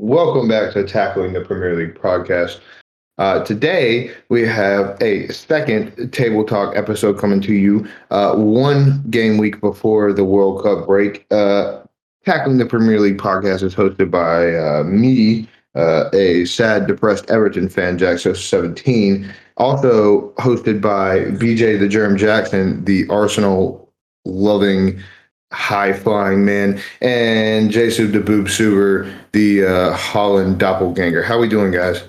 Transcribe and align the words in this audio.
Welcome 0.00 0.46
back 0.46 0.74
to 0.74 0.84
Tackling 0.84 1.32
the 1.32 1.40
Premier 1.40 1.74
League 1.74 1.96
podcast. 1.96 2.60
Uh, 3.18 3.42
today, 3.42 4.12
we 4.28 4.46
have 4.46 4.96
a 5.02 5.26
second 5.26 6.12
Table 6.12 6.44
Talk 6.44 6.76
episode 6.76 7.18
coming 7.18 7.40
to 7.40 7.52
you 7.52 7.84
uh, 8.12 8.36
one 8.36 9.02
game 9.10 9.38
week 9.38 9.60
before 9.60 10.12
the 10.12 10.22
World 10.22 10.62
Cup 10.62 10.86
break. 10.86 11.26
Uh, 11.32 11.80
Tackling 12.24 12.58
the 12.58 12.66
Premier 12.66 13.00
League 13.00 13.18
podcast 13.18 13.64
is 13.64 13.74
hosted 13.74 14.08
by 14.08 14.54
uh, 14.54 14.84
me, 14.84 15.48
uh, 15.74 16.08
a 16.12 16.44
sad, 16.44 16.86
depressed 16.86 17.28
Everton 17.28 17.68
fan, 17.68 17.98
Jack 17.98 18.20
17. 18.20 19.28
Also 19.56 20.30
hosted 20.34 20.80
by 20.80 21.22
BJ 21.40 21.76
the 21.76 21.88
Germ 21.88 22.16
Jackson, 22.16 22.84
the 22.84 23.04
Arsenal 23.08 23.92
loving 24.24 25.02
high 25.52 25.92
flying 25.92 26.44
man, 26.44 26.80
and 27.00 27.70
Jason 27.70 28.12
the 28.12 28.20
Boob 28.20 28.46
Suber, 28.46 29.12
the 29.32 29.64
uh, 29.64 29.96
Haaland 29.96 30.58
doppelganger. 30.58 31.22
How 31.22 31.38
we 31.38 31.48
doing, 31.48 31.72
guys? 31.72 32.02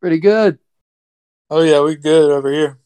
Pretty 0.00 0.18
good. 0.18 0.58
Oh 1.50 1.62
yeah, 1.62 1.80
we 1.82 1.96
good 1.96 2.30
over 2.30 2.52
here. 2.52 2.78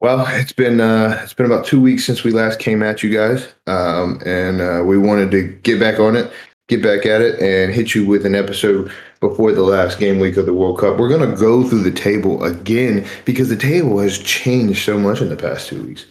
Well, 0.00 0.26
it's 0.28 0.52
been 0.52 0.80
uh, 0.80 1.20
it's 1.22 1.34
been 1.34 1.46
about 1.46 1.64
two 1.64 1.80
weeks 1.80 2.04
since 2.04 2.22
we 2.22 2.30
last 2.30 2.58
came 2.58 2.82
at 2.82 3.02
you 3.02 3.10
guys, 3.10 3.48
um, 3.66 4.20
and 4.26 4.60
uh, 4.60 4.82
we 4.84 4.98
wanted 4.98 5.30
to 5.32 5.48
get 5.62 5.80
back 5.80 5.98
on 5.98 6.16
it, 6.16 6.30
get 6.68 6.82
back 6.82 7.06
at 7.06 7.22
it, 7.22 7.40
and 7.40 7.72
hit 7.74 7.94
you 7.94 8.06
with 8.06 8.26
an 8.26 8.34
episode 8.34 8.92
before 9.20 9.52
the 9.52 9.62
last 9.62 9.98
game 9.98 10.18
week 10.18 10.36
of 10.36 10.46
the 10.46 10.52
World 10.52 10.78
Cup. 10.78 10.98
We're 10.98 11.08
gonna 11.08 11.34
go 11.34 11.66
through 11.66 11.82
the 11.82 11.90
table 11.90 12.44
again 12.44 13.06
because 13.24 13.48
the 13.48 13.56
table 13.56 13.98
has 13.98 14.18
changed 14.18 14.84
so 14.84 14.98
much 14.98 15.20
in 15.20 15.28
the 15.28 15.36
past 15.36 15.68
two 15.68 15.82
weeks. 15.82 16.04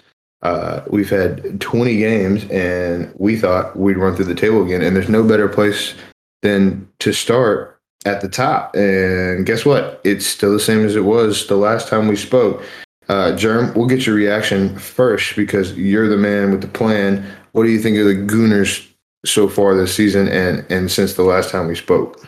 Uh, 0.46 0.84
we've 0.92 1.10
had 1.10 1.60
20 1.60 1.98
games, 1.98 2.46
and 2.52 3.12
we 3.18 3.36
thought 3.36 3.76
we'd 3.76 3.98
run 3.98 4.16
through 4.16 4.26
the 4.26 4.36
table 4.36 4.64
again. 4.64 4.84
And 4.84 4.96
there's 4.96 5.10
no 5.10 5.24
better 5.24 5.50
place 5.50 5.96
than 6.44 6.88
to 7.00 7.14
start 7.14 7.82
at 8.06 8.22
the 8.22 8.30
top. 8.30 8.76
And 8.76 9.44
guess 9.48 9.66
what? 9.66 10.02
It's 10.04 10.28
still 10.28 10.54
the 10.54 10.60
same 10.60 10.86
as 10.86 10.96
it 10.96 11.04
was 11.04 11.48
the 11.48 11.56
last 11.56 11.88
time 11.88 12.08
we 12.08 12.16
spoke. 12.16 12.64
Uh, 13.10 13.36
Germ, 13.36 13.74
we'll 13.74 13.88
get 13.88 14.06
your 14.06 14.14
reaction 14.14 14.78
first 14.78 15.36
because 15.36 15.76
you're 15.76 16.08
the 16.08 16.16
man 16.16 16.52
with 16.52 16.62
the 16.62 16.68
plan. 16.68 17.26
What 17.54 17.64
do 17.64 17.70
you 17.70 17.80
think 17.80 17.98
of 17.98 18.06
the 18.06 18.14
Gooners 18.14 18.88
so 19.26 19.48
far 19.48 19.74
this 19.74 19.96
season 19.96 20.28
and, 20.28 20.64
and 20.70 20.92
since 20.92 21.16
the 21.16 21.24
last 21.24 21.50
time 21.50 21.68
we 21.68 21.76
spoke? 21.76 22.24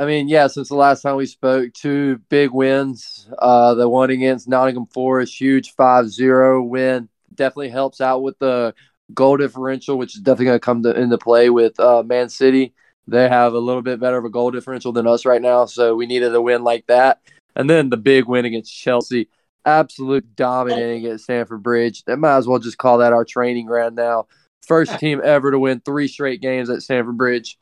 I 0.00 0.04
mean, 0.04 0.28
yeah, 0.28 0.48
since 0.48 0.68
the 0.68 0.74
last 0.74 1.02
time 1.02 1.14
we 1.14 1.26
spoke, 1.26 1.74
two 1.74 2.18
big 2.28 2.50
wins. 2.50 3.28
Uh, 3.38 3.74
the 3.74 3.88
one 3.88 4.10
against 4.10 4.48
Nottingham 4.48 4.86
Forest, 4.86 5.40
huge 5.40 5.74
5 5.74 6.10
0 6.10 6.64
win 6.64 7.08
definitely 7.36 7.68
helps 7.70 8.00
out 8.00 8.22
with 8.22 8.38
the 8.38 8.74
goal 9.14 9.36
differential, 9.36 9.98
which 9.98 10.14
is 10.16 10.20
definitely 10.20 10.46
going 10.46 10.56
to 10.56 10.60
come 10.60 10.86
into 10.86 11.18
play 11.18 11.50
with 11.50 11.78
uh, 11.78 12.02
Man 12.02 12.28
City. 12.28 12.74
They 13.06 13.28
have 13.28 13.54
a 13.54 13.58
little 13.58 13.82
bit 13.82 14.00
better 14.00 14.16
of 14.16 14.24
a 14.24 14.30
goal 14.30 14.50
differential 14.50 14.92
than 14.92 15.06
us 15.06 15.24
right 15.24 15.40
now, 15.40 15.66
so 15.66 15.94
we 15.94 16.06
needed 16.06 16.34
a 16.34 16.42
win 16.42 16.64
like 16.64 16.86
that. 16.88 17.20
And 17.54 17.70
then 17.70 17.88
the 17.88 17.96
big 17.96 18.26
win 18.26 18.44
against 18.44 18.74
Chelsea, 18.74 19.28
absolute 19.64 20.34
dominating 20.34 21.06
at 21.06 21.20
Stamford 21.20 21.62
Bridge. 21.62 22.04
They 22.04 22.16
might 22.16 22.36
as 22.36 22.48
well 22.48 22.58
just 22.58 22.78
call 22.78 22.98
that 22.98 23.12
our 23.12 23.24
training 23.24 23.66
ground 23.66 23.94
now. 23.94 24.26
First 24.66 24.98
team 25.00 25.20
ever 25.22 25.52
to 25.52 25.58
win 25.58 25.80
three 25.80 26.08
straight 26.08 26.42
games 26.42 26.68
at 26.68 26.82
Stamford 26.82 27.16
Bridge. 27.16 27.58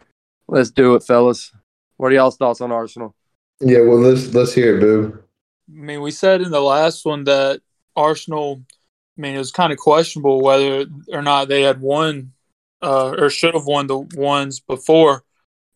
Let's 0.48 0.70
do 0.70 0.94
it, 0.94 1.02
fellas. 1.02 1.52
What 1.96 2.12
are 2.12 2.14
y'all's 2.14 2.36
thoughts 2.36 2.60
on 2.60 2.72
Arsenal? 2.72 3.14
Yeah, 3.60 3.80
well, 3.80 3.98
let's 3.98 4.34
let's 4.34 4.52
hear 4.52 4.76
it, 4.76 4.80
boo. 4.80 5.22
I 5.68 5.80
mean, 5.80 6.00
we 6.00 6.10
said 6.10 6.42
in 6.42 6.50
the 6.50 6.60
last 6.60 7.04
one 7.04 7.24
that 7.24 7.60
Arsenal 7.96 8.62
I 9.16 9.20
mean, 9.20 9.34
it 9.34 9.38
was 9.38 9.52
kind 9.52 9.72
of 9.72 9.78
questionable 9.78 10.40
whether 10.40 10.86
or 11.12 11.22
not 11.22 11.48
they 11.48 11.62
had 11.62 11.80
won 11.80 12.32
uh, 12.82 13.10
or 13.10 13.30
should 13.30 13.54
have 13.54 13.66
won 13.66 13.86
the 13.86 13.98
ones 13.98 14.60
before 14.60 15.24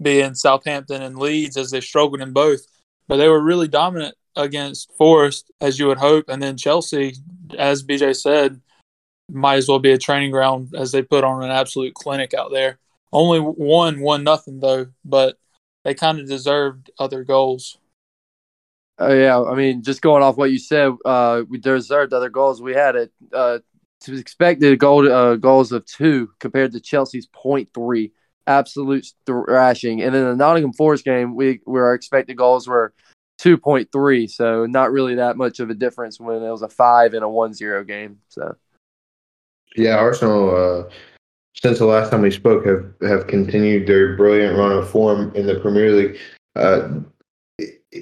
being 0.01 0.35
Southampton 0.35 1.03
and 1.03 1.19
Leeds 1.19 1.57
as 1.57 1.71
they 1.71 1.81
struggled 1.81 2.21
in 2.21 2.33
both. 2.33 2.61
But 3.07 3.17
they 3.17 3.29
were 3.29 3.43
really 3.43 3.69
dominant 3.69 4.15
against 4.37 4.93
Forest, 4.97 5.51
as 5.61 5.79
you 5.79 5.87
would 5.87 5.99
hope. 5.99 6.29
And 6.29 6.43
then 6.43 6.57
Chelsea, 6.57 7.17
as 7.59 7.83
BJ 7.83 8.15
said, 8.15 8.61
might 9.31 9.57
as 9.57 9.69
well 9.69 9.79
be 9.79 9.93
a 9.93 9.99
training 9.99 10.31
ground 10.31 10.75
as 10.77 10.93
they 10.93 11.03
put 11.03 11.25
on 11.25 11.43
an 11.43 11.51
absolute 11.51 11.95
clinic 11.95 12.35
out 12.35 12.51
there. 12.53 12.79
Only 13.13 13.41
one, 13.41 14.01
one 14.01 14.25
nothing 14.25 14.61
though, 14.61 14.89
but 15.05 15.39
they 15.85 15.95
kind 15.95 16.21
of 16.21 16.29
deserved 16.29 16.91
other 16.99 17.25
goals. 17.25 17.79
Oh 18.99 19.15
yeah, 19.15 19.41
I 19.41 19.55
mean, 19.55 19.83
just 19.83 20.03
going 20.03 20.23
off 20.23 20.37
what 20.37 20.51
you 20.51 20.59
said, 20.59 20.93
uh, 21.05 21.43
we 21.49 21.59
deserved 21.59 22.13
other 22.13 22.29
goals. 22.29 22.61
We 22.61 22.75
had 22.75 22.97
it 22.97 23.13
uh, 23.33 23.61
to 24.01 24.19
expected 24.19 24.79
goal 24.79 25.11
uh, 25.11 25.37
goals 25.37 25.71
of 25.71 25.87
two 25.87 26.31
compared 26.41 26.73
to 26.73 26.81
Chelsea's 26.81 27.29
0.3, 27.29 28.11
absolute 28.47 29.07
thrashing. 29.25 30.03
And 30.03 30.15
in 30.17 30.25
the 30.25 30.35
Nottingham 30.35 30.73
Forest 30.73 31.05
game, 31.05 31.37
we, 31.37 31.61
our 31.69 31.95
expected 31.95 32.37
goals 32.37 32.67
were 32.67 32.93
2.3, 33.41 34.29
so 34.29 34.67
not 34.67 34.91
really 34.91 35.15
that 35.15 35.37
much 35.37 35.61
of 35.61 35.71
a 35.71 35.75
difference 35.75 36.19
when 36.19 36.43
it 36.43 36.51
was 36.51 36.63
a 36.63 36.69
five 36.69 37.15
and 37.15 37.23
a 37.23 37.29
one-zero 37.29 37.85
game. 37.85 38.19
So 38.29 38.57
yeah, 39.77 39.97
Arsenal. 39.97 40.55
Uh, 40.87 40.91
since 41.55 41.79
the 41.79 41.87
last 41.87 42.11
time 42.11 42.23
we 42.23 42.31
spoke, 42.31 42.65
have 42.67 42.93
have 43.03 43.27
continued 43.27 43.87
their 43.87 44.17
brilliant 44.17 44.57
run 44.57 44.73
of 44.73 44.89
form 44.89 45.33
in 45.35 45.47
the 45.47 45.59
Premier 45.61 45.93
League. 45.93 46.19
Uh, 46.57 46.89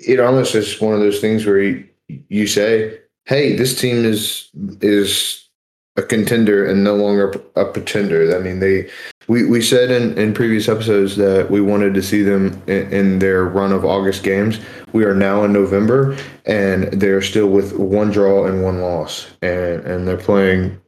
it 0.07 0.21
almost 0.21 0.55
is 0.55 0.81
one 0.81 0.95
of 0.95 1.01
those 1.01 1.21
things 1.21 1.47
where 1.47 1.61
you, 1.61 1.87
you 2.29 2.47
say, 2.47 2.99
"Hey, 3.25 3.57
this 3.57 3.79
team 3.79 4.05
is 4.05 4.51
is 4.81 5.49
a 5.97 6.03
contender 6.03 6.67
and 6.67 6.85
no 6.85 6.95
longer 6.95 7.35
a 7.57 7.65
pretender." 7.65 8.37
I 8.37 8.41
mean, 8.41 8.61
they 8.61 8.89
we, 9.29 9.45
we 9.45 9.61
said 9.61 9.91
in, 9.91 10.17
in 10.19 10.35
previous 10.35 10.69
episodes 10.69 11.17
that 11.17 11.51
we 11.51 11.61
wanted 11.61 11.95
to 11.95 12.03
see 12.03 12.23
them 12.23 12.63
in, 12.67 12.93
in, 12.93 13.19
their 13.19 13.45
run 13.45 13.73
of 13.73 13.85
August 13.85 14.23
games. 14.23 14.61
We 14.93 15.05
are 15.05 15.15
now 15.15 15.43
in 15.45 15.53
November, 15.53 16.17
and 16.45 16.85
they're 16.85 17.23
still 17.23 17.49
with 17.49 17.77
one 17.77 18.11
draw 18.11 18.47
and 18.47 18.63
one 18.63 18.81
loss, 18.81 19.27
and 19.43 19.81
and 19.85 20.07
they're 20.07 20.17
playing 20.17 20.81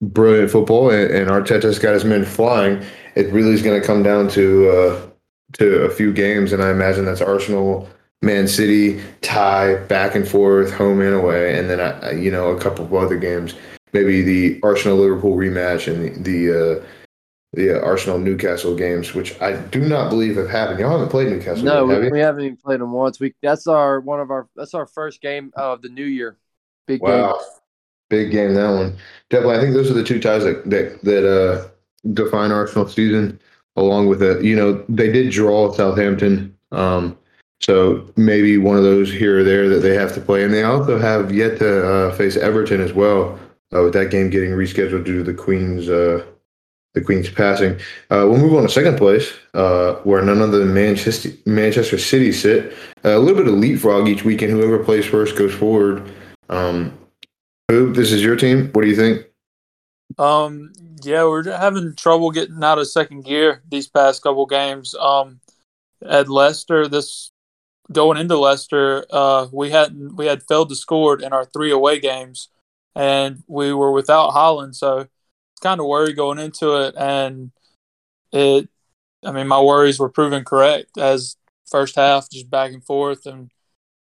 brilliant 0.00 0.50
football. 0.50 0.90
And, 0.90 1.10
and 1.10 1.30
Arteta's 1.30 1.78
got 1.78 1.94
his 1.94 2.04
men 2.04 2.24
flying. 2.24 2.82
It 3.14 3.32
really 3.32 3.52
is 3.52 3.62
going 3.62 3.78
to 3.80 3.86
come 3.86 4.02
down 4.02 4.28
to 4.30 4.68
uh, 4.70 5.06
to 5.54 5.82
a 5.82 5.90
few 5.90 6.12
games, 6.12 6.52
and 6.52 6.62
I 6.62 6.70
imagine 6.70 7.04
that's 7.04 7.20
Arsenal 7.20 7.88
Man 8.22 8.46
City 8.46 9.02
tie 9.20 9.76
back 9.86 10.14
and 10.14 10.26
forth, 10.26 10.72
home 10.72 11.00
and 11.00 11.14
away, 11.14 11.58
and 11.58 11.68
then 11.68 11.80
I, 11.80 12.12
you 12.12 12.30
know 12.30 12.50
a 12.50 12.60
couple 12.60 12.84
of 12.84 12.94
other 12.94 13.16
games, 13.16 13.54
maybe 13.92 14.22
the 14.22 14.60
Arsenal 14.62 14.98
Liverpool 14.98 15.36
rematch 15.36 15.92
and 15.92 16.24
the 16.24 16.30
the, 16.30 16.80
uh, 16.80 16.84
the 17.52 17.82
uh, 17.82 17.84
Arsenal 17.84 18.20
Newcastle 18.20 18.76
games, 18.76 19.12
which 19.12 19.40
I 19.42 19.56
do 19.56 19.80
not 19.80 20.08
believe 20.08 20.36
have 20.36 20.48
happened. 20.48 20.78
Y'all 20.78 20.92
haven't 20.92 21.08
played 21.08 21.28
Newcastle. 21.28 21.64
No, 21.64 21.88
yet, 21.88 21.94
have 21.94 22.02
we, 22.04 22.10
we, 22.12 22.20
haven't 22.20 22.44
even 22.44 22.56
played 22.56 22.80
them 22.80 22.92
once. 22.92 23.18
We 23.18 23.34
that's 23.42 23.66
our 23.66 24.00
one 24.00 24.20
of 24.20 24.30
our 24.30 24.48
that's 24.54 24.74
our 24.74 24.86
first 24.86 25.20
game 25.20 25.52
of 25.56 25.82
the 25.82 25.88
new 25.88 26.04
year. 26.04 26.38
Big 26.86 27.02
wow. 27.02 27.32
game. 27.32 27.42
Big 28.08 28.30
game 28.30 28.54
that 28.54 28.70
one. 28.70 28.96
Definitely, 29.30 29.56
I 29.56 29.60
think 29.60 29.74
those 29.74 29.90
are 29.90 29.94
the 29.94 30.04
two 30.04 30.20
ties 30.20 30.44
that 30.44 30.68
that 30.70 31.02
that 31.02 31.28
uh, 31.28 31.68
define 32.12 32.52
Arsenal 32.52 32.86
season. 32.86 33.40
Along 33.74 34.06
with 34.06 34.22
a 34.22 34.38
you 34.44 34.54
know, 34.54 34.84
they 34.88 35.10
did 35.10 35.32
draw 35.32 35.72
Southampton. 35.72 36.56
Um, 36.70 37.16
so 37.64 38.06
maybe 38.16 38.58
one 38.58 38.76
of 38.76 38.82
those 38.82 39.10
here 39.10 39.40
or 39.40 39.44
there 39.44 39.68
that 39.68 39.80
they 39.80 39.94
have 39.94 40.14
to 40.14 40.20
play, 40.20 40.44
and 40.44 40.52
they 40.52 40.62
also 40.64 40.98
have 40.98 41.32
yet 41.32 41.58
to 41.58 41.88
uh, 41.88 42.14
face 42.14 42.36
Everton 42.36 42.80
as 42.80 42.92
well. 42.92 43.38
Uh, 43.74 43.82
with 43.82 43.94
that 43.94 44.10
game 44.10 44.28
getting 44.28 44.50
rescheduled 44.50 45.04
due 45.04 45.18
to 45.18 45.24
the 45.24 45.32
Queen's 45.32 45.88
uh, 45.88 46.22
the 46.92 47.00
Queen's 47.00 47.30
passing, 47.30 47.74
uh, 48.10 48.28
we'll 48.28 48.36
move 48.36 48.54
on 48.54 48.64
to 48.64 48.68
second 48.68 48.98
place, 48.98 49.32
uh, 49.54 49.94
where 50.04 50.22
none 50.22 50.42
other 50.42 50.58
than 50.58 50.74
Manchester 50.74 51.30
Manchester 51.46 51.96
City 51.96 52.32
sit. 52.32 52.74
a 53.04 53.18
little 53.18 53.42
bit 53.42 53.50
of 53.50 53.58
leapfrog 53.58 54.08
each 54.08 54.24
weekend. 54.24 54.52
Whoever 54.52 54.84
plays 54.84 55.06
first 55.06 55.36
goes 55.36 55.54
forward. 55.54 56.02
Um? 56.50 56.98
This 57.68 58.12
is 58.12 58.22
your 58.22 58.36
team. 58.36 58.68
What 58.72 58.82
do 58.82 58.88
you 58.88 58.96
think? 58.96 59.26
Um, 60.18 60.72
yeah, 61.02 61.24
we're 61.24 61.50
having 61.50 61.94
trouble 61.94 62.30
getting 62.30 62.62
out 62.62 62.78
of 62.78 62.86
second 62.86 63.24
gear 63.24 63.62
these 63.70 63.88
past 63.88 64.22
couple 64.22 64.44
games. 64.44 64.94
Um, 64.94 65.40
at 66.04 66.28
Leicester 66.28 66.88
this 66.88 67.31
going 67.92 68.18
into 68.18 68.36
Leicester, 68.36 69.04
uh, 69.10 69.46
we 69.52 69.70
hadn't 69.70 70.16
we 70.16 70.26
had 70.26 70.42
failed 70.42 70.68
to 70.70 70.76
score 70.76 71.20
in 71.20 71.32
our 71.32 71.44
three 71.44 71.70
away 71.70 72.00
games, 72.00 72.48
and 72.94 73.42
we 73.46 73.72
were 73.72 73.92
without 73.92 74.32
Haaland, 74.32 74.74
so 74.74 74.98
it's 74.98 75.60
kind 75.62 75.80
of 75.80 75.86
worried 75.86 76.16
going 76.16 76.38
into 76.38 76.74
it. 76.82 76.94
And 76.96 77.52
it, 78.32 78.68
I 79.24 79.32
mean, 79.32 79.48
my 79.48 79.60
worries 79.60 79.98
were 79.98 80.08
proven 80.08 80.44
correct 80.44 80.98
as 80.98 81.36
first 81.70 81.96
half 81.96 82.28
just 82.30 82.50
back 82.50 82.72
and 82.72 82.84
forth 82.84 83.24
and 83.26 83.50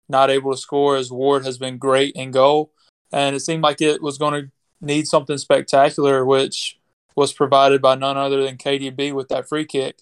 not 0.08 0.30
able 0.30 0.50
to 0.50 0.56
score 0.56 0.96
as 0.96 1.10
Ward 1.10 1.44
has 1.44 1.56
been 1.58 1.78
great 1.78 2.14
in 2.16 2.30
goal, 2.30 2.72
and 3.12 3.36
it 3.36 3.40
seemed 3.40 3.62
like 3.62 3.80
it 3.80 4.02
was 4.02 4.18
going 4.18 4.42
to 4.42 4.50
need 4.80 5.06
something 5.06 5.38
spectacular, 5.38 6.24
which 6.24 6.78
was 7.16 7.32
provided 7.32 7.82
by 7.82 7.94
none 7.94 8.16
other 8.16 8.42
than 8.42 8.56
KDB 8.56 9.12
with 9.12 9.28
that 9.28 9.48
free 9.48 9.66
kick. 9.66 9.98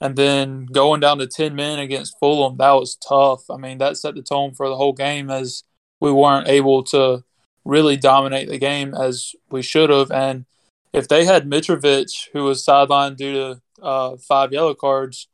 And 0.00 0.16
then 0.16 0.66
going 0.66 1.00
down 1.00 1.18
to 1.18 1.26
10 1.26 1.54
men 1.54 1.78
against 1.78 2.18
Fulham, 2.18 2.56
that 2.56 2.72
was 2.72 2.96
tough. 2.96 3.50
I 3.50 3.56
mean, 3.56 3.78
that 3.78 3.98
set 3.98 4.14
the 4.14 4.22
tone 4.22 4.54
for 4.54 4.68
the 4.68 4.76
whole 4.76 4.94
game 4.94 5.30
as 5.30 5.64
we 6.00 6.10
weren't 6.10 6.48
able 6.48 6.82
to 6.84 7.22
really 7.64 7.96
dominate 7.96 8.48
the 8.48 8.58
game 8.58 8.94
as 8.94 9.34
we 9.50 9.60
should 9.60 9.90
have. 9.90 10.10
And 10.10 10.46
if 10.92 11.06
they 11.08 11.24
had 11.24 11.48
Mitrovic, 11.48 12.28
who 12.32 12.44
was 12.44 12.64
sidelined 12.64 13.16
due 13.16 13.32
to 13.32 13.60
uh, 13.82 14.16
five 14.16 14.52
yellow 14.52 14.74
cards, 14.74 15.28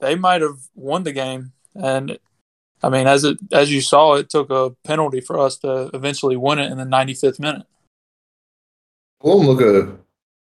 they 0.00 0.14
might 0.14 0.40
have 0.40 0.58
won 0.74 1.02
the 1.02 1.12
game. 1.12 1.52
And 1.74 2.18
I 2.82 2.88
mean, 2.88 3.06
as 3.06 3.24
it 3.24 3.38
as 3.52 3.72
you 3.72 3.80
saw, 3.80 4.14
it 4.14 4.30
took 4.30 4.50
a 4.50 4.70
penalty 4.84 5.20
for 5.20 5.38
us 5.38 5.58
to 5.58 5.90
eventually 5.92 6.36
win 6.36 6.58
it 6.58 6.70
in 6.70 6.78
the 6.78 6.84
95th 6.84 7.40
minute. 7.40 7.66
Fulham 9.20 9.46
look 9.46 9.60
a 9.60 9.98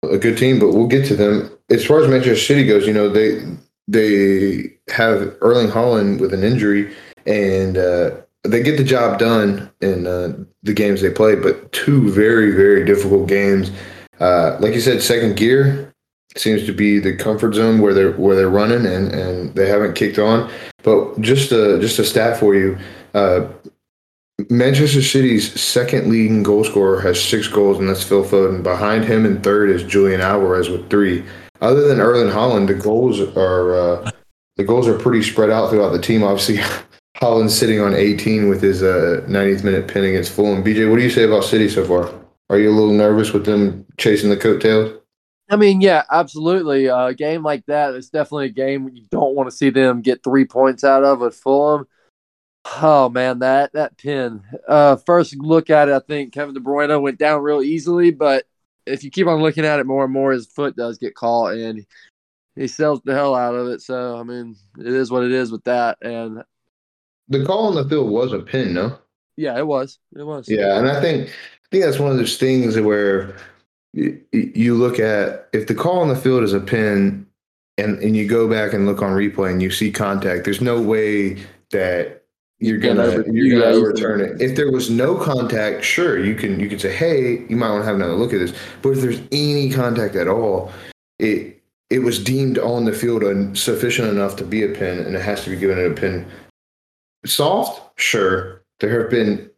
a 0.08 0.19
good 0.19 0.38
team, 0.38 0.58
but 0.58 0.72
we'll 0.72 0.87
get 0.87 1.06
to 1.06 1.16
them. 1.16 1.57
As 1.70 1.85
far 1.85 2.03
as 2.03 2.09
Manchester 2.09 2.37
City 2.37 2.67
goes, 2.67 2.87
you 2.87 2.93
know 2.93 3.09
they 3.09 3.43
they 3.87 4.73
have 4.88 5.37
Erling 5.41 5.69
Haaland 5.69 6.20
with 6.20 6.32
an 6.32 6.43
injury, 6.44 6.94
and 7.26 7.76
uh, 7.76 8.11
they 8.44 8.62
get 8.62 8.76
the 8.76 8.85
job 8.85 9.19
done 9.19 9.70
in 9.81 10.06
uh, 10.06 10.37
the 10.62 10.73
games 10.73 11.00
they 11.00 11.11
play. 11.11 11.35
But 11.35 11.70
two 11.73 12.11
very 12.11 12.53
very 12.53 12.85
difficult 12.85 13.29
games. 13.29 13.70
Uh, 14.20 14.56
like 14.61 14.75
you 14.75 14.81
said, 14.81 15.03
second 15.03 15.37
gear 15.37 15.94
seems 16.37 16.65
to 16.67 16.73
be 16.73 16.99
the 16.99 17.17
comfort 17.17 17.55
zone 17.55 17.81
where 17.81 17.94
they're 17.94 18.12
where 18.12 18.37
they're 18.37 18.50
running, 18.50 18.87
and, 18.87 19.12
and 19.12 19.55
they 19.55 19.69
haven't 19.69 19.94
kicked 19.94 20.19
on. 20.19 20.50
But 20.82 21.20
just 21.20 21.53
a 21.53 21.79
just 21.81 21.99
a 21.99 22.05
stat 22.05 22.38
for 22.38 22.55
you. 22.55 22.79
Uh, 23.15 23.49
Manchester 24.50 25.03
City's 25.03 25.61
second 25.61 26.09
leading 26.09 26.44
goal 26.44 26.62
scorer 26.62 27.00
has 27.00 27.23
six 27.23 27.49
goals, 27.49 27.79
and 27.79 27.88
that's 27.88 28.05
Phil 28.05 28.25
Foden. 28.25 28.62
Behind 28.62 29.05
him 29.05 29.26
in 29.26 29.43
third 29.43 29.69
is 29.69 29.82
Julian 29.82 30.20
Alvarez 30.20 30.69
with 30.69 30.88
three. 30.88 31.25
Other 31.60 31.88
than 31.88 32.00
Erling 32.00 32.32
Haaland, 32.32 32.69
the 32.69 32.75
goals 32.75 33.20
are 33.20 33.75
uh, 33.75 34.10
the 34.56 34.64
goals 34.64 34.87
are 34.88 34.99
pretty 34.99 35.22
spread 35.22 35.50
out 35.50 35.70
throughout 35.70 35.90
the 35.90 36.00
team. 36.00 36.22
Obviously, 36.22 36.56
Haaland's 37.16 37.56
sitting 37.56 37.81
on 37.81 37.94
18 37.94 38.49
with 38.49 38.62
his 38.62 38.82
uh, 38.82 39.25
90th 39.26 39.64
minute 39.64 39.88
pin 39.88 40.05
against 40.05 40.32
Fulham. 40.32 40.62
BJ, 40.62 40.88
what 40.88 40.96
do 40.96 41.02
you 41.02 41.10
say 41.10 41.25
about 41.25 41.44
City 41.44 41.69
so 41.69 41.84
far? 41.84 42.12
Are 42.50 42.58
you 42.58 42.70
a 42.70 42.72
little 42.72 42.94
nervous 42.94 43.32
with 43.32 43.44
them 43.44 43.84
chasing 43.99 44.31
the 44.31 44.37
coattails? 44.37 45.00
I 45.50 45.56
mean, 45.56 45.81
yeah, 45.81 46.05
absolutely. 46.10 46.87
A 46.87 47.14
game 47.14 47.43
like 47.43 47.64
that, 47.66 47.94
it's 47.94 48.10
definitely 48.10 48.46
a 48.46 48.50
game 48.50 48.90
you 48.93 49.06
don't 49.10 49.34
want 49.34 49.50
to 49.50 49.56
see 49.56 49.70
them 49.70 50.02
get 50.02 50.22
three 50.22 50.44
points 50.44 50.84
out 50.84 51.05
of 51.05 51.22
at 51.22 51.34
Fulham. 51.34 51.87
Oh 52.82 53.08
man, 53.08 53.38
that 53.38 53.72
that 53.72 53.96
pin. 53.96 54.43
Uh, 54.66 54.96
first 54.96 55.34
look 55.37 55.70
at 55.70 55.88
it, 55.88 55.94
I 55.94 56.00
think 56.00 56.34
Kevin 56.34 56.55
De 56.55 56.60
Bruyne 56.60 57.00
went 57.00 57.19
down 57.19 57.43
real 57.43 57.62
easily, 57.62 58.10
but 58.10 58.44
if 58.88 59.05
you 59.05 59.11
keep 59.11 59.26
on 59.26 59.43
looking 59.43 59.64
at 59.64 59.81
it 59.81 59.87
more 59.87 60.05
and 60.05 60.12
more, 60.12 60.32
his 60.32 60.46
foot 60.46 60.76
does 60.76 60.99
get 60.99 61.14
caught, 61.14 61.55
and 61.55 61.87
he 62.56 62.67
sells 62.67 63.00
the 63.05 63.14
hell 63.14 63.35
out 63.35 63.55
of 63.55 63.69
it. 63.69 63.82
So 63.82 64.17
I 64.17 64.23
mean, 64.23 64.56
it 64.79 64.87
is 64.87 65.11
what 65.11 65.25
it 65.25 65.32
is 65.32 65.52
with 65.52 65.64
that. 65.64 65.99
And 66.02 66.43
the 67.29 67.44
call 67.44 67.69
on 67.69 67.75
the 67.75 67.88
field 67.88 68.11
was 68.11 68.32
a 68.32 68.40
pin, 68.40 68.75
no? 68.75 68.99
Yeah, 69.37 69.56
it 69.56 69.67
was. 69.67 69.99
It 70.17 70.25
was. 70.25 70.49
Yeah, 70.49 70.79
and 70.79 70.88
I 70.88 71.00
think 71.00 71.29
I 71.29 71.67
think 71.70 71.85
that's 71.85 71.99
one 71.99 72.11
of 72.11 72.17
those 72.17 72.37
things 72.37 72.79
where 72.81 73.37
you, 73.93 74.20
you 74.32 74.75
look 74.75 74.99
at 74.99 75.49
if 75.52 75.67
the 75.67 75.75
call 75.75 76.00
on 76.00 76.08
the 76.08 76.17
field 76.17 76.43
is 76.43 76.52
a 76.52 76.61
pin, 76.61 77.26
and 77.76 77.99
and 77.99 78.17
you 78.17 78.26
go 78.26 78.49
back 78.49 78.73
and 78.73 78.87
look 78.87 79.02
on 79.02 79.12
replay 79.12 79.50
and 79.52 79.62
you 79.62 79.70
see 79.70 79.93
contact. 79.93 80.44
There's 80.44 80.61
no 80.61 80.81
way 80.81 81.37
that 81.70 82.18
you're 82.60 82.78
gonna 82.78 83.02
over, 83.02 83.25
you're 83.31 83.60
gonna 83.60 83.76
overturn 83.76 84.20
it. 84.20 84.40
If 84.40 84.56
there 84.56 84.70
was 84.70 84.90
no 84.90 85.14
contact, 85.14 85.84
sure, 85.84 86.22
you 86.22 86.34
can 86.34 86.58
you 86.58 86.69
can 86.69 86.78
say, 86.78 86.93
hey, 86.93 87.46
you 87.49 87.56
might 87.56 87.70
want 87.70 87.82
to 87.82 87.87
have 87.87 87.96
another 87.96 88.14
look 88.14 88.32
at 88.32 88.38
this. 88.38 88.52
But 88.82 88.90
if 88.90 89.00
there's 89.00 89.20
any 89.31 89.70
contact 89.70 90.16
at 90.16 90.26
all, 90.26 90.72
it 91.19 91.62
it 91.90 92.00
was 92.00 92.22
deemed 92.22 92.58
on 92.58 92.84
the 92.84 92.93
field 92.93 93.22
sufficient 93.56 94.08
enough 94.08 94.37
to 94.37 94.44
be 94.44 94.64
a 94.64 94.69
pin, 94.69 94.99
and 94.99 95.14
it 95.14 95.22
has 95.22 95.44
to 95.44 95.50
be 95.50 95.56
given 95.56 95.78
a 95.78 95.94
pin. 95.94 96.26
Soft, 97.25 97.99
sure. 98.00 98.62
There 98.81 99.02
have 99.02 99.10
been 99.10 99.50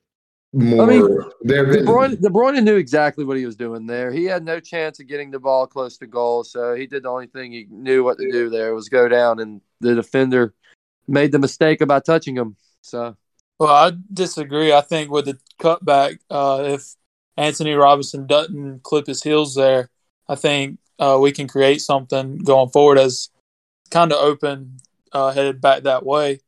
more. 0.52 0.82
I 0.82 0.86
mean, 0.86 1.18
there 1.42 1.64
have 1.64 1.74
been. 1.74 1.84
De 1.84 1.90
Bruyne, 1.90 2.16
Bruyne 2.16 2.62
knew 2.62 2.76
exactly 2.76 3.24
what 3.24 3.36
he 3.36 3.46
was 3.46 3.56
doing 3.56 3.86
there. 3.86 4.12
He 4.12 4.24
had 4.24 4.44
no 4.44 4.60
chance 4.60 5.00
of 5.00 5.06
getting 5.06 5.30
the 5.30 5.40
ball 5.40 5.66
close 5.66 5.96
to 5.98 6.06
goal, 6.06 6.44
so 6.44 6.74
he 6.74 6.86
did 6.86 7.04
the 7.04 7.08
only 7.08 7.26
thing 7.26 7.52
he 7.52 7.66
knew 7.70 8.04
what 8.04 8.18
to 8.18 8.30
do 8.30 8.50
there 8.50 8.74
was 8.74 8.88
go 8.88 9.08
down, 9.08 9.40
and 9.40 9.60
the 9.80 9.94
defender 9.94 10.54
made 11.08 11.32
the 11.32 11.38
mistake 11.38 11.80
about 11.80 12.04
touching 12.04 12.36
him. 12.36 12.56
So, 12.82 13.16
well, 13.58 13.74
I 13.74 13.92
disagree. 14.12 14.72
I 14.72 14.80
think 14.80 15.10
with 15.10 15.26
the 15.26 15.38
cutback, 15.60 16.18
uh, 16.30 16.62
if 16.66 16.94
Antonee 17.36 17.74
Robinson 17.74 18.26
doesn't 18.26 18.82
clip 18.82 19.06
his 19.06 19.22
heels 19.22 19.54
there, 19.54 19.90
I 20.28 20.34
think 20.34 20.78
uh, 20.98 21.18
we 21.20 21.32
can 21.32 21.48
create 21.48 21.80
something 21.80 22.38
going 22.38 22.70
forward 22.70 22.98
as 22.98 23.30
kind 23.90 24.12
of 24.12 24.18
open, 24.18 24.78
uh, 25.12 25.32
headed 25.32 25.60
back 25.60 25.82
that 25.82 26.04
way. 26.04 26.40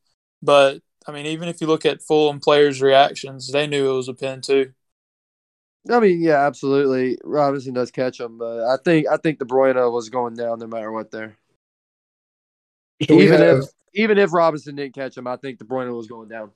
But 0.43 0.81
I 1.07 1.13
mean, 1.13 1.27
even 1.27 1.49
if 1.49 1.61
you 1.61 1.67
look 1.67 1.85
at 1.85 2.03
Fulham 2.03 2.41
players' 2.41 2.81
reactions, 2.83 3.51
they 3.51 3.67
knew 3.67 3.91
it 3.91 3.97
was 3.97 4.09
a 4.09 4.15
pin 4.15 4.41
too. 4.41 4.73
I 5.91 5.99
mean, 5.99 6.23
yeah, 6.23 6.47
absolutely. 6.47 7.19
Robinson 7.25 7.75
does 7.75 7.91
catch 7.91 8.21
him, 8.21 8.39
but 8.39 8.61
I 8.69 8.77
think 8.85 9.09
I 9.09 9.17
think 9.17 9.39
De 9.39 9.45
Bruyne 9.45 9.93
was 9.93 10.09
going 10.11 10.35
down 10.35 10.61
no 10.61 10.67
matter 10.67 10.93
what 10.93 11.11
there. 11.11 11.37
So 13.09 13.21
even 13.21 13.41
have, 13.41 13.59
if 13.59 13.65
even 13.95 14.19
if 14.19 14.33
Robinson 14.33 14.75
didn't 14.75 14.95
catch 14.95 15.17
him, 15.17 15.27
I 15.27 15.37
think 15.37 15.59
De 15.59 15.65
Bruyne 15.65 15.95
was 15.95 16.07
going 16.07 16.29
down. 16.29 16.51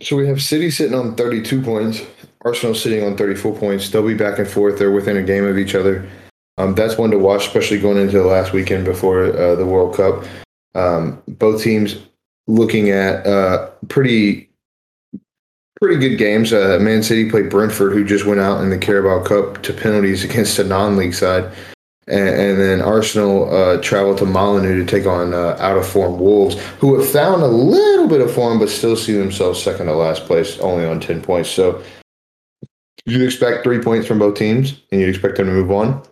So 0.00 0.16
we 0.16 0.26
have 0.26 0.42
City 0.42 0.70
sitting 0.70 0.98
on 0.98 1.14
32 1.14 1.62
points, 1.62 2.00
Arsenal 2.44 2.74
sitting 2.74 3.04
on 3.04 3.16
34 3.16 3.56
points. 3.56 3.90
They'll 3.90 4.06
be 4.06 4.14
back 4.14 4.38
and 4.38 4.48
forth. 4.48 4.78
They're 4.78 4.90
within 4.90 5.16
a 5.16 5.22
game 5.22 5.44
of 5.44 5.58
each 5.58 5.74
other. 5.74 6.08
Um, 6.58 6.74
that's 6.74 6.98
one 6.98 7.10
to 7.10 7.18
watch, 7.18 7.46
especially 7.46 7.78
going 7.78 7.98
into 7.98 8.18
the 8.18 8.26
last 8.26 8.52
weekend 8.52 8.84
before 8.84 9.24
uh, 9.24 9.54
the 9.54 9.66
World 9.66 9.94
Cup. 9.96 10.24
Um, 10.74 11.22
both 11.28 11.62
teams 11.62 11.98
looking 12.46 12.90
at 12.90 13.26
uh, 13.26 13.70
pretty 13.88 14.50
pretty 15.80 15.98
good 15.98 16.16
games. 16.16 16.52
Uh, 16.52 16.78
Man 16.80 17.02
City 17.02 17.28
played 17.28 17.50
Brentford, 17.50 17.92
who 17.92 18.04
just 18.04 18.24
went 18.24 18.40
out 18.40 18.62
in 18.62 18.70
the 18.70 18.78
Carabao 18.78 19.24
Cup 19.24 19.62
to 19.62 19.72
penalties 19.72 20.24
against 20.28 20.58
a 20.58 20.64
non-league 20.64 21.14
side 21.14 21.52
and, 22.08 22.28
and 22.28 22.60
then 22.60 22.80
Arsenal 22.80 23.54
uh, 23.54 23.80
traveled 23.80 24.18
to 24.18 24.26
Molineux 24.26 24.84
to 24.84 24.84
take 24.84 25.06
on 25.06 25.32
uh, 25.32 25.56
out 25.60 25.76
of 25.76 25.86
form 25.86 26.18
Wolves, 26.18 26.56
who 26.80 26.98
have 26.98 27.08
found 27.08 27.42
a 27.42 27.46
little 27.46 28.08
bit 28.08 28.20
of 28.20 28.32
form, 28.32 28.58
but 28.58 28.68
still 28.68 28.96
see 28.96 29.12
themselves 29.12 29.62
second 29.62 29.86
to 29.86 29.94
last 29.94 30.24
place, 30.24 30.58
only 30.58 30.84
on 30.84 30.98
10 30.98 31.22
points. 31.22 31.48
So 31.48 31.82
you'd 33.04 33.22
expect 33.22 33.62
three 33.62 33.80
points 33.80 34.06
from 34.06 34.18
both 34.18 34.36
teams, 34.36 34.80
and 34.90 35.00
you'd 35.00 35.10
expect 35.10 35.36
them 35.36 35.46
to 35.46 35.52
move 35.52 35.70
on. 35.70 36.02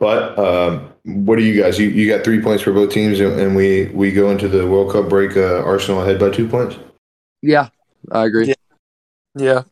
But 0.00 0.38
um, 0.38 0.92
what 1.04 1.36
do 1.36 1.44
you 1.44 1.60
guys? 1.62 1.78
You, 1.78 1.88
you 1.88 2.08
got 2.08 2.24
three 2.24 2.40
points 2.40 2.62
for 2.62 2.72
both 2.72 2.90
teams, 2.90 3.20
and 3.20 3.54
we, 3.54 3.86
we 3.88 4.10
go 4.10 4.30
into 4.30 4.48
the 4.48 4.66
World 4.66 4.92
Cup 4.92 5.08
break, 5.08 5.36
uh, 5.36 5.62
Arsenal 5.62 6.02
ahead 6.02 6.18
by 6.18 6.30
two 6.30 6.48
points? 6.48 6.76
Yeah, 7.42 7.68
I 8.10 8.24
agree. 8.24 8.48
Yeah. 8.48 8.54
yeah. 9.36 9.62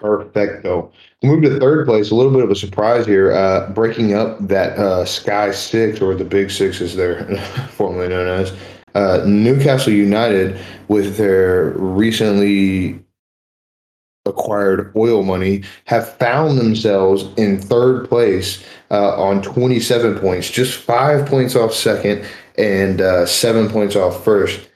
Perfecto. 0.00 0.90
Move 1.22 1.42
to 1.42 1.60
third 1.60 1.86
place. 1.86 2.10
A 2.10 2.14
little 2.14 2.32
bit 2.32 2.42
of 2.42 2.50
a 2.50 2.56
surprise 2.56 3.04
here. 3.04 3.32
Uh, 3.32 3.68
breaking 3.70 4.14
up 4.14 4.38
that 4.48 4.78
uh, 4.78 5.04
Sky 5.04 5.50
Six, 5.50 6.00
or 6.00 6.14
the 6.14 6.24
Big 6.24 6.50
Six 6.50 6.80
as 6.80 6.96
they're 6.96 7.36
formerly 7.72 8.08
known 8.08 8.26
as, 8.26 8.56
uh, 8.94 9.22
Newcastle 9.26 9.92
United, 9.92 10.58
with 10.88 11.18
their 11.18 11.70
recently 11.72 12.98
acquired 14.24 14.90
oil 14.96 15.22
money, 15.22 15.64
have 15.84 16.16
found 16.16 16.58
themselves 16.58 17.26
in 17.36 17.60
third 17.60 18.08
place 18.08 18.64
uh, 18.90 19.20
on 19.22 19.42
27 19.42 20.18
points, 20.18 20.50
just 20.50 20.78
five 20.78 21.26
points 21.26 21.54
off 21.54 21.74
second 21.74 22.26
and 22.56 23.02
uh, 23.02 23.26
seven 23.26 23.68
points 23.68 23.96
off 23.96 24.24
first. 24.24 24.66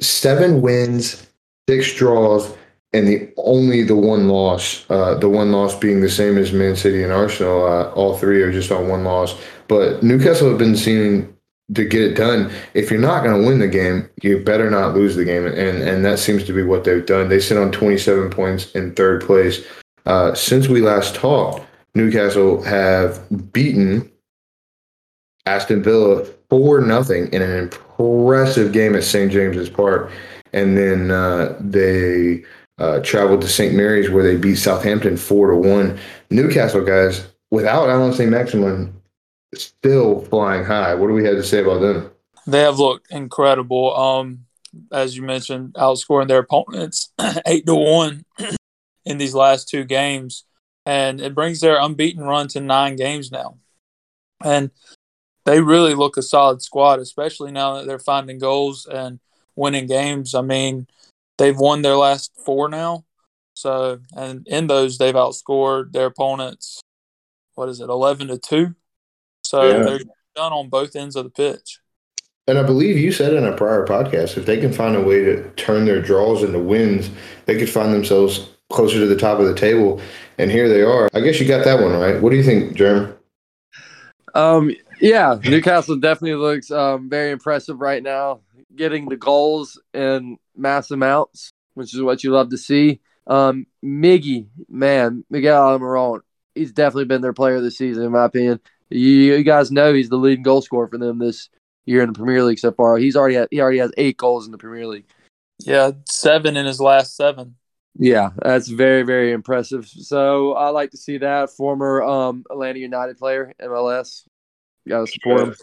Seven 0.00 0.60
wins, 0.60 1.26
six 1.68 1.94
draws 1.94 2.54
and 2.92 3.06
the 3.06 3.32
only 3.36 3.82
the 3.82 3.94
one 3.94 4.28
loss, 4.28 4.84
uh, 4.90 5.14
the 5.14 5.28
one 5.28 5.52
loss 5.52 5.78
being 5.78 6.00
the 6.00 6.10
same 6.10 6.36
as 6.36 6.52
Man 6.52 6.74
City 6.74 7.02
and 7.02 7.12
Arsenal. 7.12 7.64
Uh, 7.64 7.90
all 7.90 8.16
three 8.16 8.42
are 8.42 8.52
just 8.52 8.72
on 8.72 8.88
one 8.88 9.04
loss. 9.04 9.38
But 9.68 10.02
Newcastle 10.02 10.48
have 10.48 10.58
been 10.58 10.76
seen 10.76 11.32
to 11.74 11.84
get 11.84 12.02
it 12.02 12.14
done. 12.14 12.52
If 12.74 12.90
you're 12.90 13.00
not 13.00 13.22
going 13.22 13.40
to 13.40 13.46
win 13.46 13.60
the 13.60 13.68
game, 13.68 14.08
you 14.22 14.42
better 14.42 14.70
not 14.70 14.94
lose 14.94 15.14
the 15.14 15.24
game, 15.24 15.46
and 15.46 15.56
and 15.56 16.04
that 16.04 16.18
seems 16.18 16.44
to 16.44 16.52
be 16.52 16.62
what 16.62 16.84
they've 16.84 17.06
done. 17.06 17.28
They 17.28 17.40
sit 17.40 17.58
on 17.58 17.70
27 17.70 18.30
points 18.30 18.72
in 18.72 18.94
third 18.94 19.22
place. 19.22 19.64
Uh, 20.06 20.34
since 20.34 20.66
we 20.66 20.80
last 20.80 21.14
talked, 21.14 21.64
Newcastle 21.94 22.62
have 22.62 23.52
beaten 23.52 24.10
Aston 25.46 25.82
Villa 25.82 26.24
four 26.48 26.80
nothing 26.80 27.32
in 27.32 27.42
an 27.42 27.56
impressive 27.56 28.72
game 28.72 28.96
at 28.96 29.04
St 29.04 29.30
James's 29.30 29.70
Park, 29.70 30.10
and 30.52 30.76
then 30.76 31.12
uh, 31.12 31.56
they 31.60 32.42
uh, 32.80 33.00
traveled 33.00 33.42
to 33.42 33.48
St. 33.48 33.74
Mary's 33.74 34.10
where 34.10 34.24
they 34.24 34.36
beat 34.36 34.56
Southampton 34.56 35.16
four 35.16 35.50
to 35.50 35.56
one. 35.56 35.98
Newcastle 36.30 36.84
guys 36.84 37.26
without 37.50 37.90
Allan 37.90 38.12
Saint-Maximin 38.12 39.00
still 39.54 40.22
flying 40.22 40.64
high. 40.64 40.94
What 40.94 41.08
do 41.08 41.12
we 41.12 41.24
have 41.24 41.36
to 41.36 41.42
say 41.42 41.60
about 41.60 41.80
them? 41.80 42.10
They 42.46 42.60
have 42.60 42.78
looked 42.78 43.12
incredible. 43.12 43.96
Um, 43.96 44.46
as 44.92 45.16
you 45.16 45.22
mentioned, 45.22 45.74
outscoring 45.74 46.28
their 46.28 46.38
opponents 46.38 47.12
eight 47.46 47.66
to 47.66 47.74
one 47.74 48.24
in 49.04 49.18
these 49.18 49.34
last 49.34 49.68
two 49.68 49.84
games, 49.84 50.44
and 50.86 51.20
it 51.20 51.34
brings 51.34 51.60
their 51.60 51.78
unbeaten 51.80 52.22
run 52.22 52.48
to 52.48 52.60
nine 52.60 52.96
games 52.96 53.30
now. 53.30 53.58
And 54.42 54.70
they 55.44 55.60
really 55.60 55.94
look 55.94 56.16
a 56.16 56.22
solid 56.22 56.62
squad, 56.62 57.00
especially 57.00 57.50
now 57.50 57.74
that 57.74 57.86
they're 57.86 57.98
finding 57.98 58.38
goals 58.38 58.86
and 58.86 59.18
winning 59.56 59.86
games. 59.86 60.34
I 60.34 60.42
mean, 60.42 60.86
they've 61.40 61.58
won 61.58 61.82
their 61.82 61.96
last 61.96 62.30
four 62.44 62.68
now. 62.68 63.04
So, 63.54 63.98
and 64.16 64.46
in 64.46 64.68
those, 64.68 64.96
they've 64.96 65.12
outscored 65.12 65.92
their 65.92 66.06
opponents. 66.06 66.80
What 67.56 67.68
is 67.68 67.80
it, 67.80 67.90
eleven 67.90 68.28
to 68.28 68.38
two? 68.38 68.76
So 69.42 69.62
yeah. 69.68 69.82
they're 69.82 70.00
done 70.36 70.52
on 70.52 70.68
both 70.68 70.94
ends 70.94 71.16
of 71.16 71.24
the 71.24 71.30
pitch. 71.30 71.80
And 72.46 72.58
I 72.58 72.62
believe 72.62 72.96
you 72.96 73.12
said 73.12 73.34
in 73.34 73.44
a 73.44 73.56
prior 73.56 73.86
podcast, 73.86 74.36
if 74.36 74.46
they 74.46 74.58
can 74.60 74.72
find 74.72 74.96
a 74.96 75.02
way 75.02 75.24
to 75.24 75.50
turn 75.50 75.84
their 75.84 76.00
draws 76.00 76.42
into 76.42 76.58
wins, 76.58 77.10
they 77.46 77.58
could 77.58 77.68
find 77.68 77.92
themselves 77.92 78.48
closer 78.70 78.98
to 78.98 79.06
the 79.06 79.16
top 79.16 79.38
of 79.38 79.46
the 79.46 79.54
table. 79.54 80.00
And 80.38 80.50
here 80.50 80.68
they 80.68 80.82
are. 80.82 81.10
I 81.12 81.20
guess 81.20 81.40
you 81.40 81.46
got 81.46 81.64
that 81.64 81.80
one 81.80 81.92
right. 81.92 82.20
What 82.20 82.30
do 82.30 82.36
you 82.36 82.42
think, 82.42 82.74
Jeremy? 82.74 83.12
Um, 84.34 84.74
yeah, 85.00 85.38
Newcastle 85.44 85.96
definitely 85.96 86.36
looks 86.36 86.70
um, 86.70 87.10
very 87.10 87.30
impressive 87.30 87.80
right 87.80 88.02
now, 88.02 88.40
getting 88.74 89.08
the 89.08 89.16
goals 89.16 89.80
in 89.92 90.38
mass 90.56 90.90
amounts, 90.90 91.52
which 91.74 91.94
is 91.94 92.02
what 92.02 92.24
you 92.24 92.32
love 92.32 92.50
to 92.50 92.58
see. 92.58 93.00
Um, 93.26 93.66
Miggy, 93.84 94.48
man, 94.68 95.24
Miguel 95.30 95.78
Almiron, 95.78 96.20
he's 96.54 96.72
definitely 96.72 97.04
been 97.04 97.22
their 97.22 97.32
player 97.32 97.60
this 97.60 97.78
season, 97.78 98.04
in 98.04 98.12
my 98.12 98.24
opinion. 98.24 98.60
You, 98.88 99.08
you 99.08 99.44
guys 99.44 99.70
know 99.70 99.92
he's 99.92 100.08
the 100.08 100.16
leading 100.16 100.42
goal 100.42 100.62
scorer 100.62 100.88
for 100.88 100.98
them 100.98 101.18
this 101.18 101.48
year 101.84 102.02
in 102.02 102.12
the 102.12 102.18
Premier 102.18 102.42
League 102.42 102.58
so 102.58 102.72
far. 102.72 102.96
He's 102.96 103.16
already 103.16 103.36
had, 103.36 103.48
he 103.50 103.60
already 103.60 103.78
has 103.78 103.92
eight 103.96 104.16
goals 104.16 104.46
in 104.46 104.52
the 104.52 104.58
Premier 104.58 104.86
League. 104.86 105.06
Yeah, 105.60 105.92
seven 106.08 106.56
in 106.56 106.66
his 106.66 106.80
last 106.80 107.16
seven. 107.16 107.56
Yeah, 107.98 108.30
that's 108.40 108.68
very 108.68 109.02
very 109.02 109.32
impressive. 109.32 109.86
So 109.86 110.54
I 110.54 110.70
like 110.70 110.92
to 110.92 110.96
see 110.96 111.18
that 111.18 111.50
former 111.50 112.02
um, 112.02 112.44
Atlanta 112.50 112.78
United 112.78 113.18
player, 113.18 113.52
MLS. 113.60 114.24
Got 114.88 115.06
to 115.06 115.12
support 115.12 115.48
him. 115.48 115.54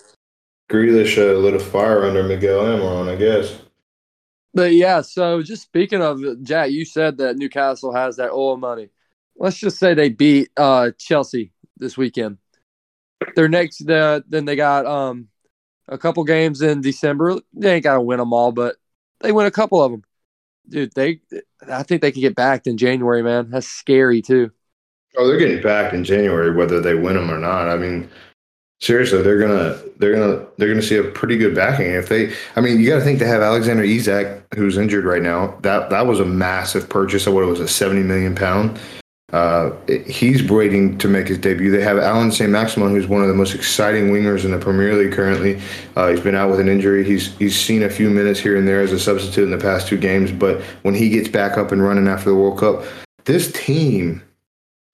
Grealish 0.69 1.17
uh, 1.17 1.37
lit 1.37 1.53
a 1.53 1.59
fire 1.59 2.05
under 2.05 2.23
Miguel 2.23 2.59
Almiron, 2.59 3.09
I 3.09 3.15
guess. 3.15 3.59
But 4.53 4.73
yeah, 4.73 5.01
so 5.01 5.41
just 5.41 5.63
speaking 5.63 6.01
of 6.01 6.19
Jack, 6.43 6.71
you 6.71 6.83
said 6.83 7.17
that 7.17 7.37
Newcastle 7.37 7.93
has 7.93 8.17
that 8.17 8.31
oil 8.31 8.57
money. 8.57 8.89
Let's 9.37 9.57
just 9.57 9.77
say 9.77 9.93
they 9.93 10.09
beat 10.09 10.49
uh, 10.57 10.91
Chelsea 10.97 11.51
this 11.77 11.95
weekend. 11.95 12.37
Their 13.35 13.47
next, 13.47 13.87
uh, 13.87 14.21
then 14.27 14.45
they 14.45 14.55
got 14.55 14.85
um, 14.85 15.27
a 15.87 15.97
couple 15.97 16.23
games 16.23 16.61
in 16.61 16.81
December. 16.81 17.39
They 17.53 17.75
ain't 17.75 17.83
got 17.83 17.95
to 17.95 18.01
win 18.01 18.17
them 18.17 18.33
all, 18.33 18.51
but 18.51 18.77
they 19.19 19.31
win 19.31 19.45
a 19.45 19.51
couple 19.51 19.81
of 19.81 19.91
them. 19.91 20.03
Dude, 20.67 20.91
they, 20.95 21.21
I 21.69 21.83
think 21.83 22.01
they 22.01 22.11
could 22.11 22.21
get 22.21 22.35
backed 22.35 22.67
in 22.67 22.77
January, 22.77 23.23
man. 23.23 23.51
That's 23.51 23.67
scary 23.67 24.21
too. 24.21 24.51
Oh, 25.15 25.27
they're 25.27 25.37
getting 25.37 25.61
backed 25.61 25.93
in 25.93 26.03
January, 26.03 26.55
whether 26.55 26.81
they 26.81 26.93
win 26.93 27.15
them 27.15 27.31
or 27.31 27.39
not. 27.39 27.69
I 27.69 27.77
mean, 27.77 28.09
seriously, 28.81 29.21
they're 29.21 29.39
gonna, 29.39 29.79
they're 29.97 30.13
gonna, 30.13 30.45
they're 30.57 30.69
gonna 30.69 30.81
see 30.81 30.97
a 30.97 31.03
pretty 31.03 31.37
good 31.37 31.55
backing 31.55 31.87
if 31.87 32.09
they. 32.09 32.33
I 32.55 32.61
mean, 32.61 32.79
you 32.79 32.87
got 32.89 32.97
to 32.97 33.03
think 33.03 33.19
they 33.19 33.27
have 33.27 33.41
Alexander 33.41 33.83
Isak, 33.83 34.43
who's 34.55 34.77
injured 34.77 35.05
right 35.05 35.21
now. 35.21 35.57
That 35.61 35.89
that 35.89 36.07
was 36.07 36.19
a 36.19 36.25
massive 36.25 36.89
purchase 36.89 37.27
of 37.27 37.33
what 37.33 37.43
it 37.43 37.47
was 37.47 37.59
a 37.59 37.67
seventy 37.67 38.03
million 38.03 38.35
pound. 38.35 38.79
Uh, 39.33 39.71
he's 40.07 40.41
waiting 40.49 40.97
to 40.99 41.09
make 41.09 41.27
his 41.27 41.37
debut. 41.37 41.69
They 41.69 41.83
have 41.83 41.97
Allan 41.97 42.31
Saint-Maximin, 42.31 42.91
who's 42.91 43.07
one 43.07 43.21
of 43.21 43.27
the 43.27 43.33
most 43.33 43.53
exciting 43.53 44.09
wingers 44.09 44.45
in 44.45 44.51
the 44.51 44.57
Premier 44.57 44.95
League 44.95 45.11
currently. 45.11 45.59
Uh, 45.97 46.07
he's 46.11 46.21
been 46.21 46.33
out 46.33 46.49
with 46.49 46.61
an 46.61 46.69
injury. 46.69 47.03
He's 47.03 47.35
he's 47.37 47.59
seen 47.59 47.83
a 47.83 47.89
few 47.89 48.09
minutes 48.09 48.39
here 48.39 48.55
and 48.55 48.65
there 48.65 48.79
as 48.79 48.93
a 48.93 48.99
substitute 48.99 49.43
in 49.43 49.51
the 49.51 49.57
past 49.57 49.87
two 49.89 49.97
games, 49.97 50.31
but 50.31 50.61
when 50.83 50.93
he 50.93 51.09
gets 51.09 51.27
back 51.27 51.57
up 51.57 51.73
and 51.73 51.83
running 51.83 52.07
after 52.07 52.29
the 52.29 52.37
World 52.37 52.57
Cup, 52.57 52.85
this 53.25 53.51
team 53.51 54.23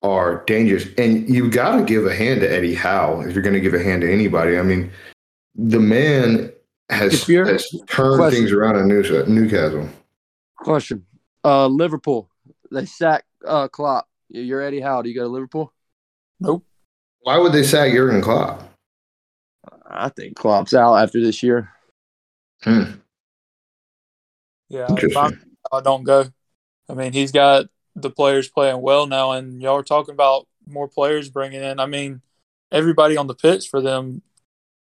are 0.03 0.43
dangerous. 0.45 0.85
And 0.97 1.27
you 1.27 1.49
got 1.49 1.77
to 1.77 1.83
give 1.83 2.05
a 2.05 2.13
hand 2.13 2.41
to 2.41 2.51
Eddie 2.51 2.75
Howe 2.75 3.21
if 3.21 3.33
you're 3.33 3.43
going 3.43 3.53
to 3.53 3.61
give 3.61 3.73
a 3.73 3.83
hand 3.83 4.01
to 4.01 4.11
anybody. 4.11 4.57
I 4.57 4.61
mean, 4.61 4.91
the 5.55 5.79
man 5.79 6.51
has, 6.89 7.25
has 7.25 7.69
turned 7.87 8.17
question. 8.17 8.41
things 8.41 8.51
around 8.51 8.77
in 8.77 8.87
Newcastle. 8.87 9.89
Question: 10.57 11.05
uh, 11.43 11.67
Liverpool, 11.67 12.29
they 12.71 12.85
sack 12.85 13.25
uh, 13.45 13.67
Klopp 13.67 14.07
you're 14.33 14.61
Eddie 14.61 14.81
Howe. 14.81 15.01
Do 15.01 15.09
you 15.09 15.15
go 15.15 15.23
to 15.23 15.29
Liverpool? 15.29 15.71
Nope. 16.39 16.65
Why 17.21 17.37
would 17.37 17.53
they 17.53 17.63
sack 17.63 17.91
Jurgen 17.91 18.21
Klopp? 18.21 18.67
I 19.87 20.09
think 20.09 20.35
Klopp's 20.35 20.73
out 20.73 20.95
after 20.95 21.21
this 21.21 21.43
year. 21.43 21.69
Hmm. 22.63 22.83
Yeah, 24.69 24.87
I 25.71 25.81
don't 25.81 26.03
go. 26.03 26.25
I 26.89 26.93
mean, 26.93 27.13
he's 27.13 27.31
got 27.31 27.65
the 27.95 28.09
players 28.09 28.49
playing 28.49 28.81
well 28.81 29.07
now, 29.07 29.31
and 29.31 29.61
y'all 29.61 29.77
are 29.77 29.83
talking 29.83 30.13
about 30.13 30.47
more 30.67 30.87
players 30.87 31.29
bringing 31.29 31.61
in. 31.61 31.79
I 31.79 31.85
mean, 31.85 32.21
everybody 32.71 33.17
on 33.17 33.27
the 33.27 33.35
pitch 33.35 33.67
for 33.69 33.81
them 33.81 34.21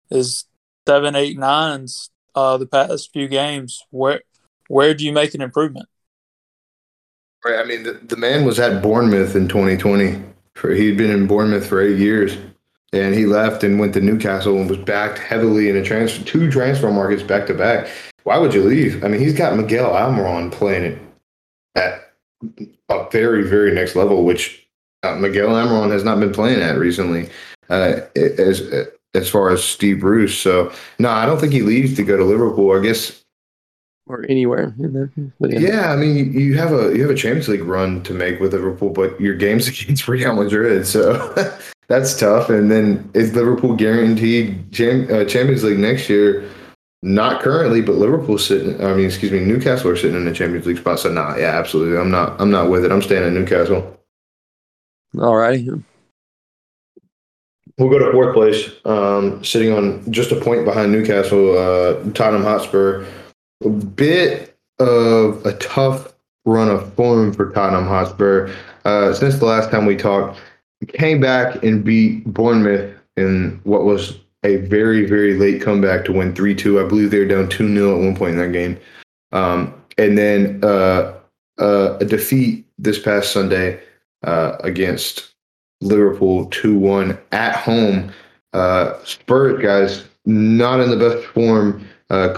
is 0.10 0.46
seven, 0.88 1.15
eight, 1.15 1.38
nines 1.38 2.10
uh, 2.36 2.58
the 2.58 2.68
past 2.68 3.12
few 3.12 3.27
games. 3.27 3.84
Where 3.89 4.22
where 4.68 4.94
do 4.94 5.03
you 5.03 5.12
make 5.12 5.34
an 5.34 5.41
improvement? 5.41 5.88
Right. 7.44 7.60
I 7.60 7.65
mean, 7.65 7.84
the, 7.84 7.94
the 7.94 8.18
man 8.18 8.46
was 8.46 8.60
at 8.60 8.82
Bournemouth 8.82 9.36
in 9.36 9.48
2020. 9.48 10.24
For 10.53 10.72
he'd 10.72 10.98
been 10.98 11.12
in 11.12 11.27
Bournemouth 11.27 11.65
for 11.65 11.82
eight 11.82 11.98
years, 11.98 12.38
and 12.94 13.15
he 13.15 13.25
left 13.25 13.63
and 13.63 13.80
went 13.80 13.94
to 13.94 14.01
Newcastle 14.01 14.58
and 14.58 14.70
was 14.70 14.80
backed 14.80 15.18
heavily 15.18 15.70
in 15.70 15.77
a 15.77 15.84
transfer, 15.84 16.24
two 16.24 16.51
transfer 16.51 16.91
markets 16.91 17.24
back 17.24 17.48
to 17.48 17.53
back. 17.53 17.88
Why 18.24 18.38
would 18.38 18.53
you 18.53 18.63
leave? 18.63 19.03
I 19.03 19.08
mean, 19.08 19.22
he's 19.22 19.34
got 19.34 19.56
Miguel 19.56 19.89
Almiron 19.89 20.51
playing 20.51 20.84
it 20.84 21.01
at 21.75 22.11
a 22.89 23.07
very, 23.12 23.43
very 23.43 23.74
next 23.74 23.95
level, 23.95 24.24
which 24.24 24.67
uh, 25.03 25.15
Miguel 25.15 25.50
Almiron 25.50 25.91
has 25.91 26.03
not 26.03 26.19
been 26.19 26.31
playing 26.31 26.62
at 26.62 26.77
recently, 26.77 27.29
uh, 27.69 28.01
as 28.15 28.88
as 29.13 29.29
far 29.29 29.50
as 29.50 29.63
Steve 29.63 30.00
Bruce. 30.00 30.38
So 30.38 30.71
no, 31.00 31.10
I 31.10 31.25
don't 31.25 31.39
think 31.39 31.53
he 31.53 31.62
leaves 31.62 31.95
to 31.95 32.03
go 32.03 32.17
to 32.17 32.24
Liverpool. 32.24 32.77
I 32.77 32.81
guess 32.83 33.21
or 34.07 34.25
anywhere. 34.29 34.75
Yeah. 34.77 35.60
yeah. 35.60 35.91
I 35.91 35.95
mean, 35.95 36.33
you 36.33 36.57
have 36.57 36.74
a 36.74 36.95
you 36.95 37.01
have 37.01 37.12
a 37.12 37.15
Champions 37.15 37.48
League 37.48 37.63
run 37.63 38.03
to 38.03 38.13
make 38.13 38.39
with 38.39 38.53
Liverpool, 38.53 38.89
but 38.89 39.19
your 39.19 39.36
games 39.36 39.67
against 39.81 40.07
Real 40.07 40.36
Madrid, 40.36 40.86
so 40.86 41.33
that's 41.88 42.17
tough. 42.19 42.50
And 42.50 42.69
then 42.69 43.10
is 43.13 43.33
Liverpool 43.33 43.75
guaranteed 43.75 44.60
uh, 44.79 45.25
Champions 45.25 45.63
League 45.63 45.79
next 45.79 46.10
year? 46.10 46.48
Not 47.03 47.41
currently, 47.41 47.81
but 47.81 47.96
Liverpool 47.96 48.38
sitting. 48.38 48.84
I 48.84 48.93
mean, 48.93 49.08
excuse 49.08 49.31
me, 49.31 49.39
Newcastle 49.39 49.89
are 49.89 49.96
sitting 49.96 50.15
in 50.15 50.25
the 50.25 50.34
Champions 50.34 50.67
League 50.67 50.77
spot. 50.77 51.00
So, 51.00 51.12
nah, 51.12 51.36
yeah, 51.36 51.58
absolutely. 51.58 51.98
I'm 51.98 52.12
not. 52.12 52.39
I'm 52.39 52.51
not 52.51 52.70
with 52.70 52.86
it. 52.86 52.91
I'm 52.91 53.01
staying 53.01 53.25
in 53.25 53.34
Newcastle. 53.34 54.00
All 55.20 55.36
right. 55.36 55.65
We'll 57.77 57.89
go 57.89 57.98
to 57.98 58.12
fourth 58.12 58.36
place, 58.36 58.70
um, 58.86 59.43
sitting 59.43 59.74
on 59.74 60.10
just 60.12 60.31
a 60.31 60.39
point 60.39 60.65
behind 60.65 60.91
Newcastle. 60.91 61.58
Uh, 61.58 62.12
Tottenham 62.12 62.43
Hotspur 62.43 63.05
a 63.63 63.70
bit 63.70 64.58
of 64.79 65.46
a 65.46 65.53
tough 65.58 66.13
run 66.46 66.70
of 66.70 66.93
form 66.93 67.34
for 67.34 67.51
Tottenham 67.51 67.88
Hotspur. 67.88 68.53
Uh, 68.86 69.13
since 69.13 69.38
the 69.38 69.46
last 69.46 69.70
time 69.70 69.86
we 69.86 69.96
talked, 69.96 70.39
came 70.88 71.22
back 71.22 71.63
and 71.63 71.84
beat 71.84 72.25
Bournemouth 72.25 72.96
in 73.17 73.60
what 73.63 73.84
was 73.84 74.17
a 74.43 74.57
very, 74.57 75.05
very 75.05 75.38
late 75.38 75.62
comeback 75.62 76.05
to 76.05 76.13
win 76.13 76.33
3 76.33 76.55
2. 76.55 76.79
I 76.79 76.88
believe 76.88 77.12
they 77.12 77.19
were 77.19 77.25
down 77.25 77.50
2 77.50 77.74
0 77.74 77.95
at 77.95 78.03
one 78.03 78.15
point 78.15 78.33
in 78.33 78.38
that 78.39 78.51
game. 78.51 78.79
Um, 79.31 79.74
and 79.98 80.17
then 80.17 80.60
uh, 80.63 81.13
uh, 81.60 81.98
a 82.00 82.05
defeat 82.05 82.65
this 82.77 83.00
past 83.00 83.31
Sunday 83.31 83.79
uh, 84.24 84.57
against 84.62 85.33
Liverpool 85.81 86.45
2 86.48 86.77
1 86.77 87.17
at 87.31 87.55
home. 87.55 88.12
Uh, 88.53 89.01
Spurs, 89.03 89.62
guys, 89.62 90.05
not 90.25 90.79
in 90.79 90.89
the 90.89 90.98
best 90.98 91.25
form. 91.27 91.88
Uh, 92.10 92.33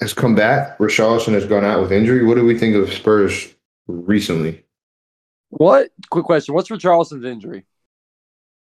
has 0.00 0.12
come 0.12 0.34
back. 0.34 0.78
Richarlison 0.78 1.32
has 1.32 1.46
gone 1.46 1.64
out 1.64 1.80
with 1.80 1.92
injury. 1.92 2.24
What 2.24 2.36
do 2.36 2.44
we 2.44 2.58
think 2.58 2.74
of 2.76 2.92
Spurs 2.92 3.54
recently? 3.86 4.64
What? 5.50 5.90
Quick 6.10 6.24
question. 6.24 6.54
What's 6.54 6.68
Richarlison's 6.68 7.24
injury? 7.24 7.64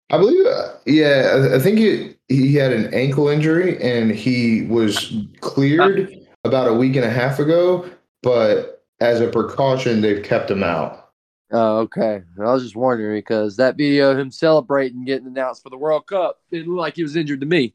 I 0.10 0.18
believe, 0.18 0.46
uh, 0.46 0.74
yeah, 0.86 1.50
I, 1.52 1.56
I 1.56 1.60
think 1.60 1.80
he, 1.80 2.16
he 2.30 2.56
had 2.56 2.72
an 2.72 2.94
ankle 2.94 3.28
injury 3.28 3.82
and 3.82 4.12
he 4.12 4.64
was 4.64 5.14
cleared 5.42 6.26
about 6.44 6.68
a 6.68 6.74
week 6.74 6.96
and 6.96 7.06
a 7.06 7.10
half 7.10 7.40
ago, 7.40 7.90
but 8.24 8.86
as 9.00 9.20
a 9.20 9.28
precaution, 9.28 10.02
they've 10.02 10.24
kept 10.24 10.50
him 10.50 10.64
out. 10.64 11.12
Oh, 11.52 11.80
okay. 11.80 12.22
I 12.40 12.44
was 12.44 12.64
just 12.64 12.76
wondering 12.76 13.18
because 13.18 13.56
that 13.58 13.78
video 13.78 14.12
of 14.12 14.20
him 14.20 14.32
celebrating 14.32 15.06
getting 15.06 15.28
announced 15.28 15.64
for 15.64 15.70
the 15.70 15.78
World 15.78 16.08
Cup 16.08 16.42
didn't 16.52 16.70
look 16.70 16.80
like 16.80 16.96
he 16.96 17.04
was 17.04 17.16
injured 17.16 17.42
to 17.42 17.48
me. 17.48 17.74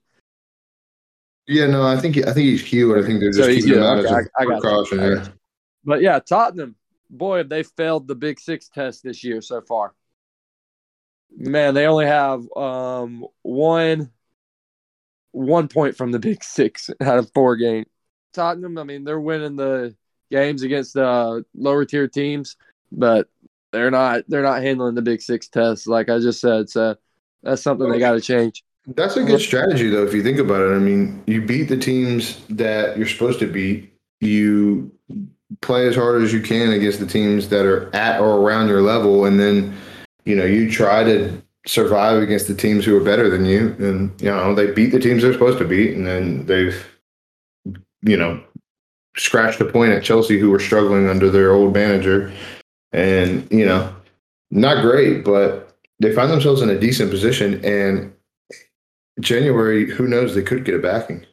Yeah, 1.46 1.66
no, 1.66 1.82
I 1.82 1.96
think 1.96 2.18
I 2.18 2.32
think 2.32 2.46
he's 2.46 2.62
cute. 2.62 2.96
I 2.96 3.06
think 3.06 3.20
they're 3.20 3.32
just 3.32 3.42
so 3.42 3.54
keeping 3.54 3.74
him 3.74 3.82
out 3.82 3.98
okay, 3.98 4.14
as 4.14 4.28
a 4.38 4.44
precaution. 4.44 5.32
But 5.84 6.00
yeah, 6.00 6.18
Tottenham, 6.20 6.76
boy, 7.10 7.38
have 7.38 7.48
they 7.48 7.62
failed 7.62 8.06
the 8.06 8.14
Big 8.14 8.38
Six 8.38 8.68
test 8.68 9.02
this 9.02 9.24
year 9.24 9.40
so 9.42 9.60
far. 9.60 9.94
Man, 11.36 11.74
they 11.74 11.86
only 11.86 12.06
have 12.06 12.44
um, 12.56 13.26
one 13.42 14.10
one 15.32 15.68
point 15.68 15.96
from 15.96 16.12
the 16.12 16.18
Big 16.18 16.44
Six 16.44 16.90
out 17.00 17.18
of 17.18 17.30
four 17.32 17.56
games. 17.56 17.86
Tottenham, 18.32 18.78
I 18.78 18.84
mean, 18.84 19.04
they're 19.04 19.20
winning 19.20 19.56
the 19.56 19.94
games 20.30 20.62
against 20.62 20.94
the 20.94 21.06
uh, 21.06 21.40
lower 21.54 21.84
tier 21.84 22.08
teams, 22.08 22.56
but 22.90 23.28
they're 23.72 23.90
not 23.90 24.24
they're 24.28 24.42
not 24.42 24.62
handling 24.62 24.94
the 24.94 25.02
Big 25.02 25.20
Six 25.20 25.48
test 25.48 25.86
like 25.86 26.08
I 26.08 26.18
just 26.18 26.40
said. 26.40 26.68
So 26.68 26.96
that's 27.42 27.62
something 27.62 27.90
they 27.90 27.98
got 27.98 28.12
to 28.12 28.20
change. 28.20 28.62
That's 28.86 29.16
a 29.16 29.22
good 29.22 29.40
strategy, 29.40 29.88
though, 29.88 30.04
if 30.04 30.12
you 30.12 30.22
think 30.22 30.38
about 30.38 30.60
it. 30.62 30.74
I 30.74 30.78
mean, 30.78 31.22
you 31.26 31.40
beat 31.40 31.64
the 31.64 31.76
teams 31.76 32.44
that 32.48 32.96
you're 32.96 33.06
supposed 33.06 33.38
to 33.40 33.46
beat. 33.46 33.92
You 34.20 34.92
play 35.60 35.86
as 35.86 35.94
hard 35.94 36.22
as 36.22 36.32
you 36.32 36.40
can 36.40 36.72
against 36.72 36.98
the 36.98 37.06
teams 37.06 37.48
that 37.50 37.64
are 37.64 37.94
at 37.94 38.20
or 38.20 38.38
around 38.38 38.68
your 38.68 38.82
level, 38.82 39.24
and 39.24 39.38
then 39.38 39.76
you 40.24 40.36
know 40.36 40.44
you 40.44 40.70
try 40.70 41.04
to 41.04 41.42
survive 41.66 42.22
against 42.22 42.48
the 42.48 42.54
teams 42.54 42.84
who 42.84 42.96
are 42.96 43.04
better 43.04 43.30
than 43.30 43.44
you. 43.44 43.74
And, 43.78 44.20
you 44.20 44.30
know, 44.30 44.54
they 44.54 44.70
beat 44.70 44.90
the 44.90 44.98
teams 44.98 45.22
they're 45.22 45.32
supposed 45.32 45.58
to 45.58 45.64
beat. 45.64 45.96
And 45.96 46.06
then 46.06 46.46
they've, 46.46 46.84
you 48.02 48.16
know, 48.16 48.42
scratched 49.16 49.60
a 49.60 49.64
point 49.64 49.92
at 49.92 50.02
Chelsea, 50.02 50.38
who 50.38 50.50
were 50.50 50.58
struggling 50.58 51.08
under 51.08 51.30
their 51.30 51.52
old 51.52 51.74
manager. 51.74 52.32
And, 52.92 53.46
you 53.50 53.64
know, 53.64 53.94
not 54.50 54.82
great, 54.82 55.24
but 55.24 55.76
they 56.00 56.12
find 56.12 56.30
themselves 56.30 56.62
in 56.62 56.70
a 56.70 56.78
decent 56.78 57.10
position. 57.10 57.64
And 57.64 58.12
January, 59.20 59.90
who 59.90 60.08
knows, 60.08 60.34
they 60.34 60.42
could 60.42 60.64
get 60.64 60.74
a 60.74 60.78
backing. 60.78 61.24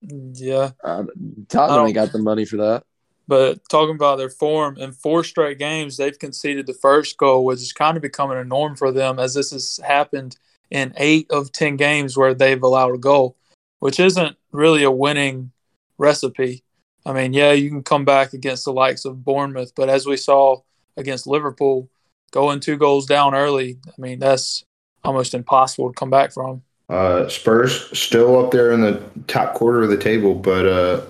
Yeah. 0.00 0.70
Uh, 0.82 1.04
Tottenham 1.48 1.92
got 1.92 2.12
the 2.12 2.18
money 2.18 2.44
for 2.44 2.56
that. 2.56 2.84
But 3.28 3.60
talking 3.68 3.94
about 3.94 4.16
their 4.16 4.30
form, 4.30 4.78
in 4.78 4.92
four 4.92 5.22
straight 5.22 5.58
games, 5.58 5.98
they've 5.98 6.18
conceded 6.18 6.66
the 6.66 6.72
first 6.72 7.18
goal, 7.18 7.44
which 7.44 7.60
is 7.60 7.74
kind 7.74 7.96
of 7.96 8.02
becoming 8.02 8.38
a 8.38 8.44
norm 8.44 8.74
for 8.74 8.90
them, 8.90 9.18
as 9.18 9.34
this 9.34 9.50
has 9.52 9.78
happened 9.84 10.38
in 10.70 10.94
eight 10.96 11.30
of 11.30 11.52
10 11.52 11.76
games 11.76 12.16
where 12.16 12.32
they've 12.32 12.62
allowed 12.62 12.94
a 12.94 12.98
goal, 12.98 13.36
which 13.80 14.00
isn't 14.00 14.36
really 14.50 14.82
a 14.82 14.90
winning 14.90 15.52
recipe. 15.98 16.64
I 17.04 17.12
mean, 17.12 17.34
yeah, 17.34 17.52
you 17.52 17.68
can 17.68 17.82
come 17.82 18.06
back 18.06 18.32
against 18.32 18.64
the 18.64 18.72
likes 18.72 19.04
of 19.04 19.24
Bournemouth, 19.24 19.72
but 19.76 19.90
as 19.90 20.06
we 20.06 20.16
saw 20.16 20.62
against 20.96 21.26
Liverpool, 21.26 21.90
going 22.30 22.60
two 22.60 22.78
goals 22.78 23.06
down 23.06 23.34
early, 23.34 23.78
I 23.86 24.00
mean, 24.00 24.18
that's 24.18 24.64
almost 25.04 25.34
impossible 25.34 25.88
to 25.88 25.94
come 25.94 26.10
back 26.10 26.32
from. 26.32 26.62
Uh, 26.88 27.28
Spurs 27.28 27.98
still 27.98 28.42
up 28.42 28.50
there 28.50 28.72
in 28.72 28.80
the 28.80 29.02
top 29.26 29.52
quarter 29.54 29.82
of 29.82 29.90
the 29.90 29.98
table, 29.98 30.34
but 30.34 30.66
uh, 30.66 31.02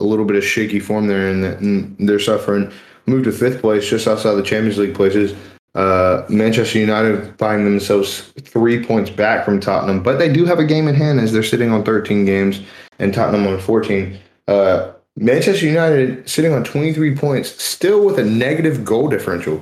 a 0.00 0.04
little 0.04 0.24
bit 0.24 0.36
of 0.36 0.44
shaky 0.44 0.80
form 0.80 1.06
there, 1.06 1.28
and, 1.28 1.96
they're 1.98 2.20
suffering. 2.20 2.72
Moved 3.06 3.24
to 3.24 3.32
fifth 3.32 3.60
place, 3.60 3.88
just 3.88 4.06
outside 4.06 4.34
the 4.34 4.42
Champions 4.42 4.78
League 4.78 4.94
places. 4.94 5.34
Uh, 5.74 6.24
Manchester 6.28 6.78
United 6.78 7.36
find 7.38 7.66
themselves 7.66 8.20
three 8.40 8.84
points 8.84 9.10
back 9.10 9.44
from 9.44 9.60
Tottenham, 9.60 10.02
but 10.02 10.18
they 10.18 10.32
do 10.32 10.44
have 10.44 10.58
a 10.58 10.64
game 10.64 10.88
in 10.88 10.94
hand 10.94 11.20
as 11.20 11.32
they're 11.32 11.42
sitting 11.42 11.70
on 11.70 11.84
13 11.84 12.24
games 12.24 12.60
and 12.98 13.14
Tottenham 13.14 13.46
on 13.46 13.60
14. 13.60 14.18
Uh, 14.46 14.92
Manchester 15.16 15.66
United 15.66 16.28
sitting 16.28 16.52
on 16.52 16.64
23 16.64 17.14
points, 17.16 17.62
still 17.62 18.04
with 18.04 18.18
a 18.18 18.24
negative 18.24 18.84
goal 18.84 19.08
differential. 19.08 19.60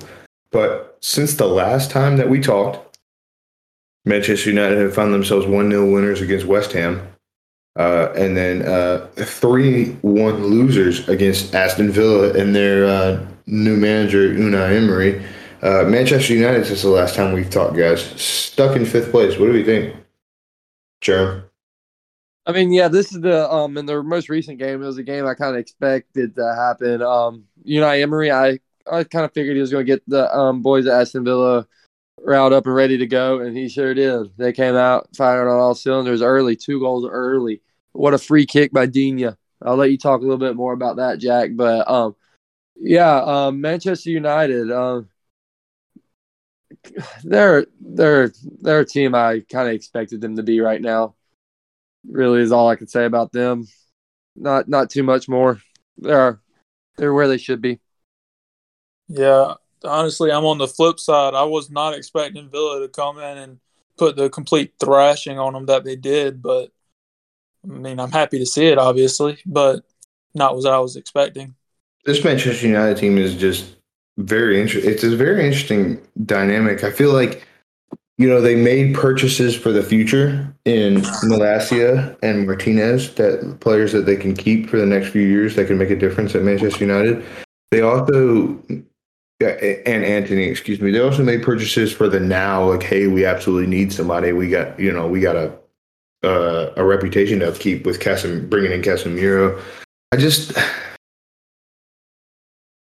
But 0.50 0.98
since 1.00 1.34
the 1.34 1.46
last 1.46 1.90
time 1.90 2.16
that 2.16 2.28
we 2.28 2.40
talked, 2.40 2.98
Manchester 4.04 4.50
United 4.50 4.78
have 4.78 4.94
found 4.94 5.12
themselves 5.12 5.46
1 5.46 5.70
0 5.70 5.90
winners 5.90 6.20
against 6.20 6.46
West 6.46 6.72
Ham. 6.72 7.06
Uh, 7.76 8.10
and 8.16 8.36
then 8.36 8.62
uh, 8.62 9.06
3 9.16 9.90
1 10.00 10.44
losers 10.44 11.06
against 11.08 11.54
Aston 11.54 11.90
Villa 11.90 12.32
and 12.32 12.54
their 12.54 12.86
uh, 12.86 13.26
new 13.46 13.76
manager, 13.76 14.34
Unai 14.34 14.76
Emery. 14.76 15.22
Uh, 15.62 15.84
Manchester 15.84 16.34
United, 16.34 16.66
since 16.66 16.82
the 16.82 16.88
last 16.88 17.14
time 17.14 17.32
we've 17.32 17.50
talked, 17.50 17.76
guys, 17.76 18.02
stuck 18.20 18.76
in 18.76 18.84
fifth 18.84 19.10
place. 19.10 19.38
What 19.38 19.46
do 19.46 19.52
we 19.52 19.64
think? 19.64 19.94
Jerome? 21.00 21.44
I 22.46 22.52
mean, 22.52 22.72
yeah, 22.72 22.88
this 22.88 23.12
is 23.12 23.20
the 23.20 23.50
um 23.50 23.76
in 23.76 23.86
the 23.86 24.02
most 24.02 24.28
recent 24.28 24.58
game. 24.58 24.82
It 24.82 24.86
was 24.86 24.98
a 24.98 25.02
game 25.02 25.26
I 25.26 25.34
kind 25.34 25.56
of 25.56 25.60
expected 25.60 26.36
to 26.36 26.54
happen. 26.54 27.02
Um, 27.02 27.44
Unai 27.66 28.02
Emery, 28.02 28.30
I 28.30 28.60
I 28.90 29.02
kind 29.04 29.24
of 29.24 29.32
figured 29.32 29.56
he 29.56 29.60
was 29.60 29.72
going 29.72 29.84
to 29.84 29.92
get 29.92 30.02
the 30.08 30.32
um 30.34 30.62
boys 30.62 30.86
at 30.86 31.00
Aston 31.00 31.24
Villa 31.24 31.66
riled 32.22 32.52
up 32.52 32.66
and 32.66 32.74
ready 32.74 32.98
to 32.98 33.06
go, 33.06 33.40
and 33.40 33.56
he 33.56 33.68
sure 33.68 33.94
did. 33.94 34.36
They 34.36 34.52
came 34.52 34.76
out 34.76 35.08
firing 35.16 35.48
on 35.48 35.58
all 35.58 35.74
cylinders 35.74 36.22
early, 36.22 36.54
two 36.56 36.78
goals 36.80 37.06
early. 37.08 37.62
What 37.96 38.14
a 38.14 38.18
free 38.18 38.46
kick 38.46 38.72
by 38.72 38.86
Dina. 38.86 39.36
I'll 39.62 39.76
let 39.76 39.90
you 39.90 39.98
talk 39.98 40.20
a 40.20 40.24
little 40.24 40.38
bit 40.38 40.56
more 40.56 40.72
about 40.72 40.96
that, 40.96 41.18
Jack. 41.18 41.50
But 41.54 41.88
um, 41.90 42.14
yeah, 42.76 43.22
um, 43.22 43.60
Manchester 43.60 44.10
United, 44.10 44.70
um, 44.70 45.08
they're 47.24 47.66
they're 47.80 48.32
they're 48.60 48.80
a 48.80 48.86
team 48.86 49.14
I 49.14 49.40
kind 49.50 49.68
of 49.68 49.74
expected 49.74 50.20
them 50.20 50.36
to 50.36 50.42
be 50.42 50.60
right 50.60 50.80
now 50.80 51.14
really 52.08 52.40
is 52.40 52.52
all 52.52 52.68
I 52.68 52.76
can 52.76 52.86
say 52.86 53.04
about 53.04 53.32
them. 53.32 53.66
Not 54.34 54.68
not 54.68 54.90
too 54.90 55.02
much 55.02 55.28
more. 55.28 55.60
They're 55.98 56.40
they're 56.96 57.12
where 57.12 57.28
they 57.28 57.38
should 57.38 57.60
be. 57.60 57.80
Yeah, 59.08 59.54
honestly, 59.84 60.30
I'm 60.30 60.44
on 60.44 60.58
the 60.58 60.68
flip 60.68 60.98
side. 60.98 61.34
I 61.34 61.44
was 61.44 61.70
not 61.70 61.94
expecting 61.94 62.50
Villa 62.50 62.80
to 62.80 62.88
come 62.88 63.18
in 63.18 63.38
and 63.38 63.60
put 63.96 64.16
the 64.16 64.28
complete 64.28 64.74
thrashing 64.78 65.38
on 65.38 65.54
them 65.54 65.66
that 65.66 65.84
they 65.84 65.96
did, 65.96 66.42
but 66.42 66.70
I 67.68 67.78
mean, 67.78 67.98
I'm 67.98 68.12
happy 68.12 68.38
to 68.38 68.46
see 68.46 68.66
it, 68.66 68.78
obviously, 68.78 69.38
but 69.44 69.82
not 70.34 70.56
what 70.56 70.66
I 70.66 70.78
was 70.78 70.96
expecting. 70.96 71.54
This 72.04 72.22
Manchester 72.22 72.66
United 72.66 72.96
team 72.96 73.18
is 73.18 73.34
just 73.34 73.76
very 74.18 74.60
interesting. 74.60 74.90
It's 74.90 75.02
a 75.02 75.16
very 75.16 75.44
interesting 75.44 76.00
dynamic. 76.24 76.84
I 76.84 76.90
feel 76.90 77.12
like, 77.12 77.46
you 78.18 78.28
know, 78.28 78.40
they 78.40 78.54
made 78.54 78.94
purchases 78.94 79.56
for 79.56 79.72
the 79.72 79.82
future 79.82 80.54
in 80.64 81.02
Malacia 81.24 82.16
and 82.22 82.46
Martinez, 82.46 83.14
that 83.16 83.58
players 83.60 83.92
that 83.92 84.06
they 84.06 84.16
can 84.16 84.34
keep 84.34 84.70
for 84.70 84.78
the 84.78 84.86
next 84.86 85.08
few 85.08 85.22
years 85.22 85.56
that 85.56 85.66
can 85.66 85.78
make 85.78 85.90
a 85.90 85.96
difference 85.96 86.34
at 86.34 86.42
Manchester 86.42 86.84
United. 86.84 87.24
They 87.70 87.82
also, 87.82 88.58
and 89.40 89.84
Antony, 89.86 90.44
excuse 90.44 90.80
me, 90.80 90.92
they 90.92 91.00
also 91.00 91.22
made 91.22 91.42
purchases 91.42 91.92
for 91.92 92.08
the 92.08 92.20
now. 92.20 92.70
Like, 92.70 92.84
hey, 92.84 93.06
we 93.06 93.26
absolutely 93.26 93.66
need 93.66 93.92
somebody. 93.92 94.32
We 94.32 94.48
got, 94.48 94.78
you 94.78 94.92
know, 94.92 95.06
we 95.08 95.20
got 95.20 95.36
a 95.36 95.52
uh, 96.24 96.70
a 96.76 96.84
reputation 96.84 97.40
to 97.40 97.48
upkeep 97.48 97.86
with 97.86 98.00
Casim, 98.00 98.48
bringing 98.48 98.72
in 98.72 98.82
Casemiro. 98.82 99.60
I 100.12 100.16
just, 100.16 100.52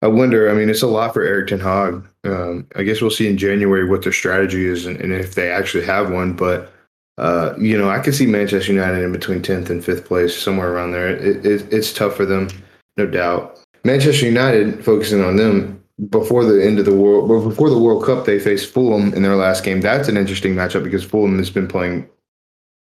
I 0.01 0.07
wonder. 0.07 0.49
I 0.49 0.53
mean, 0.53 0.69
it's 0.69 0.81
a 0.81 0.87
lot 0.87 1.13
for 1.13 1.23
Erik 1.23 1.47
Ten 1.47 1.59
Hag. 1.59 2.03
Um, 2.23 2.67
I 2.75 2.83
guess 2.83 3.01
we'll 3.01 3.11
see 3.11 3.27
in 3.27 3.37
January 3.37 3.87
what 3.87 4.03
their 4.03 4.13
strategy 4.13 4.65
is 4.65 4.85
and, 4.85 4.99
and 4.99 5.13
if 5.13 5.35
they 5.35 5.51
actually 5.51 5.85
have 5.85 6.11
one. 6.11 6.33
But 6.33 6.71
uh, 7.17 7.53
you 7.57 7.77
know, 7.77 7.89
I 7.89 7.99
could 7.99 8.15
see 8.15 8.25
Manchester 8.25 8.73
United 8.73 9.03
in 9.03 9.11
between 9.11 9.41
tenth 9.41 9.69
and 9.69 9.83
fifth 9.83 10.05
place, 10.05 10.35
somewhere 10.35 10.71
around 10.71 10.91
there. 10.91 11.09
It, 11.09 11.45
it, 11.45 11.73
it's 11.73 11.93
tough 11.93 12.15
for 12.15 12.25
them, 12.25 12.49
no 12.97 13.05
doubt. 13.05 13.59
Manchester 13.83 14.25
United, 14.25 14.83
focusing 14.83 15.23
on 15.23 15.35
them 15.35 15.83
before 16.09 16.45
the 16.45 16.65
end 16.65 16.79
of 16.79 16.85
the 16.85 16.95
world, 16.95 17.27
before 17.47 17.69
the 17.69 17.77
World 17.77 18.03
Cup, 18.03 18.25
they 18.25 18.39
faced 18.39 18.73
Fulham 18.73 19.13
in 19.13 19.21
their 19.21 19.35
last 19.35 19.63
game. 19.63 19.81
That's 19.81 20.07
an 20.07 20.17
interesting 20.17 20.55
matchup 20.55 20.83
because 20.83 21.03
Fulham 21.03 21.37
has 21.37 21.49
been 21.49 21.67
playing 21.67 22.07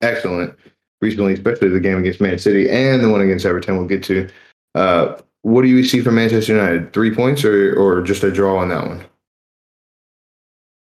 excellent 0.03 0.55
recently, 1.01 1.35
especially 1.35 1.69
the 1.69 1.81
game 1.81 1.99
against 1.99 2.21
Man 2.21 2.39
City 2.39 2.69
and 2.71 3.03
the 3.03 3.09
one 3.09 3.21
against 3.21 3.47
Everton. 3.47 3.77
We'll 3.77 3.87
get 3.87 4.03
to. 4.05 4.29
Uh, 4.75 5.21
what 5.43 5.63
do 5.63 5.69
you 5.69 5.85
see 5.85 6.01
from 6.01 6.17
Manchester 6.17 6.55
United? 6.55 6.93
Three 6.93 7.15
points 7.15 7.45
or 7.45 7.75
or 7.79 8.03
just 8.03 8.25
a 8.25 8.31
draw 8.31 8.59
on 8.59 8.69
that 8.71 8.87
one? 8.87 9.05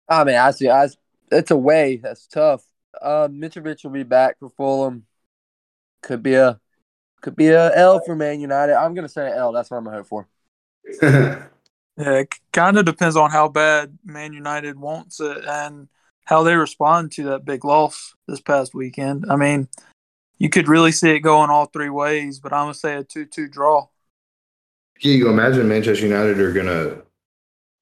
I 0.09 0.25
mean, 0.25 0.37
I 0.37 0.51
see. 0.53 0.69
I, 0.69 0.89
it's 1.31 1.51
a 1.51 1.57
way. 1.57 1.97
That's 1.97 2.27
tough. 2.27 2.65
Uh, 3.01 3.29
Mitrovic 3.29 3.83
will 3.85 3.91
be 3.91 4.05
back 4.05 4.39
for 4.39 4.49
Fulham. 4.51 5.07
Could 6.03 6.23
be 6.23 6.35
a 6.35 6.61
could 7.21 7.37
be 7.37 7.49
a 7.49 7.77
L 7.77 8.01
for 8.05 8.15
Man 8.15 8.41
United. 8.41 8.77
I'm 8.77 8.95
gonna 8.95 9.09
say 9.09 9.31
L. 9.31 9.53
That's 9.53 9.71
what 9.71 9.79
I'm 9.79 9.85
gonna 9.85 9.97
hope 9.99 10.07
for. 10.07 10.29
Yeah, 11.99 12.19
it 12.19 12.35
kind 12.53 12.77
of 12.77 12.85
depends 12.85 13.17
on 13.17 13.31
how 13.31 13.49
bad 13.49 13.99
Man 14.05 14.35
United 14.35 14.79
wants 14.79 15.19
it 15.19 15.45
and 15.47 15.89
how 16.27 16.43
they 16.43 16.55
respond 16.55 17.13
to 17.13 17.25
that 17.25 17.45
big 17.45 17.65
loss 17.65 18.15
this 18.29 18.41
past 18.41 18.75
weekend. 18.75 19.25
I 19.31 19.37
mean, 19.37 19.69
you 20.39 20.51
could 20.51 20.69
really 20.69 20.93
see 20.93 21.11
it 21.11 21.21
going 21.21 21.51
all 21.51 21.67
three 21.67 21.89
ways, 21.89 22.39
but 22.39 22.53
I'm 22.53 22.73
to 22.73 22.79
say 22.79 22.97
a 22.97 23.05
2 23.05 23.25
2 23.25 23.49
draw. 23.49 23.89
yeah, 25.01 25.15
you 25.15 25.29
imagine 25.31 25.69
Manchester 25.69 26.05
United 26.05 26.39
are 26.39 26.53
gonna. 26.53 26.99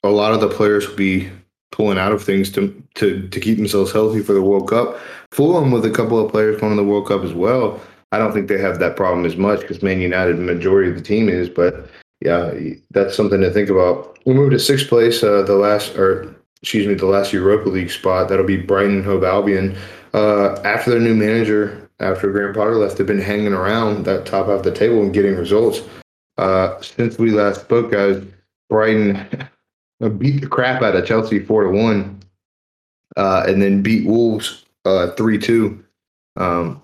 A 0.04 0.08
lot 0.08 0.34
of 0.34 0.40
the 0.40 0.48
players 0.48 0.86
will 0.86 0.96
be 0.96 1.30
pulling 1.72 1.98
out 1.98 2.12
of 2.12 2.22
things 2.22 2.50
to 2.52 2.82
to 2.94 3.26
to 3.28 3.40
keep 3.40 3.56
themselves 3.56 3.90
healthy 3.90 4.20
for 4.20 4.34
the 4.34 4.42
World 4.42 4.68
Cup. 4.68 4.98
Fulham 5.32 5.70
with 5.70 5.84
a 5.86 5.90
couple 5.90 6.24
of 6.24 6.30
players 6.30 6.60
going 6.60 6.76
to 6.76 6.76
the 6.76 6.88
World 6.88 7.08
Cup 7.08 7.24
as 7.24 7.32
well. 7.32 7.80
I 8.12 8.18
don't 8.18 8.32
think 8.32 8.46
they 8.46 8.58
have 8.58 8.78
that 8.78 8.96
problem 8.96 9.26
as 9.26 9.36
much 9.36 9.60
because 9.60 9.82
Man 9.82 10.00
United, 10.00 10.38
majority 10.38 10.90
of 10.90 10.96
the 10.96 11.02
team 11.02 11.28
is, 11.28 11.48
but 11.48 11.88
yeah, 12.20 12.52
that's 12.90 13.16
something 13.16 13.40
to 13.40 13.50
think 13.50 13.70
about. 13.70 14.18
We 14.24 14.34
moved 14.34 14.52
to 14.52 14.58
sixth 14.58 14.88
place, 14.88 15.22
uh, 15.22 15.42
the 15.42 15.56
last, 15.56 15.96
or 15.96 16.33
excuse 16.64 16.86
me, 16.86 16.94
the 16.94 17.04
last 17.04 17.30
Europa 17.30 17.68
League 17.68 17.90
spot. 17.90 18.30
That'll 18.30 18.46
be 18.46 18.56
Brighton 18.56 18.96
and 18.96 19.04
Hove 19.04 19.22
Albion. 19.22 19.76
Uh, 20.14 20.54
after 20.64 20.90
their 20.90 20.98
new 20.98 21.14
manager, 21.14 21.90
after 22.00 22.32
Graham 22.32 22.54
Potter 22.54 22.76
left, 22.76 22.96
they've 22.96 23.06
been 23.06 23.20
hanging 23.20 23.52
around 23.52 24.06
that 24.06 24.24
top 24.24 24.46
half 24.46 24.60
of 24.60 24.62
the 24.62 24.72
table 24.72 25.02
and 25.02 25.12
getting 25.12 25.36
results. 25.36 25.82
Uh, 26.38 26.80
since 26.80 27.18
we 27.18 27.32
last 27.32 27.60
spoke, 27.60 27.92
guys, 27.92 28.24
Brighton 28.70 29.28
beat 30.18 30.40
the 30.40 30.46
crap 30.46 30.80
out 30.80 30.96
of 30.96 31.04
Chelsea 31.04 31.38
four 31.38 31.64
to 31.64 31.70
one, 31.70 32.18
uh, 33.18 33.44
and 33.46 33.60
then 33.60 33.82
beat 33.82 34.06
Wolves 34.06 34.64
uh, 34.86 35.10
three 35.18 35.38
two. 35.38 35.84
Um, 36.36 36.80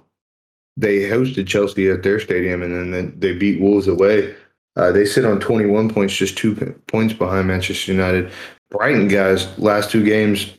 they 0.76 0.98
hosted 1.04 1.46
Chelsea 1.46 1.88
at 1.88 2.02
their 2.02 2.20
stadium, 2.20 2.62
and 2.62 2.92
then 2.92 3.18
they 3.18 3.32
beat 3.32 3.62
Wolves 3.62 3.88
away. 3.88 4.34
Uh, 4.76 4.92
they 4.92 5.06
sit 5.06 5.24
on 5.24 5.40
21 5.40 5.88
points, 5.88 6.14
just 6.14 6.38
two 6.38 6.54
points 6.86 7.14
behind 7.14 7.48
Manchester 7.48 7.92
United. 7.92 8.30
Brighton 8.70 9.08
guys, 9.08 9.58
last 9.58 9.90
two 9.90 10.04
games, 10.04 10.54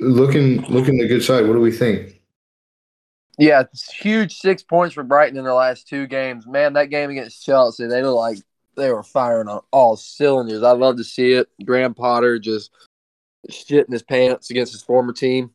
looking 0.00 0.62
looking 0.62 0.98
the 0.98 1.06
good 1.06 1.22
side. 1.22 1.46
What 1.46 1.54
do 1.54 1.60
we 1.60 1.72
think? 1.72 2.20
Yeah, 3.38 3.64
huge 3.94 4.36
six 4.38 4.62
points 4.62 4.94
for 4.94 5.04
Brighton 5.04 5.36
in 5.36 5.44
their 5.44 5.54
last 5.54 5.88
two 5.88 6.06
games. 6.06 6.46
Man, 6.46 6.72
that 6.72 6.90
game 6.90 7.10
against 7.10 7.44
Chelsea, 7.44 7.86
they 7.86 8.02
look 8.02 8.16
like 8.16 8.38
they 8.76 8.90
were 8.90 9.02
firing 9.02 9.48
on 9.48 9.60
all 9.70 9.96
cylinders. 9.96 10.62
I 10.62 10.72
love 10.72 10.96
to 10.96 11.04
see 11.04 11.32
it. 11.32 11.48
Graham 11.64 11.94
Potter 11.94 12.38
just 12.38 12.70
shitting 13.50 13.92
his 13.92 14.02
pants 14.02 14.50
against 14.50 14.72
his 14.72 14.82
former 14.82 15.12
team. 15.12 15.50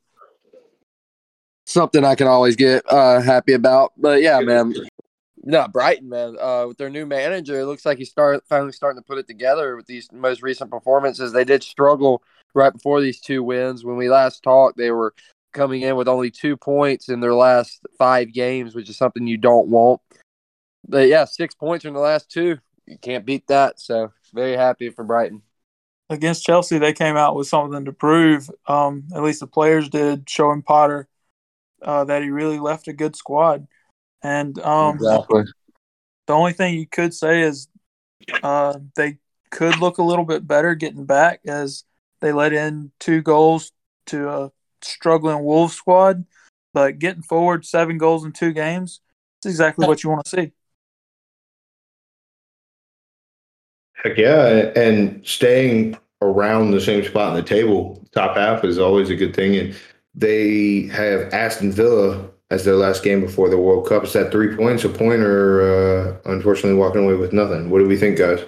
something 1.65 2.03
I 2.03 2.15
can 2.15 2.27
always 2.27 2.55
get 2.55 2.83
uh, 2.91 3.21
happy 3.21 3.53
about. 3.53 3.93
But 3.97 4.21
yeah, 4.21 4.39
man. 4.39 4.73
No, 5.45 5.67
Brighton, 5.67 6.07
man. 6.07 6.37
Uh, 6.39 6.67
with 6.69 6.77
their 6.77 6.89
new 6.89 7.05
manager, 7.05 7.59
it 7.59 7.65
looks 7.65 7.85
like 7.85 7.97
he's 7.97 8.09
start 8.09 8.43
finally 8.47 8.71
starting 8.71 9.01
to 9.01 9.05
put 9.05 9.17
it 9.17 9.27
together 9.27 9.75
with 9.75 9.85
these 9.85 10.09
most 10.13 10.41
recent 10.41 10.71
performances. 10.71 11.33
They 11.33 11.43
did 11.43 11.63
struggle 11.63 12.23
right 12.53 12.71
before 12.71 13.01
these 13.01 13.19
two 13.19 13.43
wins. 13.43 13.83
When 13.83 13.97
we 13.97 14.09
last 14.09 14.41
talked, 14.41 14.77
they 14.77 14.91
were 14.91 15.13
coming 15.51 15.81
in 15.81 15.97
with 15.97 16.07
only 16.07 16.31
two 16.31 16.55
points 16.55 17.09
in 17.09 17.19
their 17.19 17.33
last 17.33 17.81
five 17.97 18.31
games, 18.31 18.73
which 18.73 18.89
is 18.89 18.97
something 18.97 19.27
you 19.27 19.37
don't 19.37 19.67
want. 19.67 19.99
But 20.87 21.09
yeah, 21.09 21.25
six 21.25 21.53
points 21.53 21.83
in 21.83 21.93
the 21.93 21.99
last 21.99 22.31
two. 22.31 22.57
You 22.85 22.97
can't 22.97 23.25
beat 23.25 23.47
that. 23.47 23.81
So 23.81 24.13
very 24.33 24.55
happy 24.55 24.89
for 24.91 25.03
Brighton. 25.03 25.41
Against 26.09 26.45
Chelsea, 26.45 26.77
they 26.77 26.93
came 26.93 27.17
out 27.17 27.35
with 27.35 27.47
something 27.47 27.83
to 27.85 27.91
prove. 27.91 28.49
Um, 28.67 29.07
at 29.13 29.23
least 29.23 29.41
the 29.41 29.47
players 29.47 29.89
did, 29.89 30.29
showing 30.29 30.61
Potter 30.61 31.07
uh, 31.81 32.05
that 32.05 32.21
he 32.21 32.29
really 32.29 32.59
left 32.59 32.87
a 32.87 32.93
good 32.93 33.15
squad. 33.15 33.67
And 34.23 34.57
um, 34.59 34.95
exactly. 34.95 35.43
the 36.27 36.33
only 36.33 36.53
thing 36.53 36.75
you 36.75 36.87
could 36.87 37.13
say 37.13 37.41
is 37.41 37.67
uh, 38.41 38.79
they 38.95 39.17
could 39.51 39.77
look 39.79 39.97
a 39.97 40.03
little 40.03 40.25
bit 40.25 40.47
better 40.47 40.73
getting 40.75 41.05
back 41.05 41.41
as 41.45 41.83
they 42.21 42.31
let 42.31 42.53
in 42.53 42.91
two 42.99 43.21
goals 43.21 43.71
to 44.07 44.29
a 44.29 44.51
struggling 44.81 45.43
Wolves 45.43 45.75
squad. 45.75 46.25
But 46.73 46.97
getting 46.97 47.21
forward 47.21 47.65
seven 47.65 47.97
goals 47.97 48.25
in 48.25 48.31
two 48.31 48.51
games, 48.51 49.01
it's 49.39 49.45
exactly 49.45 49.87
what 49.87 50.03
you 50.03 50.09
want 50.09 50.25
to 50.25 50.29
see. 50.29 50.51
Heck 54.03 54.17
yeah, 54.17 54.71
and 54.75 55.25
staying 55.25 55.97
around 56.21 56.71
the 56.71 56.81
same 56.81 57.03
spot 57.03 57.29
in 57.29 57.35
the 57.35 57.47
table, 57.47 58.03
top 58.11 58.35
half 58.35 58.63
is 58.63 58.79
always 58.79 59.09
a 59.09 59.15
good 59.15 59.35
thing. 59.35 59.55
And 59.55 59.75
they 60.15 60.87
have 60.87 61.31
Aston 61.33 61.71
Villa 61.71 62.29
as 62.53 62.63
their 62.63 62.75
last 62.75 63.03
game 63.03 63.19
before 63.21 63.49
the 63.49 63.57
World 63.57 63.87
Cup. 63.87 64.03
Is 64.03 64.13
that 64.13 64.31
three 64.31 64.55
points, 64.55 64.83
a 64.83 64.89
point, 64.89 65.21
or 65.23 66.19
uh, 66.25 66.31
unfortunately 66.31 66.77
walking 66.77 67.03
away 67.03 67.15
with 67.15 67.33
nothing? 67.33 67.71
What 67.71 67.79
do 67.79 67.87
we 67.87 67.97
think, 67.97 68.19
guys? 68.19 68.45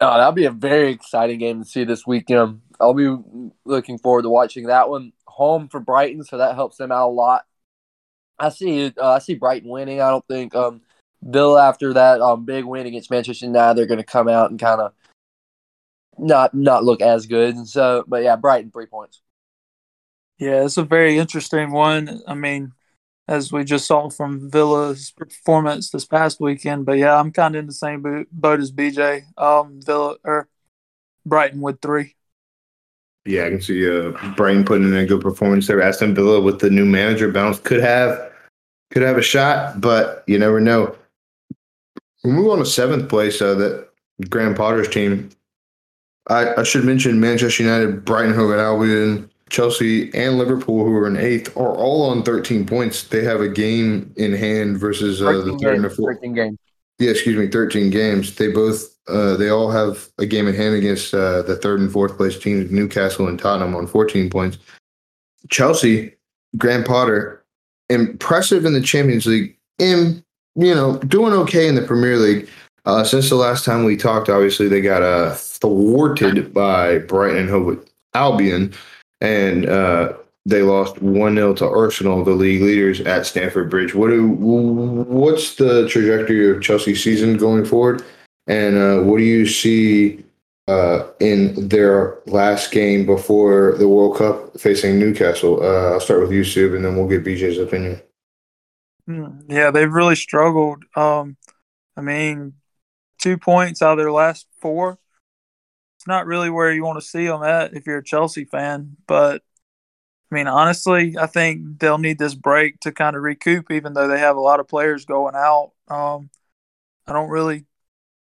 Oh, 0.00 0.16
that'll 0.16 0.32
be 0.32 0.44
a 0.44 0.50
very 0.50 0.92
exciting 0.92 1.40
game 1.40 1.62
to 1.62 1.68
see 1.68 1.84
this 1.84 2.06
weekend. 2.06 2.60
I'll 2.78 2.94
be 2.94 3.16
looking 3.64 3.98
forward 3.98 4.22
to 4.22 4.28
watching 4.30 4.66
that 4.66 4.88
one. 4.88 5.12
Home 5.26 5.68
for 5.68 5.80
Brighton, 5.80 6.22
so 6.22 6.38
that 6.38 6.54
helps 6.54 6.76
them 6.76 6.92
out 6.92 7.08
a 7.08 7.12
lot. 7.12 7.44
I 8.38 8.50
see, 8.50 8.92
uh, 8.96 9.12
I 9.12 9.18
see 9.18 9.34
Brighton 9.34 9.68
winning. 9.68 10.00
I 10.00 10.08
don't 10.08 10.26
think 10.28 10.54
um, 10.54 10.82
Bill 11.28 11.58
after 11.58 11.92
that 11.94 12.20
um, 12.20 12.44
big 12.44 12.64
win 12.64 12.86
against 12.86 13.10
Manchester 13.10 13.46
United, 13.46 13.76
they're 13.76 13.86
going 13.86 13.98
to 13.98 14.04
come 14.04 14.28
out 14.28 14.50
and 14.50 14.60
kind 14.60 14.80
of 14.80 14.92
not 16.16 16.54
not 16.54 16.84
look 16.84 17.02
as 17.02 17.26
good. 17.26 17.56
And 17.56 17.68
so, 17.68 18.04
but 18.06 18.22
yeah, 18.22 18.36
Brighton 18.36 18.70
three 18.70 18.86
points. 18.86 19.20
Yeah, 20.38 20.64
it's 20.64 20.76
a 20.76 20.84
very 20.84 21.18
interesting 21.18 21.72
one. 21.72 22.22
I 22.26 22.34
mean, 22.34 22.72
as 23.28 23.52
we 23.52 23.64
just 23.64 23.86
saw 23.86 24.08
from 24.08 24.50
Villa's 24.50 25.10
performance 25.10 25.90
this 25.90 26.04
past 26.04 26.40
weekend. 26.40 26.86
But 26.86 26.98
yeah, 26.98 27.18
I'm 27.18 27.32
kind 27.32 27.56
of 27.56 27.60
in 27.60 27.66
the 27.66 27.72
same 27.72 28.26
boat 28.30 28.60
as 28.60 28.72
BJ. 28.72 29.24
Um, 29.36 29.80
Villa 29.82 30.16
or 30.24 30.48
Brighton 31.24 31.60
with 31.60 31.80
three. 31.80 32.14
Yeah, 33.24 33.46
I 33.46 33.50
can 33.50 33.60
see 33.60 33.88
uh, 33.88 34.12
Brighton 34.36 34.64
putting 34.64 34.86
in 34.86 34.96
a 34.96 35.04
good 35.04 35.20
performance 35.20 35.66
there. 35.66 35.82
Aston 35.82 36.14
Villa 36.14 36.40
with 36.40 36.60
the 36.60 36.70
new 36.70 36.84
manager 36.84 37.30
bounce 37.30 37.58
could 37.58 37.80
have 37.80 38.32
could 38.92 39.02
have 39.02 39.18
a 39.18 39.22
shot, 39.22 39.80
but 39.80 40.22
you 40.28 40.38
never 40.38 40.60
know. 40.60 40.96
We 42.22 42.30
move 42.30 42.50
on 42.50 42.58
to 42.58 42.66
seventh 42.66 43.08
place. 43.08 43.42
Uh, 43.42 43.54
that 43.54 43.88
Graham 44.30 44.54
Potter's 44.54 44.88
team. 44.88 45.30
I, 46.28 46.54
I 46.60 46.62
should 46.64 46.84
mention 46.84 47.20
Manchester 47.20 47.62
United, 47.62 48.04
Brighton, 48.04 48.34
Hove 48.34 48.58
Albion, 48.58 49.30
Chelsea 49.48 50.12
and 50.14 50.38
Liverpool, 50.38 50.84
who 50.84 50.94
are 50.96 51.06
in 51.06 51.16
eighth, 51.16 51.56
are 51.56 51.74
all 51.74 52.10
on 52.10 52.22
13 52.22 52.66
points. 52.66 53.04
They 53.04 53.24
have 53.24 53.40
a 53.40 53.48
game 53.48 54.12
in 54.16 54.32
hand 54.32 54.78
versus 54.78 55.22
uh, 55.22 55.32
the 55.32 55.52
third 55.52 55.60
games, 55.60 55.74
and 55.76 55.84
the 55.84 55.90
fourth. 55.90 56.16
13 56.16 56.34
games. 56.34 56.58
Yeah, 56.98 57.10
excuse 57.10 57.36
me, 57.36 57.46
13 57.46 57.90
games. 57.90 58.34
They 58.34 58.48
both, 58.48 58.96
uh, 59.06 59.36
they 59.36 59.50
all 59.50 59.70
have 59.70 60.08
a 60.18 60.26
game 60.26 60.48
in 60.48 60.54
hand 60.54 60.74
against 60.74 61.14
uh, 61.14 61.42
the 61.42 61.56
third 61.56 61.80
and 61.80 61.92
fourth 61.92 62.16
place 62.16 62.38
teams, 62.38 62.70
Newcastle 62.70 63.28
and 63.28 63.38
Tottenham, 63.38 63.76
on 63.76 63.86
14 63.86 64.30
points. 64.30 64.58
Chelsea, 65.50 66.14
Graham 66.56 66.82
Potter, 66.82 67.44
impressive 67.88 68.64
in 68.64 68.72
the 68.72 68.80
Champions 68.80 69.26
League. 69.26 69.56
In 69.78 70.24
you 70.56 70.74
know, 70.74 70.96
doing 71.00 71.34
okay 71.34 71.68
in 71.68 71.74
the 71.74 71.82
Premier 71.82 72.16
League. 72.16 72.48
Uh, 72.86 73.04
since 73.04 73.28
the 73.28 73.36
last 73.36 73.64
time 73.64 73.84
we 73.84 73.96
talked, 73.96 74.28
obviously 74.28 74.68
they 74.68 74.80
got 74.80 75.02
uh, 75.02 75.34
thwarted 75.34 76.54
by 76.54 76.98
Brighton 76.98 77.38
and 77.38 77.50
Hove 77.50 77.84
Albion 78.14 78.72
and 79.20 79.68
uh, 79.68 80.12
they 80.44 80.62
lost 80.62 81.02
one 81.02 81.34
0 81.34 81.54
to 81.54 81.68
Arsenal, 81.68 82.24
the 82.24 82.30
league 82.30 82.62
leaders 82.62 83.00
at 83.00 83.26
Stamford 83.26 83.68
Bridge. 83.68 83.94
What 83.94 84.08
do 84.08 84.28
what's 84.28 85.56
the 85.56 85.88
trajectory 85.88 86.50
of 86.50 86.62
Chelsea 86.62 86.94
season 86.94 87.36
going 87.36 87.64
forward, 87.64 88.04
and 88.46 88.76
uh, 88.76 89.00
what 89.00 89.18
do 89.18 89.24
you 89.24 89.46
see 89.46 90.24
uh, 90.68 91.06
in 91.20 91.68
their 91.68 92.18
last 92.26 92.70
game 92.70 93.06
before 93.06 93.74
the 93.78 93.88
World 93.88 94.16
Cup 94.16 94.58
facing 94.58 94.98
Newcastle? 94.98 95.62
Uh, 95.62 95.92
I'll 95.92 96.00
start 96.00 96.20
with 96.20 96.32
you, 96.32 96.44
Sub, 96.44 96.74
and 96.74 96.84
then 96.84 96.96
we'll 96.96 97.08
get 97.08 97.24
BJ's 97.24 97.58
opinion. 97.58 98.00
Hmm, 99.06 99.40
yeah, 99.48 99.70
they've 99.70 99.92
really 99.92 100.16
struggled. 100.16 100.84
Um, 100.94 101.36
I 101.96 102.02
mean, 102.02 102.54
two 103.18 103.38
points 103.38 103.82
out 103.82 103.92
of 103.92 103.98
their 103.98 104.12
last 104.12 104.46
four 104.60 104.98
not 106.06 106.26
really 106.26 106.50
where 106.50 106.72
you 106.72 106.84
want 106.84 107.00
to 107.00 107.06
see 107.06 107.26
them 107.26 107.42
at 107.42 107.74
if 107.74 107.86
you're 107.86 107.98
a 107.98 108.04
Chelsea 108.04 108.44
fan. 108.44 108.96
But 109.06 109.42
I 110.30 110.34
mean, 110.34 110.48
honestly, 110.48 111.16
I 111.18 111.26
think 111.26 111.78
they'll 111.78 111.98
need 111.98 112.18
this 112.18 112.34
break 112.34 112.80
to 112.80 112.92
kind 112.92 113.16
of 113.16 113.22
recoup, 113.22 113.70
even 113.70 113.92
though 113.94 114.08
they 114.08 114.18
have 114.18 114.36
a 114.36 114.40
lot 114.40 114.60
of 114.60 114.68
players 114.68 115.04
going 115.04 115.34
out. 115.36 115.72
Um, 115.88 116.30
I 117.06 117.12
don't 117.12 117.30
really. 117.30 117.66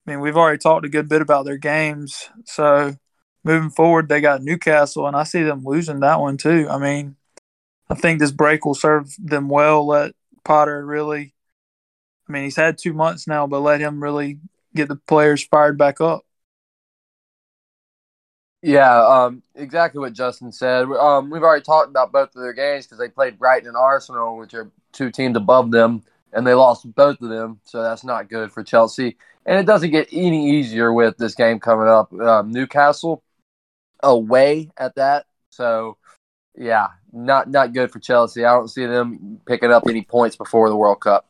I 0.06 0.10
mean, 0.10 0.20
we've 0.20 0.37
already 0.37 0.58
talked 0.58 0.84
a 0.84 0.90
good 0.90 1.08
bit 1.08 1.22
about 1.22 1.46
their 1.46 1.56
games, 1.56 2.28
so 2.44 2.94
moving 3.42 3.70
forward, 3.70 4.08
they 4.08 4.20
got 4.20 4.42
Newcastle, 4.42 5.06
and 5.06 5.16
I 5.16 5.24
see 5.24 5.42
them 5.42 5.62
losing 5.64 6.00
that 6.00 6.20
one 6.20 6.37
too. 6.37 6.66
I 6.68 6.78
mean, 6.78 7.16
I 7.88 7.94
think 7.94 8.18
this 8.18 8.32
break 8.32 8.64
will 8.64 8.74
serve 8.74 9.14
them 9.18 9.48
well. 9.48 9.87
Let 9.87 10.14
Potter 10.44 10.84
really. 10.84 11.34
I 12.28 12.32
mean, 12.32 12.44
he's 12.44 12.56
had 12.56 12.78
two 12.78 12.94
months 12.94 13.26
now, 13.26 13.46
but 13.46 13.60
let 13.60 13.80
him 13.80 14.02
really 14.02 14.40
get 14.74 14.88
the 14.88 14.96
players 14.96 15.44
fired 15.44 15.78
back 15.78 16.00
up. 16.00 16.24
Yeah, 18.66 19.07
um, 19.07 19.42
exactly 19.55 20.00
what 20.00 20.14
Justin 20.14 20.50
said. 20.50 20.85
Um, 20.85 21.29
we've 21.29 21.42
already 21.42 21.62
talked 21.62 21.90
about 21.90 22.12
both 22.12 22.35
of 22.35 22.40
their 22.40 22.55
games 22.55 22.87
because 22.87 22.96
they 22.98 23.11
played 23.11 23.38
Brighton 23.38 23.68
and 23.68 23.77
Arsenal, 23.77 24.38
which 24.38 24.55
are 24.55 24.70
two 24.90 25.11
teams 25.11 25.37
above 25.37 25.70
them, 25.70 26.03
and 26.33 26.46
they 26.46 26.55
lost 26.55 26.92
both 26.94 27.20
of 27.20 27.29
them. 27.29 27.61
So 27.64 27.83
that's 27.83 28.05
not 28.05 28.31
good 28.31 28.50
for 28.50 28.64
Chelsea. 28.64 29.18
And 29.44 29.59
it 29.59 29.66
doesn't 29.66 29.90
get 29.90 30.09
any 30.12 30.59
easier 30.59 30.94
with 30.94 31.18
this 31.18 31.35
game 31.35 31.61
coming 31.61 31.88
up. 31.88 32.11
Um, 32.14 32.53
Newcastle 32.53 33.22
away 34.03 34.70
at 34.79 34.94
that. 34.94 35.27
So 35.50 35.98
yeah, 36.57 36.87
not 37.12 37.50
not 37.50 37.74
good 37.74 37.90
for 37.90 37.98
Chelsea. 37.98 38.46
I 38.46 38.55
don't 38.55 38.68
see 38.68 38.87
them 38.87 39.40
picking 39.46 39.72
up 39.72 39.87
any 39.87 40.00
points 40.00 40.37
before 40.37 40.70
the 40.70 40.77
World 40.77 41.03
Cup. 41.03 41.29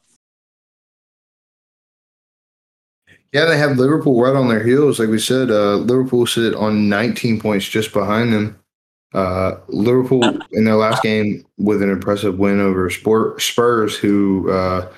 Yeah, 3.34 3.46
they 3.46 3.58
have 3.58 3.78
Liverpool 3.78 4.22
right 4.22 4.36
on 4.36 4.46
their 4.46 4.62
heels. 4.62 5.00
Like 5.00 5.08
we 5.08 5.18
said, 5.18 5.50
uh, 5.50 5.74
Liverpool 5.74 6.24
sit 6.24 6.54
on 6.54 6.88
19 6.88 7.40
points 7.40 7.68
just 7.68 7.92
behind 7.92 8.32
them. 8.32 8.56
Uh, 9.12 9.56
Liverpool 9.66 10.22
in 10.52 10.64
their 10.64 10.76
last 10.76 11.02
game 11.02 11.44
with 11.58 11.82
an 11.82 11.90
impressive 11.90 12.38
win 12.38 12.60
over 12.60 12.88
Sport, 12.88 13.42
Spurs, 13.42 13.98
who 13.98 14.48
uh, 14.52 14.88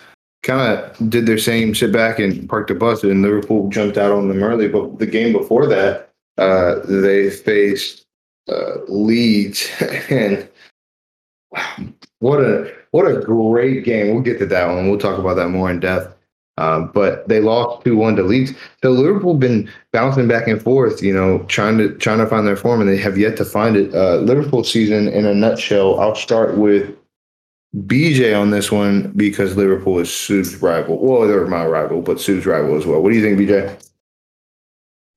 kind 0.42 0.78
of 0.78 1.10
did 1.10 1.24
their 1.24 1.38
same 1.38 1.74
sit 1.74 1.92
back 1.92 2.18
and 2.18 2.46
park 2.46 2.68
the 2.68 2.74
bus, 2.74 3.02
and 3.02 3.22
Liverpool 3.22 3.70
jumped 3.70 3.96
out 3.96 4.12
on 4.12 4.28
them 4.28 4.42
early. 4.42 4.68
But 4.68 4.98
the 4.98 5.06
game 5.06 5.32
before 5.32 5.66
that, 5.68 6.10
uh, 6.36 6.80
they 6.84 7.30
faced 7.30 8.04
uh, 8.50 8.80
Leeds, 8.86 9.66
and 10.10 10.46
what 12.18 12.40
a 12.40 12.70
what 12.90 13.06
a 13.06 13.18
great 13.18 13.84
game. 13.84 14.12
We'll 14.12 14.22
get 14.22 14.38
to 14.40 14.46
that 14.46 14.66
one. 14.66 14.90
We'll 14.90 14.98
talk 14.98 15.18
about 15.18 15.36
that 15.36 15.48
more 15.48 15.70
in 15.70 15.80
depth. 15.80 16.15
Um, 16.58 16.90
but 16.94 17.28
they 17.28 17.40
lost 17.40 17.84
two 17.84 17.96
one 17.96 18.16
to 18.16 18.22
Leeds. 18.22 18.52
So 18.82 18.90
Liverpool 18.90 19.34
been 19.34 19.70
bouncing 19.92 20.26
back 20.26 20.48
and 20.48 20.60
forth, 20.60 21.02
you 21.02 21.12
know, 21.12 21.40
trying 21.44 21.76
to 21.78 21.94
trying 21.98 22.18
to 22.18 22.26
find 22.26 22.46
their 22.46 22.56
form, 22.56 22.80
and 22.80 22.88
they 22.88 22.96
have 22.96 23.18
yet 23.18 23.36
to 23.38 23.44
find 23.44 23.76
it. 23.76 23.94
Uh, 23.94 24.16
Liverpool 24.16 24.64
season 24.64 25.08
in 25.08 25.26
a 25.26 25.34
nutshell. 25.34 26.00
I'll 26.00 26.14
start 26.14 26.56
with 26.56 26.96
BJ 27.76 28.38
on 28.38 28.50
this 28.50 28.72
one 28.72 29.12
because 29.16 29.56
Liverpool 29.56 29.98
is 29.98 30.12
Sue's 30.12 30.56
rival. 30.62 30.98
Well, 30.98 31.28
they're 31.28 31.46
my 31.46 31.66
rival, 31.66 32.00
but 32.00 32.20
Sue's 32.20 32.46
rival 32.46 32.76
as 32.76 32.86
well. 32.86 33.02
What 33.02 33.10
do 33.10 33.16
you 33.16 33.22
think, 33.22 33.38
BJ? 33.38 33.82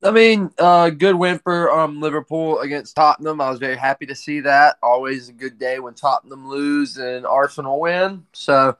I 0.01 0.11
mean, 0.11 0.49
uh, 0.57 0.91
good 0.91 1.15
win 1.15 1.39
for 1.39 1.71
um, 1.71 1.99
Liverpool 1.99 2.59
against 2.59 2.95
Tottenham. 2.95 3.41
I 3.41 3.49
was 3.49 3.59
very 3.59 3.75
happy 3.75 4.05
to 4.05 4.15
see 4.15 4.39
that. 4.41 4.77
Always 4.81 5.27
a 5.27 5.33
good 5.33 5.57
day 5.57 5.79
when 5.79 5.93
Tottenham 5.93 6.47
lose 6.47 6.97
and 6.97 7.25
Arsenal 7.25 7.81
win. 7.81 8.25
So 8.31 8.77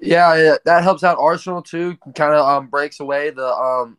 yeah, 0.00 0.56
that 0.64 0.82
helps 0.82 1.04
out 1.04 1.18
Arsenal 1.18 1.62
too. 1.62 1.96
Kind 2.14 2.34
of 2.34 2.46
um, 2.46 2.68
breaks 2.68 3.00
away 3.00 3.30
the 3.30 3.46
um, 3.46 3.98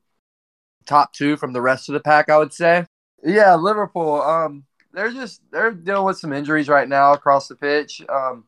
top 0.85 1.13
two 1.13 1.37
from 1.37 1.53
the 1.53 1.61
rest 1.61 1.89
of 1.89 1.93
the 1.93 1.99
pack. 1.99 2.29
I 2.29 2.37
would 2.37 2.53
say. 2.53 2.85
Yeah, 3.23 3.55
Liverpool. 3.55 4.21
Um, 4.21 4.65
they're 4.93 5.11
just 5.11 5.41
they're 5.51 5.71
dealing 5.71 6.05
with 6.05 6.17
some 6.17 6.33
injuries 6.33 6.69
right 6.69 6.87
now 6.87 7.13
across 7.13 7.47
the 7.47 7.55
pitch. 7.55 8.01
Um, 8.09 8.45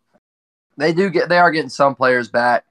they 0.78 0.94
do 0.94 1.10
get 1.10 1.30
they 1.30 1.38
are 1.38 1.52
getting 1.52 1.70
some 1.70 1.96
players 1.96 2.30
back. 2.30 2.66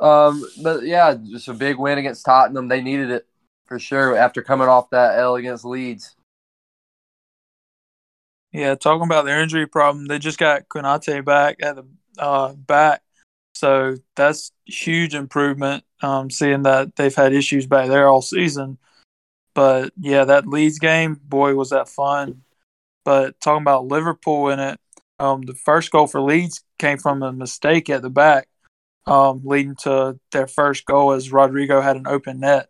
Um, 0.00 0.44
but 0.62 0.84
yeah, 0.84 1.14
just 1.14 1.48
a 1.48 1.54
big 1.54 1.78
win 1.78 1.98
against 1.98 2.24
Tottenham. 2.24 2.68
They 2.68 2.80
needed 2.80 3.10
it 3.10 3.26
for 3.66 3.78
sure 3.78 4.16
after 4.16 4.42
coming 4.42 4.68
off 4.68 4.90
that 4.90 5.18
L 5.18 5.36
against 5.36 5.64
Leeds. 5.64 6.16
Yeah, 8.52 8.74
talking 8.74 9.04
about 9.04 9.24
their 9.24 9.40
injury 9.40 9.66
problem, 9.66 10.06
they 10.06 10.18
just 10.18 10.38
got 10.38 10.68
Konate 10.68 11.24
back 11.24 11.56
at 11.62 11.76
the 11.76 11.86
uh, 12.18 12.52
back, 12.52 13.02
so 13.54 13.96
that's 14.16 14.52
huge 14.66 15.14
improvement. 15.14 15.84
Um, 16.02 16.30
seeing 16.30 16.64
that 16.64 16.96
they've 16.96 17.14
had 17.14 17.32
issues 17.32 17.66
back 17.66 17.88
there 17.88 18.08
all 18.08 18.22
season, 18.22 18.78
but 19.54 19.92
yeah, 19.98 20.24
that 20.24 20.48
Leeds 20.48 20.78
game, 20.78 21.20
boy, 21.22 21.54
was 21.54 21.70
that 21.70 21.88
fun. 21.88 22.42
But 23.04 23.40
talking 23.40 23.62
about 23.62 23.86
Liverpool 23.86 24.48
in 24.48 24.58
it, 24.58 24.80
um, 25.18 25.42
the 25.42 25.54
first 25.54 25.90
goal 25.90 26.06
for 26.06 26.20
Leeds 26.20 26.64
came 26.78 26.98
from 26.98 27.22
a 27.22 27.32
mistake 27.32 27.88
at 27.90 28.02
the 28.02 28.10
back, 28.10 28.48
um, 29.06 29.42
leading 29.44 29.76
to 29.82 30.18
their 30.32 30.46
first 30.46 30.84
goal 30.84 31.12
as 31.12 31.32
Rodrigo 31.32 31.80
had 31.80 31.96
an 31.96 32.06
open 32.06 32.40
net. 32.40 32.68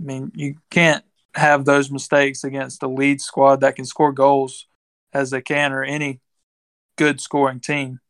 I 0.00 0.04
mean, 0.04 0.32
you 0.34 0.56
can't 0.70 1.04
have 1.34 1.64
those 1.64 1.90
mistakes 1.90 2.44
against 2.44 2.80
the 2.80 2.88
Leeds 2.88 3.24
squad 3.24 3.60
that 3.60 3.76
can 3.76 3.84
score 3.84 4.12
goals 4.12 4.66
as 5.12 5.30
they 5.30 5.40
can 5.40 5.72
or 5.72 5.82
any 5.82 6.20
good 6.96 7.20
scoring 7.20 7.60
team. 7.60 8.00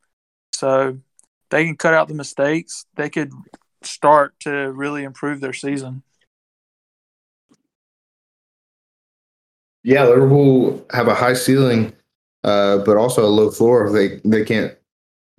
So 0.53 0.99
they 1.53 1.67
can 1.67 1.77
cut 1.77 1.95
out 1.95 2.09
the 2.09 2.15
mistakes. 2.15 2.87
They 2.97 3.11
could 3.11 3.31
start 3.83 4.35
to 4.41 4.73
really 4.73 5.05
improve 5.05 5.41
their 5.41 5.53
season. 5.53 6.03
Yeah, 9.85 10.05
Liverpool 10.05 10.85
have 10.93 11.09
a 11.09 11.15
high 11.15 11.35
ceiling, 11.35 11.93
uh, 12.43 12.79
but 12.79 12.97
also 12.97 13.25
a 13.25 13.29
low 13.29 13.51
floor. 13.51 13.87
If 13.87 13.93
they 13.93 14.29
they 14.29 14.45
can't 14.45 14.75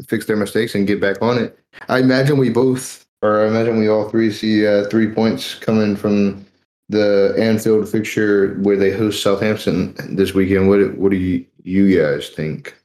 fix 0.07 0.25
their 0.25 0.37
mistakes 0.37 0.75
and 0.75 0.87
get 0.87 1.01
back 1.01 1.21
on 1.21 1.37
it. 1.37 1.57
I 1.89 1.99
imagine 1.99 2.37
we 2.37 2.49
both, 2.49 3.05
or 3.21 3.43
I 3.43 3.47
imagine 3.47 3.79
we 3.79 3.87
all 3.87 4.09
three 4.09 4.31
see 4.31 4.67
uh, 4.67 4.85
three 4.89 5.07
points 5.07 5.55
coming 5.55 5.95
from 5.95 6.45
the 6.89 7.33
Anfield 7.39 7.89
fixture 7.89 8.55
where 8.59 8.77
they 8.77 8.91
host 8.91 9.23
Southampton 9.23 9.95
this 10.15 10.33
weekend. 10.35 10.69
What 10.69 10.95
what 10.95 11.09
do 11.09 11.17
you 11.17 11.45
you 11.63 11.97
guys 11.99 12.29
think? 12.29 12.75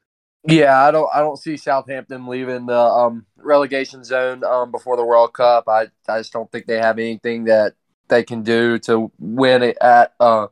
Yeah, 0.48 0.82
I 0.82 0.90
don't 0.90 1.10
I 1.14 1.20
don't 1.20 1.36
see 1.36 1.58
Southampton 1.58 2.26
leaving 2.26 2.66
the 2.66 2.78
um, 2.78 3.26
relegation 3.36 4.02
zone 4.02 4.42
um, 4.44 4.70
before 4.70 4.96
the 4.96 5.04
World 5.04 5.34
Cup. 5.34 5.68
I 5.68 5.88
I 6.08 6.18
just 6.18 6.32
don't 6.32 6.50
think 6.50 6.66
they 6.66 6.78
have 6.78 6.98
anything 6.98 7.44
that 7.44 7.74
they 8.08 8.22
can 8.22 8.42
do 8.42 8.78
to 8.80 9.12
win 9.18 9.62
it 9.62 9.76
at 9.82 10.14
uh, 10.18 10.46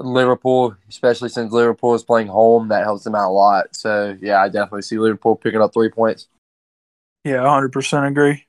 Liverpool, 0.00 0.74
especially 0.88 1.28
since 1.28 1.52
Liverpool 1.52 1.94
is 1.94 2.02
playing 2.02 2.26
home. 2.26 2.68
That 2.68 2.82
helps 2.82 3.04
them 3.04 3.14
out 3.14 3.30
a 3.30 3.32
lot. 3.32 3.76
So 3.76 4.18
yeah, 4.20 4.42
I 4.42 4.48
definitely 4.48 4.82
see 4.82 4.98
Liverpool 4.98 5.36
picking 5.36 5.62
up 5.62 5.72
three 5.72 5.90
points. 5.90 6.26
Yeah, 7.24 7.48
hundred 7.48 7.72
percent 7.72 8.04
agree. 8.04 8.44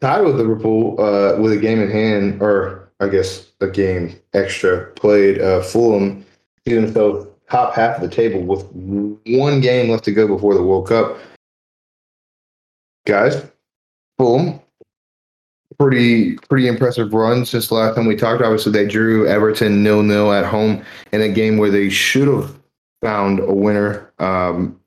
Tied 0.00 0.22
with 0.22 0.36
Liverpool 0.36 1.00
uh, 1.00 1.40
with 1.40 1.52
a 1.52 1.56
game 1.56 1.80
in 1.80 1.90
hand, 1.90 2.42
or 2.42 2.90
I 2.98 3.08
guess 3.08 3.46
a 3.60 3.68
game 3.68 4.16
extra 4.34 4.86
played. 4.92 5.40
Uh, 5.40 5.62
Fulham 5.62 6.24
see 6.66 6.74
themselves 6.74 7.28
top 7.52 7.74
half 7.74 7.96
of 7.96 8.02
the 8.02 8.08
table 8.08 8.40
with 8.40 8.64
one 8.72 9.60
game 9.60 9.90
left 9.90 10.04
to 10.04 10.10
go 10.10 10.26
before 10.26 10.54
the 10.54 10.62
World 10.62 10.88
Cup. 10.88 11.18
Guys, 13.06 13.44
Fulham, 14.16 14.58
pretty 15.78 16.36
pretty 16.48 16.66
impressive 16.66 17.12
run 17.12 17.44
since 17.44 17.68
the 17.68 17.74
last 17.74 17.94
time 17.94 18.06
we 18.06 18.16
talked. 18.16 18.42
Obviously, 18.42 18.72
they 18.72 18.86
drew 18.86 19.26
Everton 19.26 19.82
nil 19.82 20.02
nil 20.02 20.32
at 20.32 20.46
home 20.46 20.82
in 21.12 21.20
a 21.20 21.28
game 21.28 21.58
where 21.58 21.70
they 21.70 21.90
should 21.90 22.28
have 22.28 22.58
found 23.02 23.38
a 23.40 23.52
winner. 23.52 24.10
Um, 24.18 24.78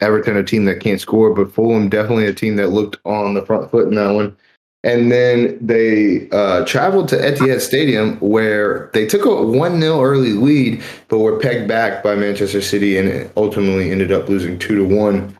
Everton, 0.00 0.36
a 0.36 0.42
team 0.42 0.64
that 0.64 0.80
can't 0.80 1.00
score, 1.00 1.32
but 1.32 1.52
Fulham 1.52 1.88
definitely 1.88 2.26
a 2.26 2.34
team 2.34 2.56
that 2.56 2.70
looked 2.70 2.96
on 3.04 3.34
the 3.34 3.44
front 3.46 3.70
foot 3.70 3.86
in 3.86 3.94
that 3.94 4.10
one. 4.12 4.36
And 4.82 5.12
then 5.12 5.58
they 5.60 6.28
uh, 6.30 6.64
traveled 6.64 7.08
to 7.08 7.16
Etihad 7.16 7.60
Stadium 7.60 8.16
where 8.20 8.90
they 8.94 9.06
took 9.06 9.26
a 9.26 9.42
1 9.42 9.80
0 9.80 10.02
early 10.02 10.32
lead, 10.32 10.82
but 11.08 11.18
were 11.18 11.38
pegged 11.38 11.68
back 11.68 12.02
by 12.02 12.14
Manchester 12.14 12.62
City 12.62 12.96
and 12.96 13.30
ultimately 13.36 13.90
ended 13.90 14.10
up 14.10 14.28
losing 14.28 14.58
2 14.58 14.76
to 14.76 14.96
1. 14.96 15.38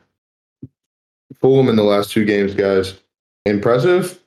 Fulham 1.41 1.69
in 1.71 1.77
the 1.77 1.83
last 1.83 2.11
two 2.11 2.27
games, 2.27 2.55
guys. 2.55 3.01
Impressive. 3.47 4.21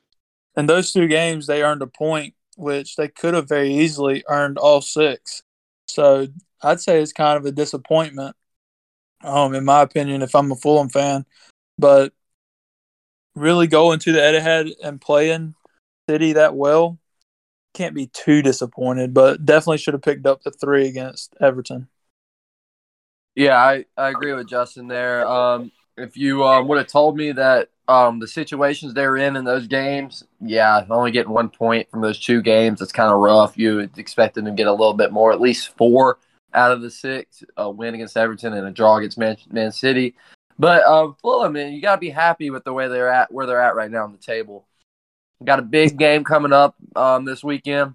In 0.56 0.66
those 0.66 0.92
two 0.92 1.06
games, 1.06 1.46
they 1.46 1.62
earned 1.62 1.82
a 1.82 1.86
point, 1.86 2.34
which 2.56 2.96
they 2.96 3.08
could 3.08 3.34
have 3.34 3.48
very 3.48 3.72
easily 3.72 4.24
earned 4.28 4.58
all 4.58 4.80
six. 4.80 5.42
So 5.86 6.26
I'd 6.62 6.80
say 6.80 7.00
it's 7.00 7.12
kind 7.12 7.36
of 7.36 7.44
a 7.46 7.52
disappointment, 7.52 8.34
um, 9.22 9.54
in 9.54 9.64
my 9.64 9.82
opinion, 9.82 10.22
if 10.22 10.34
I'm 10.34 10.50
a 10.50 10.56
Fulham 10.56 10.88
fan. 10.88 11.24
But 11.78 12.12
really 13.34 13.66
going 13.66 13.98
to 14.00 14.12
the 14.12 14.18
Etihad 14.18 14.72
and 14.82 15.00
playing 15.00 15.54
City 16.08 16.34
that 16.34 16.54
well, 16.54 16.98
can't 17.72 17.94
be 17.94 18.06
too 18.06 18.42
disappointed, 18.42 19.14
but 19.14 19.44
definitely 19.44 19.78
should 19.78 19.94
have 19.94 20.02
picked 20.02 20.26
up 20.26 20.42
the 20.42 20.50
three 20.50 20.86
against 20.88 21.34
Everton. 21.40 21.88
Yeah, 23.34 23.56
I, 23.56 23.84
I 23.96 24.10
agree 24.10 24.32
with 24.32 24.48
Justin 24.48 24.86
there. 24.86 25.26
Um, 25.26 25.72
if 25.96 26.16
you 26.16 26.44
um, 26.44 26.68
would 26.68 26.78
have 26.78 26.86
told 26.86 27.16
me 27.16 27.32
that 27.32 27.70
um, 27.88 28.18
the 28.20 28.28
situations 28.28 28.94
they 28.94 29.06
were 29.06 29.16
in 29.16 29.36
in 29.36 29.44
those 29.44 29.66
games, 29.66 30.24
yeah, 30.40 30.84
only 30.88 31.10
getting 31.10 31.32
one 31.32 31.48
point 31.48 31.90
from 31.90 32.00
those 32.00 32.18
two 32.18 32.42
games, 32.42 32.80
it's 32.80 32.92
kind 32.92 33.12
of 33.12 33.18
rough. 33.18 33.58
You 33.58 33.76
would 33.76 33.98
expect 33.98 34.34
them 34.34 34.44
to 34.44 34.52
get 34.52 34.66
a 34.66 34.72
little 34.72 34.94
bit 34.94 35.12
more, 35.12 35.32
at 35.32 35.40
least 35.40 35.76
four 35.76 36.18
out 36.54 36.70
of 36.70 36.80
the 36.80 36.90
six, 36.90 37.42
a 37.56 37.68
win 37.68 37.94
against 37.94 38.16
Everton 38.16 38.52
and 38.52 38.66
a 38.66 38.70
draw 38.70 38.96
against 38.96 39.18
Man, 39.18 39.36
Man 39.50 39.72
City. 39.72 40.14
But 40.58 40.84
um, 40.84 41.16
Fulham, 41.20 41.54
man, 41.54 41.72
you 41.72 41.80
got 41.82 41.96
to 41.96 42.00
be 42.00 42.10
happy 42.10 42.50
with 42.50 42.64
the 42.64 42.72
way 42.72 42.88
they're 42.88 43.08
at, 43.08 43.32
where 43.32 43.46
they're 43.46 43.60
at 43.60 43.74
right 43.74 43.90
now 43.90 44.04
on 44.04 44.12
the 44.12 44.18
table. 44.18 44.66
Got 45.42 45.58
a 45.58 45.62
big 45.62 45.98
game 45.98 46.24
coming 46.24 46.52
up 46.52 46.76
um, 46.96 47.24
this 47.24 47.42
weekend, 47.42 47.94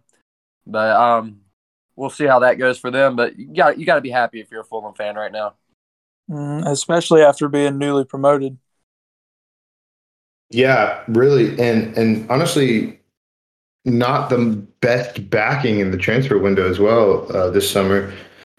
but 0.67 0.95
um, 0.95 1.41
we'll 1.95 2.10
see 2.10 2.26
how 2.26 2.39
that 2.39 2.60
goes 2.60 2.78
for 2.78 2.91
them. 2.91 3.15
But 3.15 3.39
you 3.39 3.54
got 3.54 3.80
you 3.80 3.86
got 3.86 3.95
to 3.95 4.02
be 4.02 4.10
happy 4.10 4.39
if 4.39 4.52
you're 4.52 4.62
a 4.62 4.65
Fulham 4.65 4.93
fan 4.93 5.15
right 5.15 5.32
now, 5.32 5.56
mm, 6.30 6.67
especially 6.67 7.22
after 7.22 7.48
being 7.48 7.78
newly 7.78 8.04
promoted. 8.04 8.58
Yeah, 10.52 11.04
really, 11.08 11.60
and 11.60 11.98
and 11.98 12.30
honestly, 12.30 13.00
not 13.86 14.30
the 14.30 14.38
best 14.82 15.30
backing 15.30 15.80
in 15.80 15.91
the 15.91 15.98
transfer 15.98 16.38
window 16.38 16.69
as 16.69 16.80
well 16.80 17.36
uh, 17.36 17.50
this 17.50 17.69
summer. 17.69 18.13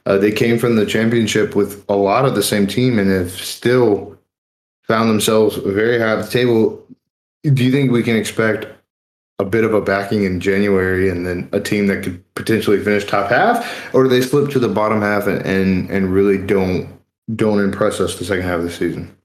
Uh, 0.07 0.19
they 0.19 0.33
came 0.33 0.59
from 0.59 0.77
the 0.77 0.87
championship 0.87 1.55
with 1.55 1.85
a 1.89 1.97
lot 1.97 2.25
of 2.25 2.35
the 2.35 2.43
same 2.43 2.67
team 2.67 2.99
and 2.99 3.11
have 3.11 3.31
still 3.31 4.19
found 4.83 5.09
themselves 5.09 5.57
very 5.57 5.99
high 5.99 6.19
at 6.19 6.25
the 6.25 6.31
table. 6.31 6.85
Do 7.43 7.65
you 7.65 7.71
think 7.71 7.93
we 7.93 8.03
can 8.03 8.17
expect 8.17 8.67
a 9.39 9.45
bit 9.45 9.65
of 9.65 9.73
a 9.73 9.81
backing 9.81 10.25
in 10.25 10.39
January 10.39 11.09
and 11.09 11.27
then 11.27 11.49
a 11.53 11.61
team 11.61 11.87
that 11.87 12.05
could 12.05 12.23
potentially 12.35 12.83
finish 12.83 13.07
top 13.07 13.31
half, 13.31 13.95
or 13.95 14.03
do 14.05 14.11
they 14.11 14.21
slip 14.21 14.51
to 14.51 14.59
the 14.59 14.69
bottom 14.69 15.01
half 15.01 15.27
and 15.27 15.45
and, 15.47 15.91
and 15.91 16.13
really 16.13 16.37
don't 16.39 16.89
don't 17.35 17.61
impress 17.61 18.01
us 18.01 18.19
the 18.19 18.25
second 18.25 18.45
half 18.45 18.59
of 18.59 18.65
the 18.65 18.71
season? 18.71 19.17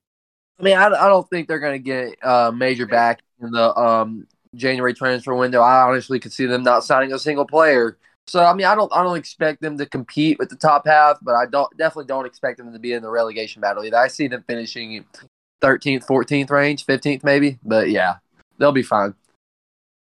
I 0.60 0.64
mean, 0.64 0.78
I, 0.78 0.86
I 0.86 1.10
don't 1.10 1.30
think 1.30 1.48
they're 1.48 1.60
going 1.60 1.74
to 1.74 1.80
get 1.80 2.24
uh, 2.24 2.52
major 2.52 2.86
back 2.86 3.22
in 3.42 3.52
the 3.52 3.76
um, 3.78 4.26
January 4.56 4.94
transfer 4.94 5.36
window. 5.36 5.60
I 5.62 5.82
honestly 5.82 6.20
could 6.20 6.32
see 6.32 6.46
them 6.46 6.64
not 6.64 6.86
signing 6.86 7.12
a 7.12 7.20
single 7.20 7.46
player. 7.46 7.98
So 8.28 8.44
I 8.44 8.54
mean, 8.54 8.66
I 8.66 8.76
don't 8.76 8.92
I 8.94 9.04
don't 9.04 9.18
expect 9.18 9.62
them 9.62 9.78
to 9.78 9.86
compete 9.86 10.40
with 10.40 10.50
the 10.50 10.56
top 10.56 10.88
half, 10.88 11.20
but 11.22 11.36
I 11.36 11.46
don't 11.46 11.76
definitely 11.78 12.06
don't 12.06 12.26
expect 12.26 12.58
them 12.58 12.74
to 12.74 12.80
be 12.80 12.94
in 12.94 13.04
the 13.04 13.10
relegation 13.10 13.62
battle 13.62 13.84
either. 13.84 13.98
I 13.98 14.08
see 14.08 14.28
them 14.28 14.44
finishing 14.48 15.06
13th, 15.62 16.06
14th 16.06 16.50
range, 16.50 16.86
15th 16.86 17.24
maybe, 17.24 17.60
but 17.64 17.90
yeah, 17.90 18.16
they'll 18.58 18.72
be 18.72 18.84
fine. 18.84 19.14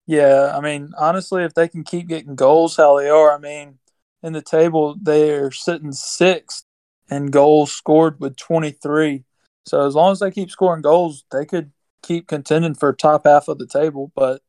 Yeah, 0.07 0.55
I 0.57 0.61
mean, 0.61 0.93
honestly, 0.99 1.45
if 1.45 1.55
they 1.55 1.69
can 1.69 1.85
keep 1.85 2.09
getting 2.09 2.35
goals 2.35 2.77
how 2.77 2.99
they 2.99 3.09
are, 3.09 3.33
I 3.33 3.39
mean, 3.39 3.79
in 4.23 4.33
the 4.33 4.43
table 4.43 4.97
they're 5.01 5.51
sitting 5.51 5.93
sixth 5.93 6.65
and 7.09 7.33
goals 7.33 7.73
scored 7.73 8.21
with 8.21 8.37
23. 8.37 9.25
So 9.67 9.87
as 9.87 9.95
long 9.95 10.13
as 10.13 10.21
they 10.21 10.31
keep 10.31 10.51
scoring 10.51 10.83
goals, 10.83 11.25
they 11.33 11.45
could 11.45 11.73
keep 12.03 12.27
contending 12.27 12.75
for 12.75 12.93
top 12.93 13.25
half 13.25 13.49
of 13.49 13.59
the 13.59 13.67
table. 13.67 14.13
But 14.15 14.43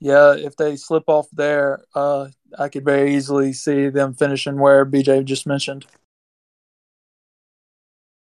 yeah, 0.00 0.34
if 0.34 0.56
they 0.56 0.76
slip 0.76 1.04
off 1.08 1.26
there, 1.32 1.80
uh, 1.94 2.28
I 2.58 2.68
could 2.68 2.84
very 2.84 3.14
easily 3.14 3.52
see 3.52 3.88
them 3.88 4.14
finishing 4.14 4.58
where 4.58 4.86
BJ 4.86 5.24
just 5.24 5.46
mentioned. 5.46 5.86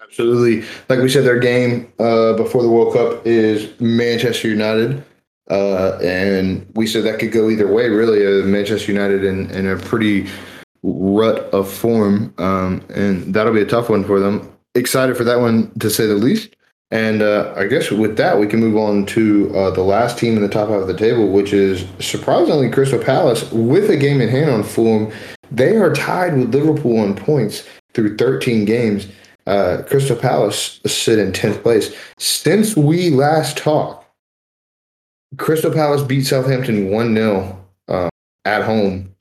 Absolutely. 0.01 0.67
Like 0.87 0.99
we 0.99 1.09
said, 1.09 1.23
their 1.23 1.37
game 1.37 1.91
uh, 1.99 2.33
before 2.33 2.63
the 2.63 2.69
World 2.69 2.93
Cup 2.93 3.25
is 3.27 3.79
Manchester 3.79 4.47
United. 4.47 5.03
Uh, 5.51 5.97
and 6.01 6.65
we 6.73 6.87
said 6.87 7.03
that 7.03 7.19
could 7.19 7.31
go 7.31 7.49
either 7.49 7.67
way, 7.67 7.89
really. 7.89 8.25
Uh, 8.25 8.45
Manchester 8.45 8.91
United 8.91 9.23
in, 9.23 9.49
in 9.51 9.67
a 9.67 9.77
pretty 9.77 10.27
rut 10.81 11.37
of 11.53 11.71
form. 11.71 12.33
Um, 12.39 12.83
and 12.89 13.33
that'll 13.33 13.53
be 13.53 13.61
a 13.61 13.65
tough 13.65 13.89
one 13.89 14.03
for 14.03 14.19
them. 14.19 14.51
Excited 14.73 15.15
for 15.15 15.23
that 15.23 15.39
one, 15.39 15.71
to 15.79 15.89
say 15.89 16.07
the 16.07 16.15
least. 16.15 16.55
And 16.91 17.21
uh, 17.21 17.53
I 17.55 17.67
guess 17.67 17.91
with 17.91 18.17
that, 18.17 18.39
we 18.39 18.47
can 18.47 18.59
move 18.59 18.75
on 18.75 19.05
to 19.07 19.55
uh, 19.55 19.69
the 19.71 19.83
last 19.83 20.17
team 20.17 20.35
in 20.35 20.41
the 20.41 20.49
top 20.49 20.69
half 20.69 20.81
of 20.81 20.87
the 20.87 20.97
table, 20.97 21.29
which 21.29 21.53
is 21.53 21.85
surprisingly 21.99 22.69
Crystal 22.69 22.97
Palace 22.97 23.49
with 23.51 23.91
a 23.91 23.97
game 23.97 24.21
in 24.21 24.29
hand 24.29 24.49
on 24.49 24.63
Fulham. 24.63 25.11
They 25.51 25.75
are 25.75 25.93
tied 25.93 26.35
with 26.37 26.53
Liverpool 26.53 26.99
on 26.99 27.15
points 27.15 27.67
through 27.93 28.17
13 28.17 28.65
games. 28.65 29.07
Uh, 29.45 29.83
Crystal 29.87 30.15
Palace 30.15 30.79
sit 30.85 31.19
in 31.19 31.31
tenth 31.31 31.61
place. 31.61 31.95
Since 32.17 32.75
we 32.75 33.09
last 33.11 33.57
talked, 33.57 34.05
Crystal 35.37 35.71
Palace 35.71 36.03
beat 36.03 36.25
Southampton 36.25 36.89
one 36.89 37.13
0 37.15 37.65
uh, 37.87 38.09
at 38.45 38.63
home, 38.63 39.13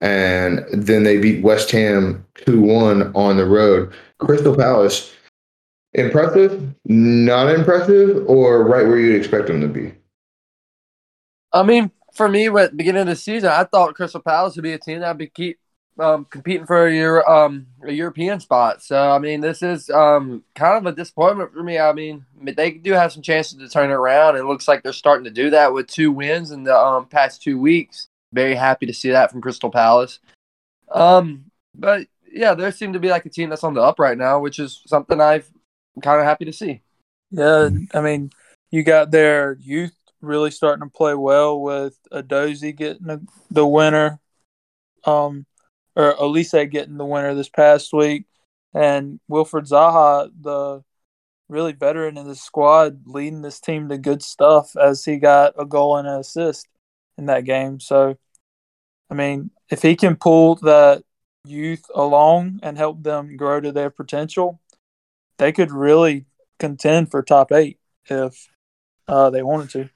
and 0.00 0.64
then 0.72 1.04
they 1.04 1.18
beat 1.18 1.42
West 1.42 1.70
Ham 1.70 2.24
two 2.34 2.60
one 2.60 3.10
on 3.14 3.36
the 3.36 3.46
road. 3.46 3.92
Crystal 4.18 4.54
Palace, 4.54 5.12
impressive, 5.96 6.74
not 6.84 7.48
impressive, 7.48 8.24
or 8.28 8.64
right 8.64 8.86
where 8.86 8.98
you'd 8.98 9.16
expect 9.16 9.48
them 9.48 9.60
to 9.60 9.68
be. 9.68 9.92
I 11.52 11.62
mean, 11.62 11.90
for 12.12 12.28
me, 12.28 12.46
at 12.46 12.70
the 12.70 12.76
beginning 12.76 13.02
of 13.02 13.08
the 13.08 13.16
season, 13.16 13.50
I 13.50 13.64
thought 13.64 13.94
Crystal 13.94 14.20
Palace 14.20 14.56
would 14.56 14.62
be 14.62 14.72
a 14.72 14.78
team 14.78 15.00
that'd 15.00 15.18
be 15.18 15.26
keep 15.26 15.58
um, 15.98 16.26
competing 16.26 16.66
for 16.66 16.86
a, 16.86 17.30
um, 17.30 17.66
a 17.82 17.92
European 17.92 18.40
spot. 18.40 18.82
So, 18.82 19.10
I 19.10 19.18
mean, 19.18 19.40
this 19.40 19.62
is 19.62 19.88
um, 19.90 20.44
kind 20.54 20.76
of 20.76 20.92
a 20.92 20.96
disappointment 20.96 21.52
for 21.52 21.62
me. 21.62 21.78
I 21.78 21.92
mean, 21.92 22.26
they 22.42 22.72
do 22.72 22.92
have 22.92 23.12
some 23.12 23.22
chances 23.22 23.58
to 23.58 23.68
turn 23.68 23.90
it 23.90 23.94
around. 23.94 24.36
It 24.36 24.44
looks 24.44 24.68
like 24.68 24.82
they're 24.82 24.92
starting 24.92 25.24
to 25.24 25.30
do 25.30 25.50
that 25.50 25.72
with 25.72 25.86
two 25.86 26.12
wins 26.12 26.50
in 26.50 26.64
the 26.64 26.76
um, 26.76 27.06
past 27.06 27.42
two 27.42 27.58
weeks. 27.58 28.08
Very 28.32 28.54
happy 28.54 28.84
to 28.86 28.94
see 28.94 29.10
that 29.10 29.30
from 29.30 29.40
Crystal 29.40 29.70
Palace. 29.70 30.18
Um, 30.92 31.50
but 31.74 32.06
yeah, 32.30 32.52
they 32.52 32.70
seem 32.70 32.92
to 32.92 33.00
be 33.00 33.08
like 33.08 33.24
a 33.24 33.30
team 33.30 33.48
that's 33.48 33.64
on 33.64 33.74
the 33.74 33.80
up 33.80 33.98
right 33.98 34.18
now, 34.18 34.40
which 34.40 34.58
is 34.58 34.82
something 34.86 35.20
I'm 35.20 35.42
kind 36.02 36.20
of 36.20 36.26
happy 36.26 36.44
to 36.46 36.52
see. 36.52 36.82
Yeah, 37.30 37.70
I 37.92 38.00
mean, 38.00 38.30
you 38.70 38.82
got 38.82 39.10
their 39.10 39.56
youth 39.60 39.94
really 40.20 40.50
starting 40.50 40.86
to 40.86 40.92
play 40.92 41.14
well 41.14 41.60
with 41.60 41.98
Edozie 42.12 42.76
getting 42.76 43.28
the, 43.50 43.66
winner, 43.66 44.20
um, 45.04 45.46
or 45.94 46.14
Olise 46.14 46.70
getting 46.70 46.96
the 46.96 47.04
winner 47.04 47.34
this 47.34 47.48
past 47.48 47.92
week, 47.92 48.26
and 48.74 49.20
Wilfried 49.30 49.68
Zaha, 49.68 50.30
the 50.40 50.82
really 51.48 51.72
veteran 51.72 52.16
in 52.16 52.26
the 52.26 52.34
squad, 52.34 53.02
leading 53.06 53.42
this 53.42 53.60
team 53.60 53.88
to 53.88 53.98
good 53.98 54.22
stuff 54.22 54.76
as 54.76 55.04
he 55.04 55.16
got 55.16 55.54
a 55.58 55.64
goal 55.64 55.96
and 55.96 56.08
an 56.08 56.18
assist 56.18 56.66
in 57.18 57.26
that 57.26 57.44
game. 57.44 57.80
So, 57.80 58.16
I 59.10 59.14
mean, 59.14 59.50
if 59.70 59.82
he 59.82 59.96
can 59.96 60.16
pull 60.16 60.56
that 60.56 61.02
youth 61.44 61.84
along 61.94 62.60
and 62.62 62.76
help 62.76 63.02
them 63.02 63.36
grow 63.36 63.60
to 63.60 63.72
their 63.72 63.90
potential, 63.90 64.60
they 65.38 65.52
could 65.52 65.70
really 65.70 66.26
contend 66.58 67.10
for 67.10 67.22
top 67.22 67.52
eight 67.52 67.78
if 68.06 68.48
uh, 69.08 69.30
they 69.30 69.42
wanted 69.42 69.70
to. 69.70 69.90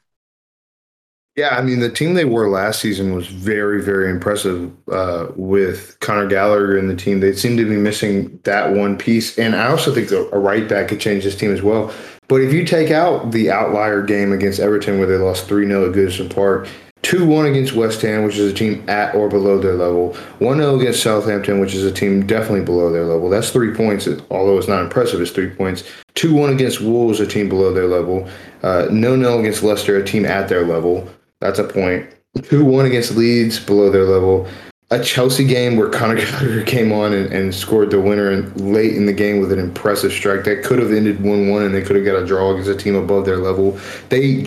Yeah, 1.36 1.56
I 1.56 1.62
mean 1.62 1.78
the 1.78 1.90
team 1.90 2.14
they 2.14 2.24
were 2.24 2.48
last 2.48 2.80
season 2.80 3.14
was 3.14 3.28
very, 3.28 3.82
very 3.82 4.10
impressive 4.10 4.70
uh, 4.90 5.28
with 5.36 5.98
Conor 6.00 6.26
Gallagher 6.26 6.76
and 6.76 6.90
the 6.90 6.96
team. 6.96 7.20
They 7.20 7.32
seem 7.32 7.56
to 7.56 7.68
be 7.68 7.76
missing 7.76 8.40
that 8.44 8.72
one 8.72 8.98
piece, 8.98 9.38
and 9.38 9.54
I 9.54 9.68
also 9.68 9.94
think 9.94 10.10
a 10.10 10.38
right 10.38 10.68
back 10.68 10.88
could 10.88 11.00
change 11.00 11.24
this 11.24 11.36
team 11.36 11.52
as 11.52 11.62
well. 11.62 11.92
But 12.28 12.42
if 12.42 12.52
you 12.52 12.64
take 12.64 12.90
out 12.90 13.30
the 13.30 13.50
outlier 13.50 14.02
game 14.02 14.32
against 14.32 14.60
Everton 14.60 14.98
where 14.98 15.06
they 15.06 15.16
lost 15.16 15.46
three 15.46 15.66
0 15.66 15.88
at 15.88 15.94
Goodison 15.94 16.34
Park, 16.34 16.68
2 17.02 17.26
1 17.26 17.46
against 17.46 17.74
West 17.74 18.02
Ham, 18.02 18.24
which 18.24 18.36
is 18.36 18.52
a 18.52 18.54
team 18.54 18.84
at 18.88 19.14
or 19.14 19.28
below 19.28 19.58
their 19.58 19.74
level. 19.74 20.14
1 20.38 20.56
0 20.58 20.78
against 20.78 21.02
Southampton, 21.02 21.58
which 21.60 21.74
is 21.74 21.84
a 21.84 21.92
team 21.92 22.26
definitely 22.26 22.64
below 22.64 22.92
their 22.92 23.04
level. 23.04 23.30
That's 23.30 23.50
three 23.50 23.74
points, 23.74 24.06
although 24.30 24.58
it's 24.58 24.68
not 24.68 24.82
impressive, 24.82 25.20
it's 25.20 25.30
three 25.30 25.50
points. 25.50 25.84
2 26.14 26.34
1 26.34 26.52
against 26.52 26.80
Wolves, 26.80 27.20
a 27.20 27.26
team 27.26 27.48
below 27.48 27.72
their 27.72 27.86
level. 27.86 28.28
Uh, 28.62 28.86
no 28.90 29.16
0 29.16 29.40
against 29.40 29.62
Leicester, 29.62 29.96
a 29.96 30.04
team 30.04 30.24
at 30.24 30.48
their 30.48 30.66
level. 30.66 31.08
That's 31.40 31.58
a 31.58 31.64
point. 31.64 32.08
2 32.42 32.64
1 32.64 32.86
against 32.86 33.16
Leeds, 33.16 33.58
below 33.58 33.90
their 33.90 34.04
level. 34.04 34.46
A 34.92 35.02
Chelsea 35.02 35.44
game 35.44 35.76
where 35.76 35.88
Conor 35.88 36.16
Gallagher 36.20 36.64
came 36.64 36.92
on 36.92 37.12
and, 37.12 37.32
and 37.32 37.54
scored 37.54 37.90
the 37.90 38.00
winner 38.00 38.28
and 38.30 38.72
late 38.72 38.94
in 38.94 39.06
the 39.06 39.12
game 39.12 39.40
with 39.40 39.52
an 39.52 39.58
impressive 39.58 40.12
strike. 40.12 40.44
That 40.44 40.64
could 40.64 40.80
have 40.80 40.92
ended 40.92 41.22
1 41.22 41.48
1 41.48 41.62
and 41.62 41.74
they 41.74 41.82
could 41.82 41.96
have 41.96 42.04
got 42.04 42.22
a 42.22 42.26
draw 42.26 42.50
against 42.50 42.68
a 42.68 42.76
team 42.76 42.94
above 42.94 43.24
their 43.24 43.38
level. 43.38 43.78
They 44.10 44.44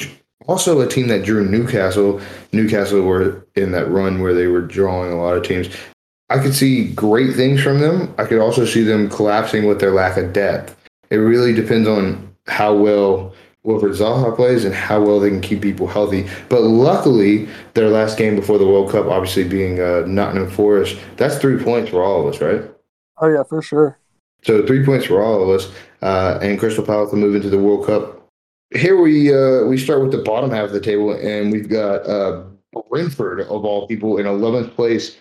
also 0.48 0.82
a 0.82 0.88
team 0.88 1.08
that 1.08 1.24
drew 1.24 1.46
Newcastle. 1.46 2.22
Newcastle 2.52 3.02
were 3.02 3.48
in 3.56 3.72
that 3.72 3.90
run 3.90 4.22
where 4.22 4.34
they 4.34 4.48
were 4.48 4.62
drawing 4.62 5.12
a 5.12 5.22
lot 5.22 5.38
of 5.38 5.44
teams. 5.44 5.70
I 6.30 6.40
could 6.40 6.56
see 6.56 6.92
great 6.94 7.36
things 7.36 7.62
from 7.62 7.80
them. 7.80 8.14
I 8.18 8.26
could 8.26 8.40
also 8.40 8.66
see 8.66 8.84
them 8.84 9.10
collapsing 9.10 9.66
with 9.68 9.80
their 9.80 9.92
lack 9.92 10.18
of 10.18 10.34
depth. 10.34 10.76
It 11.10 11.18
really 11.18 11.54
depends 11.54 11.88
on 11.88 12.36
how 12.48 12.74
well 12.74 13.34
Wilfried 13.66 13.96
Zaha 13.96 14.36
plays 14.36 14.66
and 14.66 14.74
how 14.74 15.02
well 15.02 15.20
they 15.20 15.30
can 15.30 15.42
keep 15.42 15.62
people 15.62 15.88
healthy. 15.88 16.28
But 16.50 16.62
luckily, 16.62 17.48
their 17.76 17.90
last 17.90 18.18
game 18.18 18.36
before 18.36 18.58
the 18.58 18.68
World 18.68 18.92
Cup, 18.92 19.06
obviously 19.06 19.44
being 19.44 19.80
uh, 19.80 20.04
Nottingham 20.06 20.50
Forest, 20.50 21.00
that's 21.18 21.38
three 21.38 21.64
points 21.64 21.90
for 21.90 22.04
all 22.04 22.28
of 22.28 22.34
us, 22.34 22.42
right? 22.42 22.70
Oh 23.20 23.28
yeah, 23.28 23.44
for 23.44 23.62
sure. 23.62 24.00
So 24.44 24.66
three 24.66 24.84
points 24.86 25.06
for 25.06 25.22
all 25.24 25.42
of 25.42 25.50
us, 25.50 25.72
uh, 26.02 26.40
and 26.42 26.60
Crystal 26.60 26.84
Palace 26.84 27.12
will 27.12 27.20
move 27.20 27.36
into 27.36 27.50
the 27.50 27.60
World 27.60 27.86
Cup. 27.86 28.23
Here 28.76 29.00
we 29.00 29.34
uh, 29.34 29.66
we 29.66 29.78
start 29.78 30.02
with 30.02 30.12
the 30.12 30.24
bottom 30.24 30.50
half 30.50 30.66
of 30.66 30.72
the 30.72 30.80
table, 30.80 31.12
and 31.12 31.52
we've 31.52 31.70
got 31.70 32.08
uh, 32.08 32.44
Brentford 32.90 33.42
of 33.42 33.66
all 33.66 33.88
people 33.88 34.18
in 34.18 34.26
11th 34.26 34.74
place, 34.76 35.18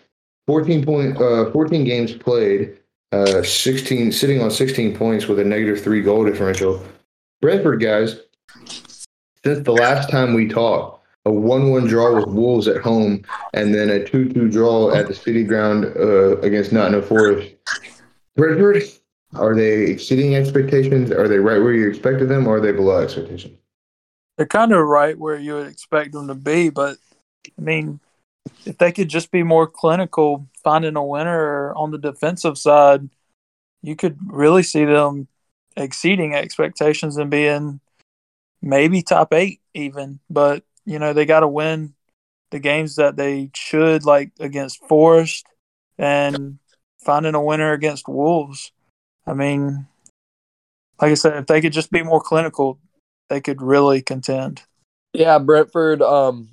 14 0.46 0.84
point, 0.84 1.20
uh, 1.20 1.50
14 1.50 1.84
games 1.84 2.12
played, 2.12 2.78
uh, 3.12 3.42
16 3.42 4.12
sitting 4.12 4.40
on 4.40 4.50
16 4.50 4.96
points 4.96 5.26
with 5.26 5.38
a 5.38 5.44
negative 5.44 5.82
three 5.82 6.00
goal 6.00 6.24
differential. 6.24 6.82
Brentford 7.42 7.82
guys, 7.82 8.20
since 9.44 9.64
the 9.64 9.72
last 9.72 10.08
time 10.08 10.34
we 10.34 10.48
talked, 10.48 11.04
a 11.24 11.30
1-1 11.30 11.88
draw 11.88 12.14
with 12.14 12.26
Wolves 12.26 12.66
at 12.66 12.80
home, 12.80 13.22
and 13.52 13.74
then 13.74 13.90
a 13.90 14.00
2-2 14.00 14.50
draw 14.50 14.92
at 14.94 15.08
the 15.08 15.14
City 15.14 15.44
Ground 15.44 15.84
uh, 15.96 16.38
against 16.38 16.72
Nottingham 16.72 17.02
Forest. 17.02 17.54
Brentford, 18.34 18.82
are 19.34 19.54
they 19.54 19.84
exceeding 19.84 20.34
expectations? 20.34 21.10
Are 21.10 21.28
they 21.28 21.38
right 21.38 21.58
where 21.58 21.74
you 21.74 21.88
expected 21.88 22.28
them, 22.28 22.46
or 22.46 22.56
are 22.56 22.60
they 22.60 22.72
below 22.72 23.02
expectations? 23.02 23.58
They're 24.36 24.46
kind 24.46 24.72
of 24.72 24.86
right 24.86 25.18
where 25.18 25.38
you 25.38 25.54
would 25.54 25.66
expect 25.66 26.12
them 26.12 26.28
to 26.28 26.34
be, 26.34 26.70
but 26.70 26.96
I 27.58 27.60
mean, 27.60 28.00
if 28.64 28.78
they 28.78 28.92
could 28.92 29.08
just 29.08 29.30
be 29.30 29.42
more 29.42 29.66
clinical, 29.66 30.48
finding 30.62 30.96
a 30.96 31.04
winner 31.04 31.74
on 31.74 31.90
the 31.90 31.98
defensive 31.98 32.58
side, 32.58 33.08
you 33.82 33.96
could 33.96 34.18
really 34.26 34.62
see 34.62 34.84
them 34.84 35.28
exceeding 35.76 36.34
expectations 36.34 37.16
and 37.16 37.30
being 37.30 37.80
maybe 38.60 39.02
top 39.02 39.32
eight 39.32 39.60
even. 39.74 40.20
But 40.30 40.64
you 40.84 40.98
know 40.98 41.12
they 41.12 41.26
got 41.26 41.40
to 41.40 41.48
win 41.48 41.94
the 42.50 42.58
games 42.58 42.96
that 42.96 43.16
they 43.16 43.50
should, 43.54 44.04
like 44.04 44.32
against 44.38 44.84
Forest 44.86 45.46
and 45.98 46.58
finding 47.04 47.34
a 47.34 47.42
winner 47.42 47.72
against 47.72 48.08
Wolves. 48.08 48.72
I 49.26 49.35
mean, 49.35 49.87
like 51.00 51.11
I 51.11 51.14
said, 51.14 51.37
if 51.37 51.46
they 51.46 51.61
could 51.61 51.72
just 51.72 51.90
be 51.90 52.02
more 52.02 52.20
clinical, 52.20 52.78
they 53.28 53.40
could 53.40 53.62
really 53.62 54.02
contend. 54.02 54.62
Yeah, 55.12 55.38
Brentford. 55.38 56.02
Um, 56.02 56.48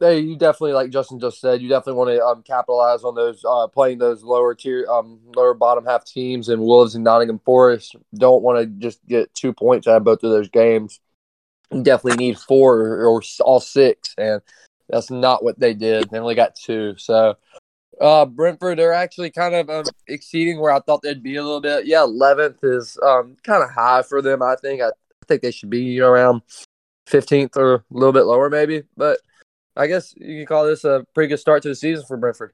they 0.00 0.18
you 0.18 0.36
definitely 0.36 0.72
like 0.72 0.90
Justin 0.90 1.20
just 1.20 1.40
said. 1.40 1.62
You 1.62 1.68
definitely 1.68 1.98
want 1.98 2.10
to 2.10 2.24
um, 2.24 2.42
capitalize 2.42 3.04
on 3.04 3.14
those 3.14 3.44
uh, 3.48 3.66
playing 3.68 3.98
those 3.98 4.22
lower 4.22 4.54
tier, 4.54 4.86
um, 4.90 5.20
lower 5.34 5.54
bottom 5.54 5.84
half 5.84 6.04
teams 6.04 6.48
and 6.48 6.62
Wolves 6.62 6.94
and 6.94 7.04
Nottingham 7.04 7.40
Forest. 7.40 7.96
Don't 8.14 8.42
want 8.42 8.58
to 8.58 8.66
just 8.66 9.04
get 9.06 9.32
two 9.34 9.52
points 9.52 9.86
out 9.86 9.96
of 9.96 10.04
both 10.04 10.22
of 10.22 10.30
those 10.30 10.48
games. 10.48 11.00
You 11.70 11.82
definitely 11.82 12.24
need 12.24 12.38
four 12.38 12.80
or, 12.80 13.06
or 13.06 13.22
all 13.40 13.60
six, 13.60 14.14
and 14.18 14.42
that's 14.88 15.10
not 15.10 15.42
what 15.42 15.58
they 15.58 15.74
did. 15.74 16.10
They 16.10 16.18
only 16.18 16.34
got 16.34 16.56
two. 16.56 16.94
So 16.98 17.36
uh, 18.00 18.26
Brentford, 18.26 18.78
they're 18.78 18.92
actually 18.92 19.30
kind 19.30 19.54
of 19.54 19.70
um, 19.70 19.84
exceeding 20.08 20.60
where 20.60 20.72
I 20.72 20.80
thought 20.80 21.02
they'd 21.02 21.22
be 21.22 21.36
a 21.36 21.42
little 21.42 21.60
bit. 21.60 21.86
Yeah, 21.86 22.04
eleventh 22.04 22.62
is 22.62 22.98
um, 23.02 23.36
kind 23.42 23.62
of 23.62 23.70
high 23.70 24.02
for 24.02 24.22
them. 24.22 24.42
I 24.42 24.56
think. 24.56 24.82
I, 24.82 24.90
think 25.26 25.40
they 25.40 25.50
should 25.50 25.70
be 25.70 25.80
you 25.80 26.00
know, 26.02 26.08
around 26.08 26.42
fifteenth 27.06 27.56
or 27.56 27.74
a 27.74 27.84
little 27.90 28.12
bit 28.12 28.24
lower, 28.24 28.50
maybe. 28.50 28.82
But 28.96 29.20
I 29.76 29.86
guess 29.86 30.14
you 30.16 30.40
can 30.40 30.46
call 30.46 30.66
this 30.66 30.84
a 30.84 31.06
pretty 31.14 31.28
good 31.28 31.40
start 31.40 31.62
to 31.62 31.68
the 31.68 31.74
season 31.74 32.04
for 32.06 32.16
Brentford. 32.16 32.52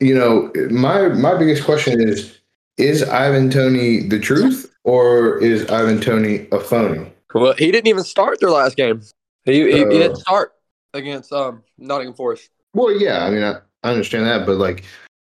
You 0.00 0.14
know, 0.14 0.52
my 0.70 1.08
my 1.08 1.36
biggest 1.36 1.64
question 1.64 2.00
is: 2.00 2.38
Is 2.76 3.02
Ivan 3.02 3.50
Toney 3.50 4.00
the 4.00 4.18
truth, 4.18 4.72
or 4.84 5.38
is 5.42 5.68
Ivan 5.70 6.00
Toney 6.00 6.46
a 6.52 6.60
phony? 6.60 7.12
Well, 7.34 7.54
he 7.54 7.70
didn't 7.70 7.88
even 7.88 8.04
start 8.04 8.40
their 8.40 8.50
last 8.50 8.76
game. 8.76 9.02
He, 9.44 9.54
he, 9.54 9.78
he 9.78 9.84
didn't 9.84 10.16
start 10.16 10.52
against 10.94 11.32
um, 11.32 11.62
Nottingham 11.78 12.14
Forest. 12.14 12.50
Well, 12.74 12.96
yeah, 12.96 13.24
I 13.24 13.30
mean, 13.30 13.42
I, 13.42 13.60
I 13.82 13.90
understand 13.90 14.26
that, 14.26 14.46
but 14.46 14.56
like 14.56 14.84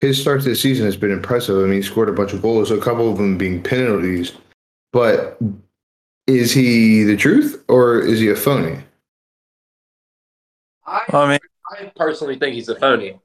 his 0.00 0.20
start 0.20 0.42
to 0.42 0.48
the 0.48 0.56
season 0.56 0.86
has 0.86 0.96
been 0.96 1.10
impressive. 1.10 1.56
I 1.56 1.66
mean, 1.66 1.74
he 1.74 1.82
scored 1.82 2.08
a 2.08 2.12
bunch 2.12 2.32
of 2.32 2.42
goals, 2.42 2.70
a 2.70 2.78
couple 2.78 3.10
of 3.10 3.18
them 3.18 3.36
being 3.36 3.62
penalties. 3.62 4.32
But 4.92 5.38
is 6.26 6.52
he 6.52 7.02
the 7.04 7.16
truth 7.16 7.64
or 7.68 7.98
is 7.98 8.20
he 8.20 8.28
a 8.28 8.36
phony? 8.36 8.78
I, 10.86 11.02
I 11.12 11.28
mean, 11.28 11.38
I 11.70 11.92
personally 11.96 12.38
think 12.38 12.54
he's 12.54 12.68
a 12.68 12.76
phony. 12.76 13.18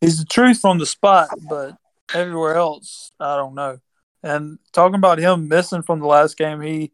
He's 0.00 0.18
the 0.18 0.24
truth 0.24 0.64
on 0.64 0.78
the 0.78 0.86
spot, 0.86 1.28
but 1.48 1.76
everywhere 2.14 2.56
else, 2.56 3.12
I 3.18 3.36
don't 3.36 3.54
know. 3.54 3.78
And 4.22 4.58
talking 4.72 4.94
about 4.94 5.18
him 5.18 5.48
missing 5.48 5.82
from 5.82 6.00
the 6.00 6.06
last 6.06 6.36
game, 6.36 6.60
he 6.60 6.92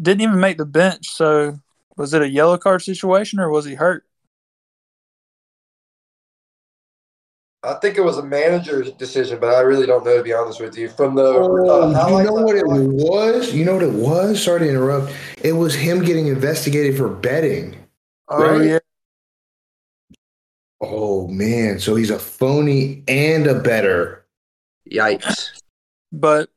didn't 0.00 0.22
even 0.22 0.40
make 0.40 0.58
the 0.58 0.64
bench. 0.64 1.08
So, 1.08 1.58
was 1.96 2.14
it 2.14 2.22
a 2.22 2.28
yellow 2.28 2.56
card 2.56 2.82
situation 2.82 3.38
or 3.38 3.50
was 3.50 3.64
he 3.64 3.74
hurt? 3.74 4.04
I 7.64 7.74
think 7.74 7.96
it 7.96 8.02
was 8.02 8.18
a 8.18 8.22
manager's 8.22 8.92
decision, 8.92 9.40
but 9.40 9.54
I 9.54 9.60
really 9.60 9.86
don't 9.86 10.04
know 10.04 10.16
to 10.16 10.22
be 10.22 10.32
honest 10.34 10.60
with 10.60 10.76
you. 10.76 10.88
From 10.90 11.14
the 11.14 11.24
Oh, 11.24 11.94
uh, 11.94 12.18
you 12.18 12.24
know 12.24 12.32
what 12.32 12.56
it 12.56 12.66
was? 12.66 13.54
You 13.54 13.64
know 13.64 13.74
what 13.74 13.82
it 13.82 13.92
was? 13.92 14.42
Sorry 14.42 14.60
to 14.60 14.68
interrupt. 14.68 15.12
It 15.42 15.52
was 15.52 15.74
him 15.74 16.04
getting 16.04 16.26
investigated 16.26 16.96
for 16.96 17.08
betting. 17.08 17.76
Oh 18.28 18.42
Right? 18.42 18.66
yeah, 18.66 18.78
Oh 20.80 21.28
man, 21.28 21.78
so 21.78 21.94
he's 21.94 22.10
a 22.10 22.18
phony 22.18 23.02
and 23.08 23.46
a 23.46 23.58
bettor. 23.58 24.26
Yikes! 24.90 25.62
but 26.12 26.50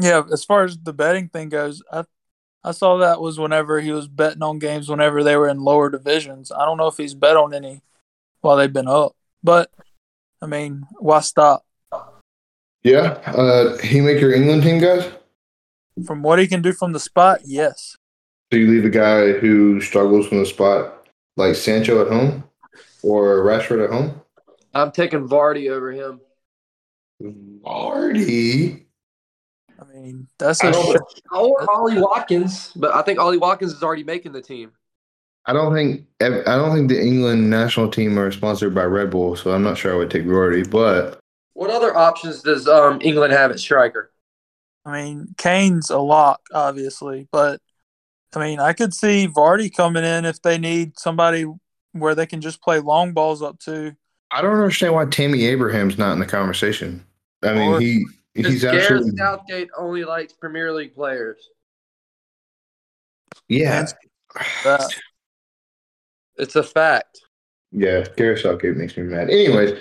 yeah, 0.00 0.22
as 0.32 0.44
far 0.44 0.62
as 0.62 0.78
the 0.78 0.92
betting 0.92 1.28
thing 1.28 1.48
goes, 1.48 1.82
I 1.90 2.04
I 2.62 2.70
saw 2.70 2.98
that 2.98 3.20
was 3.20 3.40
whenever 3.40 3.80
he 3.80 3.90
was 3.90 4.06
betting 4.06 4.42
on 4.42 4.60
games 4.60 4.88
whenever 4.88 5.24
they 5.24 5.36
were 5.36 5.48
in 5.48 5.60
lower 5.60 5.90
divisions. 5.90 6.52
I 6.52 6.64
don't 6.64 6.78
know 6.78 6.86
if 6.86 6.96
he's 6.96 7.14
bet 7.14 7.36
on 7.36 7.52
any 7.52 7.82
while 8.40 8.56
they've 8.56 8.72
been 8.72 8.88
up, 8.88 9.16
but 9.42 9.70
I 10.42 10.46
mean, 10.46 10.84
why 10.98 11.20
stop? 11.20 11.64
Yeah. 12.82 13.22
Uh 13.24 13.78
he 13.78 14.00
make 14.00 14.20
your 14.20 14.34
England 14.34 14.64
team 14.64 14.80
guys? 14.80 15.08
From 16.04 16.22
what 16.22 16.38
he 16.38 16.48
can 16.48 16.62
do 16.62 16.72
from 16.72 16.92
the 16.92 17.00
spot, 17.00 17.40
yes. 17.44 17.96
So 18.52 18.58
you 18.58 18.68
leave 18.68 18.84
a 18.84 18.90
guy 18.90 19.32
who 19.32 19.80
struggles 19.80 20.26
from 20.26 20.38
the 20.40 20.46
spot 20.46 21.06
like 21.36 21.54
Sancho 21.54 22.02
at 22.04 22.12
home 22.12 22.44
or 23.02 23.38
Rashford 23.44 23.84
at 23.84 23.90
home? 23.90 24.20
I'm 24.74 24.90
taking 24.90 25.28
Vardy 25.28 25.70
over 25.70 25.92
him. 25.92 26.20
Vardy. 27.22 28.84
I 29.80 29.84
mean, 29.94 30.28
that's 30.38 30.62
I 30.62 30.68
a 30.68 30.72
don't, 30.72 31.00
Or 31.32 31.70
Ollie 31.74 32.00
Watkins, 32.00 32.72
but 32.74 32.94
I 32.94 33.02
think 33.02 33.18
Ollie 33.18 33.38
Watkins 33.38 33.72
is 33.72 33.82
already 33.82 34.04
making 34.04 34.32
the 34.32 34.42
team. 34.42 34.72
I 35.46 35.52
don't 35.52 35.74
think 35.74 36.06
I 36.20 36.28
don't 36.28 36.74
think 36.74 36.88
the 36.88 37.00
England 37.00 37.50
national 37.50 37.90
team 37.90 38.18
are 38.18 38.30
sponsored 38.30 38.74
by 38.74 38.84
Red 38.84 39.10
Bull, 39.10 39.34
so 39.34 39.52
I'm 39.52 39.62
not 39.62 39.76
sure 39.76 39.92
I 39.92 39.96
would 39.96 40.10
take 40.10 40.24
Vardy, 40.24 40.68
but 40.68 41.18
What 41.54 41.70
other 41.70 41.96
options 41.96 42.42
does 42.42 42.68
um, 42.68 43.00
England 43.02 43.32
have 43.32 43.50
at 43.50 43.58
striker? 43.58 44.12
I 44.84 44.92
mean, 45.02 45.34
Kane's 45.36 45.90
a 45.90 45.98
lock, 45.98 46.40
obviously, 46.52 47.28
but 47.32 47.60
I 48.34 48.38
mean, 48.40 48.60
I 48.60 48.72
could 48.72 48.94
see 48.94 49.28
Vardy 49.28 49.74
coming 49.74 50.04
in 50.04 50.24
if 50.24 50.40
they 50.42 50.58
need 50.58 50.98
somebody 50.98 51.44
where 51.92 52.14
they 52.14 52.26
can 52.26 52.40
just 52.40 52.62
play 52.62 52.78
long 52.80 53.12
balls 53.12 53.42
up 53.42 53.58
to. 53.60 53.94
I 54.30 54.40
don't 54.42 54.54
understand 54.54 54.94
why 54.94 55.04
Tammy 55.06 55.44
Abraham's 55.44 55.98
not 55.98 56.12
in 56.12 56.18
the 56.18 56.26
conversation. 56.26 57.04
I 57.42 57.52
mean, 57.52 57.72
Or- 57.72 57.80
he 57.80 58.06
he's 58.34 58.62
Gareth 58.62 58.80
absolutely 58.82 59.16
Southgate 59.18 59.68
only 59.76 60.04
likes 60.04 60.32
Premier 60.32 60.72
League 60.72 60.94
players. 60.94 61.48
yeah. 63.48 63.86
That. 64.64 64.88
It's 66.36 66.56
a 66.56 66.62
fact. 66.62 67.20
Yeah, 67.70 68.04
Gareth 68.16 68.40
Southgate 68.40 68.76
makes 68.76 68.96
me 68.96 69.04
mad. 69.04 69.30
Anyways, 69.30 69.80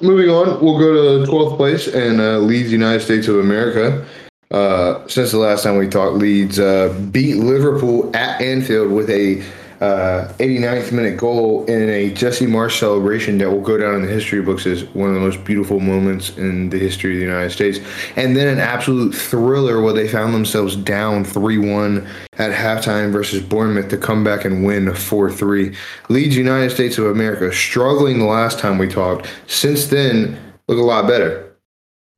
moving 0.00 0.28
on, 0.28 0.62
we'll 0.62 0.78
go 0.78 1.24
to 1.24 1.30
12th 1.30 1.56
place 1.56 1.86
and 1.88 2.20
uh, 2.20 2.38
Leeds 2.38 2.72
United 2.72 3.00
States 3.00 3.28
of 3.28 3.38
America. 3.38 4.06
Uh, 4.50 5.06
since 5.06 5.30
the 5.30 5.38
last 5.38 5.62
time 5.62 5.76
we 5.76 5.88
talked, 5.88 6.16
Leeds 6.16 6.58
uh, 6.58 6.92
beat 7.12 7.36
Liverpool 7.36 8.14
at 8.16 8.40
Anfield 8.40 8.90
with 8.90 9.08
a 9.08 9.42
uh, 9.80 10.30
89th 10.38 10.92
minute 10.92 11.16
goal 11.16 11.64
in 11.64 11.88
a 11.88 12.12
Jesse 12.12 12.46
Marsch 12.46 12.78
celebration 12.78 13.38
that 13.38 13.50
will 13.50 13.62
go 13.62 13.78
down 13.78 13.94
in 13.94 14.02
the 14.02 14.08
history 14.08 14.42
books 14.42 14.66
as 14.66 14.84
one 14.94 15.08
of 15.08 15.14
the 15.14 15.20
most 15.20 15.42
beautiful 15.44 15.80
moments 15.80 16.36
in 16.36 16.68
the 16.68 16.78
history 16.78 17.14
of 17.14 17.20
the 17.20 17.24
United 17.24 17.50
States. 17.50 17.78
And 18.16 18.36
then 18.36 18.46
an 18.46 18.58
absolute 18.58 19.14
thriller 19.14 19.80
where 19.80 19.94
they 19.94 20.06
found 20.06 20.34
themselves 20.34 20.76
down 20.76 21.24
3 21.24 21.58
1 21.58 22.08
at 22.34 22.52
halftime 22.52 23.10
versus 23.10 23.42
Bournemouth 23.42 23.88
to 23.88 23.96
come 23.96 24.22
back 24.22 24.44
and 24.44 24.64
win 24.66 24.94
4 24.94 25.30
3. 25.30 25.74
Leeds 26.10 26.36
United 26.36 26.70
States 26.70 26.98
of 26.98 27.06
America 27.06 27.50
struggling 27.50 28.18
the 28.18 28.26
last 28.26 28.58
time 28.58 28.76
we 28.76 28.86
talked. 28.86 29.28
Since 29.46 29.86
then, 29.86 30.38
look 30.68 30.78
a 30.78 30.82
lot 30.82 31.06
better. 31.06 31.50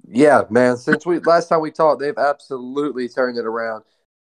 Yeah, 0.08 0.42
man. 0.50 0.76
Since 0.76 1.06
we 1.06 1.20
last 1.20 1.48
time 1.48 1.60
we 1.60 1.70
talked, 1.70 2.00
they've 2.00 2.18
absolutely 2.18 3.08
turned 3.08 3.38
it 3.38 3.46
around. 3.46 3.84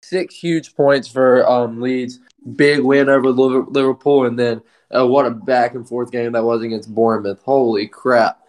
Six 0.03 0.35
huge 0.35 0.75
points 0.75 1.09
for 1.09 1.49
um, 1.49 1.81
Leeds. 1.81 2.21
Big 2.57 2.81
win 2.81 3.09
over 3.09 3.31
Liverpool, 3.31 4.25
and 4.25 4.39
then 4.39 4.63
uh, 4.95 5.07
what 5.07 5.27
a 5.27 5.31
back 5.31 5.75
and 5.75 5.87
forth 5.87 6.11
game 6.11 6.33
that 6.33 6.45
was 6.45 6.63
against 6.63 6.95
Bournemouth. 6.95 7.41
Holy 7.43 7.87
crap! 7.87 8.41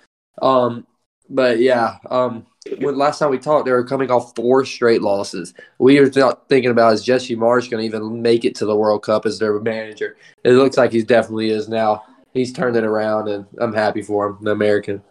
Um, 0.41 0.87
but 1.29 1.59
yeah, 1.59 1.97
um, 2.09 2.45
when 2.79 2.97
last 2.97 3.19
time 3.19 3.31
we 3.31 3.37
talked, 3.37 3.65
they 3.65 3.71
were 3.71 3.83
coming 3.83 4.11
off 4.11 4.35
four 4.35 4.65
straight 4.65 5.01
losses. 5.01 5.53
We 5.79 5.99
were 5.99 6.11
not 6.15 6.47
thinking 6.47 6.71
about 6.71 6.93
is 6.93 7.03
Jesse 7.03 7.35
Marsch 7.35 7.69
going 7.69 7.81
to 7.81 7.85
even 7.85 8.21
make 8.21 8.45
it 8.45 8.55
to 8.55 8.65
the 8.65 8.75
World 8.75 9.03
Cup 9.03 9.25
as 9.25 9.39
their 9.39 9.59
manager? 9.59 10.17
It 10.43 10.51
looks 10.51 10.77
like 10.77 10.91
he 10.91 11.03
definitely 11.03 11.49
is 11.49 11.67
now. 11.67 12.03
He's 12.33 12.53
turned 12.53 12.77
it 12.77 12.85
around, 12.85 13.27
and 13.27 13.45
I'm 13.59 13.73
happy 13.73 14.01
for 14.01 14.27
him, 14.27 14.37
the 14.41 14.51
American. 14.51 15.03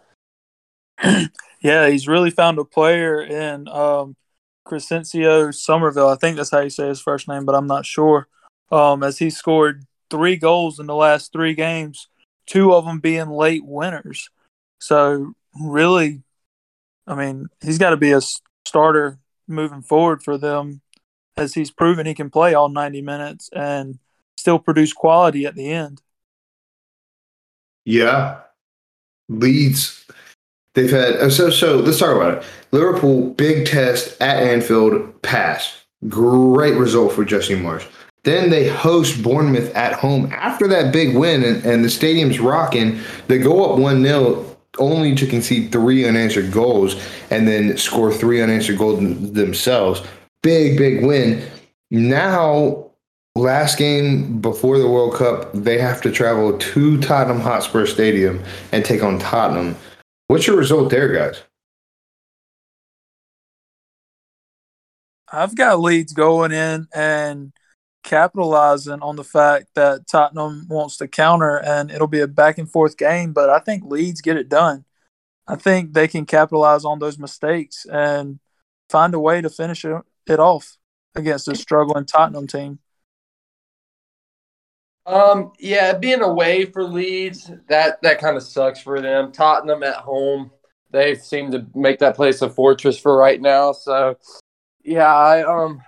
Yeah, 1.61 1.89
he's 1.89 2.07
really 2.07 2.31
found 2.31 2.57
a 2.57 2.65
player 2.65 3.21
in 3.21 3.67
um, 3.67 4.15
Crysencio 4.65 5.53
Summerville. 5.53 6.09
I 6.09 6.15
think 6.15 6.37
that's 6.37 6.51
how 6.51 6.59
you 6.59 6.69
say 6.69 6.87
his 6.87 7.01
first 7.01 7.27
name, 7.27 7.45
but 7.45 7.55
I'm 7.55 7.67
not 7.67 7.85
sure. 7.85 8.27
Um, 8.71 9.03
as 9.03 9.17
he 9.17 9.29
scored 9.29 9.85
three 10.09 10.37
goals 10.37 10.79
in 10.79 10.87
the 10.87 10.95
last 10.95 11.31
three 11.31 11.53
games, 11.53 12.07
two 12.45 12.73
of 12.73 12.85
them 12.85 12.99
being 12.99 13.29
late 13.29 13.65
winners. 13.65 14.29
So 14.79 15.33
really, 15.59 16.23
I 17.07 17.15
mean, 17.15 17.47
he's 17.61 17.77
got 17.77 17.91
to 17.91 17.97
be 17.97 18.11
a 18.11 18.21
starter 18.65 19.19
moving 19.47 19.81
forward 19.81 20.23
for 20.23 20.37
them, 20.37 20.81
as 21.37 21.53
he's 21.53 21.71
proven 21.71 22.05
he 22.05 22.13
can 22.13 22.29
play 22.29 22.53
all 22.53 22.69
90 22.69 23.01
minutes 23.01 23.49
and 23.53 23.99
still 24.37 24.59
produce 24.59 24.93
quality 24.93 25.45
at 25.45 25.55
the 25.55 25.69
end. 25.71 26.01
Yeah. 27.85 28.39
Leeds, 29.27 30.05
they've 30.73 30.91
had, 30.91 31.15
oh, 31.17 31.29
so, 31.29 31.49
so 31.49 31.77
let's 31.77 31.99
talk 31.99 32.15
about 32.15 32.37
it. 32.37 32.43
Liverpool, 32.71 33.31
big 33.31 33.65
test 33.65 34.21
at 34.21 34.41
Anfield, 34.41 35.21
pass. 35.21 35.85
Great 36.07 36.75
result 36.75 37.13
for 37.13 37.23
Jesse 37.23 37.55
Marsch. 37.55 37.87
Then 38.23 38.49
they 38.49 38.67
host 38.67 39.23
Bournemouth 39.23 39.73
at 39.75 39.93
home 39.93 40.31
after 40.31 40.67
that 40.67 40.93
big 40.93 41.15
win, 41.15 41.43
and, 41.43 41.65
and 41.65 41.83
the 41.83 41.89
stadium's 41.89 42.39
rocking. 42.39 42.99
They 43.27 43.39
go 43.39 43.71
up 43.71 43.79
1 43.79 44.03
0 44.03 44.45
only 44.79 45.15
to 45.15 45.27
concede 45.27 45.71
three 45.71 46.07
unanswered 46.07 46.51
goals 46.51 46.95
and 47.29 47.47
then 47.47 47.77
score 47.77 48.13
three 48.13 48.41
unanswered 48.41 48.77
goals 48.77 48.99
themselves. 49.31 50.01
Big, 50.43 50.77
big 50.77 51.03
win. 51.03 51.43
Now, 51.89 52.91
last 53.35 53.77
game 53.77 54.39
before 54.39 54.77
the 54.77 54.87
World 54.87 55.15
Cup, 55.15 55.51
they 55.53 55.77
have 55.77 56.01
to 56.03 56.11
travel 56.11 56.57
to 56.57 57.01
Tottenham 57.01 57.41
Hotspur 57.41 57.85
Stadium 57.85 58.41
and 58.71 58.85
take 58.85 59.03
on 59.03 59.19
Tottenham. 59.19 59.75
What's 60.31 60.47
your 60.47 60.55
result 60.55 60.89
there, 60.89 61.11
guys? 61.11 61.43
I've 65.29 65.57
got 65.57 65.81
Leeds 65.81 66.13
going 66.13 66.53
in 66.53 66.87
and 66.95 67.51
capitalizing 68.05 69.01
on 69.01 69.17
the 69.17 69.25
fact 69.25 69.71
that 69.75 70.07
Tottenham 70.07 70.67
wants 70.69 70.95
to 70.97 71.09
counter 71.09 71.57
and 71.57 71.91
it'll 71.91 72.07
be 72.07 72.21
a 72.21 72.29
back 72.29 72.57
and 72.57 72.71
forth 72.71 72.95
game, 72.95 73.33
but 73.33 73.49
I 73.49 73.59
think 73.59 73.83
Leeds 73.83 74.21
get 74.21 74.37
it 74.37 74.47
done. 74.47 74.85
I 75.49 75.57
think 75.57 75.91
they 75.91 76.07
can 76.07 76.25
capitalize 76.25 76.85
on 76.85 76.99
those 76.99 77.19
mistakes 77.19 77.85
and 77.91 78.39
find 78.89 79.13
a 79.13 79.19
way 79.19 79.41
to 79.41 79.49
finish 79.49 79.83
it, 79.83 80.39
off 80.39 80.77
against 81.13 81.49
a 81.49 81.55
struggling 81.55 82.05
Tottenham 82.05 82.47
team. 82.47 82.79
Um, 85.05 85.51
yeah, 85.59 85.93
being 85.93 86.21
away 86.21 86.65
for 86.65 86.83
Leeds, 86.83 87.51
that 87.67 88.01
that 88.03 88.19
kind 88.19 88.37
of 88.37 88.43
sucks 88.43 88.81
for 88.81 89.01
them. 89.01 89.31
Tottenham 89.31 89.83
at 89.83 89.95
home, 89.95 90.51
they 90.91 91.15
seem 91.15 91.51
to 91.51 91.65
make 91.73 91.99
that 91.99 92.15
place 92.15 92.41
a 92.41 92.49
fortress 92.49 92.99
for 92.99 93.17
right 93.17 93.41
now. 93.41 93.71
So, 93.71 94.17
yeah, 94.83 95.13
I 95.13 95.43
um, 95.43 95.81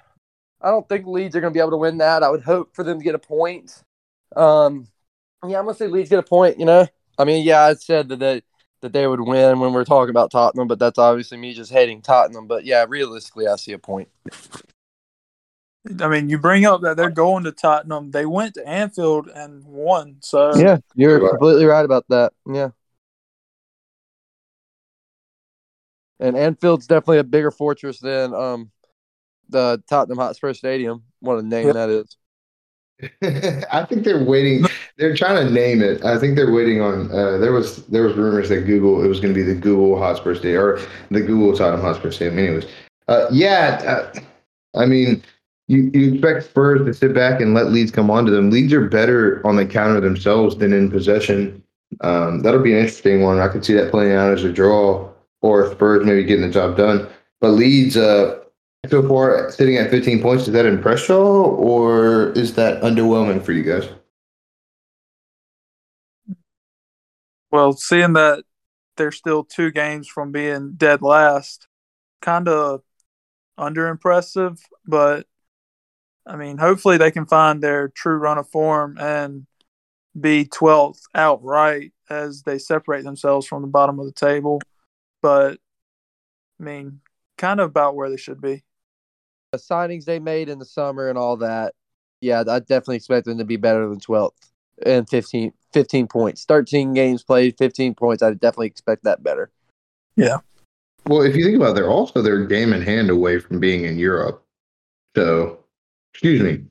I 0.62 0.70
don't 0.70 0.88
think 0.90 1.06
Leeds 1.06 1.36
are 1.36 1.42
going 1.42 1.54
to 1.54 1.58
be 1.58 1.62
able 1.62 1.72
to 1.72 1.78
win 1.78 2.00
that. 2.00 2.24
I 2.24 2.30
would 2.30 2.44
hope 2.44 2.76
for 2.76 2.84
them 2.84 3.00
to 3.00 3.04
get 3.04 3.16
a 3.16 3.20
point. 3.20 3.84
Um, 4.36 4.88
yeah, 5.48 5.60
I'm 5.60 5.66
gonna 5.66 5.78
say 5.78 5.88
Leeds 5.88 6.10
get 6.10 6.20
a 6.20 6.24
point. 6.24 6.60
You 6.60 6.66
know, 6.66 6.88
I 7.18 7.26
mean, 7.26 7.46
yeah, 7.46 7.62
I 7.62 7.74
said 7.76 8.10
that 8.10 8.20
they 8.20 8.42
that 8.82 8.94
they 8.94 9.08
would 9.08 9.22
win 9.22 9.60
when 9.60 9.74
we 9.74 9.80
are 9.80 9.86
talking 9.86 10.10
about 10.10 10.32
Tottenham, 10.32 10.68
but 10.68 10.80
that's 10.80 11.00
obviously 11.00 11.38
me 11.38 11.54
just 11.54 11.72
hating 11.72 12.02
Tottenham. 12.02 12.48
But 12.48 12.66
yeah, 12.66 12.86
realistically, 12.88 13.48
I 13.48 13.56
see 13.58 13.74
a 13.74 13.80
point. 13.80 14.10
I 16.00 16.08
mean, 16.08 16.30
you 16.30 16.38
bring 16.38 16.66
up 16.66 16.82
that 16.82 16.96
they're 16.96 17.10
going 17.10 17.44
to 17.44 17.52
Tottenham. 17.52 18.12
They 18.12 18.26
went 18.26 18.54
to 18.56 18.66
Anfield 18.68 19.28
and 19.28 19.64
won. 19.66 20.18
So 20.22 20.58
Yeah, 20.58 20.78
you're 20.96 21.20
Right. 21.20 21.32
completely 21.32 21.66
right 21.66 21.84
about 21.84 22.06
that. 22.10 22.32
Yeah. 22.48 22.70
And 26.20 26.38
Anfield's 26.38 26.88
definitely 26.88 27.18
a 27.18 27.24
bigger 27.24 27.52
fortress 27.52 28.00
than 28.00 28.34
um 28.34 28.72
the 29.50 29.84
Tottenham 29.90 30.18
Hotspur 30.20 30.54
Stadium. 30.54 31.04
What 31.20 31.40
a 31.40 31.42
name 31.42 31.68
Yeah. 31.68 31.74
that 31.74 31.90
is. 31.90 32.18
I 33.72 33.84
think 33.84 34.04
they're 34.06 34.24
waiting. 34.24 34.66
They're 34.98 35.16
trying 35.16 35.46
to 35.46 35.52
name 35.52 35.82
it. 35.82 36.06
I 36.06 36.18
think 36.18 36.36
they're 36.36 36.52
waiting 36.54 36.80
on. 36.80 37.12
Uh, 37.12 37.38
there 37.40 37.52
was 37.52 37.86
there 37.88 38.04
was 38.04 38.16
rumors 38.16 38.48
that 38.50 38.62
Google 38.62 39.04
it 39.04 39.08
was 39.08 39.20
going 39.20 39.34
to 39.34 39.38
be 39.38 39.44
the 39.44 39.60
Google 39.60 39.98
Hotspur 39.98 40.36
Stadium 40.36 40.62
or 40.64 40.80
the 41.12 41.20
Google 41.22 41.56
Tottenham 41.58 41.82
Hotspur 41.82 42.12
Stadium. 42.12 42.40
Anyways, 42.40 42.66
uh, 43.10 43.28
yeah. 43.32 44.12
Uh, 44.16 44.20
I 44.80 44.86
mean, 44.86 45.24
you 45.74 45.92
you 45.94 46.14
expect 46.14 46.46
Spurs 46.46 46.86
to 46.86 46.94
sit 46.94 47.14
back 47.14 47.42
and 47.42 47.54
let 47.54 47.72
Leeds 47.72 47.92
come 47.92 48.12
onto 48.12 48.32
them. 48.32 48.52
Leeds 48.52 48.74
are 48.74 48.88
better 48.88 49.46
on 49.46 49.56
the 49.56 49.66
counter 49.66 50.00
themselves 50.00 50.56
than 50.58 50.74
in 50.74 50.90
possession. 50.90 51.64
Um, 52.02 52.42
that'll 52.42 52.62
be 52.62 52.74
an 52.74 52.80
interesting 52.80 53.22
one. 53.22 53.40
I 53.40 53.48
could 53.48 53.66
see 53.66 53.74
that 53.74 53.92
playing 53.92 54.14
out 54.14 54.32
as 54.32 54.44
a 54.44 54.52
draw, 54.52 55.10
or 55.42 55.72
Spurs 55.72 56.06
maybe 56.06 56.24
getting 56.24 56.46
the 56.46 56.54
job 56.54 56.78
done. 56.78 57.08
But 57.42 57.50
Leeds, 57.50 57.98
uh, 57.98 58.40
so 58.88 59.08
far 59.08 59.52
sitting 59.52 59.78
at 59.78 59.90
15 59.90 60.22
points, 60.22 60.48
is 60.48 60.54
that 60.54 60.66
impress 60.66 61.08
y'all, 61.08 61.46
or 61.46 62.32
is 62.32 62.54
that 62.56 62.82
underwhelming 62.82 63.44
for 63.44 63.52
you 63.52 63.64
guys? 63.64 63.90
Well, 67.52 67.74
seeing 67.74 68.14
that 68.14 68.44
they're 68.98 69.12
still 69.12 69.44
two 69.44 69.72
games 69.72 70.08
from 70.08 70.32
being 70.32 70.74
dead 70.76 71.02
last, 71.02 71.68
kind 72.22 72.48
of 72.48 72.82
under 73.58 73.88
impressive, 73.88 74.60
but 74.86 75.28
I 76.26 76.36
mean, 76.36 76.58
hopefully 76.58 76.98
they 76.98 77.12
can 77.12 77.26
find 77.26 77.62
their 77.62 77.90
true 77.90 78.16
run 78.16 78.38
of 78.38 78.50
form 78.50 78.98
and 79.00 79.46
be 80.20 80.46
12th 80.46 81.02
outright 81.16 81.92
as 82.10 82.44
they 82.44 82.58
separate 82.58 83.04
themselves 83.04 83.48
from 83.48 83.62
the 83.62 83.68
bottom 83.68 84.00
of 84.00 84.06
the 84.06 84.12
table. 84.12 84.62
But 85.22 85.60
I 86.60 86.64
mean, 86.64 87.02
kind 87.38 87.60
of 87.60 87.70
about 87.70 87.96
where 87.96 88.10
they 88.10 88.18
should 88.18 88.42
be. 88.42 88.64
The 89.52 89.58
signings 89.58 90.06
they 90.06 90.20
made 90.20 90.50
in 90.50 90.60
the 90.60 90.66
summer 90.66 91.10
and 91.10 91.18
all 91.18 91.38
that, 91.38 91.74
yeah, 92.22 92.44
I 92.48 92.60
definitely 92.60 92.98
expect 92.98 93.26
them 93.26 93.38
to 93.38 93.46
be 93.46 93.58
better 93.58 93.88
than 93.88 94.00
12th 94.00 94.32
and 94.86 95.08
15, 95.10 95.52
15 95.74 96.08
points. 96.08 96.46
13 96.46 96.94
games 96.94 97.24
played, 97.24 97.58
15 97.58 97.96
points. 97.96 98.24
I 98.24 98.32
definitely 98.32 98.68
expect 98.68 99.04
that 99.04 99.24
better. 99.24 99.52
Yeah. 100.16 100.38
Well, 101.06 101.22
if 101.22 101.36
you 101.36 101.44
think 101.44 101.58
about 101.58 101.72
it, 101.72 101.76
they're 101.76 101.90
also 101.90 102.22
their 102.22 102.46
game 102.46 102.72
in 102.72 102.82
hand 102.82 103.10
away 103.10 103.40
from 103.40 103.60
being 103.60 103.84
in 103.84 104.00
Europe. 104.00 104.44
So, 105.16 105.63
excuse 106.14 106.42
me, 106.42 106.64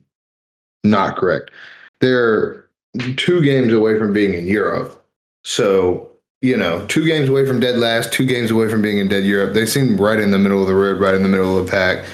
not 0.83 1.17
correct. 1.17 1.51
They're 1.99 2.69
two 3.17 3.41
games 3.41 3.73
away 3.73 3.97
from 3.97 4.13
being 4.13 4.33
in 4.33 4.47
Europe. 4.47 5.03
So, 5.43 6.09
you 6.41 6.57
know, 6.57 6.85
two 6.87 7.05
games 7.05 7.29
away 7.29 7.45
from 7.45 7.59
dead 7.59 7.77
last, 7.77 8.13
two 8.13 8.25
games 8.25 8.51
away 8.51 8.69
from 8.69 8.81
being 8.81 8.97
in 8.97 9.07
dead 9.07 9.25
Europe. 9.25 9.53
They 9.53 9.65
seem 9.65 9.97
right 9.97 10.19
in 10.19 10.31
the 10.31 10.39
middle 10.39 10.61
of 10.61 10.67
the 10.67 10.75
road, 10.75 10.99
right 10.99 11.15
in 11.15 11.23
the 11.23 11.29
middle 11.29 11.57
of 11.57 11.65
the 11.65 11.71
pack. 11.71 12.05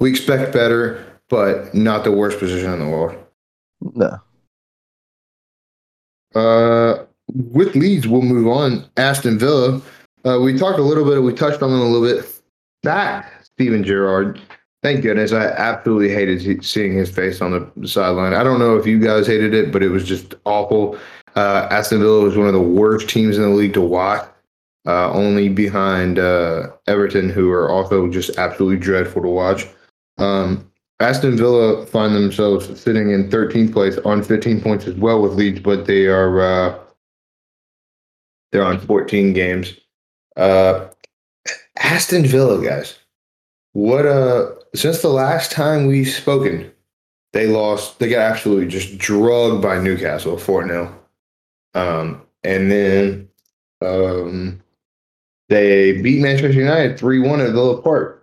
We 0.00 0.10
expect 0.10 0.52
better, 0.52 1.04
but 1.28 1.74
not 1.74 2.04
the 2.04 2.12
worst 2.12 2.38
position 2.38 2.72
in 2.72 2.78
the 2.80 2.88
world. 2.88 3.16
No. 3.80 4.18
Uh, 6.34 7.04
with 7.32 7.74
Leeds, 7.74 8.06
we'll 8.06 8.22
move 8.22 8.46
on. 8.46 8.88
Aston 8.96 9.38
Villa. 9.38 9.80
Uh, 10.24 10.38
we 10.40 10.56
talked 10.56 10.78
a 10.78 10.82
little 10.82 11.04
bit. 11.04 11.22
We 11.22 11.32
touched 11.32 11.62
on 11.62 11.70
them 11.70 11.80
a 11.80 11.84
little 11.84 12.06
bit. 12.06 12.32
That 12.82 13.30
Steven 13.42 13.82
Gerrard. 13.82 14.40
Thank 14.82 15.02
goodness. 15.02 15.32
I 15.32 15.46
absolutely 15.46 16.10
hated 16.10 16.64
seeing 16.64 16.92
his 16.92 17.10
face 17.10 17.40
on 17.40 17.72
the 17.76 17.88
sideline. 17.88 18.32
I 18.32 18.44
don't 18.44 18.60
know 18.60 18.76
if 18.76 18.86
you 18.86 19.00
guys 19.00 19.26
hated 19.26 19.52
it, 19.52 19.72
but 19.72 19.82
it 19.82 19.88
was 19.88 20.04
just 20.04 20.34
awful. 20.44 20.96
Uh, 21.34 21.66
Aston 21.70 22.00
Villa 22.00 22.22
was 22.22 22.36
one 22.36 22.46
of 22.46 22.52
the 22.52 22.60
worst 22.60 23.08
teams 23.08 23.36
in 23.36 23.42
the 23.42 23.48
league 23.48 23.74
to 23.74 23.80
watch, 23.80 24.24
uh, 24.86 25.10
only 25.10 25.48
behind 25.48 26.20
uh, 26.20 26.68
Everton, 26.86 27.28
who 27.28 27.50
are 27.50 27.68
also 27.68 28.08
just 28.08 28.38
absolutely 28.38 28.78
dreadful 28.78 29.22
to 29.22 29.28
watch. 29.28 29.66
Um, 30.18 30.70
Aston 31.00 31.36
Villa 31.36 31.84
find 31.86 32.14
themselves 32.14 32.80
sitting 32.80 33.10
in 33.10 33.30
13th 33.30 33.72
place 33.72 33.98
on 33.98 34.22
15 34.22 34.60
points 34.60 34.86
as 34.86 34.94
well 34.94 35.20
with 35.20 35.34
Leeds, 35.34 35.60
but 35.60 35.86
they 35.86 36.06
are 36.06 36.40
uh, 36.40 36.78
they're 38.52 38.64
on 38.64 38.80
14 38.80 39.32
games. 39.32 39.74
Uh, 40.36 40.88
Aston 41.76 42.26
Villa, 42.26 42.62
guys, 42.64 42.98
what 43.72 44.06
uh 44.06 44.50
since 44.74 45.02
the 45.02 45.08
last 45.08 45.52
time 45.52 45.86
we've 45.86 46.08
spoken, 46.08 46.70
they 47.32 47.46
lost. 47.46 47.98
They 47.98 48.08
got 48.08 48.30
absolutely 48.30 48.68
just 48.68 48.98
drugged 48.98 49.62
by 49.62 49.80
Newcastle 49.80 50.38
four 50.38 50.66
0 50.66 50.94
um, 51.74 52.22
and 52.44 52.70
then 52.70 53.28
um, 53.80 54.62
they 55.48 56.00
beat 56.00 56.20
Manchester 56.20 56.52
United 56.52 56.98
three 56.98 57.20
one 57.20 57.40
at 57.40 57.52
Villa 57.52 57.80
Park 57.82 58.18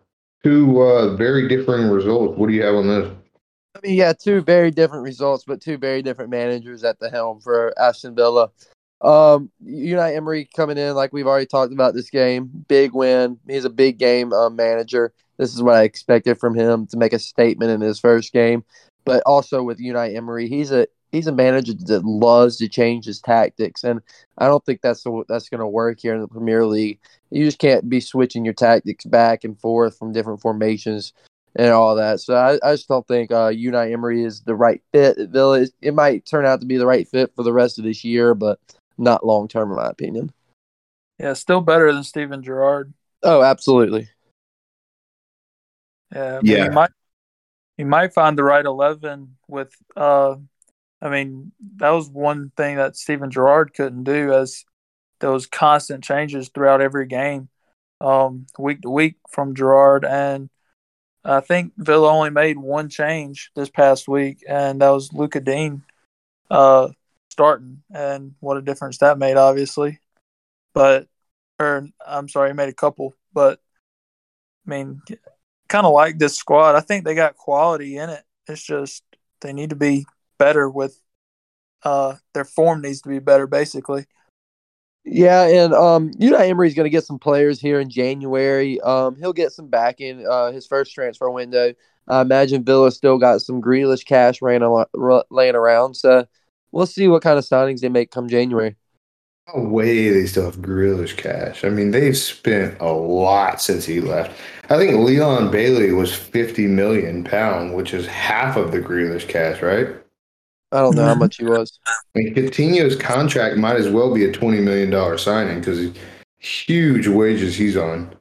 two 0.46 0.80
uh, 0.80 1.16
very 1.16 1.48
different 1.48 1.92
results. 1.92 2.38
What 2.38 2.48
do 2.50 2.54
you 2.54 2.64
have 2.64 2.76
on 2.76 2.88
this? 2.88 3.12
I 3.76 3.80
mean, 3.82 3.96
yeah, 3.98 4.14
two 4.14 4.42
very 4.42 4.70
different 4.70 5.04
results, 5.04 5.44
but 5.44 5.60
two 5.60 5.78
very 5.78 6.04
different 6.04 6.30
managers 6.30 6.84
at 6.84 7.00
the 7.00 7.10
helm 7.10 7.42
for 7.42 7.74
Aston 7.80 8.16
Villa. 8.16 8.52
Um, 9.02 9.52
Unai 9.66 10.16
Emery 10.16 10.48
coming 10.56 10.78
in, 10.78 10.96
like 10.96 11.12
we've 11.12 11.26
already 11.26 11.48
talked 11.48 11.74
about 11.74 11.96
this 11.96 12.12
game, 12.12 12.50
big 12.68 12.94
win. 12.94 13.40
He's 13.48 13.66
a 13.66 13.70
big 13.70 13.98
game 13.98 14.32
um, 14.34 14.56
manager. 14.56 15.14
This 15.38 15.54
is 15.54 15.62
what 15.62 15.76
I 15.76 15.84
expected 15.84 16.40
from 16.40 16.56
him 16.56 16.88
to 16.88 16.98
make 16.98 17.14
a 17.14 17.20
statement 17.20 17.72
in 17.72 17.82
his 17.82 18.00
first 18.00 18.34
game. 18.34 18.64
But 19.04 19.22
also 19.26 19.62
with 19.62 19.80
Unai 19.80 20.16
Emery, 20.16 20.48
he's 20.48 20.72
a 20.72 20.88
he's 21.12 21.28
a 21.28 21.32
manager 21.32 21.74
that 21.74 22.04
loves 22.04 22.58
to 22.58 22.68
change 22.68 23.06
his 23.06 23.20
tactics, 23.22 23.84
and 23.84 24.02
I 24.38 24.48
don't 24.48 24.66
think 24.66 24.82
that's 24.82 25.04
the, 25.04 25.24
that's 25.28 25.50
going 25.50 25.60
to 25.60 25.68
work 25.68 26.00
here 26.00 26.16
in 26.16 26.22
the 26.22 26.28
Premier 26.28 26.66
League. 26.66 27.00
You 27.30 27.46
just 27.46 27.60
can't 27.60 27.88
be 27.88 28.00
switching 28.00 28.46
your 28.46 28.54
tactics 28.54 29.06
back 29.06 29.44
and 29.44 29.60
forth 29.60 29.98
from 29.98 30.12
different 30.12 30.42
formations 30.42 31.14
and 31.56 31.70
all 31.70 31.96
that. 31.96 32.20
So 32.20 32.36
I, 32.36 32.60
I 32.68 32.74
just 32.74 32.88
don't 32.88 33.08
think 33.08 33.32
uh, 33.32 33.50
Unai 33.50 33.92
Emery 33.94 34.24
is 34.24 34.42
the 34.42 34.56
right 34.56 34.82
fit 34.92 35.18
at 35.18 35.30
Villa. 35.30 35.68
It 35.82 35.94
might 35.94 36.26
turn 36.26 36.46
out 36.46 36.60
to 36.62 36.66
be 36.66 36.78
the 36.78 36.88
right 36.88 37.08
fit 37.08 37.32
for 37.36 37.44
the 37.44 37.54
rest 37.54 37.78
of 37.78 37.86
this 37.86 38.04
year, 38.04 38.34
but 38.34 38.60
not 38.98 39.26
long 39.26 39.48
term, 39.48 39.70
in 39.70 39.78
my 39.78 39.88
opinion. 39.88 40.34
Yeah, 41.20 41.34
still 41.34 41.62
better 41.62 41.94
than 41.94 42.04
Steven 42.04 42.44
Gerrard. 42.44 42.94
Oh, 43.24 43.42
absolutely. 43.42 44.10
Yeah, 46.14 46.40
yeah. 46.44 46.66
You 46.66 46.72
might, 46.72 46.92
you 47.78 47.86
might 47.86 48.14
find 48.14 48.38
the 48.38 48.44
right 48.44 48.66
eleven 48.66 49.38
with 49.48 49.74
uh, 49.96 50.36
I 51.02 51.10
mean, 51.10 51.52
that 51.78 51.92
was 51.92 52.10
one 52.10 52.52
thing 52.58 52.78
that 52.78 52.96
Steven 52.96 53.30
Gerrard 53.30 53.74
couldn't 53.74 54.06
do 54.06 54.34
as 54.34 54.66
those 55.20 55.46
constant 55.46 56.04
changes 56.04 56.50
throughout 56.50 56.82
every 56.82 57.06
game, 57.06 57.50
um, 58.02 58.48
week 58.58 58.82
to 58.82 58.90
week 58.90 59.16
from 59.30 59.56
Gerrard. 59.56 60.04
And 60.04 60.50
I 61.24 61.42
think 61.42 61.74
Villa 61.78 62.12
only 62.12 62.32
made 62.32 62.58
one 62.58 62.90
change 62.90 63.52
this 63.56 63.70
past 63.70 64.08
week, 64.08 64.44
and 64.48 64.82
that 64.82 64.90
was 64.90 65.14
Lucas 65.14 65.44
Digne 65.44 65.82
uh, 66.50 66.90
starting. 67.30 67.84
And 67.94 68.36
what 68.40 68.58
a 68.58 68.62
difference 68.62 68.98
that 69.00 69.20
made, 69.20 69.38
obviously. 69.38 70.00
But, 70.74 71.08
or 71.60 71.88
I'm 72.06 72.30
sorry, 72.30 72.50
he 72.50 72.54
made 72.54 72.70
a 72.70 72.74
couple. 72.74 73.14
But, 73.34 73.60
I 74.66 74.70
mean, 74.70 75.02
kind 75.68 75.86
of 75.86 75.94
like 75.94 76.18
this 76.18 76.38
squad. 76.38 76.76
I 76.76 76.82
think 76.82 77.04
they 77.04 77.16
got 77.16 77.38
quality 77.38 77.98
in 77.98 78.10
it. 78.10 78.24
It's 78.48 78.64
just 78.64 79.04
they 79.42 79.54
need 79.54 79.72
to 79.72 79.76
be 79.76 80.06
better 80.38 80.70
with 80.70 81.00
uh, 81.84 82.16
their 82.34 82.46
form 82.46 82.82
needs 82.82 83.02
to 83.02 83.10
be 83.10 83.20
better, 83.20 83.48
basically. 83.48 84.06
Yeah, 85.04 85.44
and 85.44 85.74
um, 85.74 86.12
Unai 86.14 86.50
Emery's 86.50 86.74
going 86.74 86.86
to 86.86 86.90
get 86.90 87.06
some 87.06 87.20
players 87.20 87.62
here 87.62 87.80
in 87.80 87.90
January. 87.90 88.82
Um, 88.82 89.16
he'll 89.16 89.34
get 89.34 89.52
some 89.52 89.68
back 89.68 90.02
in 90.02 90.26
uh, 90.28 90.52
his 90.52 90.66
first 90.66 90.94
transfer 90.94 91.30
window. 91.30 91.74
I 92.08 92.22
imagine 92.22 92.64
Villa 92.64 92.92
still 92.92 93.20
got 93.20 93.42
some 93.42 93.62
Grealish 93.62 94.06
cash 94.06 94.42
laying, 94.42 94.64
laying 95.30 95.56
around, 95.56 95.96
so 95.96 96.26
we'll 96.72 96.88
see 96.88 97.08
what 97.08 97.22
kind 97.22 97.38
of 97.38 97.46
signings 97.46 97.82
they 97.82 97.90
make 97.90 98.12
come 98.12 98.28
January. 98.28 98.76
No 99.54 99.64
way 99.64 100.10
they 100.10 100.26
still 100.26 100.46
have 100.46 100.58
Grealish 100.58 101.18
cash. 101.18 101.64
I 101.64 101.70
mean, 101.70 101.92
they've 101.92 102.18
spent 102.18 102.80
a 102.80 102.92
lot 102.92 103.62
since 103.62 103.86
he 103.86 104.02
left. 104.02 104.40
I 104.70 104.78
think 104.78 104.98
Leon 104.98 105.52
Bailey 105.52 105.92
was 105.92 106.14
fifty 106.14 106.68
million 106.68 107.24
pound, 107.24 107.76
which 107.76 107.94
is 107.94 108.08
half 108.08 108.58
of 108.58 108.72
the 108.72 108.80
Grealish 108.80 109.28
cash, 109.28 109.62
right? 109.62 109.88
I 110.72 110.80
don't 110.80 110.96
know 110.96 111.06
how 111.06 111.16
much 111.16 111.38
he 111.38 111.46
was. 111.46 111.80
I 111.88 111.94
mean, 112.16 112.36
Coutinho's 112.36 112.96
contract 112.96 113.58
might 113.58 113.78
as 113.78 113.90
well 113.90 114.14
be 114.14 114.26
a 114.26 114.32
twenty 114.32 114.60
million 114.60 114.90
dollar 114.90 115.18
signing 115.18 115.60
because 115.60 115.96
huge 116.38 117.08
wages 117.08 117.56
he's 117.56 117.78
on. 117.78 118.14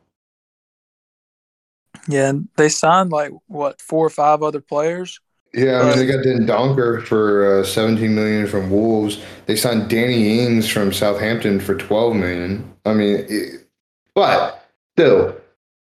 Yeah, 2.08 2.32
they 2.56 2.68
signed 2.68 3.10
like 3.10 3.32
what 3.46 3.80
four 3.80 4.06
or 4.06 4.10
five 4.10 4.42
other 4.42 4.60
players. 4.60 5.20
Yeah, 5.54 5.80
I 5.80 5.88
mean 5.88 5.98
they 5.98 6.06
got 6.06 6.24
Dendoncker 6.24 7.04
for 7.06 7.60
uh, 7.60 7.64
seventeen 7.64 8.14
million 8.14 8.46
from 8.46 8.70
Wolves. 8.70 9.22
They 9.46 9.56
signed 9.56 9.88
Danny 9.88 10.40
Ings 10.40 10.68
from 10.68 10.92
Southampton 10.92 11.60
for 11.60 11.74
twelve 11.74 12.14
million. 12.14 12.72
I 12.84 12.92
mean, 12.92 13.24
it, 13.28 13.66
but 14.14 14.68
still, 14.96 15.36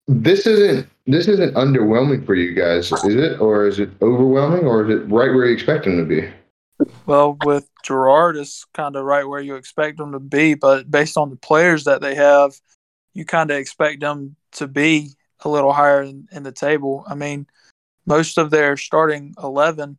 this 0.09 0.47
isn't 0.47 0.89
this 1.05 1.27
isn't 1.27 1.53
underwhelming 1.53 2.25
for 2.25 2.33
you 2.33 2.55
guys, 2.55 2.91
is 2.91 3.15
it? 3.15 3.39
Or 3.39 3.67
is 3.67 3.79
it 3.79 3.89
overwhelming, 4.01 4.65
or 4.65 4.83
is 4.83 4.99
it 4.99 5.03
right 5.03 5.33
where 5.33 5.45
you 5.45 5.53
expect 5.53 5.85
them 5.85 5.97
to 5.97 6.03
be? 6.03 6.29
Well, 7.05 7.37
with 7.45 7.69
Gerrard, 7.83 8.35
it's 8.37 8.65
kind 8.73 8.95
of 8.95 9.05
right 9.05 9.27
where 9.27 9.41
you 9.41 9.55
expect 9.55 9.97
them 9.97 10.13
to 10.13 10.19
be, 10.19 10.55
but 10.55 10.89
based 10.89 11.17
on 11.17 11.29
the 11.29 11.35
players 11.35 11.83
that 11.83 12.01
they 12.01 12.15
have, 12.15 12.53
you 13.13 13.25
kind 13.25 13.51
of 13.51 13.57
expect 13.57 14.01
them 14.01 14.35
to 14.53 14.67
be 14.67 15.09
a 15.41 15.49
little 15.49 15.73
higher 15.73 16.01
in, 16.01 16.27
in, 16.31 16.43
the 16.43 16.51
table. 16.51 17.03
I 17.07 17.15
mean, 17.15 17.47
most 18.05 18.37
of 18.37 18.49
their 18.49 18.77
starting 18.77 19.35
11 19.41 19.97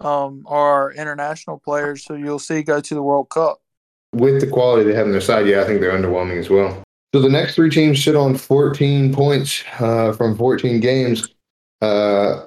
um, 0.00 0.44
are 0.46 0.92
international 0.92 1.58
players 1.58 2.04
who 2.06 2.16
you'll 2.16 2.38
see 2.38 2.62
go 2.62 2.80
to 2.80 2.94
the 2.94 3.02
World 3.02 3.30
Cup. 3.30 3.58
With 4.12 4.40
the 4.40 4.46
quality 4.46 4.84
they 4.84 4.94
have 4.94 5.06
on 5.06 5.12
their 5.12 5.20
side, 5.20 5.46
yeah, 5.46 5.62
I 5.62 5.64
think 5.64 5.80
they're 5.80 5.92
underwhelming 5.92 6.38
as 6.38 6.50
well. 6.50 6.82
So 7.14 7.22
the 7.22 7.28
next 7.28 7.54
three 7.54 7.70
teams 7.70 8.04
sit 8.04 8.16
on 8.16 8.36
14 8.36 9.14
points 9.14 9.64
uh, 9.80 10.12
from 10.12 10.36
14 10.36 10.80
games. 10.80 11.34
Uh, 11.80 12.46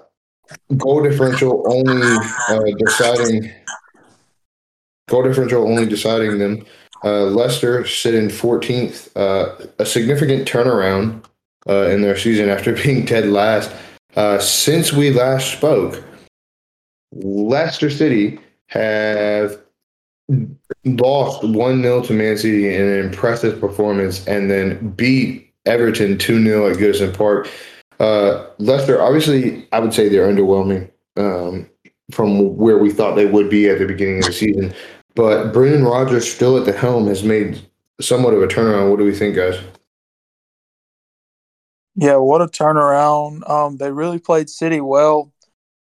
goal 0.77 1.01
differential 1.01 1.63
only 1.67 2.17
uh, 2.49 2.63
deciding 2.77 3.51
goal 5.09 5.23
differential 5.23 5.67
only 5.67 5.85
deciding 5.85 6.37
them. 6.37 6.65
Uh, 7.03 7.23
Leicester 7.23 7.85
sit 7.87 8.13
in 8.13 8.27
14th, 8.27 9.09
uh, 9.15 9.65
a 9.79 9.85
significant 9.85 10.47
turnaround 10.47 11.23
uh, 11.67 11.87
in 11.87 12.01
their 12.01 12.17
season 12.17 12.47
after 12.47 12.73
being 12.83 13.05
dead 13.05 13.25
last. 13.25 13.71
Since 14.39 14.93
we 14.93 15.09
last 15.09 15.51
spoke, 15.51 16.03
Leicester 17.13 17.89
City 17.89 18.39
have 18.67 19.59
lost 20.85 21.43
1 21.43 21.81
0 21.81 22.01
to 22.03 22.13
Man 22.13 22.37
City 22.37 22.73
in 22.73 22.81
an 22.81 22.99
impressive 22.99 23.59
performance 23.59 24.25
and 24.27 24.49
then 24.49 24.89
beat 24.91 25.53
Everton 25.65 26.17
2 26.17 26.43
0 26.43 26.69
at 26.69 26.77
Goodison 26.77 27.15
Park. 27.15 27.49
Uh, 27.99 28.47
Leicester, 28.57 29.01
obviously, 29.01 29.67
I 29.71 29.79
would 29.79 29.93
say 29.93 30.09
they're 30.09 30.27
underwhelming 30.27 30.89
um, 31.17 31.69
from 32.11 32.55
where 32.57 32.77
we 32.77 32.91
thought 32.91 33.15
they 33.15 33.27
would 33.27 33.49
be 33.49 33.69
at 33.69 33.77
the 33.77 33.85
beginning 33.85 34.19
of 34.19 34.25
the 34.25 34.33
season. 34.33 34.73
But 35.13 35.51
Brendan 35.51 35.83
Rodgers, 35.83 36.31
still 36.31 36.57
at 36.57 36.65
the 36.65 36.71
helm, 36.71 37.07
has 37.07 37.23
made 37.23 37.61
somewhat 37.99 38.33
of 38.33 38.41
a 38.41 38.47
turnaround. 38.47 38.89
What 38.89 38.97
do 38.97 39.05
we 39.05 39.13
think, 39.13 39.35
guys? 39.35 39.59
Yeah, 41.95 42.15
what 42.15 42.41
a 42.41 42.47
turnaround. 42.47 43.47
Um, 43.49 43.77
they 43.77 43.91
really 43.91 44.19
played 44.19 44.49
City 44.49 44.81
well. 44.81 45.31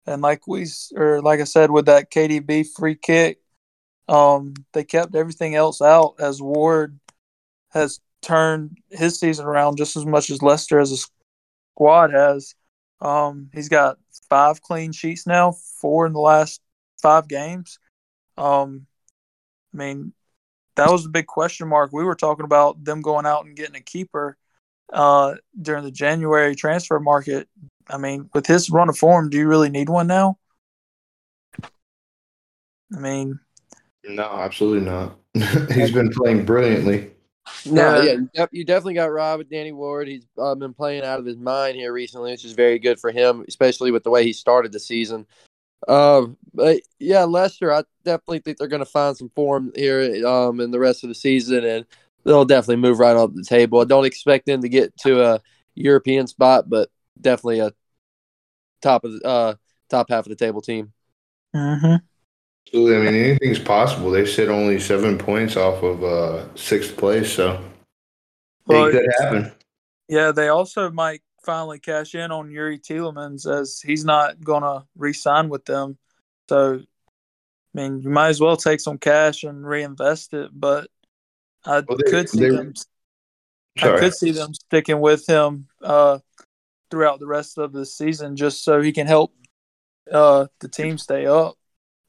And 0.06 0.22
like 0.22 0.46
we 0.46 0.66
or 0.96 1.22
like 1.22 1.40
I 1.40 1.44
said 1.44 1.70
with 1.70 1.86
that 1.86 2.10
KDB 2.10 2.66
free 2.66 2.96
kick, 2.96 3.39
um, 4.10 4.54
they 4.72 4.82
kept 4.82 5.14
everything 5.14 5.54
else 5.54 5.80
out 5.80 6.16
as 6.18 6.42
Ward 6.42 6.98
has 7.70 8.00
turned 8.22 8.76
his 8.90 9.20
season 9.20 9.46
around 9.46 9.76
just 9.76 9.96
as 9.96 10.04
much 10.04 10.30
as 10.30 10.42
Leicester 10.42 10.80
as 10.80 10.90
a 10.90 10.96
squad 11.76 12.12
has. 12.12 12.56
Um, 13.00 13.50
he's 13.54 13.68
got 13.68 13.98
five 14.28 14.60
clean 14.62 14.90
sheets 14.90 15.28
now, 15.28 15.52
four 15.52 16.06
in 16.06 16.12
the 16.12 16.18
last 16.18 16.60
five 17.00 17.28
games. 17.28 17.78
Um, 18.36 18.86
I 19.72 19.76
mean, 19.76 20.12
that 20.74 20.90
was 20.90 21.06
a 21.06 21.10
big 21.10 21.26
question 21.26 21.68
mark. 21.68 21.92
We 21.92 22.02
were 22.02 22.16
talking 22.16 22.44
about 22.44 22.82
them 22.82 23.02
going 23.02 23.26
out 23.26 23.46
and 23.46 23.54
getting 23.54 23.76
a 23.76 23.80
keeper 23.80 24.36
uh, 24.92 25.36
during 25.62 25.84
the 25.84 25.92
January 25.92 26.56
transfer 26.56 26.98
market. 26.98 27.48
I 27.88 27.96
mean, 27.96 28.28
with 28.34 28.46
his 28.46 28.70
run 28.70 28.88
of 28.88 28.98
form, 28.98 29.30
do 29.30 29.38
you 29.38 29.46
really 29.46 29.70
need 29.70 29.88
one 29.88 30.08
now? 30.08 30.36
I 32.92 32.98
mean, 32.98 33.38
no, 34.04 34.24
absolutely 34.24 34.88
not. 34.88 35.16
He's 35.72 35.92
been 35.92 36.10
playing 36.10 36.44
brilliantly. 36.44 37.12
No, 37.66 38.00
yeah, 38.00 38.46
you 38.52 38.64
definitely 38.64 38.94
got 38.94 39.12
Rob 39.12 39.38
with 39.38 39.50
Danny 39.50 39.72
Ward. 39.72 40.08
He's 40.08 40.26
uh, 40.38 40.54
been 40.54 40.74
playing 40.74 41.02
out 41.02 41.18
of 41.18 41.26
his 41.26 41.36
mind 41.36 41.76
here 41.76 41.92
recently, 41.92 42.30
which 42.30 42.44
is 42.44 42.52
very 42.52 42.78
good 42.78 43.00
for 43.00 43.10
him, 43.10 43.44
especially 43.48 43.90
with 43.90 44.04
the 44.04 44.10
way 44.10 44.24
he 44.24 44.32
started 44.32 44.72
the 44.72 44.80
season. 44.80 45.26
Um, 45.88 46.36
but 46.54 46.80
yeah, 46.98 47.24
Leicester, 47.24 47.72
I 47.72 47.84
definitely 48.04 48.40
think 48.40 48.58
they're 48.58 48.68
going 48.68 48.80
to 48.80 48.86
find 48.86 49.16
some 49.16 49.30
form 49.30 49.72
here 49.74 50.26
um, 50.26 50.60
in 50.60 50.70
the 50.70 50.78
rest 50.78 51.02
of 51.02 51.08
the 51.08 51.14
season, 51.14 51.64
and 51.64 51.86
they'll 52.24 52.44
definitely 52.44 52.76
move 52.76 52.98
right 52.98 53.16
up 53.16 53.34
the 53.34 53.44
table. 53.44 53.80
I 53.80 53.84
don't 53.84 54.04
expect 54.04 54.46
them 54.46 54.62
to 54.62 54.68
get 54.68 54.96
to 54.98 55.22
a 55.22 55.40
European 55.74 56.26
spot, 56.26 56.68
but 56.68 56.88
definitely 57.20 57.60
a 57.60 57.72
top 58.82 59.04
of 59.04 59.12
the, 59.12 59.26
uh, 59.26 59.54
top 59.88 60.08
half 60.10 60.26
of 60.26 60.30
the 60.30 60.36
table 60.36 60.60
team. 60.60 60.92
Mm-hmm. 61.54 61.96
Absolutely. 62.72 62.96
I 62.96 63.10
mean, 63.10 63.24
anything's 63.24 63.58
possible. 63.58 64.12
They 64.12 64.24
sit 64.24 64.48
only 64.48 64.78
seven 64.78 65.18
points 65.18 65.56
off 65.56 65.82
of 65.82 66.04
uh, 66.04 66.54
sixth 66.54 66.96
place, 66.96 67.32
so 67.32 67.60
well, 68.66 68.84
make 68.84 68.94
that 68.94 69.16
happen. 69.20 69.52
Yeah, 70.08 70.30
they 70.30 70.48
also 70.48 70.88
might 70.88 71.20
finally 71.44 71.80
cash 71.80 72.14
in 72.14 72.30
on 72.30 72.52
Yuri 72.52 72.78
Tielemans 72.78 73.50
as 73.50 73.80
he's 73.80 74.04
not 74.04 74.40
going 74.44 74.62
to 74.62 74.84
re-sign 74.96 75.48
with 75.48 75.64
them. 75.64 75.98
So, 76.48 76.74
I 76.74 76.82
mean, 77.74 78.02
you 78.02 78.10
might 78.10 78.28
as 78.28 78.40
well 78.40 78.56
take 78.56 78.78
some 78.78 78.98
cash 78.98 79.42
and 79.42 79.66
reinvest 79.66 80.32
it. 80.32 80.50
But 80.52 80.88
I 81.64 81.82
well, 81.88 81.98
they, 81.98 82.08
could 82.08 82.28
see 82.28 82.50
them. 82.50 82.74
Sorry. 83.78 83.96
I 83.96 83.98
could 83.98 84.14
see 84.14 84.30
them 84.30 84.54
sticking 84.54 85.00
with 85.00 85.26
him 85.26 85.66
uh, 85.82 86.20
throughout 86.88 87.18
the 87.18 87.26
rest 87.26 87.58
of 87.58 87.72
the 87.72 87.84
season, 87.84 88.36
just 88.36 88.62
so 88.62 88.80
he 88.80 88.92
can 88.92 89.08
help 89.08 89.34
uh, 90.12 90.46
the 90.60 90.68
team 90.68 90.98
stay 90.98 91.26
up. 91.26 91.56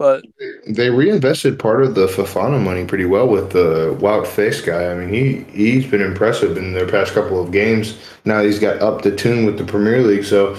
But 0.01 0.25
they 0.67 0.89
reinvested 0.89 1.59
part 1.59 1.83
of 1.83 1.93
the 1.93 2.07
Fofana 2.07 2.59
money 2.59 2.85
pretty 2.85 3.05
well 3.05 3.27
with 3.27 3.51
the 3.51 3.95
Wout 4.01 4.25
Faes 4.25 4.65
guy. 4.65 4.91
I 4.91 4.95
mean, 4.95 5.09
he 5.09 5.43
he's 5.55 5.85
been 5.85 6.01
impressive 6.01 6.57
in 6.57 6.73
their 6.73 6.87
past 6.87 7.13
couple 7.13 7.39
of 7.39 7.51
games. 7.51 7.99
Now 8.25 8.41
he's 8.41 8.57
got 8.57 8.81
up 8.81 9.03
the 9.03 9.15
tune 9.15 9.45
with 9.45 9.59
the 9.59 9.63
Premier 9.63 10.01
League. 10.01 10.23
So 10.23 10.57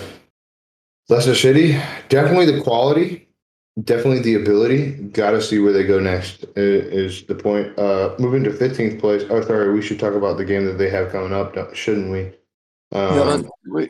Leicester 1.08 1.34
City, 1.34 1.72
definitely 2.08 2.52
the 2.52 2.62
quality, 2.62 3.26
definitely 3.82 4.20
the 4.20 4.36
ability. 4.36 4.92
Got 4.92 5.32
to 5.32 5.42
see 5.42 5.58
where 5.58 5.72
they 5.72 5.82
go 5.82 5.98
next. 5.98 6.44
Is 6.54 7.24
the 7.24 7.34
point? 7.34 7.76
Uh, 7.76 8.14
moving 8.20 8.44
to 8.44 8.50
15th 8.50 9.00
place. 9.00 9.24
Oh, 9.28 9.42
sorry, 9.42 9.72
we 9.74 9.82
should 9.82 9.98
talk 9.98 10.14
about 10.14 10.36
the 10.36 10.44
game 10.44 10.66
that 10.66 10.78
they 10.78 10.88
have 10.88 11.10
coming 11.10 11.32
up, 11.32 11.74
shouldn't 11.74 12.12
we? 12.12 12.26
Um, 12.96 13.44
yeah, 13.74 13.86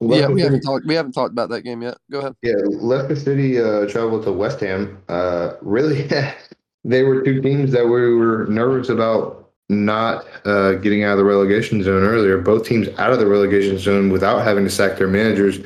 yeah, 0.00 0.28
we 0.28 0.40
haven't 0.40 0.60
talked. 0.60 0.86
We 0.86 0.94
haven't 0.94 1.12
talked 1.12 1.32
about 1.32 1.48
that 1.50 1.62
game 1.62 1.82
yet. 1.82 1.98
Go 2.10 2.20
ahead. 2.20 2.34
Yeah, 2.42 2.54
Leicester 2.66 3.16
City 3.16 3.60
uh, 3.60 3.86
traveled 3.86 4.24
to 4.24 4.32
West 4.32 4.60
Ham. 4.60 5.02
Uh, 5.08 5.54
really, 5.60 6.08
they 6.84 7.02
were 7.02 7.22
two 7.22 7.40
teams 7.40 7.72
that 7.72 7.84
we 7.84 8.14
were 8.14 8.46
nervous 8.46 8.88
about 8.88 9.50
not 9.68 10.26
uh, 10.44 10.72
getting 10.74 11.04
out 11.04 11.12
of 11.12 11.18
the 11.18 11.24
relegation 11.24 11.82
zone 11.82 12.02
earlier. 12.02 12.38
Both 12.38 12.66
teams 12.66 12.88
out 12.98 13.12
of 13.12 13.18
the 13.18 13.26
relegation 13.26 13.78
zone 13.78 14.10
without 14.10 14.42
having 14.44 14.64
to 14.64 14.70
sack 14.70 14.96
their 14.96 15.08
managers. 15.08 15.60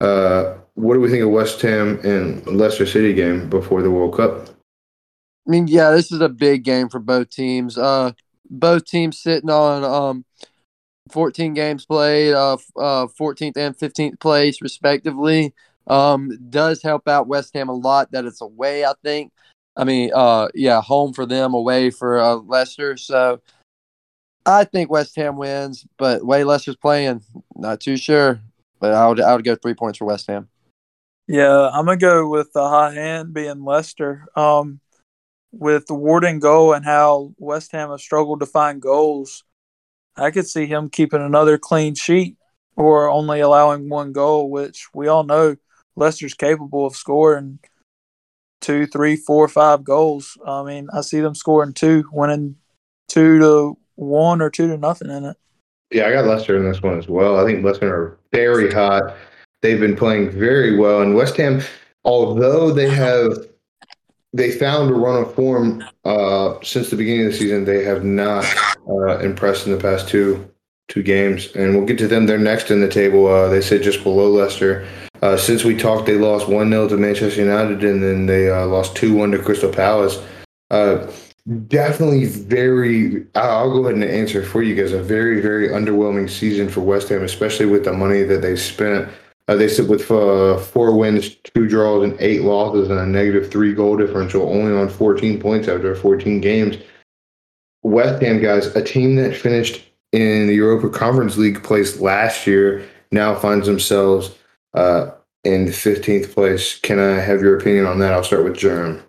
Uh, 0.00 0.54
what 0.74 0.94
do 0.94 1.00
we 1.00 1.08
think 1.08 1.24
of 1.24 1.30
West 1.30 1.60
Ham 1.62 1.98
and 2.04 2.46
Leicester 2.46 2.86
City 2.86 3.12
game 3.12 3.48
before 3.48 3.82
the 3.82 3.90
World 3.90 4.16
Cup? 4.16 4.48
I 5.46 5.50
mean, 5.50 5.66
yeah, 5.66 5.90
this 5.90 6.12
is 6.12 6.20
a 6.20 6.28
big 6.28 6.62
game 6.62 6.88
for 6.88 6.98
both 6.98 7.30
teams. 7.30 7.78
Uh, 7.78 8.12
both 8.50 8.84
teams 8.84 9.18
sitting 9.18 9.50
on 9.50 9.82
um, 9.82 10.24
14 11.08 11.54
games 11.54 11.84
played, 11.84 12.34
uh, 12.34 12.56
uh, 12.76 13.06
14th 13.06 13.56
and 13.56 13.76
15th 13.76 14.20
place, 14.20 14.60
respectively. 14.62 15.54
Um, 15.86 16.38
does 16.50 16.82
help 16.82 17.08
out 17.08 17.28
West 17.28 17.54
Ham 17.54 17.68
a 17.68 17.74
lot 17.74 18.12
that 18.12 18.24
it's 18.24 18.40
away, 18.40 18.84
I 18.84 18.92
think. 19.02 19.32
I 19.76 19.84
mean, 19.84 20.10
uh, 20.14 20.48
yeah, 20.54 20.82
home 20.82 21.12
for 21.12 21.24
them, 21.24 21.54
away 21.54 21.90
for 21.90 22.18
uh, 22.18 22.34
Leicester. 22.34 22.96
So 22.96 23.40
I 24.44 24.64
think 24.64 24.90
West 24.90 25.16
Ham 25.16 25.36
wins, 25.36 25.86
but 25.96 26.24
way 26.24 26.44
Leicester's 26.44 26.76
playing, 26.76 27.22
not 27.56 27.80
too 27.80 27.96
sure. 27.96 28.40
But 28.80 28.92
I 28.92 29.08
would, 29.08 29.20
I 29.20 29.34
would 29.34 29.44
go 29.44 29.56
three 29.56 29.74
points 29.74 29.98
for 29.98 30.04
West 30.04 30.26
Ham. 30.26 30.48
Yeah, 31.26 31.68
I'm 31.68 31.84
gonna 31.84 31.98
go 31.98 32.28
with 32.28 32.52
the 32.52 32.66
high 32.68 32.94
hand 32.94 33.34
being 33.34 33.64
Leicester. 33.64 34.26
Um, 34.34 34.80
with 35.52 35.86
the 35.86 35.94
Warden 35.94 36.38
goal 36.38 36.72
and 36.72 36.84
how 36.84 37.34
West 37.38 37.72
Ham 37.72 37.90
has 37.90 38.02
struggled 38.02 38.40
to 38.40 38.46
find 38.46 38.80
goals, 38.80 39.44
I 40.18 40.30
could 40.30 40.46
see 40.46 40.66
him 40.66 40.90
keeping 40.90 41.22
another 41.22 41.58
clean 41.58 41.94
sheet 41.94 42.36
or 42.76 43.08
only 43.08 43.40
allowing 43.40 43.88
one 43.88 44.12
goal, 44.12 44.50
which 44.50 44.88
we 44.94 45.08
all 45.08 45.24
know 45.24 45.56
Leicester's 45.96 46.34
capable 46.34 46.86
of 46.86 46.96
scoring 46.96 47.58
two, 48.60 48.86
three, 48.86 49.16
four, 49.16 49.48
five 49.48 49.84
goals. 49.84 50.36
I 50.46 50.62
mean, 50.62 50.88
I 50.92 51.00
see 51.00 51.20
them 51.20 51.34
scoring 51.34 51.72
two, 51.72 52.04
winning 52.12 52.56
two 53.08 53.38
to 53.38 53.78
one 53.94 54.40
or 54.40 54.50
two 54.50 54.68
to 54.68 54.76
nothing 54.76 55.10
in 55.10 55.24
it. 55.24 55.36
Yeah, 55.90 56.06
I 56.06 56.12
got 56.12 56.26
Leicester 56.26 56.56
in 56.56 56.64
this 56.64 56.82
one 56.82 56.98
as 56.98 57.08
well. 57.08 57.38
I 57.38 57.44
think 57.44 57.64
Leicester 57.64 57.94
are 57.94 58.18
very 58.32 58.70
hot. 58.72 59.16
They've 59.62 59.80
been 59.80 59.96
playing 59.96 60.30
very 60.30 60.76
well, 60.76 61.00
and 61.00 61.14
West 61.14 61.36
Ham, 61.38 61.62
although 62.04 62.70
they 62.72 62.88
have 62.88 63.32
they 64.32 64.50
found 64.50 64.90
a 64.90 64.94
run 64.94 65.22
of 65.22 65.34
form 65.34 65.84
uh, 66.04 66.54
since 66.62 66.90
the 66.90 66.96
beginning 66.96 67.26
of 67.26 67.32
the 67.32 67.38
season. 67.38 67.64
They 67.64 67.84
have 67.84 68.04
not 68.04 68.44
uh, 68.88 69.18
impressed 69.18 69.66
in 69.66 69.72
the 69.72 69.78
past 69.78 70.08
two 70.08 70.48
two 70.88 71.02
games, 71.02 71.54
and 71.54 71.76
we'll 71.76 71.86
get 71.86 71.98
to 71.98 72.08
them. 72.08 72.26
They're 72.26 72.38
next 72.38 72.70
in 72.70 72.80
the 72.80 72.88
table. 72.88 73.26
Uh, 73.26 73.48
they 73.48 73.60
sit 73.60 73.82
just 73.82 74.02
below 74.02 74.30
Leicester. 74.30 74.86
Uh, 75.20 75.36
since 75.36 75.64
we 75.64 75.76
talked, 75.76 76.06
they 76.06 76.16
lost 76.16 76.48
one 76.48 76.70
0 76.70 76.88
to 76.88 76.96
Manchester 76.96 77.42
United, 77.42 77.82
and 77.84 78.02
then 78.02 78.26
they 78.26 78.50
uh, 78.50 78.66
lost 78.66 78.96
two 78.96 79.14
one 79.14 79.30
to 79.32 79.38
Crystal 79.38 79.72
Palace. 79.72 80.22
Uh, 80.70 81.10
definitely 81.66 82.26
very. 82.26 83.26
I'll 83.34 83.70
go 83.70 83.84
ahead 83.84 83.94
and 83.94 84.04
answer 84.04 84.44
for 84.44 84.62
you 84.62 84.74
guys. 84.74 84.92
A 84.92 85.02
very 85.02 85.40
very 85.40 85.68
underwhelming 85.68 86.28
season 86.30 86.68
for 86.68 86.80
West 86.82 87.08
Ham, 87.08 87.22
especially 87.22 87.66
with 87.66 87.84
the 87.84 87.92
money 87.92 88.22
that 88.22 88.42
they 88.42 88.56
spent 88.56 89.08
uh, 89.48 89.56
they 89.56 89.66
sit 89.66 89.88
with 89.88 90.10
uh, 90.10 90.58
four 90.58 90.94
wins, 90.94 91.34
two 91.36 91.66
draws, 91.66 92.04
and 92.04 92.14
eight 92.20 92.42
losses, 92.42 92.90
and 92.90 92.98
a 92.98 93.06
negative 93.06 93.50
three 93.50 93.74
goal 93.74 93.96
differential, 93.96 94.48
only 94.48 94.72
on 94.72 94.90
14 94.90 95.40
points 95.40 95.66
after 95.68 95.94
14 95.94 96.40
games. 96.40 96.76
West 97.82 98.22
Ham, 98.22 98.40
guys, 98.40 98.66
a 98.76 98.84
team 98.84 99.16
that 99.16 99.34
finished 99.34 99.82
in 100.12 100.46
the 100.46 100.54
Europa 100.54 100.90
Conference 100.90 101.38
League 101.38 101.62
place 101.62 101.98
last 102.00 102.46
year, 102.46 102.86
now 103.10 103.34
finds 103.34 103.66
themselves 103.66 104.36
uh, 104.74 105.10
in 105.44 105.66
15th 105.66 106.34
place. 106.34 106.78
Can 106.80 106.98
I 106.98 107.18
have 107.18 107.40
your 107.40 107.56
opinion 107.56 107.86
on 107.86 107.98
that? 108.00 108.12
I'll 108.12 108.24
start 108.24 108.44
with 108.44 108.54
Jerm. 108.54 109.02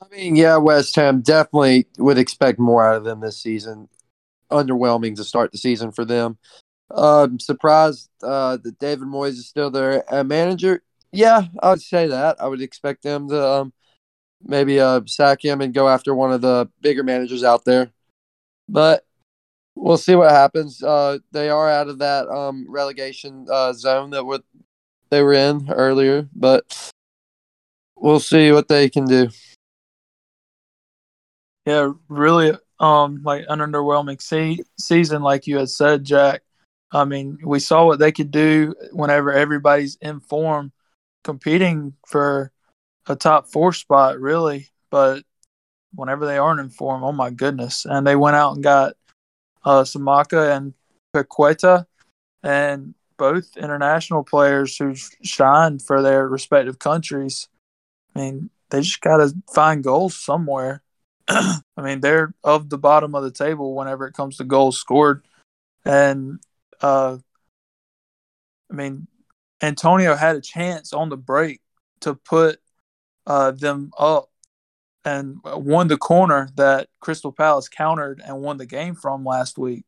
I 0.00 0.06
mean, 0.14 0.36
yeah, 0.36 0.56
West 0.56 0.94
Ham 0.96 1.20
definitely 1.20 1.88
would 1.98 2.18
expect 2.18 2.60
more 2.60 2.86
out 2.86 2.96
of 2.96 3.04
them 3.04 3.20
this 3.20 3.40
season. 3.40 3.88
Underwhelming 4.52 5.16
to 5.16 5.24
start 5.24 5.50
the 5.50 5.58
season 5.58 5.90
for 5.90 6.04
them. 6.04 6.38
Uh, 6.90 7.28
surprised 7.40 8.08
uh, 8.22 8.56
that 8.58 8.78
David 8.78 9.08
Moyes 9.08 9.30
is 9.30 9.48
still 9.48 9.70
their 9.70 10.04
uh, 10.12 10.22
manager. 10.22 10.82
Yeah, 11.12 11.42
I 11.62 11.70
would 11.70 11.82
say 11.82 12.06
that. 12.06 12.40
I 12.40 12.46
would 12.46 12.62
expect 12.62 13.02
them 13.02 13.28
to 13.28 13.44
um, 13.44 13.72
maybe 14.42 14.78
uh, 14.78 15.00
sack 15.06 15.44
him 15.44 15.60
and 15.60 15.74
go 15.74 15.88
after 15.88 16.14
one 16.14 16.32
of 16.32 16.40
the 16.40 16.68
bigger 16.80 17.02
managers 17.02 17.42
out 17.42 17.64
there. 17.64 17.90
But 18.68 19.04
we'll 19.74 19.96
see 19.96 20.14
what 20.14 20.30
happens. 20.30 20.82
Uh, 20.82 21.18
they 21.32 21.48
are 21.48 21.70
out 21.70 21.88
of 21.88 21.98
that 21.98 22.28
um, 22.28 22.66
relegation 22.68 23.46
uh, 23.50 23.72
zone 23.72 24.10
that 24.10 24.42
they 25.10 25.22
were 25.22 25.34
in 25.34 25.70
earlier, 25.70 26.28
but 26.34 26.90
we'll 27.96 28.20
see 28.20 28.52
what 28.52 28.68
they 28.68 28.88
can 28.88 29.06
do. 29.06 29.28
Yeah, 31.64 31.92
really, 32.08 32.52
um, 32.78 33.22
like 33.24 33.44
an 33.48 33.58
underwhelming 33.58 34.20
se- 34.20 34.64
season, 34.78 35.22
like 35.22 35.46
you 35.46 35.58
had 35.58 35.70
said, 35.70 36.04
Jack. 36.04 36.42
I 36.92 37.04
mean, 37.04 37.38
we 37.42 37.60
saw 37.60 37.84
what 37.84 37.98
they 37.98 38.12
could 38.12 38.30
do 38.30 38.74
whenever 38.92 39.32
everybody's 39.32 39.96
in 40.00 40.20
form, 40.20 40.72
competing 41.24 41.94
for 42.06 42.52
a 43.06 43.16
top 43.16 43.48
four 43.48 43.72
spot, 43.72 44.20
really. 44.20 44.68
But 44.90 45.24
whenever 45.94 46.26
they 46.26 46.38
aren't 46.38 46.60
in 46.60 46.70
form, 46.70 47.02
oh 47.02 47.12
my 47.12 47.30
goodness! 47.30 47.84
And 47.84 48.06
they 48.06 48.16
went 48.16 48.36
out 48.36 48.54
and 48.54 48.62
got 48.62 48.94
uh, 49.64 49.82
Scamacca 49.82 50.56
and 50.56 50.74
Paqueta, 51.14 51.86
and 52.42 52.94
both 53.16 53.56
international 53.56 54.22
players 54.22 54.76
who 54.76 54.94
shined 55.22 55.82
for 55.82 56.02
their 56.02 56.28
respective 56.28 56.78
countries. 56.78 57.48
I 58.14 58.20
mean, 58.20 58.50
they 58.70 58.80
just 58.80 59.00
got 59.00 59.18
to 59.18 59.34
find 59.52 59.82
goals 59.82 60.16
somewhere. 60.16 60.82
I 61.28 61.60
mean, 61.76 62.00
they're 62.00 62.34
of 62.44 62.68
the 62.68 62.78
bottom 62.78 63.14
of 63.14 63.24
the 63.24 63.30
table 63.30 63.74
whenever 63.74 64.06
it 64.06 64.14
comes 64.14 64.36
to 64.36 64.44
goals 64.44 64.78
scored, 64.78 65.24
and 65.84 66.38
uh, 66.80 67.16
I 68.70 68.74
mean, 68.74 69.06
Antonio 69.62 70.14
had 70.14 70.36
a 70.36 70.40
chance 70.40 70.92
on 70.92 71.08
the 71.08 71.16
break 71.16 71.60
to 72.00 72.14
put 72.14 72.58
uh, 73.26 73.52
them 73.52 73.90
up 73.98 74.30
and 75.04 75.38
won 75.44 75.88
the 75.88 75.96
corner 75.96 76.48
that 76.56 76.88
Crystal 77.00 77.32
Palace 77.32 77.68
countered 77.68 78.20
and 78.24 78.40
won 78.40 78.56
the 78.56 78.66
game 78.66 78.94
from 78.94 79.24
last 79.24 79.56
week. 79.56 79.84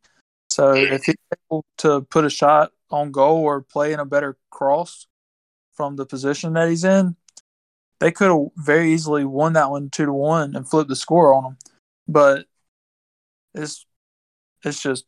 So 0.51 0.75
if 0.75 1.05
he's 1.05 1.17
able 1.51 1.65
to 1.79 2.03
put 2.03 2.25
a 2.25 2.31
shot 2.31 2.73
on 2.91 3.11
goal 3.11 3.39
or 3.39 3.63
play 3.63 3.93
in 3.93 4.01
a 4.01 4.07
better 4.07 4.37
cross 4.51 5.07
from 5.75 5.97
the 5.97 6.07
position 6.07 6.55
that 6.55 6.69
he's 6.69 6.85
in, 6.85 7.17
they 8.01 8.13
could 8.13 8.29
have 8.29 8.49
very 8.57 8.93
easily 8.93 9.25
won 9.25 9.55
that 9.55 9.71
one 9.71 9.91
two 9.91 10.07
to 10.07 10.13
one 10.13 10.55
and 10.55 10.69
flipped 10.69 10.89
the 10.89 10.97
score 10.97 11.35
on 11.35 11.43
them. 11.43 11.57
But 12.07 12.47
it's 13.55 13.85
it's 14.65 14.81
just 14.81 15.05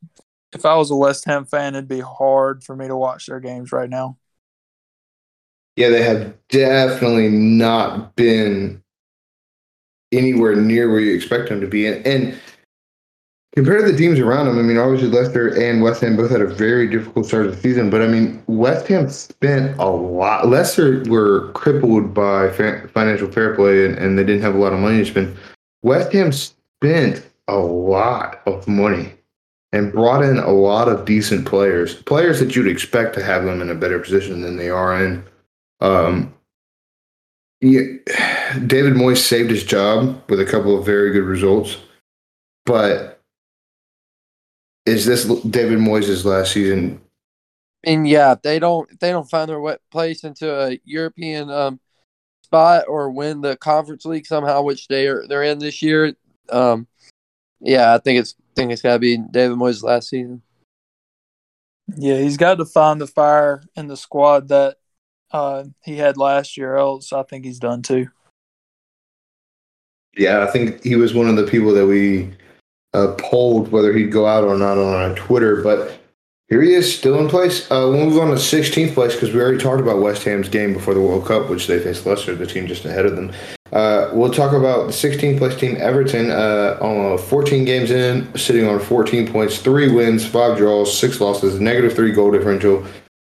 if 0.53 0.65
I 0.67 0.75
was 0.75 0.91
a 0.91 0.97
West 0.97 1.25
Ham 1.27 1.45
fan, 1.45 1.75
it'd 1.75 1.89
be 1.89 2.01
hard 2.01 2.65
for 2.65 2.75
me 2.75 2.89
to 2.89 2.97
watch 2.97 3.27
their 3.27 3.41
games 3.41 3.73
right 3.73 3.89
now. 3.89 4.17
Yeah, 5.77 5.91
they 5.91 6.03
have 6.03 6.35
definitely 6.49 7.29
not 7.29 8.17
been 8.17 8.83
anywhere 10.13 10.57
near 10.57 10.91
where 10.91 11.01
you 11.01 11.15
expect 11.15 11.49
them 11.49 11.61
to 11.61 11.69
be. 11.69 11.87
And, 11.87 12.05
and 12.07 12.41
compared 13.55 13.87
to 13.87 13.93
the 13.93 13.97
teams 13.97 14.19
around 14.19 14.47
them, 14.47 14.59
I 14.59 14.63
mean, 14.63 14.77
obviously 14.77 15.09
Leicester 15.09 15.49
and 15.61 15.81
West 15.81 16.01
Ham 16.01 16.17
both 16.17 16.31
had 16.31 16.41
a 16.41 16.47
very 16.47 16.89
difficult 16.89 17.27
start 17.27 17.47
of 17.47 17.55
the 17.55 17.63
season. 17.63 17.89
But 17.89 18.03
I 18.03 18.09
mean, 18.09 18.43
West 18.49 18.89
Ham 18.89 19.09
spent 19.09 19.79
a 19.79 19.89
lot. 19.89 20.49
Leicester 20.49 21.05
were 21.09 21.53
crippled 21.53 22.13
by 22.13 22.51
financial 22.93 23.31
fair 23.31 23.55
play 23.55 23.87
and, 23.87 23.97
and 23.97 24.19
they 24.19 24.25
didn't 24.25 24.43
have 24.43 24.57
a 24.57 24.59
lot 24.59 24.73
of 24.73 24.81
money 24.81 24.99
to 24.99 25.07
spend. 25.07 25.37
West 25.83 26.13
Ham 26.13 26.33
spent 26.33 27.25
a 27.47 27.57
lot 27.57 28.43
of 28.47 28.67
money 28.67 29.13
and 29.73 29.93
brought 29.93 30.23
in 30.23 30.39
a 30.39 30.51
lot 30.51 30.89
of 30.89 31.05
decent 31.05 31.47
players, 31.47 31.95
players 31.95 32.41
that 32.41 32.57
you'd 32.57 32.66
expect 32.66 33.14
to 33.14 33.23
have 33.23 33.45
them 33.45 33.61
in 33.61 33.71
a 33.71 33.75
better 33.75 33.99
position 33.99 34.43
than 34.43 34.57
they 34.57 34.68
are 34.68 35.05
in. 35.05 35.25
Um, 35.81 36.35
yeah, 37.61 37.83
David 38.66 38.95
Moyes 38.95 39.18
saved 39.18 39.51
his 39.51 39.64
job 39.64 40.23
with 40.29 40.41
a 40.41 40.47
couple 40.47 40.79
of 40.79 40.87
very 40.87 41.12
good 41.12 41.25
results, 41.25 41.77
but 42.66 43.21
is 44.87 45.07
this 45.07 45.25
David 45.43 45.79
Moyes' 45.79 46.25
last 46.25 46.53
season? 46.53 47.01
And 47.85 48.09
yeah, 48.09 48.35
they 48.43 48.59
don't 48.59 48.89
they 49.01 49.11
don't 49.11 49.29
find 49.29 49.49
their 49.49 49.79
place 49.91 50.25
into 50.25 50.53
a 50.53 50.79
European 50.85 51.51
um, 51.51 51.81
spot 52.43 52.85
or 52.89 53.11
win 53.11 53.41
the 53.41 53.57
Conference 53.57 54.05
League 54.05 54.27
somehow, 54.27 54.62
which 54.62 54.89
they 54.89 55.07
are 55.07 55.27
they're 55.27 55.45
in 55.45 55.59
this 55.59 55.81
year. 55.81 56.14
Um, 56.51 56.87
yeah, 57.61 57.95
I 57.95 57.99
think 57.99 58.18
it's 58.18 58.35
think 58.61 58.73
it's 58.73 58.83
got 58.83 58.95
to 58.95 58.99
be 58.99 59.17
David 59.17 59.57
Moyes' 59.57 59.83
last 59.83 60.11
season. 60.11 60.43
Yeah, 61.97 62.19
he's 62.19 62.37
got 62.37 62.57
to 62.57 62.67
find 62.67 63.01
the 63.01 63.07
fire 63.07 63.63
in 63.75 63.87
the 63.89 63.97
squad 63.97 64.49
that 64.49 64.77
uh, 65.33 65.65
he 65.83 65.97
had 65.97 66.17
last 66.17 66.57
year, 66.57 66.77
else 66.77 67.13
I 67.13 67.23
think 67.23 67.45
he's 67.45 67.59
done 67.59 67.83
too. 67.83 68.09
Yeah, 70.17 70.43
I 70.43 70.47
think 70.51 70.85
he 70.85 70.97
was 70.97 71.15
one 71.15 71.29
of 71.29 71.37
the 71.37 71.47
people 71.47 71.73
that 71.73 71.87
we 71.87 72.33
uh, 72.93 73.15
polled 73.19 73.71
whether 73.73 73.93
he'd 73.93 74.13
go 74.13 74.27
out 74.27 74.45
or 74.45 74.57
not 74.57 74.77
on 74.77 74.93
our 74.93 75.15
Twitter, 75.15 75.63
but 75.63 75.99
here 76.51 76.63
he 76.63 76.75
is, 76.75 76.93
still 76.93 77.21
in 77.21 77.29
place. 77.29 77.71
Uh, 77.71 77.87
we'll 77.89 78.05
move 78.05 78.19
on 78.19 78.29
to 78.29 78.35
16th 78.35 78.93
place 78.93 79.15
because 79.15 79.33
we 79.33 79.41
already 79.41 79.59
talked 79.59 79.81
about 79.81 80.03
West 80.03 80.25
Ham's 80.25 80.49
game 80.49 80.73
before 80.73 80.95
the 80.95 81.01
World 81.01 81.25
Cup, 81.25 81.49
which 81.49 81.69
they 81.69 81.79
faced 81.79 82.05
Leicester, 82.05 82.35
the 82.35 82.45
team 82.45 82.67
just 82.67 82.85
ahead 82.85 83.07
of 83.07 83.15
them. 83.15 83.33
Uh, 83.73 84.11
we'll 84.13 84.33
talk 84.33 84.53
about 84.53 84.89
the 84.89 84.93
16th 84.93 85.39
place 85.39 85.57
team, 85.57 85.77
Everton, 85.79 86.29
uh, 86.33 86.77
on 86.81 87.19
14 87.19 87.65
games 87.65 87.93
in, 87.93 88.37
sitting 88.37 88.67
on 88.67 88.81
14 88.81 89.31
points, 89.31 89.59
three 89.59 89.93
wins, 89.93 90.27
five 90.27 90.59
draws, 90.59 90.97
six 90.99 91.21
losses, 91.21 91.61
negative 91.61 91.95
three 91.95 92.11
goal 92.11 92.33
differential. 92.33 92.85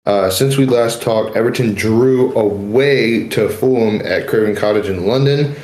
Uh, 0.06 0.30
since 0.30 0.56
we 0.56 0.66
last 0.66 1.02
talked, 1.02 1.36
Everton 1.36 1.74
drew 1.74 2.34
away 2.38 3.28
to 3.28 3.50
Fulham 3.50 4.02
at 4.06 4.28
Craven 4.28 4.56
Cottage 4.56 4.88
in 4.88 5.06
London, 5.06 5.58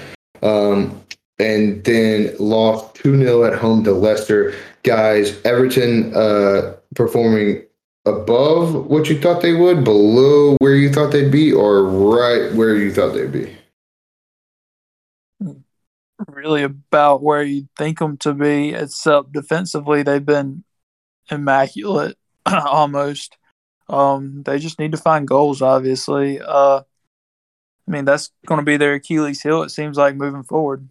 um, 0.43 1.01
and 1.39 1.81
then 1.85 2.35
lost 2.37 2.95
2 2.95 3.17
0 3.17 3.45
at 3.45 3.57
home 3.57 3.85
to 3.85 3.93
Leicester. 3.93 4.53
Guys, 4.83 5.41
Everton 5.45 6.13
uh, 6.13 6.75
performing 6.95 7.63
above 8.05 8.87
what 8.87 9.09
you 9.09 9.19
thought 9.19 9.41
they 9.41 9.53
would, 9.53 9.83
below 9.83 10.55
where 10.59 10.75
you 10.75 10.91
thought 10.91 11.11
they'd 11.11 11.31
be, 11.31 11.51
or 11.51 11.83
right 11.83 12.53
where 12.53 12.75
you 12.75 12.93
thought 12.93 13.13
they'd 13.13 13.31
be? 13.31 13.55
Really 16.27 16.63
about 16.63 17.21
where 17.21 17.43
you 17.43 17.67
think 17.77 17.99
them 17.99 18.17
to 18.17 18.33
be, 18.33 18.73
except 18.73 19.33
defensively, 19.33 20.01
they've 20.01 20.25
been 20.25 20.63
immaculate 21.29 22.17
almost. 22.45 23.37
Um, 23.89 24.43
they 24.43 24.59
just 24.59 24.79
need 24.79 24.91
to 24.91 24.97
find 24.97 25.27
goals, 25.27 25.61
obviously. 25.61 26.39
Uh, 26.39 26.81
I 27.87 27.91
mean, 27.91 28.05
that's 28.05 28.31
going 28.45 28.59
to 28.59 28.65
be 28.65 28.77
their 28.77 28.93
Achilles 28.93 29.41
heel, 29.41 29.63
it 29.63 29.69
seems 29.69 29.97
like, 29.97 30.15
moving 30.15 30.43
forward. 30.43 30.87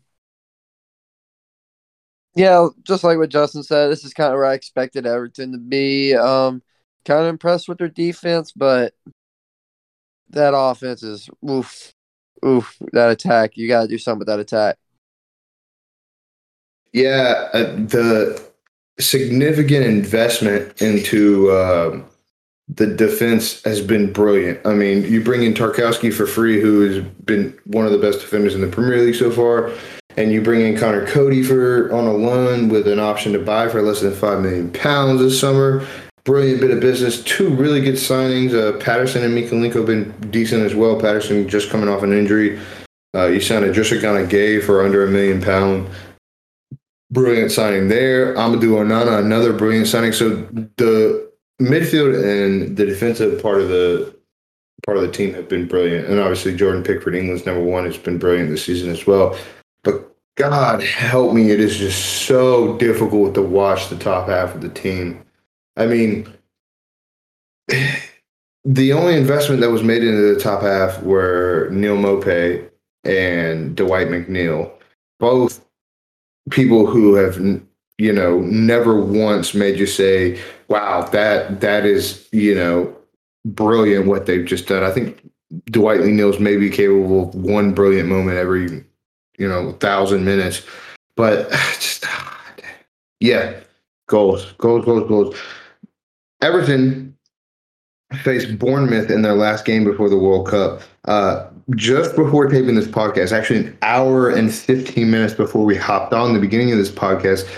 Yeah, 2.36 2.68
just 2.82 3.04
like 3.04 3.18
what 3.18 3.28
Justin 3.28 3.62
said, 3.62 3.90
this 3.90 4.04
is 4.04 4.12
kind 4.12 4.32
of 4.32 4.38
where 4.38 4.46
I 4.46 4.54
expected 4.54 5.06
Everton 5.06 5.52
to 5.52 5.58
be. 5.58 6.14
Um, 6.14 6.62
kind 7.04 7.22
of 7.22 7.28
impressed 7.28 7.68
with 7.68 7.78
their 7.78 7.88
defense, 7.88 8.50
but 8.50 8.92
that 10.30 10.52
offense 10.56 11.02
is 11.04 11.28
oof, 11.48 11.92
oof. 12.44 12.76
That 12.92 13.10
attack, 13.10 13.56
you 13.56 13.68
got 13.68 13.82
to 13.82 13.88
do 13.88 13.98
something 13.98 14.20
with 14.20 14.28
that 14.28 14.40
attack. 14.40 14.78
Yeah, 16.92 17.48
uh, 17.52 17.76
the 17.76 18.42
significant 18.98 19.84
investment 19.84 20.80
into 20.82 21.50
uh, 21.50 22.00
the 22.68 22.86
defense 22.86 23.62
has 23.62 23.80
been 23.80 24.12
brilliant. 24.12 24.64
I 24.66 24.74
mean, 24.74 25.04
you 25.04 25.22
bring 25.22 25.44
in 25.44 25.54
Tarkowski 25.54 26.12
for 26.12 26.26
free, 26.26 26.60
who 26.60 26.80
has 26.80 27.04
been 27.24 27.56
one 27.64 27.86
of 27.86 27.92
the 27.92 27.98
best 27.98 28.20
defenders 28.20 28.56
in 28.56 28.60
the 28.60 28.68
Premier 28.68 28.98
League 28.98 29.14
so 29.14 29.30
far 29.30 29.72
and 30.16 30.32
you 30.32 30.40
bring 30.40 30.60
in 30.60 30.76
Conor 30.76 31.06
Coady 31.06 31.42
for 31.42 31.92
on 31.92 32.06
a 32.06 32.12
loan 32.12 32.68
with 32.68 32.86
an 32.86 33.00
option 33.00 33.32
to 33.32 33.38
buy 33.38 33.68
for 33.68 33.82
less 33.82 34.00
than 34.00 34.14
five 34.14 34.40
million 34.40 34.70
pounds 34.72 35.20
this 35.20 35.38
summer. 35.38 35.86
Brilliant 36.24 36.60
bit 36.60 36.70
of 36.70 36.80
business. 36.80 37.22
Two 37.24 37.54
really 37.54 37.80
good 37.80 37.96
signings. 37.96 38.54
Uh, 38.54 38.78
Patterson 38.78 39.22
and 39.22 39.36
Mykolenko 39.36 39.74
have 39.74 39.86
been 39.86 40.30
decent 40.30 40.62
as 40.62 40.74
well. 40.74 40.98
Patterson 40.98 41.46
just 41.48 41.68
coming 41.68 41.88
off 41.88 42.02
an 42.02 42.12
injury. 42.12 42.58
Uh, 43.14 43.26
you 43.26 43.40
signed 43.40 43.64
Idrissa 43.64 44.00
Gueye 44.00 44.62
for 44.62 44.84
under 44.84 45.04
a 45.04 45.10
million 45.10 45.42
pound. 45.42 45.88
Brilliant 47.10 47.52
signing 47.52 47.88
there. 47.88 48.34
Amadou 48.34 48.70
Onana, 48.70 49.20
another 49.20 49.52
brilliant 49.52 49.86
signing. 49.86 50.12
So 50.12 50.30
the 50.78 51.30
midfield 51.60 52.14
and 52.14 52.76
the 52.76 52.86
defensive 52.86 53.40
part 53.40 53.60
of 53.60 53.68
the 53.68 54.14
part 54.84 54.96
of 54.96 55.04
the 55.04 55.12
team 55.12 55.34
have 55.34 55.48
been 55.48 55.68
brilliant. 55.68 56.08
And 56.08 56.18
obviously 56.18 56.56
Jordan 56.56 56.82
Pickford, 56.82 57.14
England's 57.14 57.46
number 57.46 57.62
one, 57.62 57.84
has 57.84 57.96
been 57.96 58.18
brilliant 58.18 58.50
this 58.50 58.64
season 58.64 58.90
as 58.90 59.06
well. 59.06 59.36
God 60.36 60.82
help 60.82 61.32
me, 61.32 61.50
it 61.50 61.60
is 61.60 61.76
just 61.76 62.26
so 62.26 62.76
difficult 62.78 63.34
to 63.34 63.42
watch 63.42 63.88
the 63.88 63.96
top 63.96 64.28
half 64.28 64.54
of 64.54 64.62
the 64.62 64.68
team. 64.68 65.24
I 65.76 65.86
mean, 65.86 66.26
the 68.64 68.92
only 68.92 69.16
investment 69.16 69.60
that 69.60 69.70
was 69.70 69.82
made 69.82 70.02
into 70.02 70.34
the 70.34 70.40
top 70.40 70.62
half 70.62 71.02
were 71.02 71.68
Neal 71.70 71.96
Maupay 71.96 72.68
and 73.04 73.76
Dwight 73.76 74.08
McNeil, 74.08 74.72
both 75.20 75.64
people 76.50 76.86
who 76.86 77.14
have 77.14 77.36
you 77.98 78.12
know 78.12 78.40
never 78.40 79.00
once 79.00 79.54
made 79.54 79.78
you 79.78 79.86
say, 79.86 80.40
"Wow, 80.68 81.02
that 81.12 81.60
that 81.60 81.86
is 81.86 82.28
you 82.32 82.54
know 82.54 82.94
brilliant 83.44 84.06
what 84.06 84.26
they've 84.26 84.44
just 84.44 84.66
done." 84.66 84.82
I 84.82 84.90
think 84.90 85.30
Dwight 85.66 86.00
McNeil's 86.00 86.40
maybe 86.40 86.70
capable 86.70 87.28
of 87.28 87.34
one 87.34 87.72
brilliant 87.72 88.08
moment 88.08 88.36
every 88.36 88.84
you 89.38 89.48
know 89.48 89.72
thousand 89.72 90.24
minutes. 90.24 90.62
But 91.16 91.50
just 91.80 92.04
yeah, 93.20 93.54
goals, 94.08 94.52
goals, 94.58 94.84
goals, 94.84 95.08
goals. 95.08 95.36
Everton 96.42 97.16
faced 98.22 98.58
Bournemouth 98.58 99.10
in 99.10 99.22
their 99.22 99.34
last 99.34 99.64
game 99.64 99.84
before 99.84 100.08
the 100.08 100.18
World 100.18 100.46
Cup. 100.46 100.82
Uh, 101.06 101.48
just 101.74 102.14
before 102.14 102.46
taping 102.48 102.74
this 102.74 102.86
podcast, 102.86 103.32
actually 103.32 103.60
an 103.60 103.78
hour 103.82 104.28
and 104.28 104.52
15 104.52 105.10
minutes 105.10 105.32
before 105.32 105.64
we 105.64 105.76
hopped 105.76 106.12
on 106.12 106.34
the 106.34 106.38
beginning 106.38 106.70
of 106.70 106.78
this 106.78 106.90
podcast, 106.90 107.48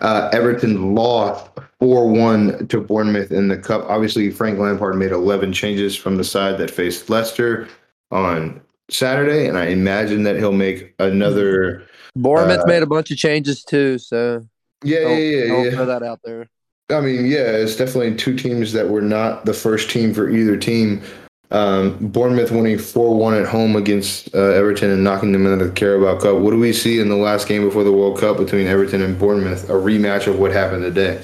uh, 0.00 0.30
Everton 0.32 0.94
lost 0.94 1.50
4 1.80 2.08
1 2.08 2.68
to 2.68 2.80
Bournemouth 2.80 3.32
in 3.32 3.48
the 3.48 3.56
Cup. 3.56 3.84
Obviously, 3.88 4.30
Frank 4.30 4.58
Lampard 4.58 4.96
made 4.96 5.10
11 5.10 5.52
changes 5.52 5.96
from 5.96 6.16
the 6.16 6.24
side 6.24 6.58
that 6.58 6.70
faced 6.70 7.10
Leicester 7.10 7.68
on 8.12 8.60
Saturday, 8.90 9.46
and 9.48 9.56
I 9.58 9.66
imagine 9.66 10.22
that 10.24 10.36
he'll 10.36 10.52
make 10.52 10.94
another. 10.98 11.82
Bournemouth 12.14 12.60
Uh, 12.60 12.66
made 12.66 12.82
a 12.82 12.86
bunch 12.86 13.10
of 13.10 13.16
changes 13.18 13.62
too, 13.64 13.98
so 13.98 14.46
Yeah, 14.84 15.00
don't, 15.00 15.10
yeah, 15.10 15.18
yeah. 15.18 15.46
don't 15.48 15.64
yeah. 15.64 15.70
throw 15.72 15.86
that 15.86 16.02
out 16.02 16.20
there. 16.24 16.48
I 16.90 17.00
mean, 17.00 17.26
yeah, 17.26 17.50
it's 17.50 17.74
definitely 17.76 18.14
two 18.14 18.36
teams 18.36 18.72
that 18.72 18.88
were 18.88 19.02
not 19.02 19.44
the 19.44 19.52
first 19.52 19.90
team 19.90 20.14
for 20.14 20.30
either 20.30 20.56
team. 20.56 21.02
Um, 21.50 21.96
Bournemouth 22.00 22.50
winning 22.50 22.78
4 22.78 23.16
1 23.16 23.34
at 23.34 23.46
home 23.46 23.76
against 23.76 24.34
uh, 24.34 24.38
Everton 24.38 24.90
and 24.90 25.04
knocking 25.04 25.32
them 25.32 25.46
into 25.46 25.66
the 25.66 25.70
Carabao 25.72 26.18
Cup. 26.18 26.36
What 26.38 26.50
do 26.52 26.58
we 26.58 26.72
see 26.72 26.98
in 27.00 27.08
the 27.08 27.16
last 27.16 27.46
game 27.48 27.62
before 27.62 27.84
the 27.84 27.92
World 27.92 28.18
Cup 28.18 28.36
between 28.36 28.66
Everton 28.66 29.02
and 29.02 29.18
Bournemouth? 29.18 29.68
A 29.68 29.72
rematch 29.74 30.26
of 30.26 30.38
what 30.38 30.52
happened 30.52 30.82
today. 30.82 31.20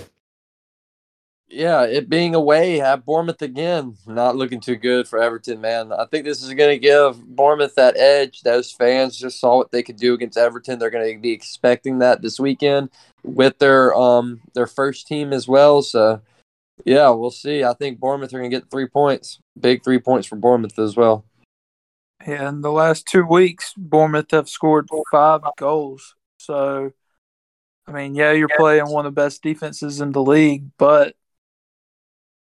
Yeah, 1.54 1.84
it 1.84 2.08
being 2.08 2.34
away 2.34 2.80
at 2.80 3.04
Bournemouth 3.04 3.42
again, 3.42 3.94
not 4.06 4.36
looking 4.36 4.58
too 4.58 4.76
good 4.76 5.06
for 5.06 5.22
Everton, 5.22 5.60
man. 5.60 5.92
I 5.92 6.06
think 6.06 6.24
this 6.24 6.42
is 6.42 6.54
going 6.54 6.70
to 6.70 6.78
give 6.78 7.22
Bournemouth 7.22 7.74
that 7.74 7.94
edge. 7.98 8.40
Those 8.40 8.72
fans 8.72 9.18
just 9.18 9.38
saw 9.38 9.58
what 9.58 9.70
they 9.70 9.82
could 9.82 9.98
do 9.98 10.14
against 10.14 10.38
Everton. 10.38 10.78
They're 10.78 10.88
going 10.88 11.14
to 11.14 11.20
be 11.20 11.32
expecting 11.32 11.98
that 11.98 12.22
this 12.22 12.40
weekend 12.40 12.88
with 13.22 13.58
their 13.58 13.94
um 13.94 14.40
their 14.54 14.66
first 14.66 15.06
team 15.06 15.34
as 15.34 15.46
well. 15.46 15.82
So, 15.82 16.22
yeah, 16.86 17.10
we'll 17.10 17.30
see. 17.30 17.62
I 17.62 17.74
think 17.74 18.00
Bournemouth 18.00 18.32
are 18.32 18.38
going 18.38 18.50
to 18.50 18.56
get 18.56 18.70
three 18.70 18.86
points, 18.88 19.38
big 19.60 19.84
three 19.84 19.98
points 19.98 20.26
for 20.26 20.36
Bournemouth 20.36 20.78
as 20.78 20.96
well. 20.96 21.26
Yeah, 22.26 22.48
in 22.48 22.62
the 22.62 22.72
last 22.72 23.04
two 23.04 23.26
weeks, 23.26 23.74
Bournemouth 23.76 24.30
have 24.30 24.48
scored 24.48 24.88
five 25.10 25.42
goals. 25.58 26.14
So, 26.38 26.92
I 27.86 27.92
mean, 27.92 28.14
yeah, 28.14 28.32
you're 28.32 28.48
playing 28.56 28.88
one 28.88 29.04
of 29.04 29.14
the 29.14 29.20
best 29.20 29.42
defenses 29.42 30.00
in 30.00 30.12
the 30.12 30.22
league, 30.22 30.70
but 30.78 31.14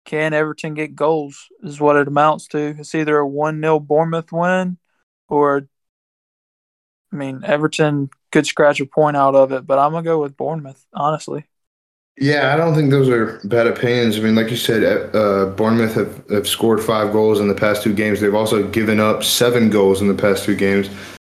can 0.06 0.34
Everton 0.34 0.74
get 0.74 0.95
goals? 0.95 1.47
Is 1.64 1.80
what 1.80 1.95
it 1.95 2.08
amounts 2.08 2.47
to. 2.49 2.76
It's 2.80 2.95
either 2.95 3.18
a 3.18 3.28
1 3.28 3.62
0 3.62 3.80
Bournemouth 3.80 4.32
win 4.32 4.78
or, 5.28 5.68
I 7.12 7.16
mean, 7.16 7.43
Everton 7.43 8.10
could 8.32 8.45
scratch 8.45 8.80
a 8.80 8.86
point 8.86 9.18
out 9.18 9.36
of 9.36 9.52
it, 9.52 9.66
but 9.66 9.80
I'm 9.80 9.91
going 9.91 10.04
to 10.04 10.10
go 10.10 10.22
with 10.22 10.38
Bournemouth, 10.38 10.86
honestly. 10.93 11.45
Yeah, 12.18 12.54
I 12.54 12.58
don't 12.58 12.76
think 12.76 12.91
those 12.91 13.10
are 13.10 13.39
bad 13.45 13.68
opinions. 13.68 14.18
I 14.18 14.22
mean, 14.22 14.36
like 14.36 14.52
you 14.52 14.58
said, 14.58 14.84
uh, 15.16 15.47
Bournemouth 15.47 15.95
have, 15.95 16.30
have 16.30 16.47
scored 16.47 16.84
five 16.84 17.12
goals 17.12 17.39
in 17.39 17.47
the 17.47 17.56
past 17.56 17.84
two 17.84 17.93
games. 17.93 18.20
They've 18.20 18.36
also 18.36 18.68
given 18.68 18.99
up 18.99 19.24
seven 19.24 19.70
goals 19.70 20.02
in 20.02 20.08
the 20.08 20.14
past 20.14 20.43
two 20.43 20.56
games, 20.56 20.89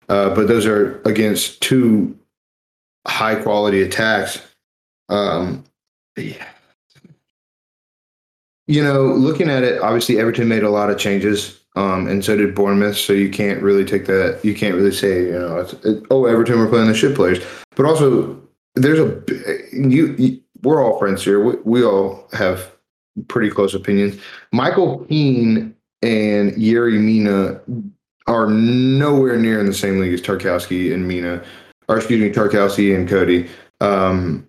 uh, 0.08 0.34
but 0.34 0.48
those 0.48 0.66
are 0.66 1.00
against 1.02 1.60
two 1.60 2.18
high 3.06 3.34
quality 3.34 3.82
attacks. 3.82 4.40
Um, 5.08 5.64
yeah. 6.16 6.46
You 8.70 8.84
know, 8.84 9.06
looking 9.06 9.50
at 9.50 9.64
it, 9.64 9.82
obviously 9.82 10.20
Everton 10.20 10.46
made 10.46 10.62
a 10.62 10.70
lot 10.70 10.90
of 10.90 10.98
changes, 10.98 11.60
um, 11.74 12.06
and 12.06 12.24
so 12.24 12.36
did 12.36 12.54
Bournemouth. 12.54 12.96
So 12.96 13.12
you 13.12 13.28
can't 13.28 13.60
really 13.60 13.84
take 13.84 14.06
that. 14.06 14.38
You 14.44 14.54
can't 14.54 14.76
really 14.76 14.92
say, 14.92 15.24
you 15.24 15.32
know, 15.32 15.58
it, 15.58 16.04
oh, 16.10 16.26
Everton 16.26 16.58
were 16.58 16.68
playing 16.68 16.86
the 16.86 16.94
shit 16.94 17.16
players, 17.16 17.44
but 17.74 17.84
also 17.84 18.40
there's 18.76 19.00
a 19.00 19.22
you, 19.72 20.14
you 20.16 20.40
we're 20.62 20.84
all 20.84 20.98
friends 21.00 21.24
here. 21.24 21.42
We, 21.42 21.54
we 21.64 21.84
all 21.84 22.28
have 22.32 22.70
pretty 23.26 23.50
close 23.50 23.74
opinions. 23.74 24.20
Michael 24.52 25.04
Keane 25.06 25.74
and 26.02 26.52
Yerry 26.52 27.00
Mina 27.00 27.60
are 28.28 28.48
nowhere 28.48 29.36
near 29.36 29.58
in 29.58 29.66
the 29.66 29.74
same 29.74 29.98
league 29.98 30.14
as 30.14 30.22
Tarkowski 30.22 30.94
and 30.94 31.08
Mina, 31.08 31.42
or 31.88 31.96
excuse 31.96 32.20
me, 32.20 32.30
Tarkowski 32.30 32.94
and 32.94 33.08
Coady. 33.08 33.48
Um, 33.80 34.48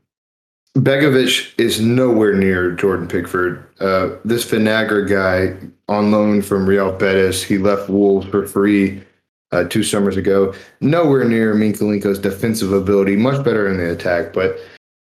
Begovic 0.77 1.53
is 1.59 1.81
nowhere 1.81 2.33
near 2.33 2.71
Jordan 2.71 3.07
Pickford. 3.07 3.65
Uh, 3.79 4.15
this 4.23 4.45
Vinagre 4.45 5.07
guy 5.07 5.57
on 5.87 6.11
loan 6.11 6.41
from 6.41 6.65
Real 6.65 6.91
Betis, 6.93 7.43
he 7.43 7.57
left 7.57 7.89
Wolves 7.89 8.27
for 8.27 8.47
free 8.47 9.03
uh, 9.51 9.65
two 9.65 9.83
summers 9.83 10.15
ago. 10.15 10.53
Nowhere 10.79 11.25
near 11.25 11.53
Minkalinko's 11.53 12.19
defensive 12.19 12.71
ability. 12.71 13.17
Much 13.17 13.43
better 13.43 13.67
in 13.67 13.77
the 13.77 13.91
attack, 13.91 14.31
but 14.33 14.57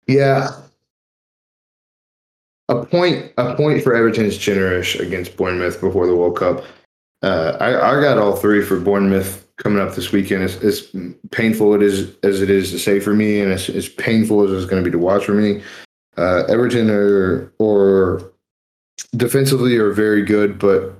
yeah, 0.07 0.51
a 2.69 2.85
point 2.85 3.33
a 3.37 3.55
point 3.55 3.83
for 3.83 3.93
Everton's 3.93 4.37
generous 4.37 4.95
against 4.95 5.35
Bournemouth 5.35 5.81
before 5.81 6.07
the 6.07 6.15
World 6.15 6.37
Cup. 6.37 6.63
Uh, 7.21 7.57
I, 7.59 7.97
I 7.97 8.01
got 8.01 8.17
all 8.17 8.35
three 8.35 8.63
for 8.63 8.79
Bournemouth 8.79 9.46
coming 9.57 9.79
up 9.79 9.95
this 9.95 10.11
weekend. 10.11 10.43
As, 10.43 10.95
painful 11.31 11.73
it 11.73 11.81
is 11.81 12.15
as 12.23 12.41
it 12.41 12.49
is 12.49 12.71
to 12.71 12.79
say 12.79 12.99
for 12.99 13.13
me, 13.13 13.41
and 13.41 13.51
as, 13.51 13.69
as 13.69 13.89
painful 13.89 14.43
as 14.43 14.51
it's 14.51 14.69
going 14.69 14.83
to 14.83 14.89
be 14.89 14.91
to 14.91 14.99
watch 14.99 15.25
for 15.25 15.33
me, 15.33 15.61
uh, 16.17 16.43
Everton 16.47 16.89
are 16.89 17.51
or 17.59 18.31
defensively 19.15 19.77
are 19.77 19.91
very 19.91 20.23
good, 20.23 20.59
but 20.59 20.93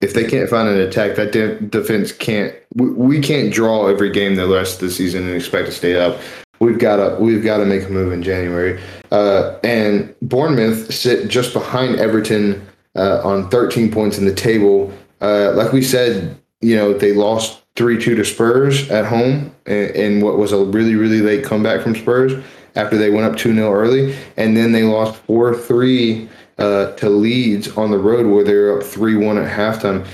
if 0.00 0.14
they 0.14 0.26
can't 0.26 0.48
find 0.48 0.68
an 0.68 0.78
attack, 0.78 1.16
that 1.16 1.32
de- 1.32 1.60
defense 1.60 2.12
can't. 2.12 2.54
We, 2.74 2.90
we 2.90 3.20
can't 3.20 3.52
draw 3.52 3.86
every 3.86 4.10
game 4.10 4.36
the 4.36 4.48
rest 4.48 4.74
of 4.74 4.88
the 4.88 4.90
season 4.90 5.26
and 5.26 5.36
expect 5.36 5.66
to 5.66 5.72
stay 5.72 5.96
up. 5.96 6.18
We've 6.58 6.78
got 6.78 6.96
to 6.96 7.16
we've 7.20 7.44
got 7.44 7.58
to 7.58 7.66
make 7.66 7.84
a 7.84 7.88
move 7.88 8.12
in 8.12 8.22
January. 8.22 8.80
Uh, 9.10 9.58
and 9.64 10.14
Bournemouth 10.22 10.92
sit 10.92 11.28
just 11.28 11.52
behind 11.52 11.98
Everton 11.98 12.66
uh, 12.96 13.20
on 13.24 13.48
13 13.50 13.90
points 13.90 14.18
in 14.18 14.24
the 14.24 14.34
table. 14.34 14.92
Uh, 15.20 15.52
like 15.54 15.72
we 15.72 15.82
said, 15.82 16.36
you 16.60 16.76
know 16.76 16.92
they 16.92 17.12
lost 17.12 17.59
three 17.76 18.00
two 18.00 18.14
to 18.14 18.24
Spurs 18.24 18.90
at 18.90 19.06
home 19.06 19.54
in, 19.66 20.20
what 20.20 20.38
was 20.38 20.52
a 20.52 20.64
really 20.64 20.94
really 20.94 21.20
late 21.20 21.44
comeback 21.44 21.82
from 21.82 21.94
Spurs 21.94 22.32
after 22.76 22.96
they 22.96 23.10
went 23.10 23.26
up 23.26 23.36
two 23.36 23.54
0 23.54 23.72
early, 23.72 24.16
and 24.36 24.56
then 24.56 24.72
they 24.72 24.84
lost 24.84 25.20
four 25.22 25.54
three 25.54 26.28
uh, 26.58 26.92
to 26.96 27.08
Leeds 27.08 27.76
on 27.76 27.90
the 27.90 27.98
road 27.98 28.26
where 28.26 28.44
they 28.44 28.54
were 28.54 28.78
up 28.80 28.86
three 28.86 29.16
one 29.16 29.38
at 29.38 29.50
halftime. 29.50 30.06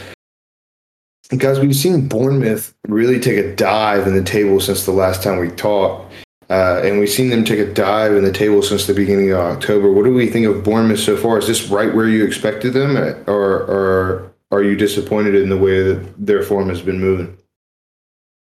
Guys, 1.36 1.59
we've 1.59 1.74
seen 1.74 2.07
Bournemouth 2.07 2.72
really 2.86 3.18
take 3.18 3.36
a 3.36 3.57
dive 3.57 4.07
in 4.07 4.14
the 4.14 4.22
table 4.22 4.61
since 4.61 4.84
the 4.84 4.92
last 4.92 5.24
time 5.24 5.38
we 5.38 5.50
talked. 5.50 6.12
Uh, 6.48 6.80
and 6.84 7.00
we've 7.00 7.11
seen 7.11 7.28
them 7.28 7.44
take 7.44 7.59
a 7.59 7.72
dive 7.74 8.14
in 8.14 8.22
the 8.22 8.32
table 8.32 8.62
since 8.62 8.86
the 8.86 8.94
beginning 8.94 9.32
of 9.32 9.38
October. 9.38 9.90
What 9.90 10.04
do 10.04 10.14
we 10.14 10.28
think 10.28 10.46
of 10.46 10.62
Bournemouth 10.62 11.00
so 11.00 11.16
far? 11.16 11.38
Is 11.38 11.48
this 11.48 11.68
right 11.68 11.92
where 11.92 12.09
you 12.09 12.24
expected 12.24 12.72
them, 12.72 12.96
or, 13.26 13.62
or 13.64 14.32
are 14.52 14.62
you 14.62 14.76
disappointed 14.76 15.34
in 15.34 15.48
the 15.48 15.57
way 15.57 15.82
that 15.82 16.14
their 16.16 16.44
form 16.44 16.68
has 16.68 16.80
been 16.80 17.00
moving? 17.00 17.36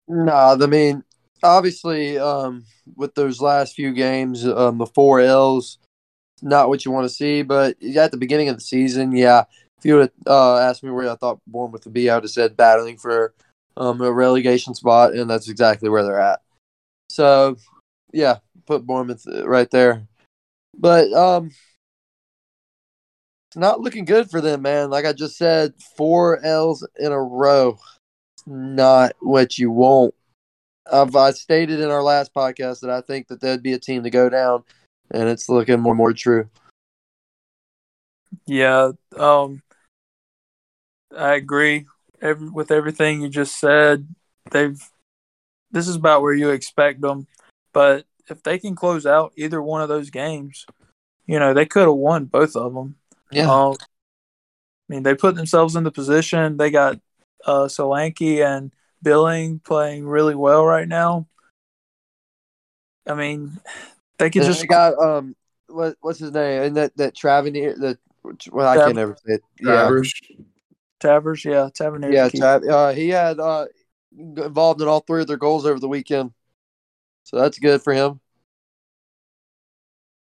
No, 0.08 0.32
I 0.32 0.66
mean, 0.66 1.04
obviously, 1.42 2.18
um, 2.18 2.64
with 2.96 3.14
those 3.14 3.40
last 3.40 3.74
few 3.74 3.92
games, 3.92 4.46
um, 4.46 4.78
the 4.78 4.86
four 4.86 5.20
L's, 5.20 5.78
not 6.42 6.68
what 6.68 6.84
you 6.84 6.90
want 6.90 7.04
to 7.04 7.14
see. 7.14 7.42
But 7.42 7.76
at 7.82 8.10
the 8.10 8.16
beginning 8.16 8.48
of 8.48 8.56
the 8.56 8.62
season, 8.62 9.12
yeah, 9.12 9.44
if 9.78 9.84
you 9.84 9.96
would 9.96 10.12
uh, 10.26 10.58
asked 10.58 10.82
me 10.82 10.90
where 10.90 11.10
I 11.10 11.14
thought 11.16 11.40
Bournemouth 11.46 11.84
would 11.84 11.94
be, 11.94 12.08
I 12.08 12.14
would 12.14 12.24
have 12.24 12.30
said 12.30 12.56
battling 12.56 12.96
for 12.96 13.34
um, 13.76 14.00
a 14.00 14.10
relegation 14.10 14.74
spot, 14.74 15.12
and 15.12 15.28
that's 15.28 15.48
exactly 15.48 15.88
where 15.88 16.02
they're 16.02 16.20
at. 16.20 16.40
So, 17.10 17.56
yeah, 18.12 18.38
put 18.66 18.86
Bournemouth 18.86 19.26
right 19.44 19.70
there. 19.70 20.06
But 20.76 21.12
um, 21.12 21.50
it's 23.48 23.56
not 23.56 23.80
looking 23.80 24.04
good 24.04 24.30
for 24.30 24.40
them, 24.40 24.62
man. 24.62 24.90
Like 24.90 25.04
I 25.04 25.12
just 25.12 25.36
said, 25.36 25.74
four 25.96 26.44
L's 26.44 26.86
in 26.98 27.12
a 27.12 27.20
row. 27.20 27.78
Not 28.48 29.12
what 29.20 29.58
you 29.58 29.70
want. 29.70 30.14
I've 30.90 31.14
I 31.14 31.32
stated 31.32 31.80
in 31.80 31.90
our 31.90 32.02
last 32.02 32.32
podcast 32.32 32.80
that 32.80 32.88
I 32.88 33.02
think 33.02 33.28
that 33.28 33.42
there'd 33.42 33.62
be 33.62 33.74
a 33.74 33.78
team 33.78 34.04
to 34.04 34.10
go 34.10 34.30
down, 34.30 34.64
and 35.10 35.28
it's 35.28 35.50
looking 35.50 35.80
more 35.80 35.92
and 35.92 35.98
more 35.98 36.14
true. 36.14 36.48
Yeah, 38.46 38.92
um, 39.18 39.60
I 41.14 41.34
agree 41.34 41.84
every, 42.22 42.48
with 42.48 42.70
everything 42.70 43.20
you 43.20 43.28
just 43.28 43.60
said. 43.60 44.08
They've 44.50 44.80
this 45.70 45.86
is 45.86 45.96
about 45.96 46.22
where 46.22 46.32
you 46.32 46.48
expect 46.48 47.02
them, 47.02 47.26
but 47.74 48.06
if 48.30 48.42
they 48.42 48.58
can 48.58 48.74
close 48.74 49.04
out 49.04 49.32
either 49.36 49.60
one 49.60 49.82
of 49.82 49.90
those 49.90 50.08
games, 50.08 50.64
you 51.26 51.38
know 51.38 51.52
they 51.52 51.66
could 51.66 51.86
have 51.86 51.94
won 51.94 52.24
both 52.24 52.56
of 52.56 52.72
them. 52.72 52.96
Yeah. 53.30 53.50
Um, 53.50 53.76
I 54.88 54.94
mean, 54.94 55.02
they 55.02 55.14
put 55.14 55.34
themselves 55.34 55.76
in 55.76 55.84
the 55.84 55.90
position. 55.90 56.56
They 56.56 56.70
got 56.70 56.98
uh, 57.46 57.64
Solanke 57.66 58.44
and 58.44 58.72
Billing 59.02 59.60
playing 59.60 60.06
really 60.06 60.34
well 60.34 60.64
right 60.64 60.88
now. 60.88 61.26
I 63.06 63.14
mean, 63.14 63.58
they 64.18 64.30
could 64.30 64.42
And 64.42 64.50
just 64.50 64.60
they 64.60 64.66
got 64.66 64.98
um, 64.98 65.34
what 65.68 65.96
what's 66.00 66.18
his 66.18 66.32
name? 66.32 66.62
And 66.62 66.76
that 66.76 66.96
that 66.96 67.14
Tavernier, 67.14 67.74
the 67.74 67.98
well, 68.50 68.68
I 68.68 68.76
Tav- 68.76 68.84
can't 68.86 68.96
never 68.96 69.16
say 69.26 69.34
it. 69.34 69.42
Yeah, 69.60 69.72
Travers? 69.72 70.12
Tavers, 71.00 71.44
yeah, 71.44 71.70
Tavernier. 71.72 72.12
yeah, 72.12 72.28
keep- 72.28 72.42
Trav, 72.42 72.68
uh, 72.68 72.92
he 72.92 73.08
had 73.08 73.38
uh, 73.38 73.66
involved 74.18 74.82
in 74.82 74.88
all 74.88 75.00
three 75.00 75.22
of 75.22 75.26
their 75.28 75.36
goals 75.36 75.64
over 75.64 75.78
the 75.78 75.88
weekend, 75.88 76.32
so 77.24 77.38
that's 77.38 77.58
good 77.58 77.80
for 77.82 77.92
him. 77.94 78.20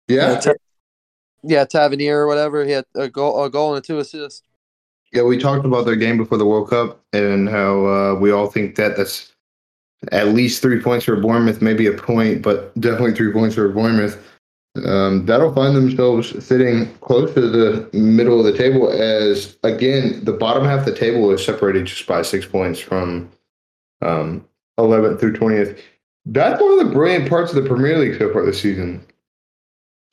Yeah, 0.09 0.41
Yeah, 1.43 1.65
Tavernier 1.65 2.21
or 2.21 2.27
whatever. 2.27 2.65
He 2.65 2.73
had 2.73 2.85
a 2.95 3.09
goal, 3.09 3.45
a 3.45 3.51
goal 3.51 3.75
and 3.75 3.85
two 3.85 3.99
assists. 3.99 4.43
Yeah. 5.13 5.23
We 5.23 5.39
talked 5.39 5.65
about 5.65 5.87
their 5.87 5.97
game 5.97 6.17
before 6.17 6.39
the 6.39 6.47
World 6.47 6.71
Cup 6.71 7.01
and 7.13 7.49
how 7.49 7.87
uh, 7.87 8.15
we 8.15 8.31
all 8.31 8.49
think 8.49 8.77
that 8.77 8.97
that's 8.97 9.33
at 10.13 10.29
least 10.29 10.63
three 10.63 10.81
points 10.81 11.05
for 11.05 11.17
Bournemouth, 11.17 11.61
maybe 11.61 11.87
a 11.87 11.93
point, 11.93 12.43
but 12.43 12.79
definitely 12.81 13.15
three 13.15 13.33
points 13.33 13.55
for 13.57 13.69
Bournemouth. 13.69 14.25
Um, 14.85 15.27
that'll 15.27 15.55
find 15.55 15.75
themselves 15.75 16.45
sitting 16.45 16.93
close 16.99 17.33
to 17.35 17.41
the 17.41 17.89
middle 17.93 18.39
of 18.39 18.45
the 18.45 18.57
table 18.57 18.91
as 18.91 19.57
again 19.65 20.25
the 20.25 20.33
bottom 20.33 20.65
half 20.65 20.81
of 20.81 20.85
the 20.87 20.95
table 20.95 21.31
is 21.33 21.45
separated 21.45 21.87
just 21.87 22.07
by 22.07 22.23
six 22.23 22.47
points 22.47 22.79
from 22.79 23.29
um, 24.03 24.47
11th 24.79 25.19
through 25.19 25.33
20th. 25.33 25.81
That's 26.27 26.61
one 26.61 26.79
of 26.79 26.87
the 26.87 26.93
brilliant 26.93 27.29
parts 27.29 27.53
of 27.53 27.63
the 27.63 27.69
Premier 27.69 27.99
League 27.99 28.19
so 28.19 28.33
far 28.33 28.45
this 28.45 28.61
season. 28.61 29.05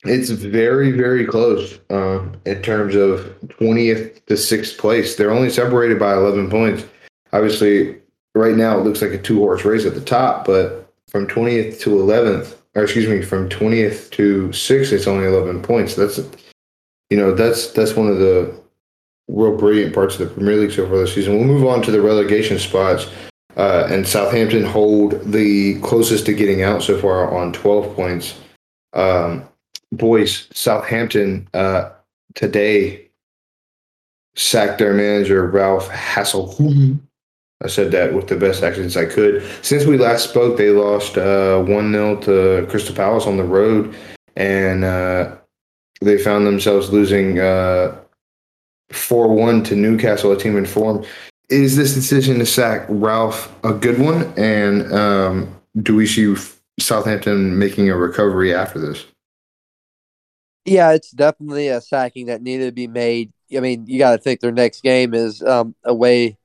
It's 0.04 0.30
very, 0.30 0.92
very 0.92 1.26
close 1.26 1.78
uh, 1.90 2.24
in 2.44 2.62
terms 2.62 2.94
of 2.94 3.34
20th 3.46 4.24
to 4.26 4.34
6th 4.34 4.78
place. 4.78 5.16
They're 5.16 5.30
only 5.30 5.50
separated 5.50 5.98
by 5.98 6.14
11 6.14 6.50
points. 6.50 6.84
Obviously, 7.32 7.96
right 8.34 8.54
now 8.54 8.78
it 8.78 8.84
looks 8.84 9.02
like 9.02 9.12
a 9.12 9.18
two 9.18 9.38
horse 9.38 9.64
race 9.64 9.86
at 9.86 9.94
the 9.94 10.00
top, 10.00 10.46
but 10.46 10.92
from 11.08 11.26
20th 11.26 11.80
to 11.80 11.90
11th, 11.90 12.56
or 12.74 12.84
excuse 12.84 13.08
me, 13.08 13.22
from 13.22 13.48
20th 13.48 14.10
to 14.10 14.48
6th, 14.48 14.92
it's 14.92 15.06
only 15.06 15.26
11 15.26 15.62
points. 15.62 15.94
That's, 15.94 16.18
you 17.10 17.16
know, 17.16 17.34
that's 17.34 17.72
that's 17.72 17.94
one 17.94 18.08
of 18.08 18.18
the 18.18 18.54
real 19.28 19.56
brilliant 19.56 19.94
parts 19.94 20.18
of 20.18 20.28
the 20.28 20.34
Premier 20.34 20.56
League 20.56 20.72
so 20.72 20.86
far 20.86 20.98
this 20.98 21.14
season. 21.14 21.36
We'll 21.36 21.46
move 21.46 21.66
on 21.66 21.82
to 21.82 21.90
the 21.90 22.00
relegation 22.00 22.58
spots. 22.58 23.08
Uh, 23.56 23.88
and 23.90 24.06
Southampton 24.06 24.64
hold 24.64 25.12
the 25.32 25.80
closest 25.80 26.26
to 26.26 26.34
getting 26.34 26.62
out 26.62 26.82
so 26.82 27.00
far 27.00 27.34
on 27.34 27.54
12 27.54 27.96
points. 27.96 28.38
Um, 28.92 29.48
boys, 29.92 30.48
Southampton 30.52 31.48
uh, 31.54 31.90
today 32.34 33.08
sacked 34.34 34.78
their 34.78 34.92
manager, 34.92 35.46
Ralph 35.46 35.88
Hasselhoff. 35.88 37.00
I 37.64 37.68
said 37.68 37.90
that 37.92 38.12
with 38.12 38.28
the 38.28 38.36
best 38.36 38.62
accents 38.62 38.96
I 38.96 39.06
could. 39.06 39.42
Since 39.62 39.86
we 39.86 39.96
last 39.96 40.28
spoke, 40.28 40.58
they 40.58 40.70
lost 40.70 41.16
uh, 41.16 41.62
1 41.62 41.92
0 41.92 42.16
to 42.22 42.66
Crystal 42.68 42.94
Palace 42.94 43.26
on 43.26 43.38
the 43.38 43.44
road, 43.44 43.96
and 44.36 44.84
uh, 44.84 45.34
they 46.02 46.18
found 46.18 46.46
themselves 46.46 46.92
losing 46.92 47.36
4 47.36 47.96
1 48.90 49.64
to 49.64 49.74
Newcastle, 49.74 50.32
a 50.32 50.38
team 50.38 50.56
in 50.56 50.66
form. 50.66 51.04
Is 51.48 51.76
this 51.76 51.94
decision 51.94 52.38
to 52.40 52.46
sack 52.46 52.84
Ralph 52.88 53.54
a 53.64 53.72
good 53.72 54.00
one? 54.00 54.32
And 54.36 54.92
um, 54.92 55.60
do 55.80 55.94
we 55.94 56.06
see 56.06 56.34
Southampton 56.78 57.58
making 57.58 57.88
a 57.88 57.96
recovery 57.96 58.52
after 58.52 58.78
this? 58.78 59.06
Yeah, 60.66 60.92
it's 60.92 61.12
definitely 61.12 61.68
a 61.68 61.80
sacking 61.80 62.26
that 62.26 62.42
needed 62.42 62.66
to 62.66 62.72
be 62.72 62.88
made. 62.88 63.32
I 63.56 63.60
mean, 63.60 63.86
you 63.86 63.98
got 63.98 64.12
to 64.12 64.18
think 64.18 64.40
their 64.40 64.50
next 64.50 64.82
game 64.82 65.14
is 65.14 65.40
um, 65.42 65.76
away 65.84 66.36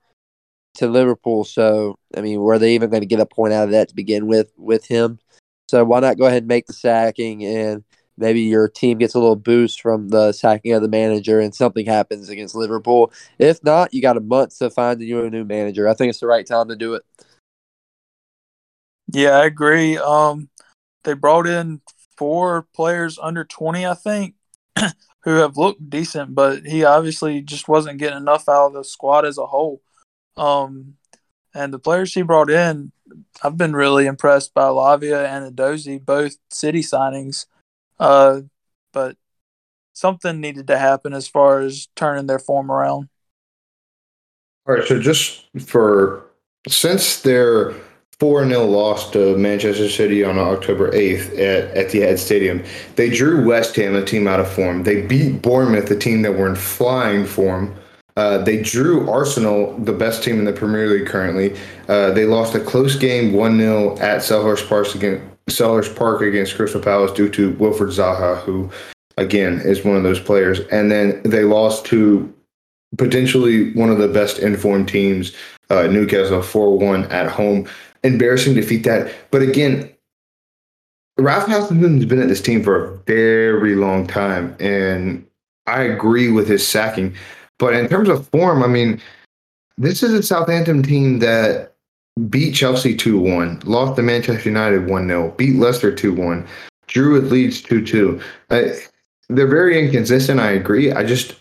to 0.75 0.87
Liverpool. 0.87 1.43
So, 1.43 1.97
I 2.15 2.21
mean, 2.21 2.39
were 2.39 2.59
they 2.59 2.75
even 2.75 2.91
going 2.91 3.01
to 3.01 3.07
get 3.07 3.19
a 3.19 3.25
point 3.25 3.53
out 3.53 3.65
of 3.65 3.71
that 3.71 3.89
to 3.89 3.95
begin 3.95 4.27
with 4.27 4.51
with 4.57 4.85
him? 4.85 5.17
So, 5.69 5.83
why 5.83 6.01
not 6.01 6.19
go 6.19 6.25
ahead 6.27 6.43
and 6.43 6.47
make 6.47 6.67
the 6.67 6.73
sacking 6.73 7.43
and 7.43 7.83
maybe 8.15 8.41
your 8.41 8.67
team 8.67 8.99
gets 8.99 9.15
a 9.15 9.19
little 9.19 9.35
boost 9.35 9.81
from 9.81 10.09
the 10.09 10.31
sacking 10.33 10.73
of 10.73 10.83
the 10.83 10.87
manager 10.87 11.39
and 11.39 11.55
something 11.55 11.87
happens 11.87 12.29
against 12.29 12.53
Liverpool. 12.53 13.11
If 13.39 13.63
not, 13.63 13.91
you 13.91 14.03
got 14.03 14.17
a 14.17 14.21
month 14.21 14.59
to 14.59 14.69
find 14.69 15.01
you 15.01 15.25
a 15.25 15.29
new 15.31 15.45
manager. 15.45 15.87
I 15.87 15.95
think 15.95 16.11
it's 16.11 16.19
the 16.19 16.27
right 16.27 16.45
time 16.45 16.67
to 16.67 16.75
do 16.75 16.93
it. 16.93 17.01
Yeah, 19.11 19.31
I 19.31 19.45
agree. 19.45 19.97
Um, 19.97 20.49
they 21.03 21.13
brought 21.13 21.47
in 21.47 21.81
four 22.21 22.67
players 22.75 23.17
under 23.19 23.43
20, 23.43 23.83
I 23.83 23.95
think, 23.95 24.35
who 25.23 25.37
have 25.37 25.57
looked 25.57 25.89
decent, 25.89 26.35
but 26.35 26.67
he 26.67 26.83
obviously 26.83 27.41
just 27.41 27.67
wasn't 27.67 27.97
getting 27.97 28.19
enough 28.19 28.47
out 28.47 28.67
of 28.67 28.73
the 28.73 28.83
squad 28.83 29.25
as 29.25 29.39
a 29.39 29.47
whole. 29.47 29.81
Um, 30.37 30.97
and 31.55 31.73
the 31.73 31.79
players 31.79 32.13
he 32.13 32.21
brought 32.21 32.51
in, 32.51 32.91
I've 33.41 33.57
been 33.57 33.75
really 33.75 34.05
impressed 34.05 34.53
by 34.53 34.65
Lavia 34.65 35.25
and 35.25 35.51
Edozie, 35.51 36.05
both 36.05 36.35
city 36.51 36.83
signings. 36.83 37.47
Uh, 37.99 38.41
but 38.93 39.17
something 39.93 40.39
needed 40.39 40.67
to 40.67 40.77
happen 40.77 41.13
as 41.13 41.27
far 41.27 41.61
as 41.61 41.87
turning 41.95 42.27
their 42.27 42.37
form 42.37 42.71
around. 42.71 43.09
All 44.67 44.75
right, 44.75 44.87
so 44.87 45.01
just 45.01 45.47
for 45.65 46.27
since 46.69 47.21
their 47.21 47.73
4 48.21 48.47
0 48.47 48.65
loss 48.67 49.09
to 49.09 49.35
Manchester 49.35 49.89
City 49.89 50.23
on 50.23 50.37
October 50.37 50.91
8th 50.91 51.31
at 51.39 51.75
at 51.75 51.89
the 51.89 52.01
Etihad 52.01 52.19
Stadium, 52.19 52.63
they 52.95 53.09
drew 53.09 53.43
West 53.43 53.75
Ham, 53.77 53.95
a 53.95 54.05
team 54.05 54.27
out 54.27 54.39
of 54.39 54.47
form. 54.47 54.83
They 54.83 55.01
beat 55.01 55.41
Bournemouth, 55.41 55.89
a 55.89 55.97
team 55.97 56.21
that 56.21 56.33
were 56.33 56.47
in 56.47 56.53
flying 56.53 57.25
form. 57.25 57.75
Uh, 58.15 58.37
they 58.37 58.61
drew 58.61 59.09
Arsenal, 59.09 59.75
the 59.79 59.91
best 59.91 60.23
team 60.23 60.37
in 60.37 60.45
the 60.45 60.53
Premier 60.53 60.87
League 60.87 61.07
currently. 61.07 61.57
Uh, 61.89 62.11
they 62.11 62.25
lost 62.25 62.53
a 62.53 62.59
close 62.59 62.95
game 62.95 63.33
1 63.33 63.57
0 63.57 63.97
at 63.97 64.19
Selhurst 64.19 64.69
Park 64.69 64.93
against, 64.93 65.23
Selhurst 65.49 65.95
Park 65.95 66.21
against 66.21 66.55
Crystal 66.55 66.79
Palace 66.79 67.11
due 67.13 67.29
to 67.29 67.53
Wilfried 67.53 67.87
Zaha, 67.87 68.37
who, 68.41 68.69
again, 69.17 69.61
is 69.61 69.83
one 69.83 69.97
of 69.97 70.03
those 70.03 70.19
players. 70.19 70.59
And 70.71 70.91
then 70.91 71.23
they 71.23 71.43
lost 71.43 71.87
to 71.87 72.31
potentially 72.99 73.73
one 73.73 73.89
of 73.89 73.97
the 73.97 74.07
best 74.07 74.37
informed 74.37 74.89
teams, 74.89 75.35
uh, 75.71 75.87
Newcastle 75.87 76.43
4 76.43 76.77
1 76.77 77.05
at 77.05 77.27
home. 77.27 77.67
Embarrassing 78.03 78.55
defeat 78.55 78.83
that. 78.83 79.13
But 79.29 79.41
again, 79.41 79.91
Ralph 81.17 81.45
Hasselton's 81.45 82.05
been 82.05 82.21
at 82.21 82.27
this 82.27 82.41
team 82.41 82.63
for 82.63 82.83
a 82.83 82.97
very 83.05 83.75
long 83.75 84.07
time. 84.07 84.55
And 84.59 85.25
I 85.67 85.83
agree 85.83 86.31
with 86.31 86.47
his 86.47 86.67
sacking. 86.67 87.13
But 87.59 87.75
in 87.75 87.87
terms 87.87 88.09
of 88.09 88.27
form, 88.29 88.63
I 88.63 88.67
mean, 88.67 88.99
this 89.77 90.03
is 90.03 90.13
a 90.13 90.23
Southampton 90.23 90.83
team 90.83 91.19
that 91.19 91.75
beat 92.29 92.53
Chelsea 92.53 92.95
2 92.95 93.19
1, 93.19 93.61
lost 93.65 93.95
to 93.95 94.01
Manchester 94.01 94.49
United 94.49 94.89
1 94.89 95.07
0, 95.07 95.31
beat 95.37 95.55
Leicester 95.55 95.93
2 95.93 96.13
1, 96.13 96.47
drew 96.87 97.13
with 97.13 97.31
Leeds 97.31 97.61
2 97.61 97.85
2. 97.85 98.21
Uh, 98.49 98.61
they're 99.29 99.47
very 99.47 99.83
inconsistent. 99.83 100.39
I 100.39 100.51
agree. 100.51 100.91
I 100.91 101.03
just, 101.03 101.35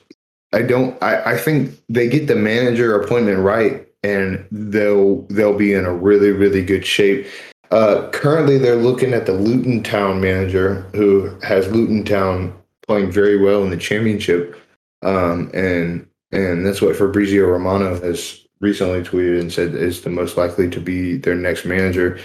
I 0.52 0.62
don't, 0.62 1.00
I, 1.02 1.32
I 1.32 1.38
think 1.38 1.72
they 1.88 2.08
get 2.08 2.28
the 2.28 2.36
manager 2.36 3.00
appointment 3.00 3.38
right 3.40 3.89
and 4.02 4.46
they'll, 4.50 5.22
they'll 5.22 5.56
be 5.56 5.72
in 5.72 5.84
a 5.84 5.94
really, 5.94 6.30
really 6.30 6.64
good 6.64 6.86
shape. 6.86 7.26
Uh, 7.70 8.08
currently, 8.10 8.58
they're 8.58 8.76
looking 8.76 9.12
at 9.12 9.26
the 9.26 9.32
Luton 9.32 9.82
Town 9.82 10.20
manager 10.20 10.82
who 10.94 11.38
has 11.42 11.70
Luton 11.70 12.04
Town 12.04 12.52
playing 12.86 13.12
very 13.12 13.38
well 13.38 13.62
in 13.62 13.70
the 13.70 13.76
championship. 13.76 14.56
Um, 15.02 15.50
and 15.54 16.06
and 16.32 16.66
that's 16.66 16.82
what 16.82 16.96
Fabrizio 16.96 17.46
Romano 17.46 18.00
has 18.00 18.44
recently 18.60 19.02
tweeted 19.02 19.40
and 19.40 19.52
said 19.52 19.74
is 19.74 20.02
the 20.02 20.10
most 20.10 20.36
likely 20.36 20.68
to 20.70 20.80
be 20.80 21.16
their 21.16 21.34
next 21.34 21.64
manager. 21.64 22.18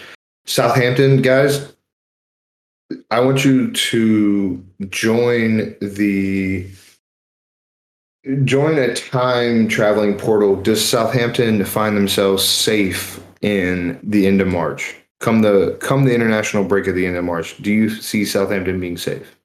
Southampton, 0.45 1.21
guys, 1.21 1.73
I 3.09 3.19
want 3.19 3.45
you 3.45 3.71
to 3.71 4.63
join 4.89 5.75
the 5.81 6.67
join 8.43 8.77
a 8.77 8.93
time 8.93 9.67
traveling 9.67 10.17
portal. 10.17 10.55
Does 10.61 10.83
Southampton 10.87 11.63
find 11.65 11.95
themselves 11.95 12.43
safe 12.43 13.19
in 13.41 13.99
the 14.03 14.27
end 14.27 14.41
of 14.41 14.47
March? 14.47 14.95
Come 15.19 15.41
the 15.41 15.77
come 15.79 16.03
the 16.05 16.13
international 16.13 16.65
break 16.65 16.87
at 16.87 16.95
the 16.95 17.05
end 17.05 17.15
of 17.17 17.23
March. 17.23 17.57
Do 17.57 17.71
you 17.71 17.89
see 17.89 18.25
Southampton 18.25 18.79
being 18.79 18.97
safe? 18.97 19.35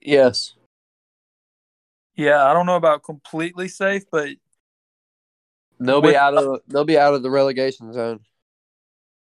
Yes. 0.00 0.54
Yeah, 2.14 2.44
I 2.44 2.52
don't 2.52 2.66
know 2.66 2.76
about 2.76 3.02
completely 3.02 3.68
safe, 3.68 4.04
but 4.10 4.30
They'll 5.78 6.00
With- 6.00 6.12
be 6.12 6.16
out 6.16 6.34
of 6.34 6.60
they'll 6.66 6.84
be 6.84 6.98
out 6.98 7.14
of 7.14 7.22
the 7.22 7.30
relegation 7.30 7.92
zone. 7.92 8.20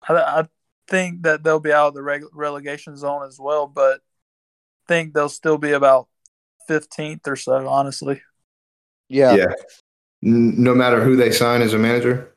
I, 0.06 0.14
I 0.14 0.48
think 0.86 1.22
that 1.22 1.42
they'll 1.42 1.60
be 1.60 1.72
out 1.72 1.88
of 1.88 1.94
the 1.94 2.02
reg- 2.02 2.24
relegation 2.32 2.96
zone 2.96 3.26
as 3.26 3.38
well. 3.40 3.66
But 3.66 4.00
think 4.86 5.14
they'll 5.14 5.28
still 5.30 5.56
be 5.58 5.72
about 5.72 6.08
fifteenth 6.66 7.26
or 7.26 7.36
so. 7.36 7.66
Honestly, 7.68 8.22
Yeah. 9.08 9.34
Yeah, 9.34 9.52
No 10.22 10.74
matter 10.74 11.02
who 11.02 11.16
they 11.16 11.30
sign 11.30 11.62
as 11.62 11.74
a 11.74 11.78
manager. 11.78 12.34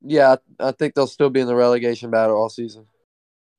Yeah, 0.00 0.36
I 0.60 0.72
think 0.72 0.94
they'll 0.94 1.06
still 1.06 1.30
be 1.30 1.40
in 1.40 1.46
the 1.46 1.56
relegation 1.56 2.10
battle 2.10 2.36
all 2.36 2.48
season. 2.48 2.86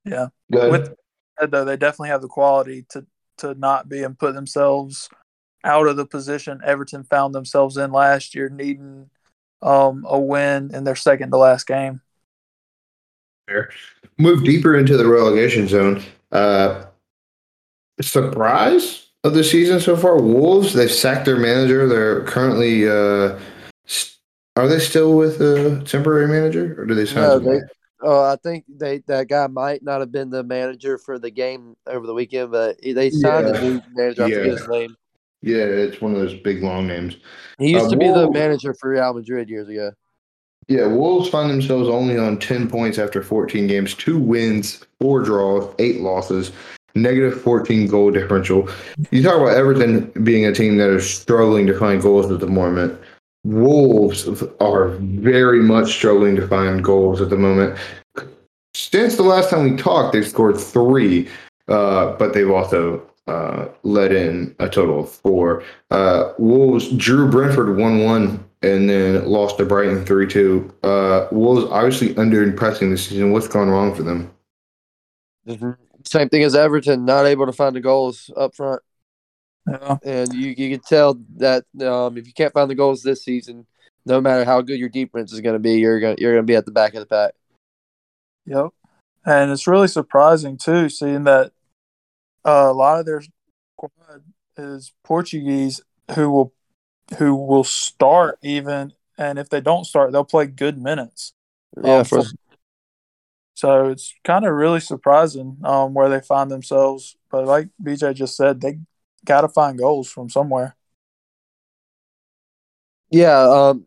yeah. 0.06 0.28
Good. 0.52 0.72
With 0.72 0.96
that, 1.38 1.52
though, 1.52 1.66
they 1.66 1.78
definitely 1.78 2.10
have 2.10 2.22
the 2.22 2.28
quality 2.28 2.86
to 2.92 3.06
to 3.40 3.54
not 3.54 3.88
be 3.88 4.04
and 4.04 4.20
put 4.20 4.34
themselves 4.36 5.10
out 5.64 5.88
of 5.88 5.98
the 5.98 6.06
position 6.06 6.62
Everton 6.64 7.04
found 7.04 7.34
themselves 7.34 7.78
in 7.78 7.92
last 7.92 8.36
year, 8.36 8.50
needing 8.50 9.10
um, 9.62 10.06
a 10.08 10.20
win 10.20 10.74
in 10.74 10.84
their 10.84 10.96
second 10.96 11.32
to 11.32 11.38
last 11.38 11.68
game. 11.68 12.02
Fair. 13.48 13.70
Move 14.18 14.44
deeper 14.44 14.78
into 14.78 14.98
the 14.98 15.08
relegation 15.08 15.68
zone. 15.68 16.04
Uh, 16.32 16.86
surprise 18.02 19.09
of 19.24 19.34
the 19.34 19.44
season 19.44 19.80
so 19.80 19.96
far: 19.98 20.22
Wolves. 20.22 20.74
They've 20.74 20.92
sacked 20.92 21.26
their 21.26 21.38
manager. 21.38 21.88
They're 21.88 22.24
currently 22.24 22.88
uh, 22.88 23.38
s- 23.88 24.18
Are 24.56 24.68
they 24.68 24.80
still 24.80 25.18
with 25.18 25.42
a 25.42 25.82
temporary 25.86 26.28
manager, 26.28 26.76
or 26.80 26.86
do 26.86 26.96
they 26.96 27.06
sign? 27.06 27.16
No, 27.24 27.40
they. 27.40 27.60
Oh, 28.02 28.24
I 28.24 28.38
think 28.42 28.64
they 28.70 29.00
that 29.08 29.28
guy 29.28 29.48
might 29.48 29.84
not 29.84 30.00
have 30.00 30.12
been 30.12 30.30
the 30.30 30.44
manager 30.44 30.98
for 30.98 31.20
the 31.20 31.30
game 31.32 31.76
over 31.86 32.08
the 32.08 32.14
weekend, 32.14 32.52
but 32.52 32.78
they 32.82 33.10
signed 33.10 33.48
Yeah. 33.48 33.56
a 33.58 33.62
new 33.62 33.82
manager. 33.94 34.24
I 34.24 34.28
Yeah. 34.28 34.36
forget 34.38 34.58
his 34.60 34.68
name. 34.70 34.96
yeah, 35.42 35.58
it's 35.64 36.00
one 36.02 36.14
of 36.14 36.20
those 36.20 36.34
big 36.36 36.64
long 36.64 36.88
names. 36.88 37.18
He 37.58 37.72
used 37.72 37.88
Uh, 37.88 37.90
to 37.90 37.98
be 37.98 38.08
the 38.08 38.32
manager 38.32 38.74
for 38.74 38.92
Real 38.92 39.14
Madrid 39.14 39.50
years 39.50 39.68
ago. 39.68 39.92
Yeah, 40.70 40.86
Wolves 40.88 41.28
find 41.30 41.50
themselves 41.50 41.90
only 41.90 42.18
on 42.18 42.38
10 42.38 42.70
points 42.70 43.00
after 43.00 43.22
14 43.24 43.66
games, 43.68 43.96
two 43.96 44.18
wins, 44.20 44.82
four 45.02 45.20
draws, 45.22 45.68
eight 45.80 46.00
losses, 46.00 46.52
negative 46.96 47.42
14 47.42 47.88
goal 47.88 48.12
differential. 48.12 48.68
You 49.12 49.24
talk 49.24 49.36
about 49.36 49.56
Everton 49.56 50.12
being 50.24 50.46
a 50.46 50.54
team 50.54 50.78
that 50.78 50.90
is 50.90 51.10
struggling 51.10 51.68
to 51.68 51.78
find 51.78 52.02
goals 52.02 52.32
at 52.32 52.40
the 52.40 52.48
moment. 52.48 53.00
Wolves 53.44 54.28
are 54.60 54.90
very 54.90 55.62
much 55.62 55.92
struggling 55.92 56.36
to 56.36 56.48
find 56.48 56.84
goals 56.84 57.22
at 57.22 57.30
the 57.30 57.38
moment. 57.38 57.78
Since 58.74 59.16
the 59.16 59.24
last 59.24 59.50
time 59.50 59.70
we 59.70 59.78
talked, 59.78 60.14
they've 60.14 60.28
scored 60.28 60.58
three, 60.58 61.28
uh, 61.68 62.14
but 62.18 62.34
they've 62.34 62.50
also 62.50 63.02
uh, 63.28 63.68
let 63.84 64.12
in 64.12 64.56
a 64.60 64.68
total 64.68 65.02
of 65.02 65.12
four. 65.12 65.64
Uh, 65.92 66.34
Wolves 66.38 66.90
drew 66.92 67.30
Brentford 67.30 67.78
1 67.78 68.04
1 68.04 68.46
and 68.62 68.90
then 68.90 69.26
lost 69.26 69.58
to 69.58 69.66
Brighton 69.66 70.06
3 70.06 70.28
2. 70.28 70.74
Uh, 70.84 71.28
Wolves 71.32 71.66
obviously 71.72 72.16
under 72.18 72.44
impressing 72.44 72.90
this 72.92 73.08
season. 73.08 73.32
What's 73.32 73.48
gone 73.48 73.70
wrong 73.70 73.94
for 73.94 74.04
them? 74.04 74.32
Same 76.10 76.28
thing 76.28 76.42
as 76.42 76.56
Everton, 76.56 77.06
not 77.06 77.26
able 77.28 77.46
to 77.46 77.52
find 77.54 77.76
the 77.76 77.82
goals 77.82 78.32
up 78.36 78.56
front, 78.56 78.82
Yeah. 79.70 79.98
and 80.04 80.34
you 80.34 80.56
you 80.58 80.76
can 80.76 80.80
tell 80.84 81.20
that 81.38 81.66
um, 81.82 82.18
if 82.18 82.26
you 82.26 82.34
can't 82.34 82.52
find 82.52 82.68
the 82.68 82.74
goals 82.74 83.04
this 83.04 83.24
season, 83.24 83.68
no 84.08 84.20
matter 84.20 84.44
how 84.44 84.62
good 84.62 84.80
your 84.80 84.90
defense 84.90 85.32
is 85.32 85.42
going 85.42 85.54
to 85.54 85.60
be, 85.60 85.74
you're 85.74 86.00
going 86.00 86.18
you're 86.18 86.34
going 86.34 86.42
to 86.44 86.52
be 86.52 86.56
at 86.56 86.66
the 86.66 86.72
back 86.72 86.96
of 86.96 87.02
the 87.02 87.06
pack. 87.06 87.36
Yep. 88.48 88.70
And 89.24 89.52
it's 89.52 89.68
really 89.68 89.88
surprising 89.88 90.58
too, 90.58 90.90
seeing 90.90 91.26
that 91.26 91.52
uh, 92.44 92.70
a 92.72 92.74
lot 92.74 93.00
of 93.00 93.06
their 93.06 93.22
squad 93.78 94.24
is 94.58 94.92
Portuguese 95.04 95.82
who 96.16 96.32
will 96.32 96.54
who 97.20 97.36
will 97.36 97.64
start 97.64 98.40
even, 98.42 98.94
and 99.16 99.38
if 99.38 99.48
they 99.50 99.62
don't 99.62 99.86
start, 99.86 100.12
they'll 100.12 100.24
play 100.24 100.48
good 100.48 100.82
minutes. 100.82 101.34
Yeah, 101.84 101.98
Um, 102.00 102.06
for, 102.06 102.24
for- 102.24 102.32
So 103.60 103.90
it's 103.90 104.16
kind 104.24 104.46
of 104.46 104.54
really 104.54 104.80
surprising 104.80 105.58
um, 105.66 105.94
where 105.94 106.08
they 106.08 106.22
find 106.22 106.50
themselves. 106.50 107.18
But 107.30 107.46
like 107.46 107.68
BJ 107.84 108.14
just 108.14 108.38
said, 108.38 108.62
they 108.62 108.80
got 109.26 109.42
to 109.42 109.50
find 109.50 109.78
goals 109.78 110.10
from 110.10 110.30
somewhere. 110.30 110.78
Yeah, 113.12 113.38
um, 113.42 113.86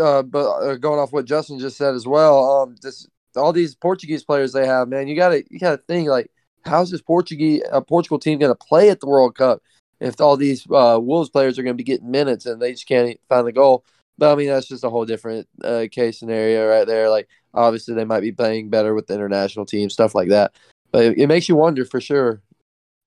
uh, 0.00 0.22
but 0.22 0.46
uh, 0.46 0.76
going 0.76 0.98
off 0.98 1.12
what 1.12 1.26
Justin 1.26 1.58
just 1.58 1.76
said 1.76 1.94
as 1.94 2.06
well, 2.06 2.62
um, 2.62 2.76
this 2.80 3.06
all 3.36 3.52
these 3.52 3.74
Portuguese 3.74 4.24
players 4.24 4.54
they 4.54 4.66
have, 4.66 4.88
man, 4.88 5.08
you 5.08 5.14
gotta 5.14 5.44
you 5.50 5.58
gotta 5.58 5.82
think 5.86 6.08
like, 6.08 6.30
how's 6.64 6.90
this 6.90 7.02
Portuguese 7.02 7.60
uh, 7.70 7.82
Portugal 7.82 8.18
team 8.18 8.38
gonna 8.38 8.54
play 8.54 8.88
at 8.88 9.00
the 9.00 9.06
World 9.06 9.34
Cup 9.34 9.60
if 10.00 10.22
all 10.22 10.38
these 10.38 10.66
uh, 10.70 10.98
Wolves 10.98 11.28
players 11.28 11.58
are 11.58 11.62
gonna 11.62 11.74
be 11.74 11.84
getting 11.84 12.10
minutes 12.10 12.46
and 12.46 12.62
they 12.62 12.72
just 12.72 12.88
can't 12.88 13.20
find 13.28 13.46
the 13.46 13.52
goal? 13.52 13.84
But 14.22 14.34
I 14.34 14.36
mean, 14.36 14.46
that's 14.46 14.68
just 14.68 14.84
a 14.84 14.88
whole 14.88 15.04
different 15.04 15.48
uh, 15.64 15.86
case 15.90 16.20
scenario 16.20 16.68
right 16.68 16.86
there. 16.86 17.10
Like, 17.10 17.28
obviously, 17.52 17.94
they 17.96 18.04
might 18.04 18.20
be 18.20 18.30
playing 18.30 18.70
better 18.70 18.94
with 18.94 19.08
the 19.08 19.14
international 19.14 19.66
team, 19.66 19.90
stuff 19.90 20.14
like 20.14 20.28
that. 20.28 20.54
But 20.92 21.06
it, 21.06 21.18
it 21.18 21.26
makes 21.26 21.48
you 21.48 21.56
wonder 21.56 21.84
for 21.84 22.00
sure. 22.00 22.40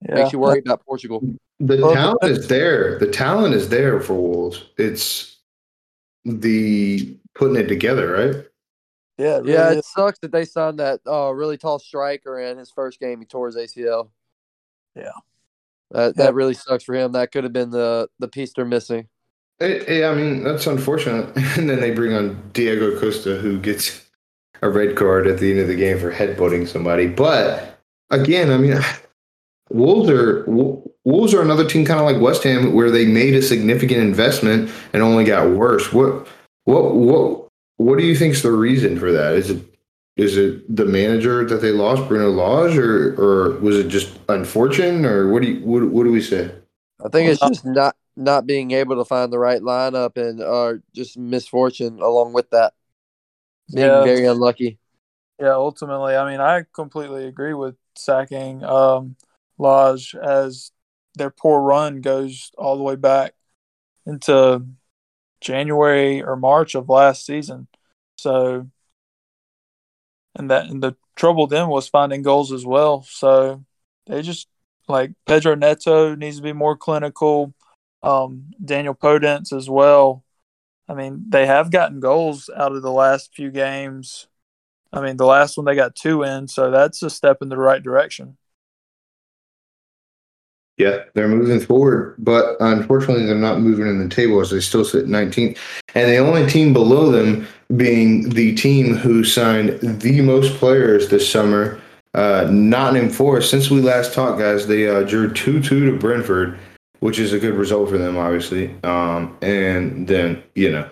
Yeah. 0.01 0.15
Makes 0.15 0.33
you 0.33 0.39
worry 0.39 0.59
about 0.59 0.85
Portugal. 0.85 1.21
The 1.61 1.77
Well, 1.77 1.93
talent 1.93 2.23
is 2.25 2.49
there. 2.49 2.99
The 2.99 3.07
talent 3.07 3.53
is 3.53 3.69
there 3.69 4.01
for 4.01 4.15
Wolves. 4.15 4.65
It's 4.77 5.37
the 6.25 7.17
putting 7.33 7.55
it 7.55 7.69
together, 7.69 8.11
right? 8.11 8.45
Yeah. 9.17 9.37
it 9.37 9.45
Yeah, 9.45 9.67
really 9.67 9.77
it 9.77 9.85
sucks 9.85 10.19
that 10.19 10.33
they 10.33 10.43
signed 10.43 10.79
that 10.79 10.99
uh, 11.07 11.31
really 11.31 11.57
tall 11.57 11.79
striker 11.79 12.41
in 12.41 12.57
his 12.57 12.71
first 12.71 12.99
game. 12.99 13.21
He 13.21 13.25
tore 13.25 13.47
his 13.47 13.55
ACL. 13.55 14.09
Yeah. 14.97 15.11
that 15.91 16.07
Yeah. 16.17 16.25
that 16.25 16.33
really 16.33 16.55
sucks 16.55 16.83
for 16.83 16.93
him. 16.93 17.13
That 17.13 17.31
could 17.31 17.45
have 17.45 17.53
been 17.53 17.69
the 17.69 18.09
the 18.19 18.27
piece 18.27 18.51
they're 18.51 18.65
missing. 18.65 19.07
I 19.61 20.13
mean, 20.15 20.43
that's 20.43 20.67
unfortunate. 20.67 21.35
And 21.57 21.69
then 21.69 21.79
they 21.79 21.91
bring 21.91 22.13
on 22.13 22.51
Diego 22.53 22.99
Costa, 22.99 23.37
who 23.37 23.59
gets 23.59 24.05
a 24.61 24.69
red 24.69 24.95
card 24.95 25.27
at 25.27 25.39
the 25.39 25.51
end 25.51 25.59
of 25.59 25.67
the 25.67 25.75
game 25.75 25.99
for 25.99 26.11
headbutting 26.11 26.67
somebody. 26.67 27.07
But 27.07 27.79
again, 28.09 28.51
I 28.51 28.57
mean, 28.57 28.79
Wolves 29.69 30.09
are 30.09 30.43
Wolves 30.47 31.33
are 31.33 31.41
another 31.41 31.67
team, 31.67 31.85
kind 31.85 31.99
of 31.99 32.05
like 32.05 32.21
West 32.21 32.43
Ham, 32.43 32.73
where 32.73 32.91
they 32.91 33.05
made 33.05 33.33
a 33.35 33.41
significant 33.41 33.99
investment 34.01 34.71
and 34.93 35.01
only 35.01 35.23
got 35.23 35.49
worse. 35.49 35.91
What 35.91 36.27
what 36.65 36.95
what 36.95 37.47
what 37.77 37.97
do 37.97 38.05
you 38.05 38.15
think 38.15 38.33
is 38.33 38.43
the 38.43 38.51
reason 38.51 38.99
for 38.99 39.11
that? 39.11 39.33
Is 39.33 39.49
it 39.49 39.63
is 40.17 40.37
it 40.37 40.73
the 40.73 40.85
manager 40.85 41.45
that 41.45 41.61
they 41.61 41.71
lost, 41.71 42.07
Bruno 42.07 42.29
Lage, 42.29 42.77
or 42.77 43.19
or 43.19 43.59
was 43.59 43.77
it 43.77 43.87
just 43.87 44.17
unfortunate, 44.29 45.05
or 45.05 45.29
what 45.29 45.41
do 45.41 45.49
you 45.49 45.65
what, 45.65 45.83
what 45.89 46.03
do 46.03 46.11
we 46.11 46.21
say? 46.21 46.51
I 47.03 47.09
think 47.09 47.29
it's 47.29 47.41
just 47.41 47.65
not 47.65 47.95
not 48.15 48.45
being 48.47 48.71
able 48.71 48.95
to 48.97 49.05
find 49.05 49.31
the 49.31 49.39
right 49.39 49.61
lineup 49.61 50.17
and 50.17 50.41
uh, 50.41 50.81
just 50.93 51.17
misfortune 51.17 51.99
along 52.01 52.33
with 52.33 52.49
that. 52.51 52.73
Being 53.73 53.87
Yeah. 53.87 54.03
very 54.03 54.25
unlucky. 54.25 54.79
Yeah, 55.39 55.53
ultimately, 55.53 56.15
I 56.15 56.29
mean, 56.31 56.39
I 56.39 56.65
completely 56.73 57.27
agree 57.27 57.53
with 57.53 57.75
sacking 57.95 58.63
um, 58.63 59.17
Lage 59.57 60.15
as 60.15 60.71
their 61.15 61.29
poor 61.29 61.61
run 61.61 62.01
goes 62.01 62.51
all 62.57 62.77
the 62.77 62.83
way 62.83 62.95
back 62.95 63.33
into 64.05 64.65
January 65.41 66.23
or 66.23 66.35
March 66.35 66.75
of 66.75 66.89
last 66.89 67.25
season. 67.25 67.67
So, 68.17 68.69
and 70.35 70.49
that 70.51 70.67
and 70.67 70.81
the 70.83 70.95
trouble 71.15 71.47
then 71.47 71.67
was 71.69 71.87
finding 71.87 72.21
goals 72.21 72.51
as 72.51 72.65
well. 72.65 73.03
So 73.03 73.63
they 74.07 74.21
just 74.21 74.47
like 74.87 75.11
Pedro 75.25 75.55
Neto 75.55 76.15
needs 76.15 76.37
to 76.37 76.43
be 76.43 76.53
more 76.53 76.77
clinical. 76.77 77.53
Um, 78.05 78.45
Daniel 78.63 78.95
Podence 78.95 79.51
as 79.51 79.69
well. 79.69 80.23
I 80.87 80.93
mean, 80.93 81.25
they 81.27 81.45
have 81.45 81.71
gotten 81.71 81.99
goals 81.99 82.49
out 82.55 82.73
of 82.73 82.81
the 82.81 82.91
last 82.91 83.33
few 83.33 83.49
games. 83.49 84.27
I 84.93 85.01
mean, 85.01 85.17
the 85.17 85.25
last 85.25 85.57
one 85.57 85.65
they 85.65 85.75
got 85.75 85.95
two 85.95 86.23
in, 86.23 86.47
so 86.47 86.71
that's 86.71 87.01
a 87.01 87.09
step 87.09 87.41
in 87.41 87.49
the 87.49 87.57
right 87.57 87.81
direction. 87.81 88.37
Yeah, 90.77 91.03
they're 91.13 91.29
moving 91.29 91.61
forward, 91.61 92.15
but 92.17 92.57
unfortunately, 92.59 93.25
they're 93.25 93.35
not 93.35 93.61
moving 93.61 93.87
in 93.87 93.97
the 93.97 94.13
table 94.13 94.41
as 94.41 94.51
they 94.51 94.59
still 94.59 94.83
sit 94.83 95.05
19th. 95.05 95.57
And 95.95 96.11
the 96.11 96.17
only 96.17 96.45
team 96.47 96.73
below 96.73 97.11
them 97.11 97.47
being 97.77 98.29
the 98.29 98.53
team 98.55 98.93
who 98.93 99.23
signed 99.23 99.79
the 99.81 100.19
most 100.19 100.55
players 100.55 101.07
this 101.07 101.29
summer, 101.29 101.81
uh, 102.13 102.47
Nottingham 102.51 103.09
Forest. 103.09 103.49
Since 103.49 103.71
we 103.71 103.79
last 103.79 104.13
talked, 104.13 104.37
guys, 104.37 104.67
they 104.67 104.87
uh, 104.89 105.03
drew 105.03 105.31
2 105.31 105.61
2 105.61 105.91
to 105.91 105.97
Brentford, 105.97 106.59
which 107.05 107.19
is 107.19 107.33
a 107.33 107.39
good 107.39 107.53
result 107.53 107.87
for 107.87 107.99
them, 107.99 108.17
obviously. 108.17 108.73
Um, 108.83 109.37
and 109.43 110.07
then, 110.07 110.41
you 110.55 110.71
know, 110.71 110.89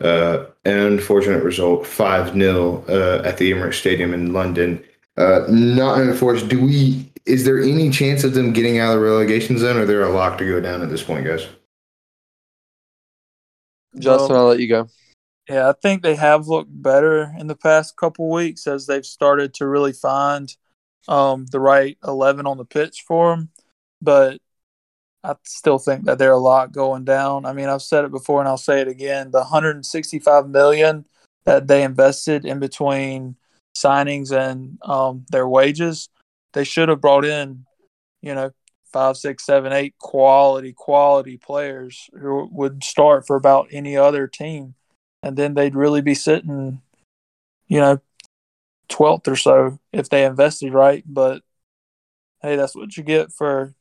uh, 0.00 0.46
an 0.64 0.78
unfortunate 0.78 1.44
result 1.44 1.86
5 1.86 2.32
0 2.32 2.82
uh, 2.88 3.20
at 3.26 3.36
the 3.36 3.52
Emirates 3.52 3.74
Stadium 3.74 4.14
in 4.14 4.32
London. 4.32 4.82
Uh, 5.18 5.44
Nottingham 5.50 6.16
Forest, 6.16 6.48
do 6.48 6.64
we 6.64 7.12
is 7.26 7.44
there 7.44 7.60
any 7.60 7.90
chance 7.90 8.24
of 8.24 8.32
them 8.32 8.54
getting 8.54 8.78
out 8.78 8.94
of 8.94 9.00
the 9.00 9.04
relegation 9.04 9.58
zone, 9.58 9.76
or 9.76 9.84
they're 9.84 10.02
a 10.02 10.08
lock 10.08 10.38
to 10.38 10.46
go 10.46 10.60
down 10.60 10.80
at 10.80 10.88
this 10.88 11.02
point, 11.02 11.26
guys? 11.26 11.46
Justin, 13.98 14.36
I'll 14.36 14.46
let 14.46 14.60
you 14.60 14.68
go. 14.68 14.88
Yeah, 15.46 15.68
I 15.68 15.74
think 15.74 16.02
they 16.02 16.14
have 16.14 16.48
looked 16.48 16.70
better 16.70 17.34
in 17.38 17.48
the 17.48 17.56
past 17.56 17.98
couple 17.98 18.30
weeks 18.30 18.66
as 18.66 18.86
they've 18.86 19.04
started 19.04 19.52
to 19.54 19.68
really 19.68 19.92
find 19.92 20.56
um, 21.06 21.44
the 21.52 21.60
right 21.60 21.98
11 22.02 22.46
on 22.46 22.56
the 22.56 22.64
pitch 22.64 23.04
for 23.06 23.36
them. 23.36 23.50
But 24.00 24.40
I 25.22 25.34
still 25.44 25.78
think 25.78 26.04
that 26.04 26.18
they're 26.18 26.32
a 26.32 26.38
lot 26.38 26.72
going 26.72 27.04
down. 27.04 27.44
I 27.44 27.52
mean, 27.52 27.68
I've 27.68 27.82
said 27.82 28.04
it 28.04 28.10
before 28.10 28.40
and 28.40 28.48
I'll 28.48 28.56
say 28.56 28.80
it 28.80 28.88
again. 28.88 29.30
The 29.30 29.40
165 29.40 30.48
million 30.48 31.04
that 31.44 31.66
they 31.66 31.82
invested 31.82 32.44
in 32.44 32.58
between 32.58 33.36
signings 33.76 34.32
and 34.32 34.78
um, 34.82 35.26
their 35.30 35.46
wages, 35.46 36.08
they 36.52 36.64
should 36.64 36.88
have 36.88 37.00
brought 37.00 37.24
in, 37.24 37.66
you 38.22 38.34
know, 38.34 38.50
five, 38.92 39.16
six, 39.16 39.44
seven, 39.44 39.72
eight 39.72 39.96
quality, 39.98 40.72
quality 40.72 41.36
players 41.36 42.08
who 42.18 42.48
would 42.50 42.82
start 42.82 43.26
for 43.26 43.36
about 43.36 43.68
any 43.70 43.96
other 43.96 44.26
team 44.26 44.74
and 45.22 45.36
then 45.36 45.54
they'd 45.54 45.74
really 45.74 46.00
be 46.00 46.14
sitting, 46.14 46.80
you 47.68 47.80
know, 47.80 48.00
twelfth 48.88 49.28
or 49.28 49.36
so 49.36 49.78
if 49.92 50.08
they 50.08 50.24
invested 50.24 50.72
right. 50.72 51.04
But 51.06 51.42
hey, 52.42 52.56
that's 52.56 52.74
what 52.74 52.96
you 52.96 53.02
get 53.02 53.32
for 53.32 53.74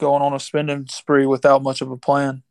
going 0.00 0.22
on 0.22 0.32
a 0.32 0.40
spending 0.40 0.86
spree 0.88 1.26
without 1.26 1.62
much 1.62 1.80
of 1.80 1.90
a 1.90 1.96
plan. 1.96 2.42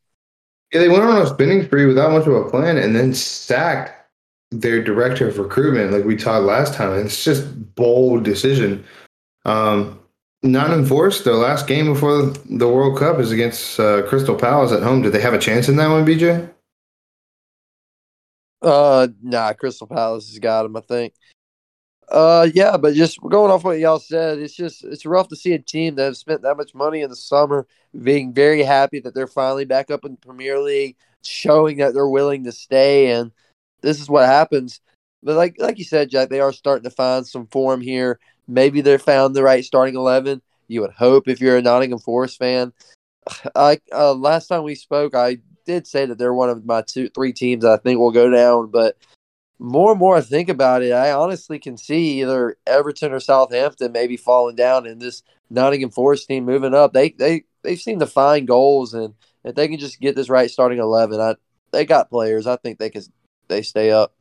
Yeah, 0.72 0.82
they 0.82 0.90
went 0.90 1.04
on 1.04 1.22
a 1.22 1.28
spending 1.28 1.64
spree 1.64 1.86
without 1.86 2.12
much 2.12 2.28
of 2.28 2.34
a 2.34 2.50
plan, 2.50 2.78
and 2.78 2.96
then 2.96 3.14
sacked 3.14 3.94
their 4.52 4.84
director 4.84 5.28
of 5.28 5.38
recruitment, 5.38 5.92
like 5.92 6.06
we 6.06 6.16
talked 6.16 6.46
last 6.46 6.74
time. 6.74 6.94
And 6.94 7.06
it's 7.06 7.24
just 7.24 7.76
bold 7.76 8.24
decision. 8.24 8.84
Um, 9.46 10.00
Nottingham 10.42 10.86
Forest, 10.86 11.26
their 11.26 11.34
last 11.34 11.68
game 11.68 11.86
before 11.86 12.34
the 12.50 12.68
World 12.68 12.98
Cup 12.98 13.20
is 13.20 13.32
against 13.32 13.80
uh, 13.80 14.04
Crystal 14.08 14.36
Palace 14.36 14.72
at 14.72 14.84
home. 14.84 15.02
Did 15.02 15.12
they 15.12 15.22
have 15.22 15.34
a 15.34 15.40
chance 15.40 15.68
in 15.68 15.76
that 15.76 15.90
one, 15.90 16.06
BJ? 16.06 16.50
Uh, 18.62 19.08
nah, 19.22 19.54
Crystal 19.54 19.88
Palace 19.88 20.30
has 20.30 20.40
got 20.40 20.66
him. 20.66 20.78
I 20.78 20.82
think. 20.82 21.14
Uh, 22.12 22.48
yeah, 22.56 22.76
but 22.76 22.96
just 22.96 23.20
going 23.22 23.52
off 23.52 23.64
what 23.64 23.78
y'all 23.78 24.00
said, 24.00 24.40
it's 24.40 24.56
just 24.56 24.84
it's 24.84 25.06
rough 25.06 25.28
to 25.28 25.36
see 25.36 25.54
a 25.54 25.60
team 25.60 25.96
that 25.96 26.06
have 26.06 26.18
spent 26.18 26.42
that 26.42 26.58
much 26.58 26.74
money 26.74 27.02
in 27.02 27.10
the 27.10 27.16
summer 27.16 27.68
being 28.02 28.34
very 28.34 28.64
happy 28.64 29.00
that 29.00 29.14
they're 29.14 29.28
finally 29.28 29.66
back 29.66 29.92
up 29.92 30.04
in 30.06 30.12
the 30.14 30.18
Premier 30.18 30.60
League, 30.60 30.96
showing 31.24 31.78
that 31.78 31.94
they're 31.94 32.08
willing 32.08 32.44
to 32.46 32.52
stay, 32.52 33.12
and 33.12 33.32
this 33.82 34.02
is 34.02 34.10
what 34.10 34.26
happens. 34.26 34.82
But 35.22 35.36
like 35.36 35.58
like 35.60 35.78
you 35.78 35.84
said, 35.84 36.10
Jack, 36.10 36.30
they 36.30 36.40
are 36.40 36.52
starting 36.52 36.84
to 36.84 36.96
find 36.96 37.28
some 37.28 37.46
form 37.48 37.80
here. 37.82 38.20
Maybe 38.48 38.82
they're 38.82 38.98
found 38.98 39.36
the 39.36 39.44
right 39.44 39.64
starting 39.64 39.96
eleven. 39.96 40.42
You 40.68 40.82
would 40.82 40.92
hope 40.92 41.28
if 41.28 41.40
you're 41.40 41.58
a 41.58 41.62
Nottingham 41.62 42.00
Forest 42.00 42.40
fan. 42.40 42.74
I 43.56 43.80
uh, 43.94 44.14
last 44.16 44.48
time 44.48 44.64
we 44.64 44.74
spoke, 44.74 45.14
I 45.14 45.38
did 45.66 45.86
say 45.86 46.08
that 46.08 46.18
they're 46.18 46.34
one 46.34 46.50
of 46.50 46.66
my 46.66 46.82
two, 46.82 47.10
three 47.10 47.34
teams 47.34 47.64
I 47.64 47.78
think 47.78 48.00
will 48.00 48.12
go 48.12 48.32
down. 48.32 48.72
But 48.72 48.98
more 49.60 49.92
and 49.92 50.00
more 50.00 50.16
I 50.16 50.22
think 50.22 50.50
about 50.50 50.82
it, 50.82 50.94
I 50.94 51.12
honestly 51.12 51.60
can 51.60 51.78
see 51.78 52.22
either 52.22 52.58
Everton 52.66 53.12
or 53.12 53.20
Southampton 53.20 53.92
maybe 53.92 54.18
falling 54.18 54.56
down, 54.56 54.88
and 54.88 55.02
this 55.02 55.22
Nottingham 55.50 55.92
Forest 55.92 56.28
team 56.28 56.46
moving 56.46 56.74
up. 56.74 56.94
They 56.94 57.12
they 57.12 57.44
they 57.64 57.76
seem 57.76 58.00
to 58.00 58.08
find 58.08 58.48
goals, 58.48 58.94
and 58.94 59.14
if 59.44 59.56
they 59.56 59.68
can 59.68 59.80
just 59.80 60.00
get 60.00 60.16
this 60.16 60.30
right 60.30 60.50
starting 60.50 60.80
eleven, 60.80 61.20
I 61.20 61.36
they 61.72 61.86
got 61.86 62.10
players. 62.10 62.48
I 62.48 62.56
think 62.56 62.80
they 62.80 62.90
can 62.90 63.04
they 63.50 63.62
stay 63.62 63.92
up. 63.92 64.14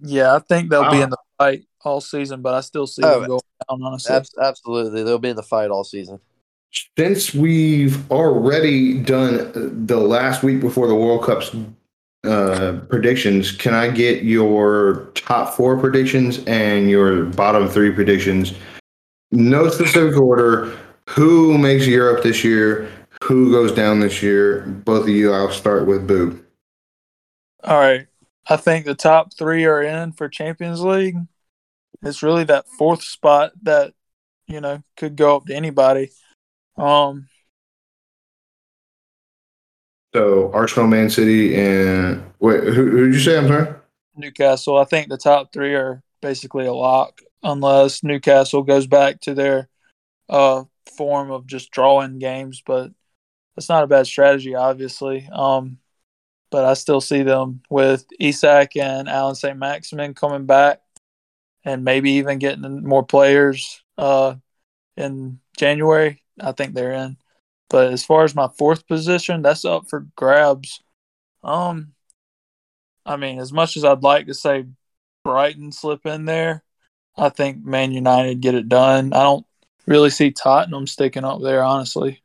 Yeah, 0.00 0.34
I 0.34 0.38
think 0.38 0.70
they'll 0.70 0.82
wow. 0.82 0.90
be 0.90 1.00
in 1.00 1.10
the 1.10 1.18
fight 1.38 1.64
all 1.82 2.00
season, 2.00 2.42
but 2.42 2.54
I 2.54 2.60
still 2.60 2.86
see 2.86 3.02
oh, 3.04 3.20
them 3.20 3.28
going 3.28 3.40
down. 3.68 3.82
Honestly, 3.82 4.14
ab- 4.14 4.24
absolutely, 4.40 5.02
they'll 5.02 5.18
be 5.18 5.30
in 5.30 5.36
the 5.36 5.42
fight 5.42 5.70
all 5.70 5.84
season. 5.84 6.20
Since 6.98 7.32
we've 7.32 8.10
already 8.10 8.98
done 8.98 9.86
the 9.86 9.96
last 9.96 10.42
week 10.42 10.60
before 10.60 10.88
the 10.88 10.94
World 10.94 11.24
Cup's 11.24 11.54
uh, 12.26 12.80
predictions, 12.88 13.52
can 13.52 13.74
I 13.74 13.88
get 13.88 14.24
your 14.24 15.10
top 15.14 15.54
four 15.54 15.78
predictions 15.78 16.44
and 16.46 16.90
your 16.90 17.24
bottom 17.24 17.68
three 17.68 17.92
predictions? 17.92 18.54
No 19.32 19.68
specific 19.68 20.16
order. 20.18 20.76
Who 21.10 21.56
makes 21.58 21.86
Europe 21.86 22.22
this 22.22 22.42
year? 22.44 22.90
Who 23.24 23.50
goes 23.50 23.72
down 23.72 24.00
this 24.00 24.22
year? 24.22 24.62
Both 24.62 25.04
of 25.04 25.08
you, 25.08 25.32
I'll 25.32 25.50
start 25.50 25.86
with 25.86 26.06
Boo. 26.06 26.44
All 27.64 27.78
right. 27.78 28.06
I 28.48 28.56
think 28.56 28.84
the 28.84 28.94
top 28.94 29.34
three 29.34 29.64
are 29.64 29.82
in 29.82 30.12
for 30.12 30.28
Champions 30.28 30.80
League. 30.80 31.16
It's 32.02 32.22
really 32.22 32.44
that 32.44 32.68
fourth 32.78 33.02
spot 33.02 33.52
that, 33.62 33.94
you 34.46 34.60
know, 34.60 34.82
could 34.96 35.16
go 35.16 35.36
up 35.36 35.46
to 35.46 35.54
anybody. 35.54 36.10
Um, 36.76 37.28
so 40.16 40.50
Arsenal, 40.52 40.88
Man 40.88 41.10
City, 41.10 41.54
and 41.54 42.24
wait, 42.40 42.64
who 42.64 42.90
who 42.90 43.06
did 43.06 43.14
you 43.14 43.20
say? 43.20 43.36
I'm 43.36 43.48
sorry. 43.48 43.74
Newcastle. 44.16 44.78
I 44.78 44.84
think 44.84 45.08
the 45.08 45.18
top 45.18 45.52
three 45.52 45.74
are 45.74 46.02
basically 46.22 46.64
a 46.64 46.72
lock, 46.72 47.20
unless 47.42 48.02
Newcastle 48.02 48.62
goes 48.62 48.86
back 48.86 49.20
to 49.22 49.34
their 49.34 49.68
uh, 50.30 50.64
form 50.96 51.30
of 51.30 51.46
just 51.46 51.70
drawing 51.70 52.18
games. 52.18 52.62
But 52.64 52.92
that's 53.54 53.68
not 53.68 53.84
a 53.84 53.86
bad 53.86 54.06
strategy, 54.06 54.54
obviously. 54.54 55.28
Um, 55.30 55.76
but 56.50 56.64
I 56.64 56.72
still 56.72 57.02
see 57.02 57.22
them 57.22 57.60
with 57.68 58.06
Isak 58.18 58.76
and 58.76 59.10
Allan 59.10 59.34
Saint-Maximin 59.34 60.14
coming 60.14 60.46
back, 60.46 60.80
and 61.62 61.84
maybe 61.84 62.12
even 62.12 62.38
getting 62.38 62.84
more 62.84 63.04
players 63.04 63.82
uh, 63.98 64.36
in 64.96 65.40
January. 65.58 66.22
I 66.40 66.52
think 66.52 66.72
they're 66.72 66.92
in. 66.92 67.18
But 67.68 67.92
as 67.92 68.04
far 68.04 68.24
as 68.24 68.34
my 68.34 68.48
fourth 68.48 68.86
position, 68.86 69.42
that's 69.42 69.64
up 69.64 69.88
for 69.88 70.06
grabs. 70.16 70.80
Um, 71.42 71.92
I 73.04 73.16
mean, 73.16 73.38
as 73.38 73.52
much 73.52 73.76
as 73.76 73.84
I'd 73.84 74.02
like 74.02 74.26
to 74.26 74.34
say 74.34 74.66
Brighton 75.24 75.72
slip 75.72 76.06
in 76.06 76.24
there, 76.24 76.62
I 77.16 77.28
think 77.28 77.64
Man 77.64 77.92
United 77.92 78.40
get 78.40 78.54
it 78.54 78.68
done. 78.68 79.12
I 79.12 79.22
don't 79.22 79.46
really 79.86 80.10
see 80.10 80.30
Tottenham 80.30 80.86
sticking 80.86 81.24
up 81.24 81.40
there, 81.42 81.62
honestly. 81.62 82.22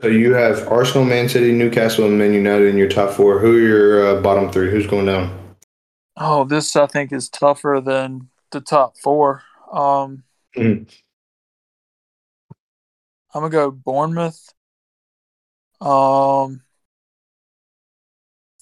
So 0.00 0.08
you 0.08 0.32
have 0.32 0.66
Arsenal, 0.68 1.04
Man 1.04 1.28
City, 1.28 1.52
Newcastle, 1.52 2.06
and 2.06 2.18
Man 2.18 2.32
United 2.32 2.68
in 2.68 2.78
your 2.78 2.88
top 2.88 3.10
four. 3.10 3.38
Who 3.38 3.56
are 3.56 3.60
your 3.60 4.06
uh, 4.06 4.20
bottom 4.22 4.50
three? 4.50 4.70
Who's 4.70 4.86
going 4.86 5.06
down? 5.06 5.38
Oh, 6.16 6.44
this 6.44 6.74
I 6.74 6.86
think 6.86 7.12
is 7.12 7.28
tougher 7.28 7.82
than 7.84 8.28
the 8.50 8.60
top 8.60 8.96
four. 8.96 9.42
Um, 9.72 10.22
mm-hmm. 10.56 10.84
I'm 13.34 13.40
gonna 13.42 13.50
go 13.50 13.70
Bournemouth, 13.72 14.54
um, 15.80 16.62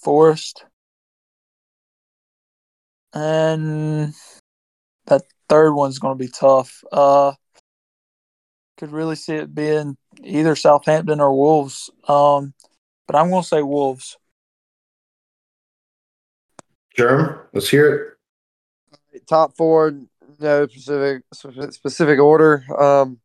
Forest, 0.02 0.64
and 3.12 4.14
that 5.06 5.22
third 5.50 5.74
one's 5.74 5.98
gonna 5.98 6.14
be 6.14 6.28
tough. 6.28 6.82
Uh, 6.90 7.32
could 8.78 8.92
really 8.92 9.14
see 9.14 9.34
it 9.34 9.54
being 9.54 9.98
either 10.24 10.56
Southampton 10.56 11.20
or 11.20 11.36
Wolves. 11.36 11.90
Um, 12.08 12.54
but 13.06 13.14
I'm 13.14 13.28
gonna 13.28 13.44
say 13.44 13.62
Wolves. 13.62 14.16
Germ, 16.96 17.40
let's 17.52 17.68
hear 17.68 18.16
it. 19.12 19.26
Top 19.26 19.54
four, 19.54 19.94
no 20.40 20.66
specific 20.66 21.22
specific 21.70 22.18
order. 22.18 22.64
Um, 22.76 23.20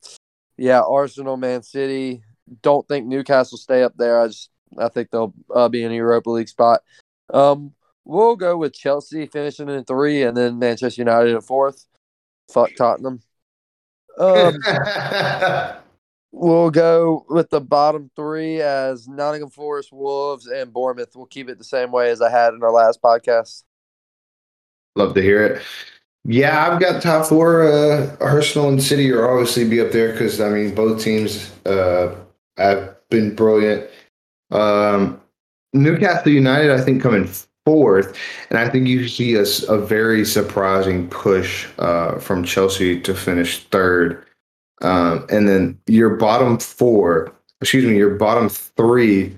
yeah, 0.57 0.81
Arsenal, 0.81 1.38
Man 1.38 1.63
City. 1.63 2.23
Don't 2.61 2.88
think 2.88 3.05
Newcastle 3.05 3.57
stay 3.57 3.84
up 3.84 3.93
there. 3.97 4.21
I 4.21 4.27
just 4.27 4.49
I 4.77 4.89
think 4.89 5.11
they'll 5.11 5.34
uh, 5.53 5.69
be 5.69 5.84
in 5.84 5.91
a 5.91 5.95
Europa 5.95 6.29
League 6.29 6.49
spot. 6.49 6.81
Um, 7.34 7.73
we'll 8.05 8.35
go 8.35 8.57
with 8.57 8.73
Chelsea 8.73 9.25
finishing 9.27 9.69
in 9.69 9.84
three, 9.84 10.23
and 10.23 10.35
then 10.35 10.59
Manchester 10.59 11.01
United 11.01 11.35
in 11.35 11.41
fourth. 11.41 11.85
Fuck 12.51 12.75
Tottenham. 12.75 13.21
Um, 14.17 14.57
we'll 16.31 16.71
go 16.71 17.25
with 17.29 17.49
the 17.49 17.61
bottom 17.61 18.09
three 18.15 18.61
as 18.61 19.07
Nottingham 19.07 19.49
Forest, 19.49 19.91
Wolves, 19.91 20.47
and 20.47 20.73
Bournemouth. 20.73 21.15
We'll 21.15 21.25
keep 21.25 21.49
it 21.49 21.57
the 21.57 21.63
same 21.63 21.91
way 21.91 22.09
as 22.09 22.21
I 22.21 22.31
had 22.31 22.53
in 22.53 22.63
our 22.63 22.71
last 22.71 23.01
podcast. 23.01 23.63
Love 24.95 25.13
to 25.13 25.21
hear 25.21 25.45
it. 25.45 25.61
Yeah, 26.29 26.67
I've 26.67 26.81
got 26.81 27.01
top 27.01 27.25
four. 27.25 27.63
Uh, 27.63 28.13
Arsenal 28.19 28.67
and 28.67 28.83
City 28.83 29.09
are 29.13 29.31
obviously 29.31 29.67
be 29.67 29.79
up 29.79 29.93
there 29.93 30.11
because 30.11 30.41
I 30.41 30.49
mean 30.49 30.75
both 30.75 31.01
teams 31.01 31.49
uh, 31.65 32.13
have 32.57 32.97
been 33.09 33.33
brilliant. 33.33 33.89
Um, 34.51 35.21
Newcastle 35.71 36.33
United, 36.33 36.71
I 36.71 36.81
think, 36.81 37.01
coming 37.01 37.29
fourth, 37.65 38.17
and 38.49 38.59
I 38.59 38.67
think 38.67 38.87
you 38.87 39.07
see 39.07 39.35
a, 39.35 39.45
a 39.69 39.77
very 39.77 40.25
surprising 40.25 41.07
push 41.07 41.65
uh, 41.79 42.19
from 42.19 42.43
Chelsea 42.43 42.99
to 43.01 43.15
finish 43.15 43.63
third, 43.65 44.25
um, 44.81 45.25
and 45.29 45.47
then 45.47 45.79
your 45.87 46.09
bottom 46.17 46.59
four, 46.59 47.33
excuse 47.61 47.85
me, 47.85 47.95
your 47.95 48.15
bottom 48.15 48.49
three. 48.49 49.33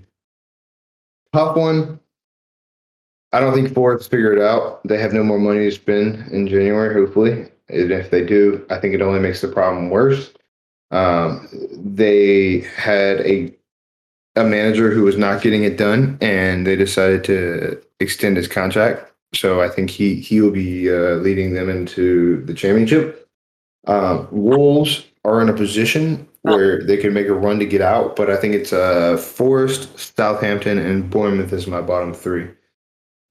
Tough 1.33 1.55
one. 1.55 1.99
I 3.31 3.39
don't 3.39 3.53
think 3.53 3.73
Ford's 3.73 4.07
figured 4.07 4.37
it 4.37 4.43
out. 4.43 4.81
They 4.87 4.97
have 4.97 5.13
no 5.13 5.23
more 5.23 5.39
money 5.39 5.65
to 5.65 5.71
spend 5.71 6.31
in 6.31 6.47
January, 6.47 6.93
hopefully. 6.93 7.47
And 7.69 7.91
if 7.91 8.09
they 8.09 8.25
do, 8.25 8.65
I 8.69 8.77
think 8.77 8.95
it 8.95 9.01
only 9.01 9.19
makes 9.19 9.41
the 9.41 9.47
problem 9.47 9.89
worse. 9.89 10.31
Um, 10.91 11.47
they 11.73 12.61
had 12.75 13.21
a 13.21 13.53
a 14.35 14.43
manager 14.43 14.91
who 14.91 15.03
was 15.03 15.17
not 15.17 15.41
getting 15.41 15.63
it 15.63 15.77
done, 15.77 16.17
and 16.21 16.65
they 16.65 16.75
decided 16.75 17.23
to 17.25 17.81
extend 17.99 18.37
his 18.37 18.47
contract. 18.47 19.11
So 19.33 19.61
I 19.61 19.69
think 19.69 19.89
he 19.91 20.15
he 20.15 20.41
will 20.41 20.51
be 20.51 20.89
uh, 20.89 21.15
leading 21.17 21.53
them 21.53 21.69
into 21.69 22.43
the 22.45 22.53
championship. 22.53 23.27
Um, 23.85 24.27
Wolves 24.31 25.05
are 25.23 25.41
in 25.41 25.49
a 25.49 25.53
position 25.53 26.27
where 26.43 26.83
they 26.83 26.97
can 26.97 27.13
make 27.13 27.27
a 27.27 27.33
run 27.33 27.59
to 27.59 27.65
get 27.65 27.81
out, 27.81 28.15
but 28.15 28.29
I 28.29 28.37
think 28.37 28.55
it's 28.55 28.73
uh, 28.73 29.17
Forest, 29.17 29.97
Southampton, 29.99 30.77
and 30.77 31.09
Bournemouth 31.09 31.53
is 31.53 31.67
my 31.67 31.81
bottom 31.81 32.13
three. 32.13 32.47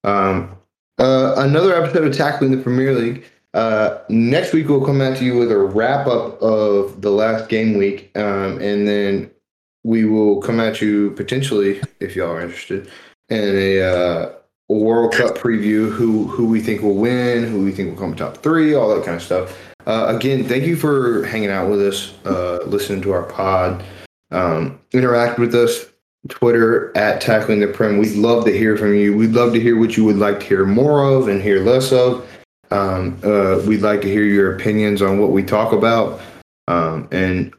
Um, 0.04 0.56
uh, 0.98 1.34
another 1.38 1.74
episode 1.74 2.04
of 2.04 2.16
Tackling 2.16 2.50
the 2.50 2.62
Premier 2.62 2.94
League. 2.94 3.24
Uh, 3.54 3.98
next 4.08 4.52
week 4.52 4.68
we'll 4.68 4.84
come 4.84 5.00
at 5.00 5.20
you 5.22 5.36
with 5.36 5.50
a 5.50 5.58
wrap 5.58 6.06
up 6.06 6.40
of 6.42 7.00
the 7.00 7.10
last 7.10 7.48
game 7.48 7.78
week, 7.78 8.10
um, 8.16 8.60
and 8.60 8.86
then 8.86 9.30
we 9.84 10.04
will 10.04 10.40
come 10.42 10.60
at 10.60 10.80
you 10.80 11.12
potentially, 11.12 11.80
if 12.00 12.14
y'all 12.14 12.30
are 12.30 12.40
interested, 12.40 12.90
in 13.30 13.56
a 13.56 13.80
uh, 13.80 14.32
World 14.68 15.14
Cup 15.14 15.36
preview. 15.36 15.90
Who 15.90 16.26
who 16.26 16.46
we 16.46 16.60
think 16.60 16.82
will 16.82 16.96
win, 16.96 17.46
who 17.46 17.64
we 17.64 17.72
think 17.72 17.90
will 17.90 17.98
come 17.98 18.14
top 18.14 18.38
three, 18.38 18.74
all 18.74 18.94
that 18.94 19.04
kind 19.04 19.16
of 19.16 19.22
stuff. 19.22 19.58
Uh, 19.86 20.14
again, 20.14 20.44
thank 20.44 20.64
you 20.64 20.76
for 20.76 21.24
hanging 21.24 21.50
out 21.50 21.70
with 21.70 21.80
us, 21.80 22.12
uh, 22.26 22.58
listening 22.66 23.00
to 23.00 23.12
our 23.12 23.22
pod, 23.22 23.82
um, 24.30 24.78
interact 24.92 25.38
with 25.38 25.54
us. 25.54 25.86
Twitter 26.28 26.96
at 26.96 27.20
Tackling 27.20 27.60
the 27.60 27.68
Prem. 27.68 27.98
We'd 27.98 28.16
love 28.16 28.44
to 28.44 28.56
hear 28.56 28.76
from 28.76 28.94
you. 28.94 29.16
We'd 29.16 29.32
love 29.32 29.52
to 29.54 29.60
hear 29.60 29.78
what 29.78 29.96
you 29.96 30.04
would 30.04 30.16
like 30.16 30.40
to 30.40 30.46
hear 30.46 30.64
more 30.64 31.04
of 31.04 31.28
and 31.28 31.42
hear 31.42 31.60
less 31.60 31.92
of. 31.92 32.26
Um, 32.70 33.18
uh, 33.24 33.60
we'd 33.66 33.82
like 33.82 34.02
to 34.02 34.08
hear 34.08 34.24
your 34.24 34.54
opinions 34.54 35.00
on 35.00 35.18
what 35.18 35.30
we 35.30 35.42
talk 35.42 35.72
about 35.72 36.20
um, 36.68 37.08
and 37.10 37.52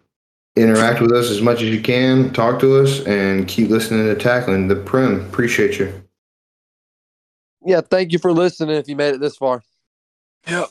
interact 0.56 1.02
with 1.02 1.12
us 1.12 1.30
as 1.30 1.42
much 1.42 1.62
as 1.62 1.70
you 1.70 1.82
can. 1.82 2.32
Talk 2.32 2.60
to 2.60 2.78
us 2.78 3.06
and 3.06 3.48
keep 3.48 3.70
listening 3.70 4.06
to 4.06 4.16
Tackling 4.16 4.68
the 4.68 4.76
Prem. 4.76 5.22
Appreciate 5.28 5.80
you. 5.80 5.94
yeah, 7.66 7.82
thank 7.82 8.12
you 8.12 8.20
for 8.20 8.32
listening. 8.32 8.76
If 8.76 8.88
you 8.88 8.96
made 8.96 9.16
it 9.16 9.22
this 9.22 9.36
far. 9.36 9.64
Yep. 10.48 10.70